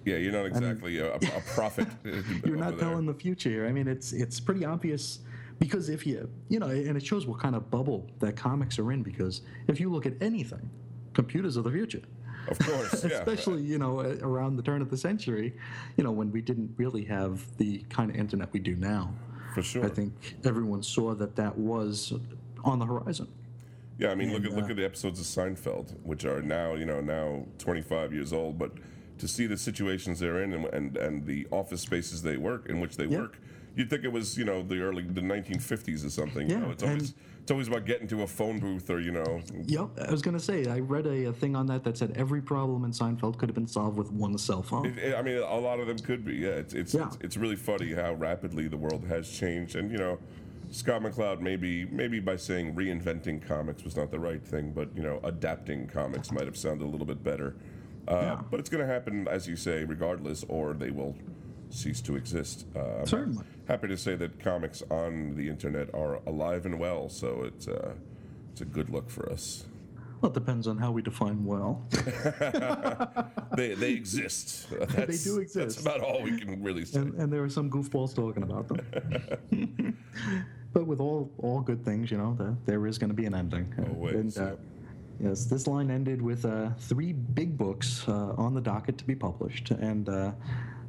Yeah, 0.05 0.17
you're 0.17 0.31
not 0.31 0.45
exactly 0.45 0.97
a, 0.99 1.15
a 1.15 1.41
prophet. 1.53 1.87
You're 2.45 2.57
not 2.57 2.79
telling 2.79 3.05
the 3.05 3.13
future. 3.13 3.67
I 3.67 3.71
mean, 3.71 3.87
it's 3.87 4.11
it's 4.11 4.39
pretty 4.39 4.65
obvious 4.65 5.19
because 5.59 5.89
if 5.89 6.07
you 6.07 6.29
you 6.47 6.59
know, 6.59 6.67
and 6.67 6.97
it 6.97 7.05
shows 7.05 7.27
what 7.27 7.39
kind 7.39 7.55
of 7.55 7.69
bubble 7.69 8.09
that 8.19 8.35
comics 8.35 8.79
are 8.79 8.91
in. 8.91 9.03
Because 9.03 9.41
if 9.67 9.79
you 9.79 9.91
look 9.91 10.05
at 10.05 10.13
anything, 10.21 10.69
computers 11.13 11.57
are 11.57 11.61
the 11.61 11.71
future. 11.71 12.01
Of 12.47 12.57
course, 12.59 13.03
yeah. 13.03 13.11
Especially 13.11 13.61
you 13.61 13.77
know 13.77 13.99
around 13.99 14.55
the 14.55 14.63
turn 14.63 14.81
of 14.81 14.89
the 14.89 14.97
century, 14.97 15.55
you 15.97 16.03
know 16.03 16.11
when 16.11 16.31
we 16.31 16.41
didn't 16.41 16.73
really 16.77 17.03
have 17.05 17.45
the 17.57 17.79
kind 17.89 18.09
of 18.09 18.15
internet 18.15 18.51
we 18.51 18.59
do 18.59 18.75
now. 18.75 19.13
For 19.53 19.63
sure. 19.63 19.85
I 19.85 19.89
think 19.89 20.35
everyone 20.45 20.83
saw 20.83 21.13
that 21.15 21.35
that 21.35 21.57
was 21.57 22.13
on 22.63 22.79
the 22.79 22.85
horizon. 22.85 23.27
Yeah, 23.97 24.11
I 24.11 24.15
mean, 24.15 24.31
look 24.31 24.45
at 24.45 24.51
look 24.53 24.65
uh, 24.65 24.69
at 24.69 24.75
the 24.77 24.85
episodes 24.85 25.19
of 25.19 25.25
Seinfeld, 25.25 25.93
which 26.03 26.23
are 26.25 26.41
now 26.41 26.75
you 26.75 26.85
know 26.85 27.01
now 27.01 27.45
25 27.57 28.13
years 28.13 28.31
old, 28.31 28.57
but 28.57 28.71
to 29.17 29.27
see 29.27 29.45
the 29.45 29.57
situations 29.57 30.19
they're 30.19 30.41
in 30.43 30.53
and 30.53 30.65
and, 30.67 30.97
and 30.97 31.25
the 31.25 31.47
office 31.51 31.81
spaces 31.81 32.21
they 32.21 32.37
work 32.37 32.67
in 32.69 32.79
which 32.79 32.95
they 32.95 33.05
Yeah. 33.05 33.19
work, 33.19 33.39
you'd 33.75 33.89
think 33.89 34.03
it 34.05 34.11
was 34.11 34.37
you 34.37 34.45
know 34.45 34.61
the 34.63 34.79
early 34.81 35.03
the 35.03 35.21
1950s 35.21 36.05
or 36.05 36.09
something. 36.09 36.49
You 36.49 36.55
Yeah, 36.55 36.61
know, 36.61 36.71
it's 36.71 36.83
always 36.83 37.09
and- 37.09 37.13
it's 37.49 37.51
always 37.51 37.67
about 37.67 37.83
getting 37.85 38.07
to 38.07 38.21
a 38.21 38.27
phone 38.27 38.59
booth 38.59 38.91
or 38.91 38.99
you 38.99 39.09
know. 39.11 39.41
Yep, 39.65 39.89
I 40.07 40.11
was 40.11 40.21
gonna 40.21 40.39
say 40.39 40.67
I 40.67 40.77
read 40.81 41.07
a, 41.07 41.29
a 41.29 41.33
thing 41.33 41.55
on 41.55 41.65
that 41.65 41.83
that 41.83 41.97
said 41.97 42.13
every 42.15 42.43
problem 42.43 42.83
in 42.83 42.91
Seinfeld 42.91 43.39
could 43.39 43.49
have 43.49 43.55
been 43.55 43.65
solved 43.67 43.97
with 43.97 44.11
one 44.11 44.37
cell 44.37 44.61
phone. 44.61 44.85
It, 44.99 45.15
I 45.15 45.23
mean, 45.23 45.37
a 45.37 45.55
lot 45.57 45.79
of 45.79 45.87
them 45.87 45.97
could 45.97 46.23
be. 46.23 46.35
Yeah, 46.35 46.49
it's 46.49 46.75
it's, 46.75 46.93
Yeah. 46.93 47.07
it's 47.07 47.17
it's 47.21 47.37
really 47.37 47.55
funny 47.55 47.91
how 47.93 48.13
rapidly 48.13 48.67
the 48.67 48.77
world 48.77 49.03
has 49.07 49.27
changed, 49.27 49.75
and 49.75 49.91
you 49.91 49.97
know, 49.97 50.19
Scott 50.69 51.01
McCloud 51.01 51.41
maybe 51.41 51.85
maybe 51.85 52.19
by 52.19 52.35
saying 52.35 52.75
reinventing 52.75 53.41
comics 53.47 53.83
was 53.83 53.95
not 53.97 54.11
the 54.11 54.19
right 54.19 54.45
thing, 54.45 54.71
but 54.71 54.95
you 54.95 55.01
know, 55.01 55.19
adapting 55.23 55.87
comics 55.87 56.31
might 56.31 56.45
have 56.45 56.55
sounded 56.55 56.85
a 56.85 56.87
little 56.87 57.07
bit 57.07 57.23
better. 57.23 57.55
Uh, 58.07 58.13
Yeah. 58.21 58.41
But 58.51 58.59
it's 58.59 58.69
going 58.69 58.85
to 58.85 58.91
happen, 58.93 59.27
as 59.27 59.47
you 59.47 59.55
say, 59.55 59.85
regardless, 59.85 60.45
or 60.47 60.73
they 60.75 60.91
will 60.91 61.15
cease 61.70 62.01
to 62.01 62.15
exist. 62.15 62.65
Uh, 62.76 62.99
I'm 62.99 63.05
Certainly. 63.05 63.45
Happy 63.67 63.88
to 63.88 63.97
say 63.97 64.15
that 64.15 64.39
comics 64.39 64.82
on 64.89 65.36
the 65.36 65.47
internet 65.47 65.93
are 65.93 66.15
alive 66.26 66.65
and 66.65 66.80
well, 66.80 67.09
so 67.09 67.43
it's 67.43 67.67
uh, 67.67 67.93
it's 68.51 68.61
a 68.61 68.65
good 68.65 68.89
look 68.89 69.09
for 69.09 69.32
us. 69.32 69.65
Well, 70.22 70.32
it 70.32 70.34
depends 70.34 70.67
on 70.67 70.78
how 70.78 70.91
we 70.91 71.01
define 71.01 71.45
well. 71.45 71.86
They 73.55 73.74
they 73.74 73.91
exist. 73.91 74.67
That's, 74.80 75.24
do 75.24 75.39
exist. 75.39 75.55
That's 75.55 75.82
about 75.82 76.01
all 76.01 76.22
we 76.22 76.39
can 76.39 76.63
really 76.63 76.86
say. 76.86 76.99
and, 76.99 77.13
and 77.15 77.34
there 77.34 77.43
are 77.43 77.49
some 77.49 77.70
goofballs 77.70 78.15
talking 78.15 78.43
about 78.43 78.67
them. 78.67 79.97
but 80.74 80.86
with 80.86 80.99
all 80.99 81.32
all 81.39 81.59
good 81.59 81.84
things, 81.84 82.11
you 82.11 82.17
know, 82.17 82.36
there, 82.39 82.55
there 82.65 82.88
is 82.88 82.97
going 82.97 83.09
to 83.09 83.15
be 83.15 83.26
an 83.26 83.34
ending. 83.34 83.74
Always, 83.89 84.38
And, 84.38 84.38
uh, 84.38 84.55
yes, 85.20 85.45
this 85.45 85.67
line 85.67 85.89
ended 85.91 86.22
with 86.22 86.45
uh, 86.45 86.70
three 86.80 87.11
big 87.11 87.57
books 87.57 88.07
uh, 88.07 88.34
on 88.38 88.53
the 88.53 88.61
docket 88.61 88.97
to 88.99 89.03
be 89.03 89.15
published, 89.15 89.72
and 89.72 90.07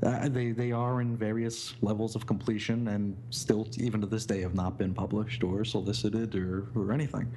uh, 0.03 0.29
they 0.29 0.53
they 0.53 0.73
are 0.73 1.01
in 1.01 1.17
various 1.17 1.75
levels 1.83 2.17
of 2.17 2.27
completion, 2.27 2.89
and 2.89 3.17
still, 3.31 3.69
even 3.79 4.01
to 4.01 4.07
this 4.07 4.25
day, 4.25 4.41
have 4.41 4.55
not 4.55 4.79
been 4.79 4.95
published 4.95 5.45
or 5.45 5.65
solicited 5.65 6.35
or, 6.35 6.67
or 6.75 6.93
anything. 6.93 7.31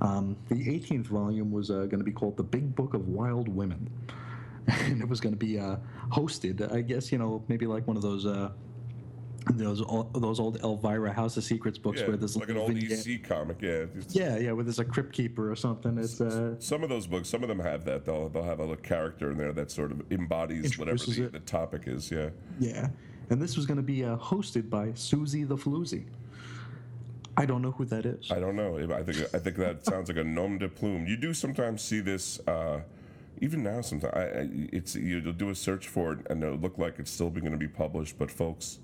Um, 0.00 0.36
the 0.48 0.54
18th 0.54 1.06
volume 1.06 1.50
was 1.50 1.70
uh, 1.70 1.86
going 1.86 1.98
to 1.98 2.04
be 2.04 2.12
called 2.12 2.36
"The 2.36 2.42
Big 2.42 2.74
Book 2.74 2.94
of 2.94 3.08
Wild 3.08 3.48
Women." 3.48 3.90
and 4.66 5.00
it 5.00 5.08
was 5.08 5.20
going 5.20 5.32
to 5.32 5.38
be 5.38 5.58
uh, 5.58 5.76
hosted. 6.10 6.72
I 6.72 6.80
guess 6.80 7.12
you 7.12 7.18
know 7.18 7.44
maybe 7.48 7.66
like 7.66 7.86
one 7.86 7.96
of 7.96 8.02
those 8.02 8.26
uh, 8.26 8.50
those 9.54 9.80
ol- 9.80 10.10
those 10.14 10.40
old 10.40 10.60
Elvira 10.62 11.12
House 11.12 11.36
of 11.36 11.44
Secrets 11.44 11.78
books 11.78 12.00
Yeah, 12.00 12.08
where 12.08 12.16
there's 12.16 12.36
like 12.36 12.48
an 12.48 12.56
old 12.56 12.72
vignette- 12.72 13.06
EC 13.06 13.22
comic. 13.22 13.58
Yeah. 13.60 13.84
Yeah, 14.10 14.38
yeah, 14.38 14.52
where 14.52 14.64
there's 14.64 14.78
a 14.80 14.84
crypt 14.84 15.12
keeper 15.12 15.50
or 15.50 15.56
something. 15.56 15.96
It's 15.98 16.20
uh, 16.20 16.56
Some 16.58 16.82
of 16.82 16.88
those 16.88 17.06
books, 17.06 17.28
some 17.28 17.42
of 17.42 17.48
them 17.48 17.60
have 17.60 17.84
that. 17.84 18.04
They'll 18.04 18.28
they'll 18.28 18.42
have 18.42 18.58
a 18.58 18.62
little 18.62 18.76
character 18.76 19.30
in 19.30 19.38
there 19.38 19.52
that 19.52 19.70
sort 19.70 19.92
of 19.92 20.02
embodies 20.10 20.78
whatever 20.78 20.98
the, 20.98 21.28
the 21.28 21.40
topic 21.40 21.82
is. 21.86 22.10
Yeah. 22.10 22.30
yeah, 22.58 22.88
and 23.30 23.40
this 23.40 23.56
was 23.56 23.66
going 23.66 23.76
to 23.76 23.82
be 23.82 24.04
uh, 24.04 24.16
hosted 24.16 24.68
by 24.68 24.92
Susie 24.94 25.44
the 25.44 25.56
Floozy. 25.56 26.04
I 27.36 27.44
don't 27.44 27.60
know 27.62 27.70
who 27.72 27.84
that 27.86 28.06
is. 28.06 28.30
I 28.32 28.40
don't 28.40 28.56
know. 28.56 28.78
I 28.78 29.02
think 29.02 29.34
I 29.34 29.38
think 29.38 29.56
that 29.56 29.84
sounds 29.84 30.08
like 30.08 30.16
a 30.18 30.24
nom 30.24 30.58
de 30.58 30.68
plume. 30.68 31.06
You 31.06 31.16
do 31.16 31.34
sometimes 31.34 31.82
see 31.82 32.00
this. 32.00 32.40
Uh, 32.48 32.80
even 33.42 33.62
now, 33.62 33.82
sometimes 33.82 34.14
I, 34.14 34.20
I, 34.22 34.48
it's 34.72 34.94
you'll 34.96 35.32
do 35.34 35.50
a 35.50 35.54
search 35.54 35.86
for 35.88 36.14
it 36.14 36.20
and 36.30 36.42
it'll 36.42 36.56
look 36.56 36.78
like 36.78 36.98
it's 36.98 37.10
still 37.10 37.28
going 37.28 37.52
to 37.52 37.58
be 37.58 37.68
published, 37.68 38.18
but 38.18 38.30
folks, 38.30 38.78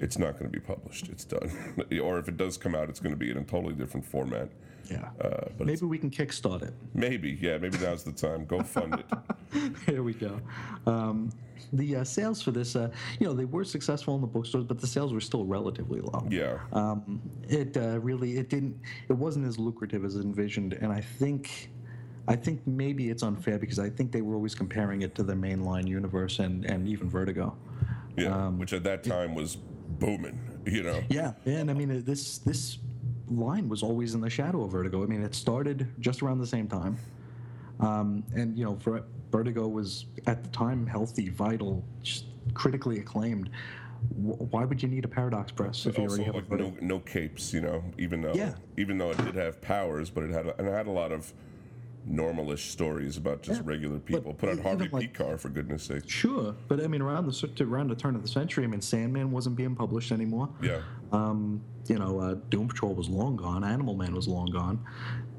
it's 0.00 0.18
not 0.18 0.32
going 0.38 0.44
to 0.50 0.50
be 0.50 0.60
published. 0.60 1.08
It's 1.08 1.24
done. 1.24 1.50
or 2.02 2.18
if 2.18 2.28
it 2.28 2.36
does 2.36 2.56
come 2.56 2.74
out, 2.74 2.88
it's 2.88 3.00
going 3.00 3.14
to 3.14 3.18
be 3.18 3.30
in 3.30 3.38
a 3.38 3.44
totally 3.44 3.74
different 3.74 4.04
format. 4.06 4.50
yeah, 4.90 5.08
Uh, 5.20 5.48
but 5.56 5.66
maybe 5.66 5.86
we 5.86 5.98
can 5.98 6.10
kickstart 6.10 6.62
it. 6.62 6.74
maybe, 6.94 7.38
yeah, 7.40 7.58
maybe 7.58 7.78
now's 7.78 8.04
the 8.04 8.12
time. 8.12 8.44
Go 8.44 8.62
fund 8.62 8.94
it. 9.02 9.72
Here 9.86 10.02
we 10.02 10.12
go. 10.14 10.40
Um, 10.86 11.30
the 11.72 11.96
uh, 11.96 12.04
sales 12.04 12.42
for 12.42 12.52
this, 12.52 12.76
uh, 12.76 12.90
you 13.18 13.26
know, 13.26 13.32
they 13.32 13.44
were 13.46 13.64
successful 13.64 14.14
in 14.14 14.20
the 14.20 14.26
bookstores, 14.26 14.64
but 14.64 14.78
the 14.78 14.86
sales 14.86 15.12
were 15.12 15.20
still 15.20 15.44
relatively 15.44 16.00
low. 16.00 16.26
Yeah. 16.30 16.58
um, 16.72 17.20
it 17.48 17.76
uh, 17.76 17.98
really 18.00 18.36
it 18.36 18.48
didn't 18.50 18.78
it 19.08 19.14
wasn't 19.14 19.46
as 19.46 19.58
lucrative 19.58 20.04
as 20.04 20.16
envisioned 20.16 20.72
and 20.74 20.92
i 20.92 21.00
think 21.00 21.70
i 22.28 22.34
think 22.36 22.60
maybe 22.66 23.08
it's 23.08 23.22
unfair 23.22 23.56
because 23.58 23.78
i 23.78 23.88
think 23.88 24.10
they 24.12 24.20
were 24.22 24.34
always 24.34 24.54
comparing 24.54 25.02
it 25.02 25.14
to 25.14 25.22
the 25.22 25.32
mainline 25.32 25.86
universe 25.86 26.38
and, 26.40 26.64
and 26.66 26.88
even 26.88 27.08
vertigo 27.08 27.56
Yeah. 28.16 28.48
Which 28.50 28.72
at 28.72 28.82
that 28.84 29.04
time 29.04 29.34
was 29.34 29.58
booming. 29.88 30.40
You 30.66 30.82
know. 30.82 31.00
yeah 31.08 31.32
and 31.44 31.70
i 31.70 31.74
mean 31.74 32.02
this 32.04 32.38
this 32.38 32.78
line 33.30 33.68
was 33.68 33.84
always 33.84 34.14
in 34.14 34.20
the 34.20 34.28
shadow 34.28 34.64
of 34.64 34.72
vertigo 34.72 35.04
i 35.04 35.06
mean 35.06 35.22
it 35.22 35.32
started 35.32 35.86
just 36.00 36.22
around 36.22 36.38
the 36.38 36.46
same 36.46 36.66
time 36.66 36.98
um, 37.78 38.24
and 38.34 38.58
you 38.58 38.64
know 38.64 38.76
vertigo 39.30 39.68
was 39.68 40.06
at 40.26 40.42
the 40.42 40.50
time 40.50 40.84
healthy 40.84 41.28
vital 41.28 41.84
just 42.02 42.24
critically 42.52 42.98
acclaimed 42.98 43.48
why 44.16 44.64
would 44.64 44.82
you 44.82 44.88
need 44.88 45.04
a 45.04 45.08
paradox 45.08 45.52
press 45.52 45.86
if 45.86 45.96
you 45.96 46.04
also 46.04 46.16
already 46.16 46.24
have 46.24 46.50
like 46.50 46.60
no, 46.60 46.76
no 46.80 46.98
capes, 47.00 47.52
you 47.52 47.60
know, 47.60 47.82
even 47.98 48.20
though 48.20 48.34
Yeah. 48.34 48.54
even 48.76 48.98
though 48.98 49.10
it 49.10 49.16
did 49.24 49.34
have 49.34 49.60
powers, 49.60 50.10
but 50.10 50.24
it 50.24 50.30
had 50.30 50.46
and 50.58 50.68
it 50.68 50.72
had 50.72 50.86
a 50.86 50.90
lot 50.90 51.12
of 51.12 51.32
normalish 52.08 52.70
stories 52.70 53.16
about 53.16 53.42
just 53.42 53.60
Yeah, 53.62 53.68
regular 53.68 53.98
people. 53.98 54.32
Put 54.34 54.50
out 54.50 54.60
Harvey 54.60 54.88
like- 54.92 55.12
Pekar 55.12 55.38
for 55.38 55.48
goodness 55.48 55.82
sake. 55.84 56.08
Sure, 56.08 56.54
but 56.68 56.80
I 56.82 56.86
mean, 56.86 57.02
around 57.02 57.26
the 57.26 57.64
around 57.64 57.88
the 57.88 57.96
turn 57.96 58.14
of 58.14 58.22
the 58.22 58.28
century, 58.28 58.64
I 58.64 58.68
mean, 58.68 58.80
Sandman 58.80 59.30
wasn't 59.30 59.56
being 59.56 59.74
published 59.74 60.12
anymore. 60.12 60.48
Yeah, 60.62 60.80
Um, 61.12 61.60
you 61.88 61.98
know, 61.98 62.18
uh, 62.20 62.34
Doom 62.50 62.68
Patrol 62.68 62.94
was 62.94 63.08
long 63.08 63.36
gone. 63.36 63.64
Animal 63.64 63.94
Man 63.94 64.14
was 64.14 64.28
long 64.28 64.46
gone. 64.46 64.78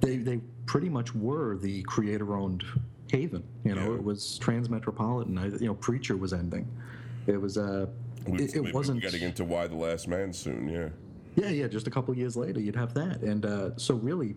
They 0.01 0.17
they 0.17 0.41
pretty 0.65 0.89
much 0.89 1.15
were 1.15 1.57
the 1.57 1.81
creator-owned 1.83 2.63
haven. 3.11 3.43
You 3.63 3.75
know, 3.75 3.91
Yeah. 3.91 3.95
it 3.95 4.03
was 4.03 4.37
Transmetropolitan. 4.43 5.39
I, 5.39 5.45
you 5.57 5.67
know, 5.67 5.75
Preacher 5.75 6.17
was 6.17 6.33
ending. 6.33 6.67
It 7.27 7.39
was 7.41 7.57
uh, 7.57 7.87
we, 8.27 8.43
it, 8.43 8.55
it 8.55 8.73
wasn't. 8.73 9.01
Getting 9.01 9.23
into 9.23 9.45
Y 9.45 9.67
the 9.67 9.75
Last 9.75 10.07
Man 10.09 10.33
soon. 10.33 10.67
Yeah, 10.67 10.89
Yeah, 11.35 11.49
yeah. 11.49 11.67
Just 11.67 11.87
a 11.87 11.89
couple 11.91 12.13
years 12.17 12.35
later, 12.35 12.59
you'd 12.59 12.75
have 12.75 12.93
that, 12.95 13.21
and 13.21 13.45
uh, 13.45 13.77
so 13.77 13.95
really, 13.95 14.35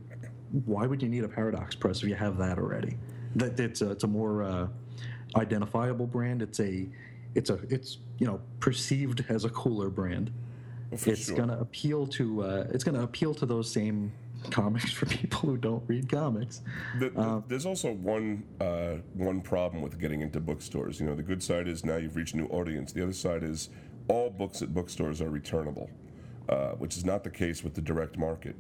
why 0.65 0.87
would 0.87 1.03
you 1.03 1.09
need 1.09 1.25
a 1.25 1.29
paradox 1.29 1.75
press 1.75 2.03
if 2.03 2.09
you 2.09 2.15
have 2.15 2.37
that 2.39 2.59
already? 2.59 2.97
That 3.37 3.59
it's 3.59 3.83
a, 3.83 3.91
it's 3.93 4.05
a 4.05 4.09
more 4.09 4.43
uh, 4.43 4.69
identifiable 5.37 6.07
brand. 6.07 6.43
It's 6.43 6.61
a, 6.61 6.89
it's 7.35 7.51
a, 7.51 7.61
it's 7.69 7.99
you 8.19 8.27
know 8.27 8.41
perceived 8.59 9.25
as 9.29 9.45
a 9.45 9.51
cooler 9.51 9.89
brand. 9.89 10.31
for 10.97 11.11
it's 11.11 11.27
sure. 11.27 11.37
gonna 11.37 11.59
appeal 11.59 12.07
to 12.09 12.43
uh, 12.43 12.67
it's 12.71 12.85
gonna 12.85 13.03
appeal 13.03 13.35
to 13.35 13.47
those 13.47 13.71
same 13.71 14.13
comics 14.51 14.91
for 14.91 15.07
people 15.07 15.41
who 15.41 15.57
don't 15.57 15.85
read 15.87 16.09
comics. 16.09 16.63
The, 16.99 17.11
the, 17.11 17.43
there's 17.47 17.67
also 17.67 17.93
one 17.93 18.43
uh, 18.61 18.97
one 19.15 19.41
problem 19.41 19.83
with 19.83 19.99
getting 20.01 20.23
into 20.23 20.41
bookstores. 20.41 20.99
You 20.99 21.07
know, 21.07 21.15
the 21.15 21.23
good 21.23 21.43
side 21.43 21.69
is 21.69 21.85
now 21.85 21.97
you've 21.97 22.17
reached 22.17 22.35
a 22.35 22.39
new 22.39 22.47
audience. 22.47 22.93
The 22.93 23.03
other 23.03 23.13
side 23.13 23.43
is 23.43 23.71
all 24.09 24.31
books 24.31 24.63
at 24.63 24.75
bookstores 24.75 25.21
are 25.21 25.31
returnable, 25.31 25.89
uh, 26.49 26.71
which 26.71 26.97
is 26.97 27.05
not 27.05 27.23
the 27.23 27.31
case 27.31 27.63
with 27.63 27.75
the 27.75 27.81
direct 27.81 28.19
market. 28.19 28.57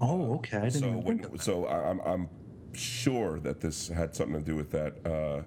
Oh, 0.00 0.34
okay. 0.36 0.58
I 0.58 0.68
didn't 0.68 0.80
So, 0.80 0.86
even 0.88 1.04
when, 1.04 1.16
that. 1.18 1.40
so 1.42 1.66
I- 1.66 1.90
I'm, 1.90 2.00
I'm 2.00 2.28
sure 2.72 3.38
that 3.40 3.60
this 3.60 3.88
had 3.88 4.14
something 4.14 4.38
to 4.38 4.44
do 4.44 4.56
with 4.56 4.70
that. 4.72 5.06
Uh, 5.06 5.42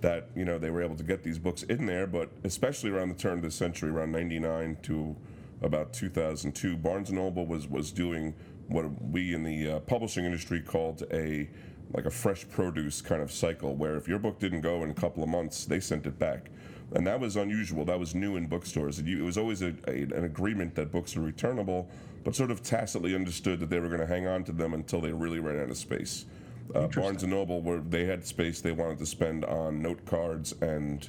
that 0.00 0.28
you 0.34 0.46
know 0.46 0.58
they 0.58 0.70
were 0.70 0.82
able 0.82 0.96
to 0.96 1.02
get 1.02 1.22
these 1.22 1.38
books 1.38 1.62
in 1.64 1.84
there, 1.84 2.06
but 2.06 2.30
especially 2.44 2.88
around 2.90 3.08
the 3.10 3.14
turn 3.14 3.34
of 3.34 3.42
the 3.42 3.50
century, 3.50 3.90
around 3.90 4.10
'99 4.12 4.78
to 4.84 5.14
about 5.60 5.92
2002, 5.92 6.74
Barnes 6.78 7.10
and 7.10 7.18
Noble 7.18 7.44
was 7.46 7.68
was 7.68 7.92
doing 7.92 8.34
what 8.68 8.86
we 9.02 9.34
in 9.34 9.42
the 9.42 9.72
uh, 9.72 9.80
publishing 9.80 10.24
industry 10.24 10.60
called 10.62 11.02
a 11.12 11.50
like 11.92 12.06
a 12.06 12.10
fresh 12.10 12.48
produce 12.48 13.02
kind 13.02 13.20
of 13.20 13.30
cycle, 13.30 13.74
where 13.74 13.96
if 13.96 14.08
your 14.08 14.18
book 14.18 14.38
didn't 14.38 14.62
go 14.62 14.82
in 14.84 14.90
a 14.90 14.94
couple 14.94 15.22
of 15.22 15.28
months, 15.28 15.66
they 15.66 15.80
sent 15.80 16.06
it 16.06 16.18
back. 16.18 16.50
And 16.94 17.06
that 17.06 17.20
was 17.20 17.36
unusual. 17.36 17.84
That 17.84 18.00
was 18.00 18.14
new 18.14 18.36
in 18.36 18.46
bookstores. 18.46 19.00
It 19.00 19.06
it 19.06 19.20
was 19.22 19.36
always 19.36 19.60
a, 19.60 19.74
a, 19.86 20.02
an 20.04 20.24
agreement 20.24 20.74
that 20.76 20.90
books 20.90 21.14
are 21.14 21.20
returnable, 21.20 21.88
but 22.24 22.34
sort 22.34 22.50
of 22.50 22.62
tacitly 22.62 23.14
understood 23.14 23.60
that 23.60 23.70
they 23.70 23.78
were 23.80 23.88
going 23.88 24.00
to 24.00 24.06
hang 24.06 24.26
on 24.26 24.44
to 24.44 24.52
them 24.52 24.74
until 24.74 25.00
they 25.00 25.12
really 25.12 25.38
ran 25.40 25.60
out 25.62 25.70
of 25.70 25.76
space. 25.76 26.26
Uh, 26.74 26.86
Barnes 26.86 27.22
and 27.22 27.32
Noble, 27.32 27.60
where 27.62 27.80
they 27.80 28.04
had 28.04 28.24
space 28.24 28.60
they 28.60 28.72
wanted 28.72 28.98
to 28.98 29.06
spend 29.06 29.44
on 29.44 29.82
note 29.82 30.04
cards 30.06 30.54
and 30.60 31.08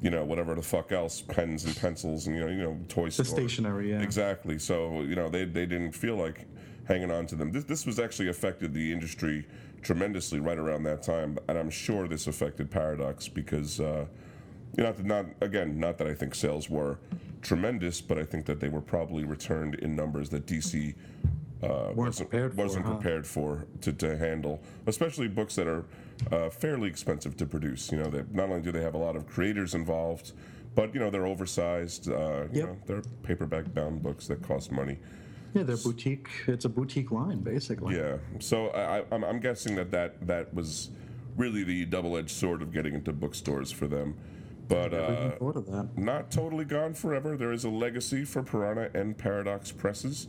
you 0.00 0.10
know, 0.10 0.24
whatever 0.24 0.56
the 0.56 0.62
fuck 0.62 0.90
else, 0.90 1.22
pens 1.22 1.64
and 1.64 1.76
pencils, 1.76 2.26
and 2.26 2.34
you 2.34 2.42
know, 2.42 2.48
you 2.48 2.62
know, 2.62 2.76
toy 2.88 3.06
The 3.06 3.12
store. 3.12 3.24
stationery, 3.24 3.90
yeah. 3.90 4.02
Exactly. 4.02 4.58
So 4.58 5.02
you 5.02 5.14
know, 5.14 5.28
they 5.28 5.44
they 5.44 5.64
didn't 5.64 5.92
feel 5.92 6.16
like 6.16 6.46
hanging 6.86 7.12
on 7.12 7.26
to 7.26 7.36
them. 7.36 7.52
This 7.52 7.64
this 7.64 7.86
was 7.86 8.00
actually 8.00 8.28
affected 8.28 8.74
the 8.74 8.92
industry 8.92 9.46
tremendously 9.80 10.40
right 10.40 10.58
around 10.58 10.82
that 10.84 11.02
time, 11.04 11.38
and 11.48 11.56
I'm 11.56 11.70
sure 11.70 12.08
this 12.08 12.26
affected 12.26 12.70
Paradox 12.70 13.28
because. 13.28 13.80
Uh, 13.80 14.06
you 14.76 14.84
know, 14.84 14.94
not, 15.02 15.04
not 15.04 15.26
again, 15.42 15.78
not 15.78 15.98
that 15.98 16.06
I 16.06 16.14
think 16.14 16.34
sales 16.34 16.70
were 16.70 16.98
tremendous, 17.42 18.00
but 18.00 18.18
I 18.18 18.24
think 18.24 18.46
that 18.46 18.60
they 18.60 18.68
were 18.68 18.80
probably 18.80 19.24
returned 19.24 19.74
in 19.76 19.94
numbers 19.94 20.30
that 20.30 20.46
DC 20.46 20.94
uh, 21.62 21.90
wasn't 21.94 22.30
prepared 22.30 22.54
for, 22.54 22.62
wasn't 22.62 22.86
huh? 22.86 22.94
prepared 22.94 23.26
for 23.26 23.66
to, 23.82 23.92
to 23.92 24.16
handle, 24.16 24.62
especially 24.86 25.28
books 25.28 25.54
that 25.56 25.66
are 25.66 25.84
uh, 26.30 26.50
fairly 26.50 26.88
expensive 26.88 27.36
to 27.36 27.46
produce. 27.46 27.92
You 27.92 27.98
know, 27.98 28.10
that 28.10 28.34
not 28.34 28.48
only 28.48 28.62
do 28.62 28.72
they 28.72 28.82
have 28.82 28.94
a 28.94 28.98
lot 28.98 29.16
of 29.16 29.26
creators 29.26 29.74
involved, 29.74 30.32
but 30.74 30.94
you 30.94 31.00
know 31.00 31.10
they're 31.10 31.26
oversized. 31.26 32.10
Uh, 32.10 32.44
you 32.52 32.62
know, 32.62 32.76
they're 32.86 33.02
paperback 33.22 33.72
bound 33.74 34.02
books 34.02 34.26
that 34.28 34.42
cost 34.42 34.72
money. 34.72 34.98
Yeah, 35.54 35.64
they're 35.64 35.76
boutique. 35.76 36.28
It's 36.46 36.64
a 36.64 36.68
boutique 36.68 37.10
line, 37.10 37.40
basically. 37.40 37.96
Yeah. 37.96 38.16
So 38.38 38.68
I, 38.68 38.98
I, 39.00 39.04
I'm, 39.12 39.22
I'm 39.22 39.40
guessing 39.40 39.74
that, 39.76 39.90
that 39.90 40.26
that 40.26 40.52
was 40.54 40.90
really 41.36 41.62
the 41.62 41.84
double-edged 41.84 42.30
sword 42.30 42.62
of 42.62 42.72
getting 42.72 42.94
into 42.94 43.12
bookstores 43.12 43.70
for 43.70 43.86
them. 43.86 44.16
But 44.72 44.94
uh, 44.94 45.30
thought 45.32 45.56
of 45.56 45.66
that. 45.66 45.98
not 45.98 46.30
totally 46.30 46.64
gone 46.64 46.94
forever. 46.94 47.36
There 47.36 47.52
is 47.52 47.64
a 47.64 47.68
legacy 47.68 48.24
for 48.24 48.42
Piranha 48.42 48.88
and 48.94 49.16
Paradox 49.18 49.70
presses. 49.70 50.28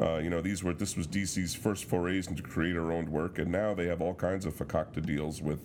Uh, 0.00 0.18
you 0.18 0.30
know, 0.30 0.40
these 0.40 0.62
were 0.62 0.72
this 0.72 0.96
was 0.96 1.08
DC's 1.08 1.56
first 1.56 1.86
forays 1.86 2.28
into 2.28 2.40
creator-owned 2.40 3.08
work, 3.08 3.40
and 3.40 3.50
now 3.50 3.74
they 3.74 3.86
have 3.86 4.00
all 4.00 4.14
kinds 4.14 4.46
of 4.46 4.54
fakakta 4.54 5.04
deals 5.04 5.42
with 5.42 5.58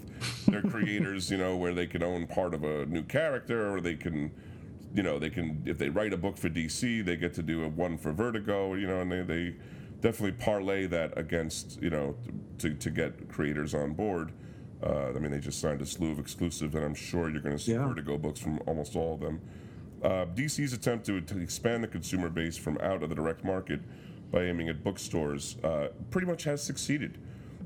their 0.47 0.61
creators. 0.71 1.29
You 1.29 1.37
know, 1.37 1.55
where 1.55 1.75
they 1.75 1.85
can 1.85 2.01
own 2.01 2.25
part 2.25 2.55
of 2.55 2.63
a 2.63 2.87
new 2.87 3.03
character, 3.03 3.71
or 3.71 3.79
they 3.79 3.95
can, 3.95 4.31
you 4.95 5.03
know, 5.03 5.19
they 5.19 5.29
can 5.29 5.61
if 5.67 5.77
they 5.77 5.89
write 5.89 6.11
a 6.11 6.17
book 6.17 6.35
for 6.35 6.49
DC, 6.49 7.05
they 7.05 7.17
get 7.17 7.35
to 7.35 7.43
do 7.43 7.63
a 7.63 7.67
one 7.67 7.95
for 7.95 8.11
Vertigo. 8.11 8.73
You 8.73 8.87
know, 8.87 9.01
and 9.01 9.11
they 9.11 9.21
they 9.21 9.55
definitely 10.01 10.31
parlay 10.43 10.87
that 10.87 11.15
against 11.15 11.79
you 11.79 11.91
know 11.91 12.15
to 12.57 12.73
to 12.73 12.89
get 12.89 13.29
creators 13.29 13.75
on 13.75 13.93
board. 13.93 14.31
Uh, 14.85 15.09
I 15.15 15.19
mean, 15.19 15.31
they 15.31 15.39
just 15.39 15.59
signed 15.59 15.81
a 15.81 15.85
slew 15.85 16.11
of 16.11 16.19
exclusives, 16.19 16.75
and 16.75 16.83
I'm 16.83 16.93
sure 16.93 17.29
you're 17.29 17.41
going 17.41 17.57
to 17.57 17.63
see 17.63 17.71
Yeah. 17.73 17.87
Vertigo 17.87 18.17
books 18.17 18.39
from 18.39 18.59
almost 18.67 18.95
all 18.95 19.15
of 19.15 19.19
them. 19.19 19.41
Uh, 20.03 20.25
DC's 20.35 20.73
attempt 20.73 21.05
to, 21.07 21.21
to 21.21 21.39
expand 21.39 21.83
the 21.83 21.87
consumer 21.87 22.29
base 22.29 22.55
from 22.57 22.77
out 22.81 23.01
of 23.01 23.09
the 23.09 23.15
direct 23.15 23.43
market 23.43 23.79
by 24.31 24.43
aiming 24.43 24.69
at 24.69 24.83
bookstores 24.83 25.57
uh, 25.63 25.87
pretty 26.11 26.27
much 26.27 26.43
has 26.43 26.61
succeeded. 26.61 27.17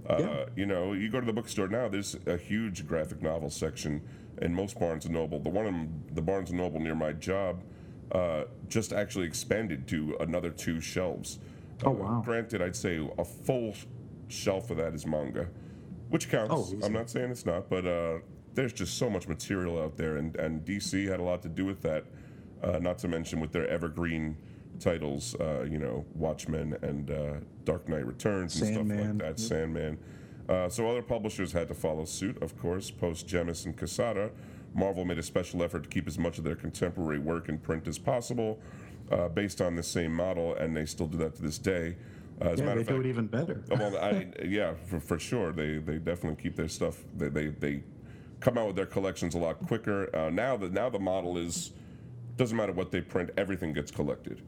Uh, 0.09 0.17
Yeah. 0.19 0.45
You 0.55 0.65
know, 0.65 0.93
you 0.93 1.09
go 1.09 1.19
to 1.19 1.25
the 1.25 1.33
bookstore 1.33 1.67
now. 1.67 1.89
There's 1.89 2.15
a 2.25 2.37
huge 2.37 2.87
graphic 2.87 3.21
novel 3.21 3.49
section 3.49 4.01
in 4.41 4.53
most 4.53 4.79
Barnes 4.79 5.03
and 5.05 5.13
Noble. 5.13 5.39
The 5.39 5.49
one 5.49 5.65
in 5.65 6.03
the 6.13 6.21
Barnes 6.21 6.49
and 6.51 6.59
Noble 6.59 6.79
near 6.79 6.95
my 6.95 7.11
job 7.11 7.63
uh, 8.13 8.45
just 8.69 8.93
actually 8.93 9.25
expanded 9.25 9.87
to 9.89 10.15
another 10.21 10.49
two 10.51 10.79
shelves. 10.79 11.39
Oh, 11.83 11.89
Uh, 11.89 11.91
wow. 11.91 12.21
Granted, 12.23 12.61
I'd 12.61 12.75
say 12.77 13.05
a 13.17 13.25
full 13.25 13.73
shelf 14.29 14.71
of 14.71 14.77
that 14.77 14.93
is 14.93 15.05
manga, 15.05 15.47
which 16.09 16.29
counts. 16.29 16.53
Oh. 16.53 16.79
I'm 16.83 16.93
not 16.93 17.09
saying 17.09 17.31
it's 17.31 17.45
not, 17.45 17.69
but 17.69 17.85
uh, 17.85 18.19
there's 18.53 18.73
just 18.73 18.97
so 18.97 19.09
much 19.09 19.27
material 19.27 19.81
out 19.81 19.97
there, 19.97 20.17
and, 20.17 20.35
and 20.35 20.65
DC 20.65 21.07
had 21.07 21.19
a 21.19 21.23
lot 21.23 21.41
to 21.43 21.49
do 21.49 21.65
with 21.65 21.81
that. 21.81 22.05
Uh, 22.61 22.77
not 22.79 22.97
to 22.97 23.07
mention 23.07 23.39
with 23.39 23.53
their 23.53 23.67
evergreen 23.69 24.35
titles, 24.79 25.35
uh, 25.35 25.65
you 25.69 25.77
know, 25.77 26.05
Watchmen 26.15 26.77
and 26.81 27.09
uh, 27.09 27.33
Dark 27.63 27.87
Knight 27.87 28.05
Returns 28.05 28.59
and 28.59 28.73
stuff 28.73 28.87
like 28.87 29.17
that. 29.19 29.39
Sandman. 29.39 29.97
Uh, 30.47 30.67
so 30.67 30.89
other 30.89 31.01
publishers 31.01 31.51
had 31.51 31.67
to 31.67 31.73
follow 31.73 32.05
suit, 32.05 32.41
of 32.41 32.57
course. 32.57 32.89
Post 32.89 33.27
Jemas 33.27 33.65
and 33.65 33.77
Quesada, 33.77 34.31
Marvel 34.73 35.05
made 35.05 35.19
a 35.19 35.23
special 35.23 35.61
effort 35.63 35.83
to 35.83 35.89
keep 35.89 36.07
as 36.07 36.17
much 36.17 36.37
of 36.37 36.43
their 36.43 36.55
contemporary 36.55 37.19
work 37.19 37.49
in 37.49 37.59
print 37.59 37.87
as 37.87 37.99
possible, 37.99 38.59
uh, 39.11 39.29
based 39.29 39.61
on 39.61 39.75
the 39.75 39.83
same 39.83 40.13
model, 40.13 40.55
and 40.55 40.75
they 40.75 40.85
still 40.85 41.07
do 41.07 41.17
that 41.19 41.35
to 41.35 41.41
this 41.41 41.59
day. 41.59 41.95
Uh, 42.41 42.45
as 42.49 42.59
a 42.59 42.63
Yeah, 42.63 42.65
matter 42.69 42.83
they 42.83 42.93
of 42.93 43.01
do 43.03 43.07
it 43.07 43.09
even 43.09 43.27
better. 43.27 43.63
Well, 43.69 43.97
I, 43.97 44.27
yeah, 44.43 44.73
for, 44.85 44.99
for 44.99 45.19
sure. 45.19 45.51
They 45.51 45.77
they 45.77 45.97
definitely 45.97 46.41
keep 46.41 46.55
their 46.55 46.67
stuff. 46.67 46.97
They 47.17 47.29
they, 47.29 47.47
they 47.47 47.83
come 48.39 48.57
out 48.57 48.67
with 48.67 48.75
their 48.75 48.85
collections 48.85 49.35
a 49.35 49.37
lot 49.37 49.59
quicker. 49.65 50.13
Uh, 50.15 50.29
now 50.29 50.55
the 50.57 50.69
now 50.69 50.89
the 50.89 50.99
model 50.99 51.37
is 51.37 51.71
doesn't 52.37 52.55
matter 52.55 52.71
what 52.71 52.91
they 52.91 53.01
print, 53.01 53.29
everything 53.35 53.73
gets 53.73 53.91
collected 53.91 54.41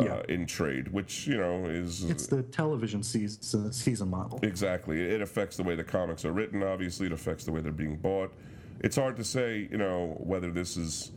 uh, 0.00 0.04
Yeah. 0.04 0.22
in 0.30 0.46
trade, 0.46 0.88
which 0.88 1.26
you 1.26 1.36
know 1.36 1.66
is 1.66 2.04
It's 2.04 2.26
the 2.26 2.42
television 2.42 3.02
season, 3.02 3.70
season 3.72 4.08
model. 4.08 4.40
exactly. 4.42 5.02
It 5.02 5.20
affects 5.20 5.58
the 5.58 5.62
way 5.62 5.74
the 5.74 5.84
comics 5.84 6.24
are 6.24 6.32
written. 6.32 6.62
Obviously, 6.62 7.06
it 7.06 7.12
affects 7.12 7.44
the 7.44 7.52
way 7.52 7.60
they're 7.60 7.72
being 7.72 7.96
bought. 7.96 8.32
It's 8.80 8.96
hard 8.96 9.16
to 9.16 9.24
say, 9.24 9.68
you 9.70 9.78
know, 9.78 10.16
whether 10.20 10.50
this 10.50 10.76
is. 10.76 11.12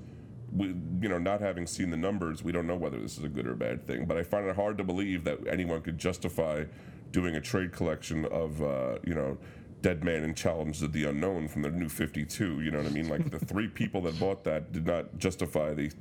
We, 0.55 0.67
you 1.01 1.09
know, 1.09 1.19
not 1.19 1.41
having 1.41 1.67
seen 1.67 1.89
the 1.89 1.97
numbers, 1.97 2.43
we 2.43 2.51
don't 2.51 2.67
know 2.67 2.75
whether 2.75 2.99
this 2.99 3.17
is 3.17 3.23
a 3.23 3.29
good 3.29 3.47
or 3.47 3.55
bad 3.55 3.85
thing. 3.85 4.05
But 4.05 4.17
I 4.17 4.23
find 4.23 4.47
it 4.47 4.55
hard 4.55 4.77
to 4.79 4.83
believe 4.83 5.23
that 5.25 5.39
anyone 5.47 5.81
could 5.81 5.97
justify 5.97 6.65
doing 7.11 7.35
a 7.35 7.41
trade 7.41 7.71
collection 7.71 8.25
of, 8.25 8.61
uh, 8.61 8.97
you 9.03 9.13
know, 9.13 9.37
Dead 9.81 10.03
Man 10.03 10.23
and 10.23 10.35
Challenge 10.35 10.81
of 10.81 10.91
the 10.91 11.05
Unknown 11.05 11.47
from 11.47 11.61
the 11.61 11.69
New 11.69 11.89
52. 11.89 12.61
You 12.61 12.71
know 12.71 12.79
what 12.79 12.87
I 12.87 12.89
mean? 12.89 13.07
Like 13.07 13.29
the 13.31 13.39
three 13.39 13.67
people 13.67 14.01
that 14.01 14.19
bought 14.19 14.43
that 14.43 14.71
did 14.71 14.85
not 14.85 15.17
justify 15.17 15.73
the 15.73 15.91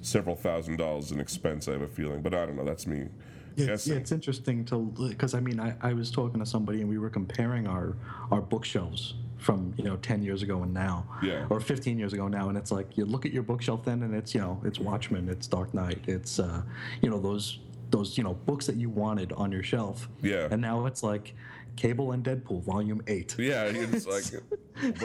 several 0.00 0.36
thousand 0.36 0.76
dollars 0.76 1.12
in 1.12 1.20
expense. 1.20 1.68
I 1.68 1.72
have 1.72 1.82
a 1.82 1.88
feeling, 1.88 2.22
but 2.22 2.34
I 2.34 2.46
don't 2.46 2.56
know. 2.56 2.64
That's 2.64 2.86
me. 2.86 3.08
It's, 3.56 3.86
yeah, 3.86 3.96
it's 3.96 4.12
interesting 4.12 4.64
to 4.66 4.92
because 5.08 5.34
I 5.34 5.40
mean 5.40 5.58
I, 5.58 5.74
I 5.80 5.92
was 5.92 6.10
talking 6.10 6.38
to 6.38 6.46
somebody 6.46 6.80
and 6.80 6.88
we 6.88 6.98
were 6.98 7.10
comparing 7.10 7.66
our 7.66 7.96
our 8.30 8.40
bookshelves 8.40 9.14
from 9.38 9.72
you 9.76 9.84
know 9.84 9.96
10 9.96 10.22
years 10.22 10.42
ago 10.42 10.62
and 10.62 10.74
now 10.74 11.06
Yeah. 11.22 11.46
or 11.48 11.60
15 11.60 11.98
years 11.98 12.12
ago 12.12 12.26
now 12.28 12.48
and 12.48 12.58
it's 12.58 12.72
like 12.72 12.98
you 12.98 13.04
look 13.04 13.24
at 13.24 13.32
your 13.32 13.42
bookshelf 13.44 13.84
then 13.84 14.02
and 14.02 14.14
it's 14.14 14.34
you 14.34 14.40
know 14.40 14.60
it's 14.64 14.78
Watchmen 14.80 15.28
it's 15.28 15.46
Dark 15.46 15.72
Knight 15.74 16.00
it's 16.08 16.38
uh 16.40 16.62
you 17.02 17.08
know 17.08 17.20
those 17.20 17.60
those 17.90 18.18
you 18.18 18.24
know 18.24 18.34
books 18.34 18.66
that 18.66 18.76
you 18.76 18.88
wanted 18.90 19.32
on 19.32 19.52
your 19.52 19.62
shelf 19.62 20.08
Yeah. 20.22 20.48
and 20.50 20.60
now 20.60 20.86
it's 20.86 21.02
like 21.02 21.34
Cable 21.76 22.10
and 22.10 22.24
Deadpool 22.24 22.64
volume 22.64 23.00
8 23.06 23.36
Yeah, 23.38 23.62
it's 23.66 24.06
like. 24.14 24.24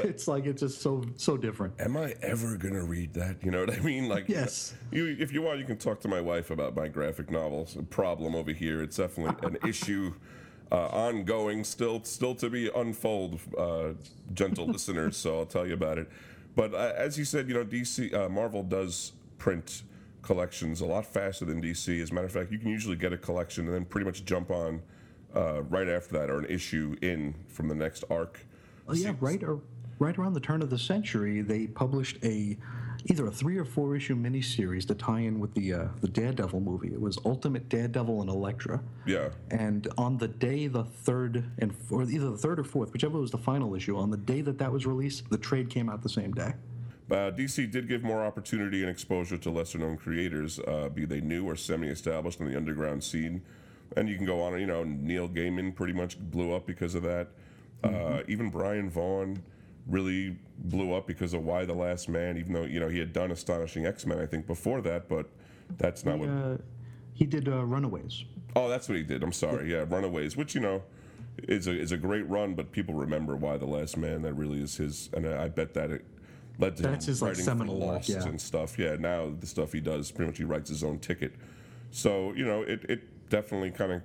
it's 0.03 0.27
like 0.27 0.45
it's 0.47 0.61
just 0.61 0.81
so 0.81 1.03
so 1.15 1.37
different 1.37 1.73
am 1.79 1.95
I 1.95 2.15
ever 2.23 2.57
gonna 2.57 2.83
read 2.83 3.13
that? 3.13 3.43
You 3.43 3.51
know 3.51 3.59
what 3.59 3.73
I 3.77 3.79
mean? 3.81 4.09
Like, 4.09 4.27
Yes. 4.27 4.73
You, 4.91 5.15
if 5.19 5.31
you 5.31 5.41
want, 5.43 5.59
you 5.59 5.65
can 5.65 5.77
talk 5.77 5.99
to 6.01 6.07
my 6.07 6.21
wife 6.21 6.49
about 6.49 6.75
my 6.75 6.87
graphic 6.87 7.29
novels 7.31 7.75
A 7.75 7.83
problem 7.83 8.33
over 8.35 8.51
here. 8.51 8.81
It's 8.81 8.97
definitely 8.97 9.47
an 9.47 9.57
issue, 9.67 10.13
uh, 10.73 10.87
ongoing, 10.87 11.63
still, 11.63 12.03
still 12.03 12.33
to 12.35 12.49
be 12.49 12.69
unfold, 12.75 13.39
uh, 13.57 13.89
gentle 14.33 14.65
listeners. 14.73 15.15
So 15.15 15.39
I'll 15.39 15.45
tell 15.45 15.67
you 15.67 15.75
about 15.75 15.99
it. 15.99 16.09
But 16.55 16.73
uh, 16.73 16.93
as 16.97 17.17
you 17.17 17.25
said, 17.25 17.47
you 17.47 17.53
know, 17.53 17.63
DC, 17.63 18.13
uh, 18.13 18.27
Marvel 18.27 18.63
does 18.63 19.13
print 19.37 19.83
collections 20.23 20.81
a 20.81 20.85
lot 20.85 21.05
faster 21.05 21.45
than 21.45 21.61
DC. 21.61 22.01
As 22.01 22.11
a 22.11 22.13
matter 22.13 22.27
of 22.27 22.33
fact, 22.33 22.51
you 22.51 22.57
can 22.57 22.69
usually 22.69 22.95
get 22.95 23.13
a 23.13 23.17
collection 23.17 23.65
and 23.65 23.75
then 23.75 23.85
pretty 23.85 24.05
much 24.05 24.25
jump 24.25 24.49
on 24.49 24.81
uh, 25.35 25.61
right 25.63 25.87
after 25.87 26.17
that 26.17 26.29
or 26.29 26.39
an 26.39 26.45
issue 26.45 26.95
in 27.01 27.35
from 27.47 27.67
the 27.67 27.75
next 27.75 28.03
arc. 28.09 28.39
Oh 28.87 28.93
yeah, 28.93 29.13
right 29.19 29.43
or 29.43 29.61
right 29.99 30.17
around 30.17 30.33
the 30.33 30.39
turn 30.39 30.61
of 30.61 30.69
the 30.69 30.77
century, 30.77 31.41
they 31.41 31.67
published 31.67 32.17
a 32.23 32.57
either 33.05 33.27
a 33.27 33.31
three 33.31 33.57
or 33.57 33.65
four 33.65 33.95
issue 33.95 34.15
miniseries 34.15 34.87
to 34.87 34.95
tie 34.95 35.19
in 35.19 35.39
with 35.39 35.53
the 35.53 35.73
uh, 35.73 35.87
the 36.01 36.07
Daredevil 36.07 36.59
movie. 36.59 36.89
It 36.89 37.01
was 37.01 37.17
Ultimate 37.25 37.69
Daredevil 37.69 38.21
and 38.21 38.29
Elektra. 38.29 38.81
Yeah. 39.05 39.29
And 39.51 39.87
on 39.97 40.17
the 40.17 40.27
day 40.27 40.67
the 40.67 40.83
third 40.83 41.43
and 41.59 41.75
or 41.89 42.03
either 42.03 42.31
the 42.31 42.37
third 42.37 42.59
or 42.59 42.63
fourth, 42.63 42.93
whichever 42.93 43.19
was 43.19 43.31
the 43.31 43.37
final 43.37 43.75
issue, 43.75 43.97
on 43.97 44.09
the 44.09 44.17
day 44.17 44.41
that 44.41 44.57
that 44.59 44.71
was 44.71 44.85
released, 44.85 45.29
the 45.29 45.37
trade 45.37 45.69
came 45.69 45.89
out 45.89 46.01
the 46.01 46.09
same 46.09 46.31
day. 46.31 46.53
Uh, 47.11 47.29
DC 47.31 47.69
did 47.69 47.87
give 47.87 48.01
more 48.01 48.25
opportunity 48.25 48.81
and 48.81 48.89
exposure 48.89 49.37
to 49.37 49.49
lesser 49.51 49.77
known 49.77 49.97
creators, 49.97 50.59
uh, 50.59 50.89
be 50.89 51.05
they 51.05 51.21
new 51.21 51.45
or 51.45 51.55
semi 51.55 51.87
established 51.87 52.39
in 52.39 52.49
the 52.49 52.55
underground 52.55 53.03
scene. 53.03 53.41
And 53.95 54.09
you 54.09 54.15
can 54.15 54.25
go 54.25 54.41
on, 54.41 54.59
you 54.59 54.65
know, 54.65 54.83
Neil 54.83 55.27
Gaiman 55.27 55.75
pretty 55.75 55.93
much 55.93 56.17
blew 56.17 56.53
up 56.53 56.65
because 56.65 56.95
of 56.95 57.03
that. 57.03 57.27
Uh, 57.83 58.21
even 58.29 58.49
Brian 58.49 58.89
Vaughan 58.89 59.43
really 59.87 60.37
blew 60.57 60.93
up 60.93 61.07
because 61.07 61.33
of 61.33 61.43
Y 61.43 61.65
the 61.65 61.73
Last 61.73 62.07
Man, 62.07 62.37
even 62.37 62.53
though, 62.53 62.63
you 62.63 62.79
know, 62.79 62.87
he 62.87 62.99
had 62.99 63.11
done 63.11 63.31
Astonishing 63.31 63.85
X 63.85 64.05
Men, 64.05 64.19
I 64.19 64.25
think, 64.25 64.47
before 64.47 64.81
that, 64.81 65.09
but 65.09 65.27
that's 65.77 66.05
not 66.05 66.15
He, 66.15 66.19
what. 66.21 66.29
uh, 66.29 66.57
he 67.13 67.25
did 67.25 67.47
uh, 67.47 67.63
Runaways. 67.63 68.23
Oh, 68.55 68.69
that's 68.69 68.87
what 68.87 68.97
he 68.97 69.03
did. 69.03 69.23
I'm 69.23 69.33
sorry. 69.33 69.71
Yeah, 69.71 69.85
Runaways, 69.87 70.37
which 70.37 70.55
you 70.55 70.61
know 70.61 70.83
is 71.47 71.67
a 71.67 71.71
is 71.71 71.91
a 71.91 71.97
great 71.97 72.27
run, 72.29 72.53
but 72.53 72.71
people 72.71 72.93
remember 72.93 73.35
Y 73.35 73.57
the 73.57 73.65
Last 73.65 73.97
Man. 73.97 74.21
That 74.21 74.33
really 74.35 74.61
is 74.61 74.77
his, 74.77 75.09
and 75.13 75.27
I 75.27 75.45
I 75.45 75.47
bet 75.49 75.73
that 75.73 75.91
it 75.91 76.05
led 76.59 76.77
to 76.77 76.83
That's 76.83 77.05
him 77.05 77.11
his, 77.11 77.21
like, 77.21 77.29
writing 77.29 77.43
seminal 77.45 77.79
for 77.79 77.87
work, 77.87 77.95
Lost 77.95 78.09
yeah. 78.09 78.23
and 78.23 78.39
stuff. 78.39 78.79
Yeah, 78.79 78.95
now 78.95 79.33
the 79.37 79.47
stuff 79.47 79.73
he 79.73 79.81
does, 79.81 80.11
pretty 80.11 80.29
much 80.29 80.37
he 80.37 80.43
writes 80.43 80.69
his 80.69 80.83
own 80.83 80.99
ticket. 80.99 81.33
So 81.91 82.33
you 82.33 82.45
know, 82.45 82.61
it 82.61 82.85
it 82.87 83.29
definitely 83.29 83.71
kind 83.71 83.91
of, 83.93 84.01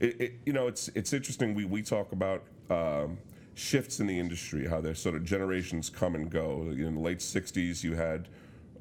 it, 0.00 0.20
it 0.20 0.32
you 0.44 0.52
know, 0.52 0.66
it's 0.66 0.88
it's 0.94 1.12
interesting. 1.12 1.54
We 1.54 1.64
we 1.64 1.82
talk 1.82 2.12
about. 2.12 2.42
Um, 2.68 3.18
shifts 3.54 4.00
in 4.00 4.06
the 4.06 4.18
industry 4.18 4.66
how 4.68 4.80
their 4.80 4.94
sort 4.94 5.14
of 5.14 5.24
generations 5.24 5.88
come 5.88 6.14
and 6.14 6.30
go 6.30 6.62
in 6.70 6.94
the 6.94 7.00
late 7.00 7.18
60s 7.18 7.82
you 7.84 7.94
had 7.94 8.28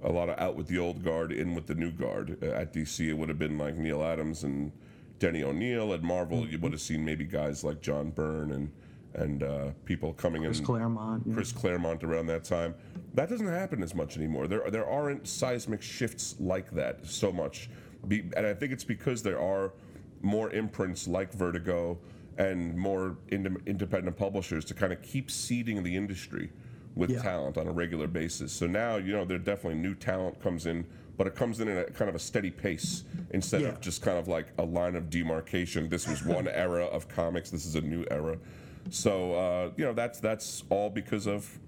a 0.04 0.12
lot 0.12 0.30
of 0.30 0.38
out 0.40 0.56
with 0.56 0.68
the 0.68 0.78
old 0.78 1.04
guard, 1.04 1.32
in 1.32 1.56
with 1.56 1.66
the 1.66 1.76
new 1.76 1.92
guard. 1.92 2.38
Uh, 2.44 2.48
At 2.48 2.74
DC, 2.74 3.08
it 3.08 3.14
would 3.14 3.30
have 3.30 3.40
been 3.40 3.58
like 3.58 3.78
Neal 3.78 4.04
Adams 4.04 4.44
and 4.44 4.72
Denny 5.20 5.44
O'Neil. 5.44 5.94
At 5.94 6.04
Marvel, 6.04 6.46
you 6.46 6.60
would 6.60 6.74
have 6.74 6.82
seen 6.82 7.06
maybe 7.06 7.24
guys 7.24 7.64
like 7.64 7.82
John 7.82 8.10
Byrne 8.12 8.52
and 8.52 8.72
and 9.16 9.44
uh, 9.44 9.72
people 9.86 10.12
coming 10.14 10.44
Chris 10.44 10.60
in. 10.60 10.66
Chris 10.66 10.78
Claremont. 10.78 11.24
yeah. 11.26 11.34
Chris 11.36 11.52
Claremont 11.52 12.04
around 12.04 12.26
that 12.28 12.44
time. 12.44 12.74
That 13.14 13.30
doesn't 13.30 13.48
happen 13.48 13.84
as 13.84 13.94
much 13.96 14.18
anymore. 14.18 14.48
There 14.48 14.70
there 14.70 14.88
aren't 14.90 15.28
seismic 15.28 15.82
shifts 15.82 16.36
like 16.40 16.70
that 16.72 17.06
so 17.06 17.32
much, 17.32 17.70
Be, 18.08 18.30
and 18.36 18.46
I 18.46 18.54
think 18.54 18.74
it's 18.74 18.84
because 18.84 19.24
there 19.24 19.40
are 19.40 19.72
more 20.22 20.50
imprints 20.52 21.08
like 21.08 21.32
Vertigo 21.32 21.98
and 22.38 22.76
more 22.78 23.18
ind- 23.30 23.62
independent 23.66 24.18
publishers 24.18 24.66
to 24.66 24.74
kind 24.74 24.92
of 24.94 25.02
keep 25.02 25.30
seeding 25.30 25.84
the 25.84 25.96
industry 25.96 26.52
with 26.96 27.10
Yeah. 27.10 27.22
talent 27.22 27.58
on 27.58 27.68
a 27.68 27.72
regular 27.72 28.08
basis. 28.08 28.52
So 28.52 28.68
now 28.68 28.98
you 28.98 29.14
know 29.14 29.26
there 29.26 29.38
definitely 29.38 29.80
new 29.80 29.96
talent 29.96 30.40
comes 30.42 30.66
in. 30.66 30.86
But 31.16 31.28
it 31.28 31.36
comes 31.36 31.60
in 31.60 31.68
at 31.68 31.90
a 31.90 31.92
kind 31.92 32.10
of 32.10 32.16
a 32.16 32.20
steady 32.20 32.50
pace 32.50 33.04
instead 33.30 33.62
Yeah. 33.62 33.68
of 33.68 33.82
just 33.82 34.02
kind 34.02 34.18
of 34.18 34.28
like 34.28 34.48
a 34.58 34.64
line 34.64 34.96
of 34.96 35.12
demarcation. 35.12 35.88
This 35.88 36.08
was 36.08 36.26
one 36.26 36.48
era 36.66 36.86
of 36.86 37.08
comics. 37.08 37.52
This 37.52 37.68
is 37.68 37.76
a 37.76 37.82
new 37.82 38.04
era. 38.10 38.36
So 38.90 39.34
uh, 39.36 39.72
you 39.78 39.86
know 39.86 39.94
that's 39.94 40.20
that's 40.20 40.64
all 40.70 40.90
because 40.90 41.28
of 41.28 41.60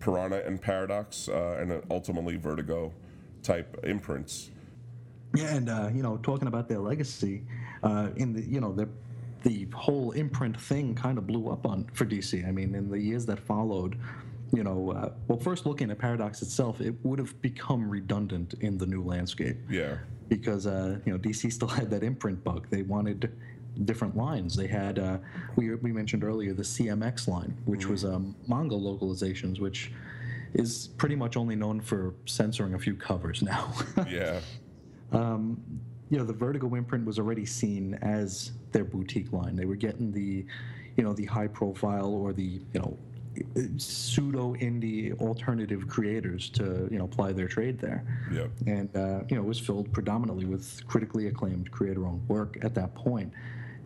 Piranha 0.00 0.42
and 0.44 0.60
Paradox, 0.60 1.28
uh, 1.30 1.56
and 1.60 1.82
ultimately 1.90 2.36
Vertigo 2.36 2.92
type 3.42 3.78
imprints. 3.84 4.50
Yeah, 5.34 5.54
and 5.54 5.68
uh, 5.70 5.88
you 5.94 6.02
know, 6.02 6.18
talking 6.18 6.46
about 6.48 6.68
their 6.68 6.78
legacy, 6.78 7.42
uh, 7.82 8.10
in 8.16 8.34
the 8.34 8.42
you 8.42 8.60
know 8.60 8.72
the 8.72 8.86
the 9.42 9.66
whole 9.74 10.12
imprint 10.12 10.60
thing 10.60 10.94
kind 10.94 11.18
of 11.18 11.26
blew 11.26 11.48
up 11.48 11.66
on 11.66 11.88
for 11.94 12.04
DC. 12.04 12.46
I 12.46 12.50
mean, 12.50 12.74
in 12.74 12.90
the 12.90 12.98
years 12.98 13.26
that 13.26 13.38
followed, 13.38 13.98
you 14.52 14.64
know, 14.64 14.92
uh, 14.92 15.10
well, 15.28 15.38
first 15.38 15.66
looking 15.66 15.90
at 15.90 15.98
Paradox 15.98 16.42
itself, 16.42 16.80
it 16.80 16.94
would 17.02 17.18
have 17.18 17.40
become 17.40 17.88
redundant 17.88 18.54
in 18.60 18.76
the 18.78 18.86
new 18.86 19.02
landscape 19.02 19.58
Yeah, 19.68 19.96
because 20.28 20.66
uh, 20.66 20.98
you 21.04 21.12
know 21.12 21.18
DC 21.18 21.52
still 21.52 21.68
had 21.80 21.90
that 21.90 22.02
imprint 22.02 22.42
bug. 22.42 22.66
They 22.70 22.82
wanted 22.82 23.32
different 23.84 24.16
lines. 24.16 24.56
They 24.56 24.66
had 24.66 24.98
uh, 24.98 25.18
we 25.56 25.74
we 25.76 25.92
mentioned 25.92 26.24
earlier 26.24 26.52
the 26.52 26.62
CMX 26.62 27.28
line, 27.28 27.56
which 27.64 27.86
was 27.86 28.04
um, 28.04 28.34
manga 28.48 28.74
localizations, 28.74 29.60
which 29.60 29.92
is 30.54 30.88
pretty 30.98 31.14
much 31.14 31.36
only 31.36 31.54
known 31.54 31.80
for 31.80 32.14
censoring 32.26 32.74
a 32.74 32.78
few 32.78 32.94
covers 32.94 33.42
now. 33.42 33.72
yeah, 34.08 34.40
you 36.10 36.18
know 36.18 36.24
the 36.24 36.32
Vertigo 36.32 36.74
imprint 36.74 37.06
was 37.06 37.18
already 37.18 37.46
seen 37.46 37.94
as 38.02 38.52
their 38.72 38.84
boutique 38.84 39.32
line. 39.32 39.56
They 39.56 39.64
were 39.64 39.76
getting 39.76 40.12
the, 40.12 40.44
you 40.96 41.04
know, 41.04 41.12
the 41.12 41.24
high 41.24 41.46
profile 41.46 42.12
or 42.12 42.32
the 42.32 42.60
you 42.72 42.80
know 42.80 42.98
pseudo 43.78 44.54
indie 44.54 45.18
alternative 45.20 45.86
creators 45.86 46.50
to 46.50 46.88
you 46.90 46.98
know 46.98 47.06
ply 47.06 47.32
their 47.32 47.46
trade 47.46 47.78
there. 47.78 48.04
yeah. 48.32 48.46
And 48.66 48.94
uh, 48.96 49.20
you 49.28 49.36
know 49.36 49.42
it 49.42 49.48
was 49.48 49.60
filled 49.60 49.92
predominantly 49.92 50.44
with 50.44 50.86
critically 50.88 51.28
acclaimed 51.28 51.70
creator-owned 51.70 52.28
work 52.28 52.58
at 52.62 52.74
that 52.74 52.94
point. 52.94 53.32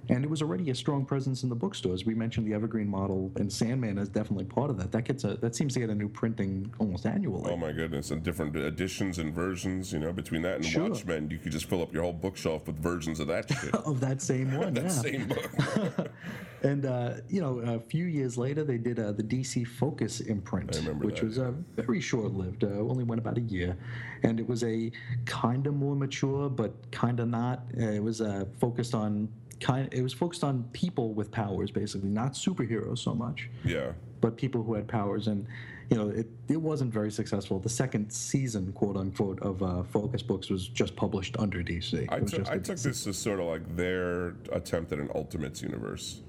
And 0.09 0.25
it 0.25 0.31
was 0.31 0.43
already 0.43 0.71
a 0.71 0.75
strong 0.75 1.05
presence 1.05 1.43
in 1.43 1.49
the 1.49 1.55
bookstores. 1.55 2.05
We 2.05 2.15
mentioned 2.15 2.47
the 2.47 2.55
Evergreen 2.55 2.89
model, 2.89 3.33
and 3.37 3.53
Sandman 3.53 3.99
is 3.99 4.09
definitely 4.09 4.45
part 4.45 4.71
of 4.71 4.77
that. 4.79 4.93
That 4.93 5.05
gets 5.05 5.25
a 5.25 5.37
that 5.37 5.57
seems 5.57 5.75
to 5.75 5.81
get 5.81 5.91
a 5.91 5.95
new 5.95 6.09
printing 6.09 6.73
almost 6.79 7.07
annually. 7.07 7.51
Oh 7.51 7.57
my 7.57 7.73
goodness, 7.73 8.11
and 8.11 8.23
different 8.23 8.55
editions 8.57 9.19
and 9.19 9.33
versions. 9.35 9.93
You 9.93 10.01
know, 10.01 10.13
between 10.13 10.43
that 10.43 10.57
and 10.57 10.65
Sure. 10.65 10.89
Watchmen, 10.89 11.31
you 11.31 11.39
could 11.39 11.53
just 11.53 11.67
fill 11.67 11.83
up 11.83 11.93
your 11.93 12.03
whole 12.03 12.13
bookshelf 12.13 12.67
with 12.67 12.79
versions 12.79 13.21
of 13.21 13.29
that 13.29 13.51
shit. 13.51 13.75
of 13.87 14.01
that 14.01 14.21
same 14.21 14.57
one, 14.57 14.75
that 14.75 14.93
same 14.93 15.29
book. 15.29 16.11
And 16.65 16.87
uh, 16.87 17.17
you 17.29 17.43
know, 17.43 17.59
a 17.59 17.79
few 17.79 18.07
years 18.07 18.39
later, 18.39 18.65
they 18.65 18.79
did 18.79 18.99
uh, 18.99 19.13
the 19.13 19.23
DC 19.23 19.67
Focus 19.67 20.21
imprint, 20.21 20.75
I 20.75 20.79
remember 20.79 21.05
which 21.05 21.21
that, 21.21 21.27
was 21.27 21.39
uh, 21.39 21.53
very 21.77 22.01
short-lived. 22.01 22.65
Uh, 22.65 22.69
only 22.69 23.05
went 23.05 23.21
about 23.21 23.37
a 23.37 23.43
year, 23.43 23.77
and 24.23 24.41
it 24.41 24.49
was 24.49 24.65
a 24.65 24.91
kind 25.27 25.67
of 25.67 25.75
more 25.75 25.95
mature, 25.95 26.49
but 26.49 26.73
kind 26.91 27.21
of 27.21 27.29
not. 27.29 27.65
Uh, 27.79 27.91
it 27.91 28.03
was 28.03 28.23
uh, 28.23 28.47
focused 28.59 28.95
on 28.95 29.29
kind. 29.61 29.89
It 29.93 30.03
was 30.03 30.13
focused 30.13 30.45
on 30.45 30.65
people 30.73 31.15
with 31.15 31.31
powers, 31.31 31.71
basically, 31.71 32.09
not 32.09 32.33
superheroes 32.33 32.99
so 32.99 33.15
much, 33.15 33.51
yeah, 33.65 33.93
but 34.21 34.37
people 34.37 34.63
who 34.63 34.75
had 34.75 34.89
powers. 34.89 35.27
And 35.29 35.47
you 35.91 35.97
know, 35.97 36.09
it, 36.09 36.27
it 36.49 36.61
wasn't 36.61 36.93
very 36.93 37.11
successful. 37.11 37.59
The 37.59 37.69
second 37.69 38.11
season, 38.11 38.73
quote 38.73 38.97
unquote, 38.97 39.41
of 39.41 39.63
uh, 39.63 39.83
Focus 39.85 40.23
Books 40.23 40.51
was 40.51 40.69
just 40.69 40.97
published 40.97 41.37
under 41.39 41.63
DC. 41.63 42.07
I 42.11 42.21
took 42.21 42.29
just 42.29 42.51
I 42.51 42.55
a 42.55 42.59
took 42.59 42.77
DC 42.77 42.83
this 42.85 43.07
as 43.07 43.19
sort 43.19 43.41
of 43.41 43.47
like 43.47 43.77
their 43.77 44.35
attempt 44.53 44.93
at 44.93 44.99
an 44.99 45.11
Ultimates 45.15 45.63
universe. 45.63 46.23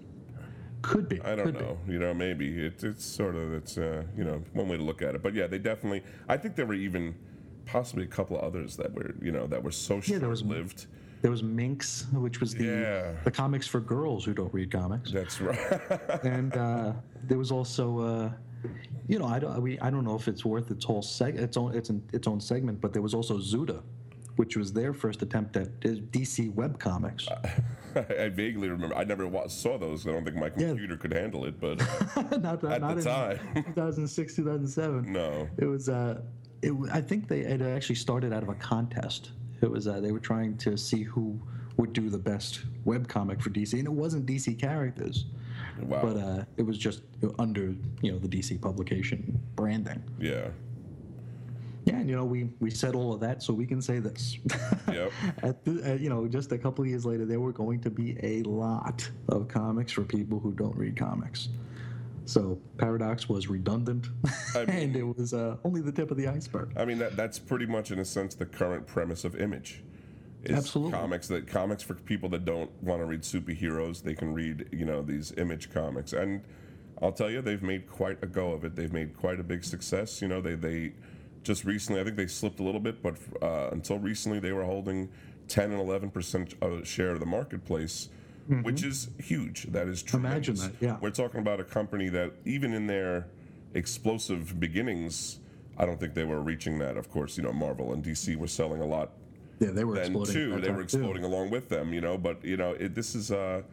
Could 0.82 1.10
be. 1.10 1.20
I 1.22 1.36
don't 1.36 1.46
could 1.46 1.58
be. 1.58 1.64
know. 1.64 1.78
You 1.88 2.00
know, 2.00 2.14
maybe 2.14 2.66
it, 2.66 2.84
it's 2.84 3.06
sort 3.06 3.36
of 3.36 3.54
it's 3.54 3.78
uh, 3.78 4.04
you 4.16 4.24
know 4.24 4.44
one 4.54 4.68
way 4.68 4.78
to 4.78 4.84
look 4.84 5.02
at 5.02 5.16
it. 5.16 5.24
But 5.24 5.34
yeah, 5.34 5.48
they 5.48 5.58
definitely. 5.58 6.04
I 6.28 6.38
think 6.38 6.56
there 6.56 6.66
were 6.66 6.76
even 6.76 7.16
possibly 7.66 8.06
a 8.06 8.08
couple 8.08 8.38
of 8.38 8.44
others 8.44 8.76
that 8.78 8.94
were 8.94 9.16
you 9.22 9.32
know 9.32 9.48
that 9.48 9.64
were 9.64 9.72
so 9.72 9.96
Yeah, 9.96 10.20
short 10.20 10.42
lived. 10.44 10.88
There 11.22 11.32
was 11.32 11.42
Minx, 11.44 12.06
which 12.14 12.40
was 12.40 12.54
the 12.54 12.64
Yeah. 12.66 13.12
the 13.24 13.32
comics 13.32 13.68
for 13.68 13.80
girls 13.80 14.26
who 14.26 14.34
don't 14.34 14.54
read 14.54 14.72
comics, 14.72 15.12
That's 15.12 15.42
right. 15.42 15.60
and 16.24 16.56
uh, 16.56 16.94
there 17.24 17.38
was 17.38 17.52
also, 17.52 18.00
uh, 18.00 18.32
you 19.08 19.18
know, 19.20 19.26
I 19.26 19.40
don't 19.40 19.62
we, 19.62 19.80
I 19.80 19.90
don't 19.90 20.04
know 20.04 20.16
if 20.16 20.28
it's 20.28 20.46
worth 20.46 20.70
its 20.72 20.86
whole 20.86 21.02
seg 21.02 21.36
its 21.40 21.58
own 21.58 21.76
its 21.76 21.90
its 22.14 22.28
own 22.28 22.40
segment, 22.40 22.80
but 22.82 22.94
there 22.94 23.02
was 23.02 23.14
also 23.14 23.38
Zuda, 23.40 23.82
which 24.36 24.56
was 24.58 24.72
their 24.74 24.94
first 24.94 25.22
attempt 25.24 25.56
at 25.58 25.68
uh, 25.68 25.90
DC 26.16 26.54
web 26.54 26.78
comics. 26.80 27.28
I 27.96 28.30
vaguely 28.30 28.68
remember. 28.70 28.96
I 28.96 29.04
never 29.06 29.26
wa- 29.26 29.48
saw 29.48 29.78
those. 29.78 30.06
I 30.06 30.12
don't 30.12 30.26
think 30.26 30.36
my 30.38 30.52
Yeah. 30.58 30.68
computer 30.70 30.98
could 30.98 31.14
handle 31.14 31.46
it. 31.46 31.60
But 31.60 31.80
not 32.42 32.64
at 32.64 32.82
not 32.82 32.98
the 32.98 33.04
time. 33.04 33.40
2006 33.74 34.36
2007. 34.36 35.12
no. 35.12 35.48
It 35.58 35.66
was. 35.66 35.88
Uh, 35.90 36.22
it, 36.62 36.74
I 36.92 37.02
think 37.02 37.28
they 37.28 37.40
it 37.42 37.62
actually 37.62 37.96
started 37.96 38.34
out 38.34 38.44
of 38.44 38.50
a 38.50 38.56
contest. 38.56 39.32
It 39.62 39.70
was. 39.70 39.88
Uh, 39.88 40.00
they 40.00 40.12
were 40.12 40.20
trying 40.20 40.58
to 40.58 40.78
see 40.78 41.04
who 41.04 41.40
would 41.78 41.94
do 41.94 42.10
the 42.10 42.18
best 42.18 42.62
web 42.86 43.08
comic 43.08 43.42
for 43.42 43.50
DC, 43.50 43.74
and 43.74 43.86
it 43.86 43.92
wasn't 43.92 44.26
DC 44.26 44.58
characters. 44.60 45.26
Wow. 45.82 46.02
but 46.02 46.18
uh, 46.18 46.46
it 46.56 46.64
was 46.64 46.78
just 46.78 47.02
under 47.38 47.76
you 48.02 48.12
know 48.12 48.20
the 48.20 48.28
DC 48.28 48.62
publication 48.62 49.40
branding. 49.56 50.04
yeah. 50.20 50.48
Yeah, 51.86 51.98
and 51.98 52.10
you 52.10 52.16
know 52.16 52.26
we 52.26 52.50
we 52.60 52.72
said 52.72 52.96
all 52.96 53.14
of 53.14 53.20
that, 53.20 53.44
so 53.44 53.54
we 53.54 53.68
can 53.68 53.80
say 53.80 54.00
this. 54.00 54.40
Yep. 54.92 55.12
At 55.44 55.64
the, 55.64 55.92
uh, 55.92 55.94
you 55.96 56.10
know, 56.10 56.28
just 56.28 56.52
a 56.52 56.58
couple 56.58 56.84
of 56.84 56.90
years 56.90 57.06
later, 57.06 57.26
there 57.26 57.40
were 57.40 57.52
going 57.52 57.80
to 57.82 57.92
be 57.92 58.18
a 58.24 58.42
lot 58.44 59.08
of 59.30 59.48
comics 59.48 59.92
for 59.92 60.04
people 60.04 60.40
who 60.40 60.52
don't 60.52 60.76
read 60.76 60.98
comics. 60.98 61.50
So 62.26 62.60
Paradox 62.78 63.30
was 63.30 63.48
redundant, 63.48 64.08
I 64.56 64.62
and 64.62 64.96
it 64.96 65.04
was 65.04 65.34
uh, 65.34 65.58
only 65.64 65.82
the 65.82 65.92
tip 65.92 66.12
of 66.12 66.18
the 66.18 66.28
iceberg. 66.28 66.74
I 66.76 66.86
mean 66.86 66.98
that 67.00 67.16
that's 67.16 67.40
pretty 67.40 67.66
much 67.66 67.92
in 67.92 68.00
a 68.00 68.06
sense 68.06 68.36
the 68.36 68.46
current 68.46 68.88
premise 68.88 69.24
of 69.24 69.40
Image. 69.40 69.84
Is 70.44 70.58
Absolutely. 70.58 70.94
Comics 70.94 71.28
that 71.30 71.48
comics 71.48 71.82
for 71.82 71.96
people 71.96 72.30
that 72.30 72.46
don't 72.46 72.72
want 72.84 73.02
to 73.02 73.06
read 73.06 73.22
superheroes, 73.22 74.04
they 74.04 74.14
can 74.14 74.34
read 74.34 74.68
you 74.72 74.86
know 74.86 75.02
these 75.02 75.34
Image 75.38 75.72
comics, 75.72 76.14
and 76.14 76.42
I'll 77.02 77.12
tell 77.12 77.30
you 77.30 77.42
they've 77.42 77.64
made 77.64 77.90
quite 77.90 78.24
a 78.24 78.28
go 78.28 78.52
of 78.52 78.64
it. 78.64 78.76
They've 78.76 78.94
made 78.94 79.16
quite 79.18 79.40
a 79.40 79.44
big 79.44 79.64
success. 79.64 80.22
You 80.22 80.28
know 80.28 80.42
they 80.42 80.56
they 80.56 80.94
just 81.44 81.64
recently 81.64 82.02
I 82.02 82.04
think 82.04 82.16
they 82.16 82.28
slipped 82.28 82.60
a 82.60 82.64
little 82.64 82.82
bit, 82.82 83.02
but 83.04 83.16
uh, 83.42 83.70
until 83.72 84.00
recently 84.00 84.40
they 84.40 84.52
were 84.52 84.66
holding 84.66 85.10
10 85.48 85.72
and 85.72 85.80
11 85.80 86.10
percent 86.10 86.56
of 86.62 86.88
share 86.88 87.12
of 87.12 87.20
the 87.20 87.26
marketplace. 87.26 88.10
Which 88.48 88.84
is 88.84 89.10
huge. 89.18 89.64
That 89.72 89.88
is 89.88 90.04
tremendous. 90.04 90.62
Mm-hmm. 90.62 90.66
Imagine 90.66 90.78
that, 90.80 90.86
yeah. 90.86 90.98
We're 91.02 91.10
talking 91.10 91.40
about 91.40 91.60
a 91.60 91.64
company 91.64 92.10
that, 92.10 92.32
even 92.46 92.74
in 92.74 92.86
their 92.88 93.28
explosive 93.74 94.60
beginnings, 94.60 95.40
I 95.78 95.86
don't 95.86 96.00
think 96.00 96.14
they 96.14 96.24
were 96.24 96.42
reaching 96.42 96.78
that. 96.80 96.96
Of 96.98 97.10
course, 97.10 97.38
you 97.38 97.44
know, 97.44 97.52
Marvel 97.54 97.94
and 97.94 98.04
DC 98.04 98.36
were 98.36 98.48
selling 98.48 98.82
a 98.82 98.86
lot 98.86 99.10
Yeah, 99.60 99.72
they 99.72 99.84
were 99.84 99.96
then 99.96 100.06
exploding. 100.06 100.34
too. 100.34 100.50
They 100.50 100.56
were 100.56 100.62
time, 100.62 100.76
too. 100.76 100.82
exploding 100.82 101.24
along 101.24 101.50
with 101.50 101.70
them, 101.70 101.94
you 101.94 102.02
know. 102.02 102.18
But 102.18 102.44
you 102.44 102.58
know, 102.58 102.72
it, 102.74 102.94
this 102.96 103.16
is 103.16 103.32
uh, 103.32 103.64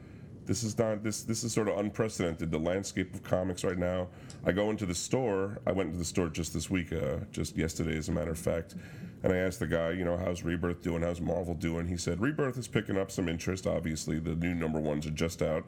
this 0.46 0.62
is 0.62 0.76
not 0.78 1.02
this 1.02 1.22
this 1.22 1.44
is 1.44 1.52
sort 1.52 1.68
of 1.68 1.78
unprecedented. 1.78 2.50
The 2.50 2.58
landscape 2.58 3.14
of 3.14 3.22
comics 3.22 3.64
right 3.64 3.78
now. 3.78 4.08
I 4.44 4.52
go 4.52 4.70
into 4.70 4.86
the 4.86 4.94
store. 4.94 5.60
I 5.66 5.72
went 5.72 5.88
into 5.88 5.98
the 5.98 6.04
store 6.04 6.28
just 6.28 6.52
this 6.52 6.68
week, 6.68 6.92
uh, 6.92 7.18
just 7.30 7.56
yesterday, 7.56 7.96
as 7.96 8.08
a 8.08 8.12
matter 8.12 8.32
of 8.32 8.38
fact. 8.38 8.74
And 9.22 9.32
I 9.32 9.36
asked 9.36 9.60
the 9.60 9.68
guy, 9.68 9.92
you 9.92 10.04
know, 10.04 10.16
how's 10.16 10.42
Rebirth 10.42 10.82
doing? 10.82 11.02
How's 11.02 11.20
Marvel 11.20 11.54
doing? 11.54 11.86
He 11.86 11.96
said 11.96 12.20
Rebirth 12.20 12.58
is 12.58 12.66
picking 12.66 12.98
up 12.98 13.10
some 13.10 13.28
interest. 13.28 13.66
Obviously, 13.66 14.18
the 14.18 14.34
new 14.34 14.54
number 14.54 14.80
ones 14.80 15.06
are 15.06 15.10
just 15.10 15.42
out. 15.42 15.64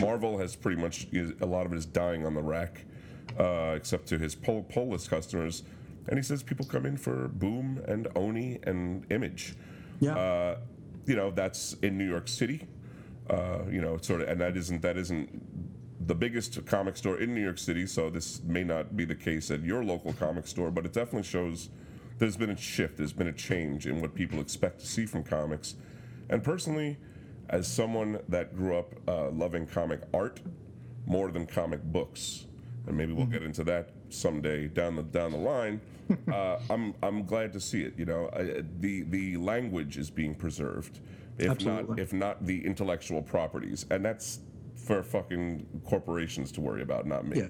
Marvel 0.00 0.38
has 0.38 0.56
pretty 0.56 0.80
much 0.80 1.06
a 1.40 1.46
lot 1.46 1.64
of 1.64 1.72
it 1.72 1.76
is 1.76 1.86
dying 1.86 2.26
on 2.26 2.34
the 2.34 2.42
rack, 2.42 2.84
uh, 3.38 3.74
except 3.76 4.06
to 4.08 4.18
his 4.18 4.34
pull, 4.34 4.64
pull 4.64 4.88
list 4.88 5.08
customers. 5.08 5.62
And 6.08 6.18
he 6.18 6.22
says 6.22 6.42
people 6.42 6.66
come 6.66 6.86
in 6.86 6.96
for 6.96 7.28
Boom 7.28 7.82
and 7.86 8.08
Oni 8.16 8.58
and 8.64 9.06
Image. 9.10 9.54
Yeah. 10.00 10.16
Uh, 10.16 10.58
you 11.06 11.16
know, 11.16 11.30
that's 11.30 11.74
in 11.82 11.96
New 11.96 12.08
York 12.08 12.28
City. 12.28 12.66
Uh, 13.30 13.60
you 13.70 13.80
know, 13.80 13.98
sort 13.98 14.22
of, 14.22 14.28
and 14.28 14.40
that 14.40 14.56
isn't 14.56 14.80
that 14.82 14.96
isn't 14.96 15.28
the 16.06 16.14
biggest 16.14 16.64
comic 16.64 16.96
store 16.96 17.20
in 17.20 17.34
New 17.34 17.42
York 17.42 17.58
City. 17.58 17.86
So 17.86 18.08
this 18.08 18.42
may 18.42 18.64
not 18.64 18.96
be 18.96 19.04
the 19.04 19.14
case 19.14 19.50
at 19.50 19.62
your 19.62 19.84
local 19.84 20.14
comic 20.14 20.46
store, 20.46 20.70
but 20.70 20.86
it 20.86 20.92
definitely 20.92 21.28
shows 21.28 21.68
there's 22.18 22.36
been 22.36 22.50
a 22.50 22.56
shift. 22.56 22.96
There's 22.96 23.12
been 23.12 23.28
a 23.28 23.32
change 23.32 23.86
in 23.86 24.00
what 24.00 24.14
people 24.14 24.40
expect 24.40 24.80
to 24.80 24.86
see 24.86 25.06
from 25.06 25.22
comics. 25.22 25.76
And 26.30 26.42
personally, 26.42 26.96
as 27.50 27.66
someone 27.66 28.20
that 28.28 28.56
grew 28.56 28.76
up 28.76 28.94
uh, 29.06 29.30
loving 29.30 29.66
comic 29.66 30.00
art 30.12 30.40
more 31.06 31.30
than 31.30 31.46
comic 31.46 31.82
books, 31.82 32.46
and 32.86 32.96
maybe 32.96 33.12
we'll 33.12 33.26
get 33.26 33.42
into 33.42 33.64
that 33.64 33.90
someday 34.10 34.68
down 34.68 34.96
the 34.96 35.02
down 35.02 35.32
the 35.32 35.38
line. 35.38 35.80
uh, 36.32 36.58
I'm 36.70 36.94
I'm 37.02 37.24
glad 37.24 37.52
to 37.52 37.60
see 37.60 37.82
it. 37.82 37.94
You 37.98 38.06
know, 38.06 38.30
I, 38.34 38.62
the 38.80 39.02
the 39.02 39.36
language 39.36 39.98
is 39.98 40.10
being 40.10 40.34
preserved, 40.34 41.00
if 41.38 41.64
not 41.64 41.98
if 41.98 42.12
not 42.12 42.44
the 42.46 42.64
intellectual 42.64 43.22
properties, 43.22 43.86
and 43.90 44.04
that's 44.04 44.40
for 44.76 45.02
fucking 45.02 45.66
corporations 45.84 46.52
to 46.52 46.60
worry 46.60 46.82
about, 46.82 47.06
not 47.06 47.26
me. 47.26 47.38
Yeah. 47.40 47.48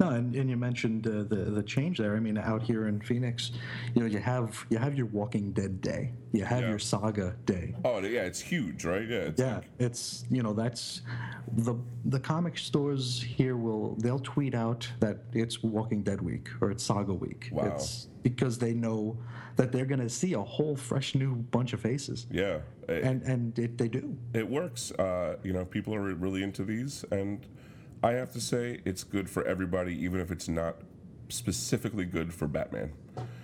No, 0.00 0.08
and, 0.08 0.34
and 0.34 0.48
you 0.48 0.56
mentioned 0.56 1.06
uh, 1.06 1.24
the 1.24 1.50
the 1.50 1.62
change 1.62 1.98
there. 1.98 2.16
I 2.16 2.20
mean, 2.20 2.38
out 2.38 2.62
here 2.62 2.88
in 2.88 3.00
Phoenix, 3.02 3.52
you 3.94 4.00
know, 4.00 4.08
you 4.08 4.18
have 4.18 4.64
you 4.70 4.78
have 4.78 4.96
your 4.96 5.06
Walking 5.06 5.52
Dead 5.52 5.82
day, 5.82 6.12
you 6.32 6.42
have 6.44 6.62
Yeah. 6.62 6.70
your 6.70 6.78
Saga 6.78 7.36
day. 7.44 7.74
Oh 7.84 7.98
yeah, 8.00 8.22
it's 8.22 8.40
huge, 8.40 8.86
right? 8.86 9.06
Yeah. 9.06 9.16
It's 9.28 9.40
Yeah, 9.40 9.60
it's 9.78 10.24
you 10.30 10.42
know 10.42 10.54
that's 10.54 11.02
the 11.52 11.74
the 12.06 12.18
comic 12.18 12.56
stores 12.56 13.20
here 13.22 13.56
will 13.58 13.94
they'll 13.96 14.18
tweet 14.20 14.54
out 14.54 14.88
that 15.00 15.18
it's 15.34 15.62
Walking 15.62 16.02
Dead 16.02 16.22
week 16.22 16.48
or 16.62 16.70
it's 16.70 16.82
Saga 16.82 17.12
week. 17.12 17.50
Wow. 17.52 17.64
It's 17.74 18.08
because 18.22 18.56
they 18.58 18.72
know 18.72 19.18
that 19.56 19.70
they're 19.70 19.84
going 19.86 20.00
to 20.00 20.08
see 20.08 20.32
a 20.32 20.40
whole 20.40 20.76
fresh 20.76 21.14
new 21.14 21.34
bunch 21.34 21.74
of 21.74 21.80
faces, 21.80 22.26
Yeah. 22.30 22.60
It, 22.88 23.04
and 23.04 23.22
and 23.24 23.58
it, 23.58 23.76
they 23.76 23.88
do. 23.88 24.16
it 24.32 24.48
works. 24.48 24.92
Uh, 24.92 25.36
you 25.44 25.52
know, 25.52 25.66
people 25.66 25.94
are 25.94 26.14
really 26.14 26.42
into 26.42 26.64
these, 26.64 27.04
and 27.10 27.46
I 28.02 28.12
have 28.12 28.32
to 28.32 28.40
say, 28.40 28.80
it's 28.84 29.04
good 29.04 29.28
for 29.28 29.44
everybody, 29.44 29.94
even 30.04 30.20
if 30.20 30.30
it's 30.30 30.48
not 30.48 30.76
specifically 31.28 32.04
good 32.06 32.32
for 32.32 32.46
Batman. 32.48 32.92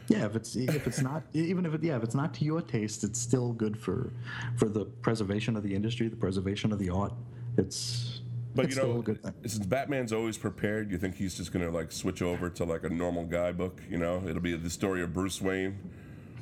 Yeah, 0.09 0.25
if 0.27 0.37
it's 0.37 0.55
if 0.57 0.87
it's 0.87 1.03
not 1.03 1.25
even 1.35 1.67
if 1.67 1.75
it 1.75 1.83
yeah 1.83 1.97
if 1.97 2.05
it's 2.05 2.15
not 2.15 2.33
to 2.35 2.45
your 2.45 2.63
taste, 2.63 3.03
it's 3.03 3.21
still 3.21 3.53
good 3.53 3.77
for 3.77 4.13
for 4.57 4.69
the 4.69 4.85
preservation 4.85 5.57
of 5.57 5.63
the 5.65 5.75
industry, 5.75 6.09
the 6.09 6.17
preservation 6.17 6.73
of 6.73 6.79
the 6.79 6.91
art. 6.91 7.13
It's 7.59 8.21
But 8.55 8.67
it's 8.67 8.77
you 8.77 8.81
still 8.83 8.95
know, 8.95 9.01
a 9.01 9.03
good 9.03 9.23
thing. 9.23 9.35
since 9.47 9.67
Batman's 9.67 10.13
always 10.13 10.39
prepared, 10.39 10.91
you 10.93 10.99
think 10.99 11.17
he's 11.17 11.35
just 11.37 11.53
gonna 11.53 11.71
like 11.71 11.91
switch 11.91 12.23
over 12.23 12.49
to 12.51 12.65
like 12.65 12.85
a 12.85 12.89
normal 12.89 13.25
guy 13.25 13.51
book? 13.51 13.83
You 13.91 13.99
know, 13.99 14.23
it'll 14.29 14.41
be 14.43 14.57
the 14.57 14.71
story 14.71 15.03
of 15.03 15.13
Bruce 15.13 15.43
Wayne, 15.43 15.77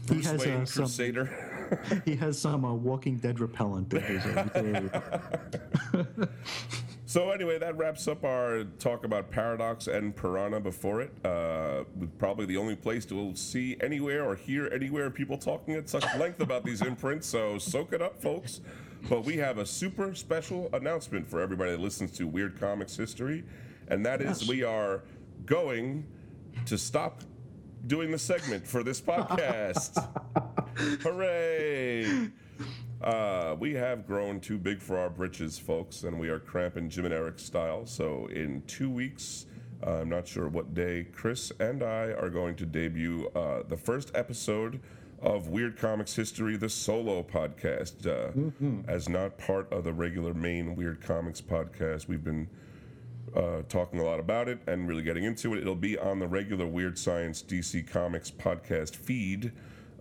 Bruce 0.07 0.27
has, 0.27 0.45
Wayne 0.45 0.61
uh, 0.61 0.67
some- 0.67 0.85
Crusader. 0.85 1.31
He 2.05 2.17
has 2.17 2.39
some 2.39 2.65
uh, 2.65 2.75
Walking 2.75 3.17
Dead 3.17 3.41
repellent 3.41 3.95
uh, 3.95 4.01
So 7.07 7.31
anyway, 7.31 7.59
that 7.59 7.77
wraps 7.77 8.09
up 8.09 8.25
our 8.25 8.65
talk 8.81 9.05
about 9.05 9.31
Paradox 9.31 9.87
and 9.87 10.17
Piranha 10.17 10.59
before 10.59 11.01
it. 11.01 11.13
Uh, 11.25 11.85
probably 12.19 12.47
the 12.47 12.57
only 12.57 12.75
place 12.75 13.05
to 13.07 13.37
see 13.37 13.77
anywhere 13.81 14.25
or 14.25 14.35
hear 14.35 14.69
anywhere 14.73 15.11
people 15.11 15.39
talking 15.39 15.75
at 15.75 15.89
such 15.89 16.05
length 16.19 16.41
about 16.41 16.65
these 16.65 16.83
imprints. 16.83 17.29
So 17.29 17.59
soak 17.59 17.93
it 17.93 18.03
up, 18.03 18.21
folks. 18.21 18.61
But 19.09 19.25
we 19.25 19.37
have 19.37 19.59
a 19.59 19.67
super 19.67 20.15
special 20.15 20.71
announcement 20.73 21.29
for 21.29 21.41
everybody 21.41 21.73
that 21.73 21.81
listens 21.81 22.11
to 22.13 22.27
Weird 22.27 22.59
Comics 22.59 22.97
History, 22.97 23.45
and 23.89 24.05
that 24.07 24.23
is 24.23 24.49
we 24.49 24.65
are 24.65 25.03
going 25.45 26.07
to 26.67 26.79
stop 26.79 27.23
doing 27.87 28.11
the 28.11 28.19
segment 28.19 28.67
for 28.67 28.83
this 28.83 29.01
podcast. 29.13 30.09
Hooray! 30.77 32.31
Uh, 33.03 33.57
we 33.59 33.75
have 33.75 34.07
grown 34.07 34.41
too 34.41 34.59
big 34.59 34.81
for 34.81 34.99
our 34.99 35.11
britches, 35.11 35.59
folks, 35.59 36.03
and 36.05 36.19
we 36.19 36.29
are 36.29 36.39
cramping 36.39 36.89
Jim 36.89 37.05
and 37.05 37.15
Eric 37.15 37.39
style. 37.39 37.87
So 37.87 38.27
in 38.27 38.63
two 38.67 38.91
weeks, 38.91 39.47
uh, 39.87 40.01
I'm 40.01 40.09
not 40.09 40.27
sure 40.27 40.49
what 40.49 40.75
day, 40.75 41.07
Chris 41.13 41.53
and 41.61 41.83
I 41.83 42.13
are 42.13 42.31
going 42.31 42.57
to 42.57 42.67
debut 42.67 43.29
uh, 43.35 43.63
the 43.69 43.77
first 43.77 44.11
episode 44.15 44.81
of 45.21 45.49
Weird 45.49 45.77
Comics 45.77 46.15
History, 46.17 46.57
the 46.57 46.69
solo 46.69 47.23
podcast, 47.23 48.07
uh, 48.07 48.33
as 48.89 49.09
not 49.09 49.39
part 49.39 49.73
of 49.73 49.85
the 49.85 49.93
regular 49.93 50.35
main 50.35 50.75
Weird 50.75 51.01
Comics 51.01 51.41
podcast. 51.41 52.09
We've 52.09 52.25
been 52.25 52.49
uh, 53.35 53.63
talking 53.69 54.01
a 54.01 54.05
lot 54.05 54.21
about 54.21 54.49
it 54.49 54.61
and 54.67 54.89
really 54.89 55.03
getting 55.03 55.25
into 55.25 55.55
it. 55.55 55.61
It'll 55.61 55.75
be 55.75 55.99
on 55.99 56.19
the 56.19 56.29
regular 56.29 56.67
Weird 56.67 56.99
Science 56.99 57.43
DC 57.43 57.87
Comics 57.91 58.31
podcast 58.31 58.97
feed. 58.97 59.53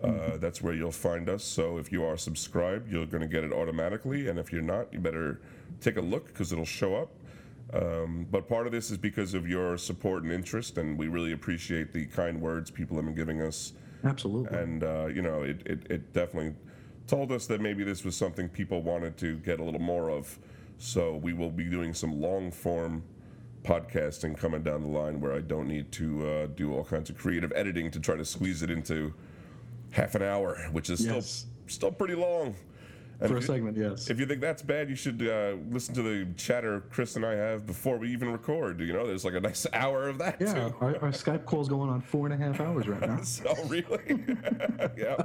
Uh, 0.04 0.38
That's 0.38 0.62
where 0.62 0.74
you'll 0.74 0.92
find 0.92 1.30
us. 1.30 1.44
So 1.44 1.78
if 1.78 1.92
you 1.92 2.04
are 2.04 2.18
subscribed, 2.18 2.92
you're 2.92 3.06
going 3.06 3.22
to 3.22 3.28
get 3.28 3.44
it 3.44 3.54
automatically. 3.54 4.28
And 4.28 4.38
if 4.38 4.52
you're 4.52 4.62
not, 4.62 4.92
you 4.92 5.00
better 5.00 5.42
take 5.82 5.98
a 5.98 6.02
look 6.02 6.28
because 6.28 6.52
it'll 6.52 6.66
show 6.66 6.96
up. 6.96 7.12
Um, 7.74 8.28
but 8.30 8.48
part 8.48 8.68
of 8.68 8.72
this 8.74 8.92
is 8.92 8.98
because 8.98 9.34
of 9.34 9.48
your 9.48 9.78
support 9.78 10.24
and 10.24 10.32
interest, 10.32 10.78
and 10.78 10.98
we 10.98 11.08
really 11.08 11.32
appreciate 11.32 11.92
the 11.94 12.06
kind 12.06 12.40
words 12.40 12.70
people 12.70 12.98
have 12.98 13.06
been 13.06 13.16
giving 13.16 13.42
us 13.42 13.74
absolutely. 14.04 14.58
and 14.58 14.84
uh, 14.84 15.08
you 15.08 15.22
know 15.22 15.44
it, 15.44 15.62
it, 15.66 15.80
it 15.90 16.14
definitely 16.14 16.54
told 17.08 17.32
us 17.32 17.48
that 17.48 17.62
maybe 17.62 17.84
this 17.84 18.04
was 18.04 18.16
something 18.16 18.48
people 18.50 18.82
wanted 18.82 19.18
to 19.18 19.38
get 19.40 19.60
a 19.60 19.64
little 19.64 19.82
more 19.82 20.10
of 20.10 20.38
so 20.78 21.16
we 21.18 21.34
will 21.34 21.52
be 21.52 21.66
doing 21.66 21.94
some 21.94 22.22
long 22.22 22.52
form 22.52 23.04
podcasting 23.64 24.38
coming 24.38 24.62
down 24.62 24.82
the 24.82 24.88
line 24.88 25.20
where 25.20 25.34
i 25.34 25.40
don't 25.40 25.68
need 25.68 25.92
to 25.92 26.28
uh, 26.28 26.48
do 26.48 26.74
all 26.74 26.84
kinds 26.84 27.10
of 27.10 27.18
creative 27.18 27.52
editing 27.56 27.90
to 27.90 28.00
try 28.00 28.16
to 28.16 28.26
squeeze 28.26 28.62
it 28.62 28.70
into 28.70 29.14
half 29.94 30.16
an 30.16 30.22
hour 30.24 30.58
which 30.72 30.90
is 30.90 31.06
Yes. 31.06 31.46
still 31.66 31.68
still 31.68 31.92
pretty 31.92 32.16
long 32.16 32.56
and 33.20 33.30
For 33.30 33.38
a 33.38 33.40
you- 33.40 33.46
segment, 33.46 33.78
yes. 33.78 34.10
if 34.10 34.20
you 34.20 34.26
think 34.26 34.42
that's 34.42 34.62
bad, 34.64 34.90
you 34.90 34.96
should 34.96 35.22
uh, 35.22 35.54
listen 35.70 35.94
to 35.96 36.02
the 36.02 36.28
chatter 36.36 36.84
Chris 36.90 37.16
and 37.16 37.24
I 37.24 37.36
have 37.36 37.66
before 37.66 37.98
we 37.98 38.12
even 38.12 38.30
record. 38.30 38.82
You 38.82 38.92
know, 38.92 39.06
there's 39.08 39.24
like 39.24 39.36
a 39.36 39.40
nice 39.40 39.66
hour 39.74 40.10
of 40.10 40.18
that 40.18 40.38
yeah, 40.42 40.54
too. 40.70 40.76
our, 40.82 40.96
our 40.98 41.12
Skype 41.12 41.46
call's 41.46 41.70
going 41.70 41.90
on 41.90 42.02
four 42.02 42.26
and 42.28 42.34
a 42.34 42.38
half 42.46 42.60
hours 42.60 42.88
right 42.88 43.00
now. 43.00 43.22
So 43.24 43.54
really, 43.68 44.26
yeah. 44.98 45.16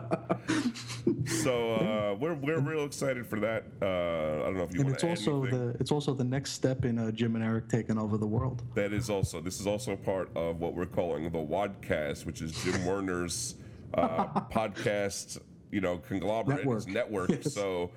So 1.27 1.73
uh, 1.75 2.17
we're 2.21 2.35
we're 2.35 2.61
real 2.61 2.85
excited 2.85 3.27
for 3.27 3.41
that. 3.41 3.65
Uh, 3.83 4.43
I 4.43 4.45
don't 4.45 4.59
know 4.59 4.65
if 4.65 4.75
you 4.75 4.81
And 4.83 4.91
it's 4.91 5.03
also 5.03 5.43
anything. 5.43 5.73
the 5.73 5.77
it's 5.81 5.91
also 5.91 6.15
the 6.15 6.25
next 6.25 6.53
step 6.53 6.85
in 6.85 6.99
uh, 6.99 7.11
Jim 7.11 7.35
and 7.37 7.45
Eric 7.45 7.69
taking 7.69 7.99
over 7.99 8.17
the 8.19 8.27
world. 8.27 8.63
That 8.75 8.93
is 8.93 9.11
also 9.11 9.41
this 9.41 9.59
is 9.61 9.67
also 9.67 9.97
part 9.97 10.29
of 10.37 10.61
what 10.61 10.75
we're 10.75 10.87
calling 10.87 11.25
the 11.25 11.39
Wadcast, 11.39 12.27
which 12.27 12.43
is 12.43 12.53
Jim 12.63 12.85
Werner's 12.85 13.57
uh, 13.95 14.27
podcast, 14.51 15.39
you 15.71 15.81
know, 15.81 15.99
conglomerate 15.99 16.59
Network. 16.59 16.89
network. 16.89 17.31
Yes. 17.31 17.55
So 17.55 17.91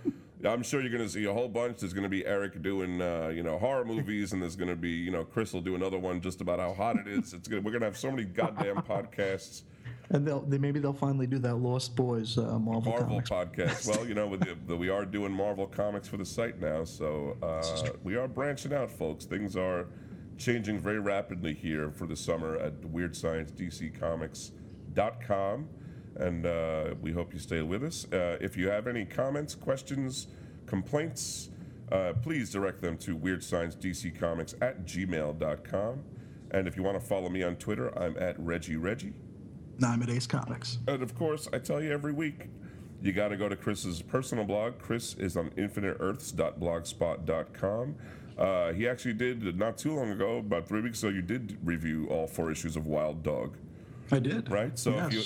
I'm 0.45 0.63
sure 0.63 0.81
you're 0.81 0.91
going 0.91 1.03
to 1.03 1.09
see 1.09 1.26
a 1.26 1.34
whole 1.34 1.49
bunch. 1.49 1.80
There's 1.80 1.93
going 1.93 2.03
to 2.03 2.09
be 2.09 2.26
Eric 2.26 2.61
doing, 2.61 3.01
uh, 3.01 3.30
you 3.30 3.43
know, 3.43 3.57
horror 3.57 3.85
movies, 3.85 4.34
and 4.34 4.41
there's 4.41 4.55
going 4.55 4.69
to 4.69 4.76
be, 4.76 4.89
you 4.89 5.11
know, 5.11 5.23
Chris 5.23 5.53
will 5.53 5.61
do 5.61 5.76
another 5.76 5.99
one 5.99 6.22
just 6.22 6.41
about 6.41 6.59
how 6.59 6.73
hot 6.73 6.97
it 6.97 7.07
is. 7.07 7.34
It's 7.34 7.47
gonna, 7.47 7.61
we're 7.61 7.72
going 7.72 7.81
to 7.81 7.88
have 7.88 7.97
so 7.97 8.11
many 8.11 8.26
goddamn 8.26 8.77
podcasts. 8.77 9.63
And 10.09 10.27
they'll 10.27 10.41
they, 10.41 10.57
maybe 10.57 10.80
they'll 10.80 10.91
finally 10.91 11.27
do 11.27 11.39
that 11.39 11.55
Lost 11.55 11.95
Boys 11.95 12.38
uh, 12.38 12.59
Marvel, 12.59 12.91
Marvel 12.91 13.22
comics. 13.22 13.30
podcast. 13.30 13.88
Well, 13.88 14.05
you 14.05 14.13
know, 14.13 14.27
with 14.27 14.41
the, 14.41 14.57
the, 14.68 14.76
we 14.76 14.89
are 14.89 15.05
doing 15.05 15.31
Marvel 15.31 15.68
comics 15.68 16.05
for 16.07 16.18
the 16.18 16.26
site 16.26 16.59
now, 16.59 16.84
so 16.84 17.38
uh, 17.41 17.63
we 18.03 18.18
are 18.18 18.27
branching 18.27 18.73
out, 18.73 18.91
folks. 18.91 19.23
Things 19.23 19.55
are 19.55 19.88
changing 20.38 20.80
very 20.80 20.99
rapidly 20.99 21.53
here 21.53 21.91
for 21.91 22.07
the 22.07 22.15
summer 22.15 22.57
at 22.57 22.81
WeirdScienceDCComics.com, 22.81 25.69
and 26.17 26.45
uh, 26.45 26.93
we 27.01 27.11
hope 27.11 27.33
you 27.33 27.39
stay 27.39 27.61
with 27.61 27.83
us. 27.83 28.05
Uh, 28.11 28.38
if 28.41 28.57
you 28.57 28.67
have 28.69 28.88
any 28.88 29.05
comments, 29.05 29.55
questions, 29.55 30.27
complaints, 30.65 31.49
uh, 31.91 32.13
please 32.21 32.51
direct 32.51 32.81
them 32.81 32.97
to 32.97 33.17
WeirdScienceDCComics 33.17 34.55
at 34.61 34.85
gmail.com. 34.85 36.03
And 36.51 36.67
if 36.67 36.75
you 36.77 36.83
want 36.83 36.99
to 36.99 37.05
follow 37.05 37.29
me 37.29 37.43
on 37.43 37.55
Twitter, 37.55 37.97
I'm 37.97 38.17
at 38.17 38.38
Reggie 38.39 38.75
Reggie. 38.75 39.13
Now 39.79 39.91
I'm 39.91 40.03
at 40.03 40.09
Ace 40.09 40.27
Comics. 40.27 40.77
And 40.88 41.01
of 41.01 41.15
course, 41.15 41.47
I 41.53 41.59
tell 41.59 41.81
you 41.81 41.91
every 41.91 42.11
week, 42.13 42.49
you 43.01 43.13
got 43.13 43.29
to 43.29 43.38
go 43.38 43.47
to 43.49 43.55
Chris's 43.55 44.01
personal 44.01 44.43
blog. 44.45 44.77
Chris 44.79 45.13
is 45.15 45.35
on 45.38 45.49
infiniteearths.blogspot.com. 45.51 47.95
Uh, 48.38 48.73
he 48.73 48.88
actually 48.88 49.13
did 49.13 49.57
not 49.57 49.77
too 49.77 49.95
long 49.95 50.09
ago, 50.11 50.38
about 50.38 50.67
three 50.67 50.81
weeks 50.81 51.01
ago, 51.03 51.11
you 51.11 51.21
did 51.21 51.57
review 51.63 52.07
all 52.09 52.27
four 52.27 52.51
issues 52.51 52.75
of 52.75 52.85
Wild 52.88 53.23
Dog, 53.23 53.55
I 54.11 54.19
did. 54.19 54.49
right? 54.51 54.77
So 54.79 54.91
Yes. 54.91 55.07
if 55.07 55.13
you 55.13 55.23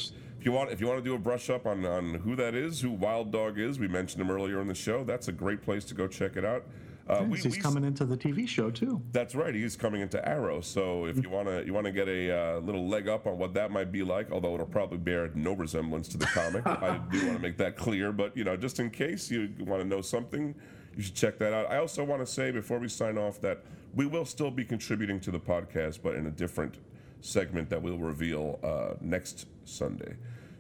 want 0.52 0.72
if 0.72 0.80
you 0.82 0.88
want 0.88 1.04
to 1.04 1.04
do 1.10 1.16
a 1.16 1.20
brush 1.20 1.50
up 1.50 1.66
on 1.66 1.86
on 1.86 2.16
who 2.16 2.36
that 2.36 2.54
is, 2.56 2.82
who 2.82 2.92
Wild 2.92 3.32
Dog 3.32 3.60
is, 3.60 3.80
we 3.80 3.88
mentioned 3.88 4.22
him 4.22 4.30
earlier 4.32 4.62
in 4.62 4.68
the 4.68 4.76
show. 4.76 5.04
That's 5.04 5.28
a 5.28 5.32
great 5.32 5.62
place 5.62 5.86
to 5.86 5.94
go 5.94 6.08
check 6.08 6.36
it 6.38 6.46
out. 6.46 6.64
Uh, 7.08 7.24
we- 7.30 7.38
he's 7.38 7.56
we- 7.56 7.62
coming 7.62 7.84
into 7.84 8.04
the 8.04 8.18
TV 8.18 8.48
show 8.48 8.72
too. 8.72 9.00
that's 9.12 9.36
right. 9.36 9.54
He's 9.54 9.76
coming 9.76 10.02
into 10.02 10.28
Arrow. 10.28 10.62
So 10.62 11.06
if 11.06 11.22
you 11.22 11.30
wanna 11.30 11.62
you 11.62 11.72
wanna 11.74 11.92
get 11.92 12.08
a 12.08 12.32
uh, 12.32 12.60
little 12.62 12.88
leg 12.88 13.08
up 13.08 13.28
on 13.28 13.38
what 13.38 13.54
that 13.54 13.70
might 13.72 13.92
be 13.92 14.02
like, 14.02 14.32
although 14.32 14.56
it'll 14.56 14.66
probably 14.66 14.98
bear 14.98 15.30
no 15.36 15.54
resemblance 15.54 16.08
to 16.10 16.18
the 16.18 16.26
comic. 16.26 16.66
I 16.68 16.98
do 17.12 17.26
want 17.28 17.38
to 17.38 17.42
make 17.44 17.58
that 17.58 17.76
clear. 17.76 18.12
But 18.12 18.36
you 18.36 18.44
know, 18.44 18.58
just 18.58 18.80
in 18.80 18.90
case 18.90 19.30
you 19.30 19.52
want 19.60 19.82
to 19.84 19.88
know 19.88 20.02
something, 20.02 20.56
you 20.98 21.04
should 21.04 21.14
check 21.16 21.38
that 21.40 21.54
out. 21.54 21.70
I 21.70 21.78
also 21.78 22.04
want 22.04 22.26
to 22.26 22.32
say 22.32 22.50
before 22.52 22.80
we 22.80 22.88
sign 22.88 23.18
off 23.20 23.40
that 23.42 23.64
we 23.94 24.08
will 24.08 24.26
still 24.26 24.50
be 24.52 24.66
contributing 24.66 25.20
to 25.22 25.32
the 25.32 25.40
podcast, 25.40 26.00
but 26.02 26.16
in 26.16 26.26
a 26.26 26.32
different 26.32 26.76
segment 27.22 27.70
that 27.70 27.82
we'll 27.82 27.98
reveal 28.00 28.60
uh, 28.64 28.96
next 29.00 29.46
Sunday. 29.66 30.16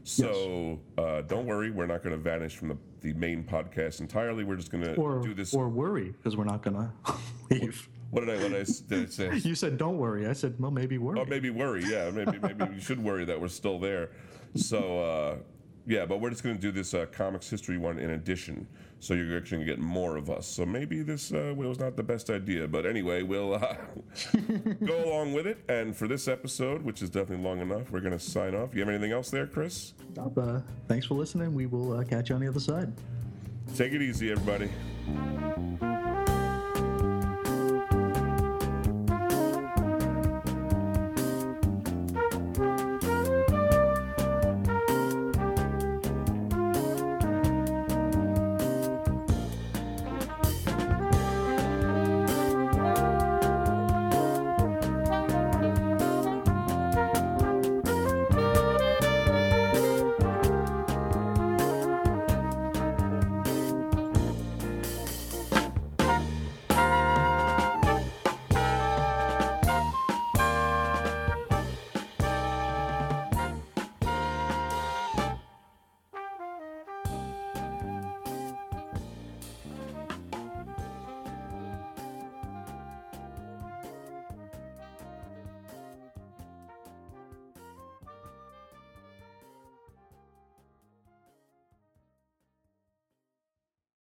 So 0.05 0.79
uh, 0.99 1.21
don't 1.23 1.47
worry, 1.47 1.71
we're 1.71 1.87
not 1.87 2.03
going 2.03 2.15
to 2.15 2.21
vanish 2.21 2.55
from 2.55 2.67
the, 2.69 2.77
the 3.01 3.13
main 3.13 3.43
podcast 3.43 4.01
entirely. 4.01 4.43
We're 4.43 4.55
just 4.55 4.71
going 4.71 4.83
to 4.83 4.93
do 5.23 5.33
this. 5.33 5.53
or 5.53 5.67
worry 5.67 6.11
because 6.11 6.37
we're 6.37 6.43
not 6.43 6.61
gonna 6.61 6.93
leave. 7.49 7.89
what 8.11 8.23
did 8.23 8.29
I 8.29 8.43
what 8.43 8.53
I, 8.53 8.65
did 8.87 9.07
I 9.07 9.09
say? 9.09 9.35
You 9.49 9.55
said 9.55 9.77
don't 9.77 9.97
worry. 9.97 10.27
I 10.27 10.33
said 10.33 10.55
well 10.59 10.69
maybe 10.71 10.99
worry. 10.99 11.19
Oh, 11.19 11.25
maybe 11.25 11.49
worry. 11.49 11.83
Yeah, 11.85 12.11
maybe 12.11 12.37
maybe 12.39 12.65
you 12.75 12.79
should 12.79 13.03
worry 13.03 13.25
that 13.25 13.39
we're 13.41 13.47
still 13.47 13.79
there. 13.79 14.11
So 14.55 14.99
uh, 14.99 15.35
yeah, 15.87 16.05
but 16.05 16.21
we're 16.21 16.29
just 16.29 16.43
going 16.43 16.55
to 16.55 16.61
do 16.61 16.71
this 16.71 16.93
uh, 16.93 17.07
comics 17.11 17.49
history 17.49 17.77
one 17.79 17.97
in 17.97 18.11
addition. 18.11 18.67
So 18.99 19.13
you're 19.13 19.37
actually 19.37 19.57
going 19.57 19.67
to 19.67 19.73
get 19.73 19.79
more 19.79 20.17
of 20.17 20.29
us. 20.29 20.47
So 20.47 20.65
maybe 20.65 21.01
this 21.03 21.31
uh, 21.31 21.53
was 21.55 21.79
not 21.79 21.95
the 21.95 22.03
best 22.03 22.29
idea, 22.29 22.67
but 22.67 22.85
anyway, 22.85 23.21
we'll 23.21 23.55
uh, 23.55 23.75
go 24.85 25.03
along 25.05 25.33
with 25.33 25.45
it. 25.45 25.63
And 25.69 25.95
for 25.95 26.07
this 26.07 26.27
episode, 26.27 26.81
which 26.81 27.01
is 27.01 27.09
definitely 27.09 27.45
long 27.45 27.61
enough, 27.61 27.91
we're 27.91 27.99
going 27.99 28.17
to 28.17 28.19
sign 28.19 28.55
off. 28.55 28.73
You 28.73 28.79
have 28.79 28.89
anything 28.89 29.11
else 29.11 29.29
there, 29.29 29.47
Chris? 29.47 29.93
Uh, 30.17 30.61
thanks 30.87 31.05
for 31.05 31.15
listening. 31.15 31.53
We 31.53 31.65
will 31.65 31.99
uh, 31.99 32.03
catch 32.03 32.29
you 32.29 32.35
on 32.35 32.41
the 32.41 32.47
other 32.47 32.59
side. 32.59 32.91
Take 33.75 33.93
it 33.93 34.01
easy, 34.01 34.31
everybody. 34.31 34.69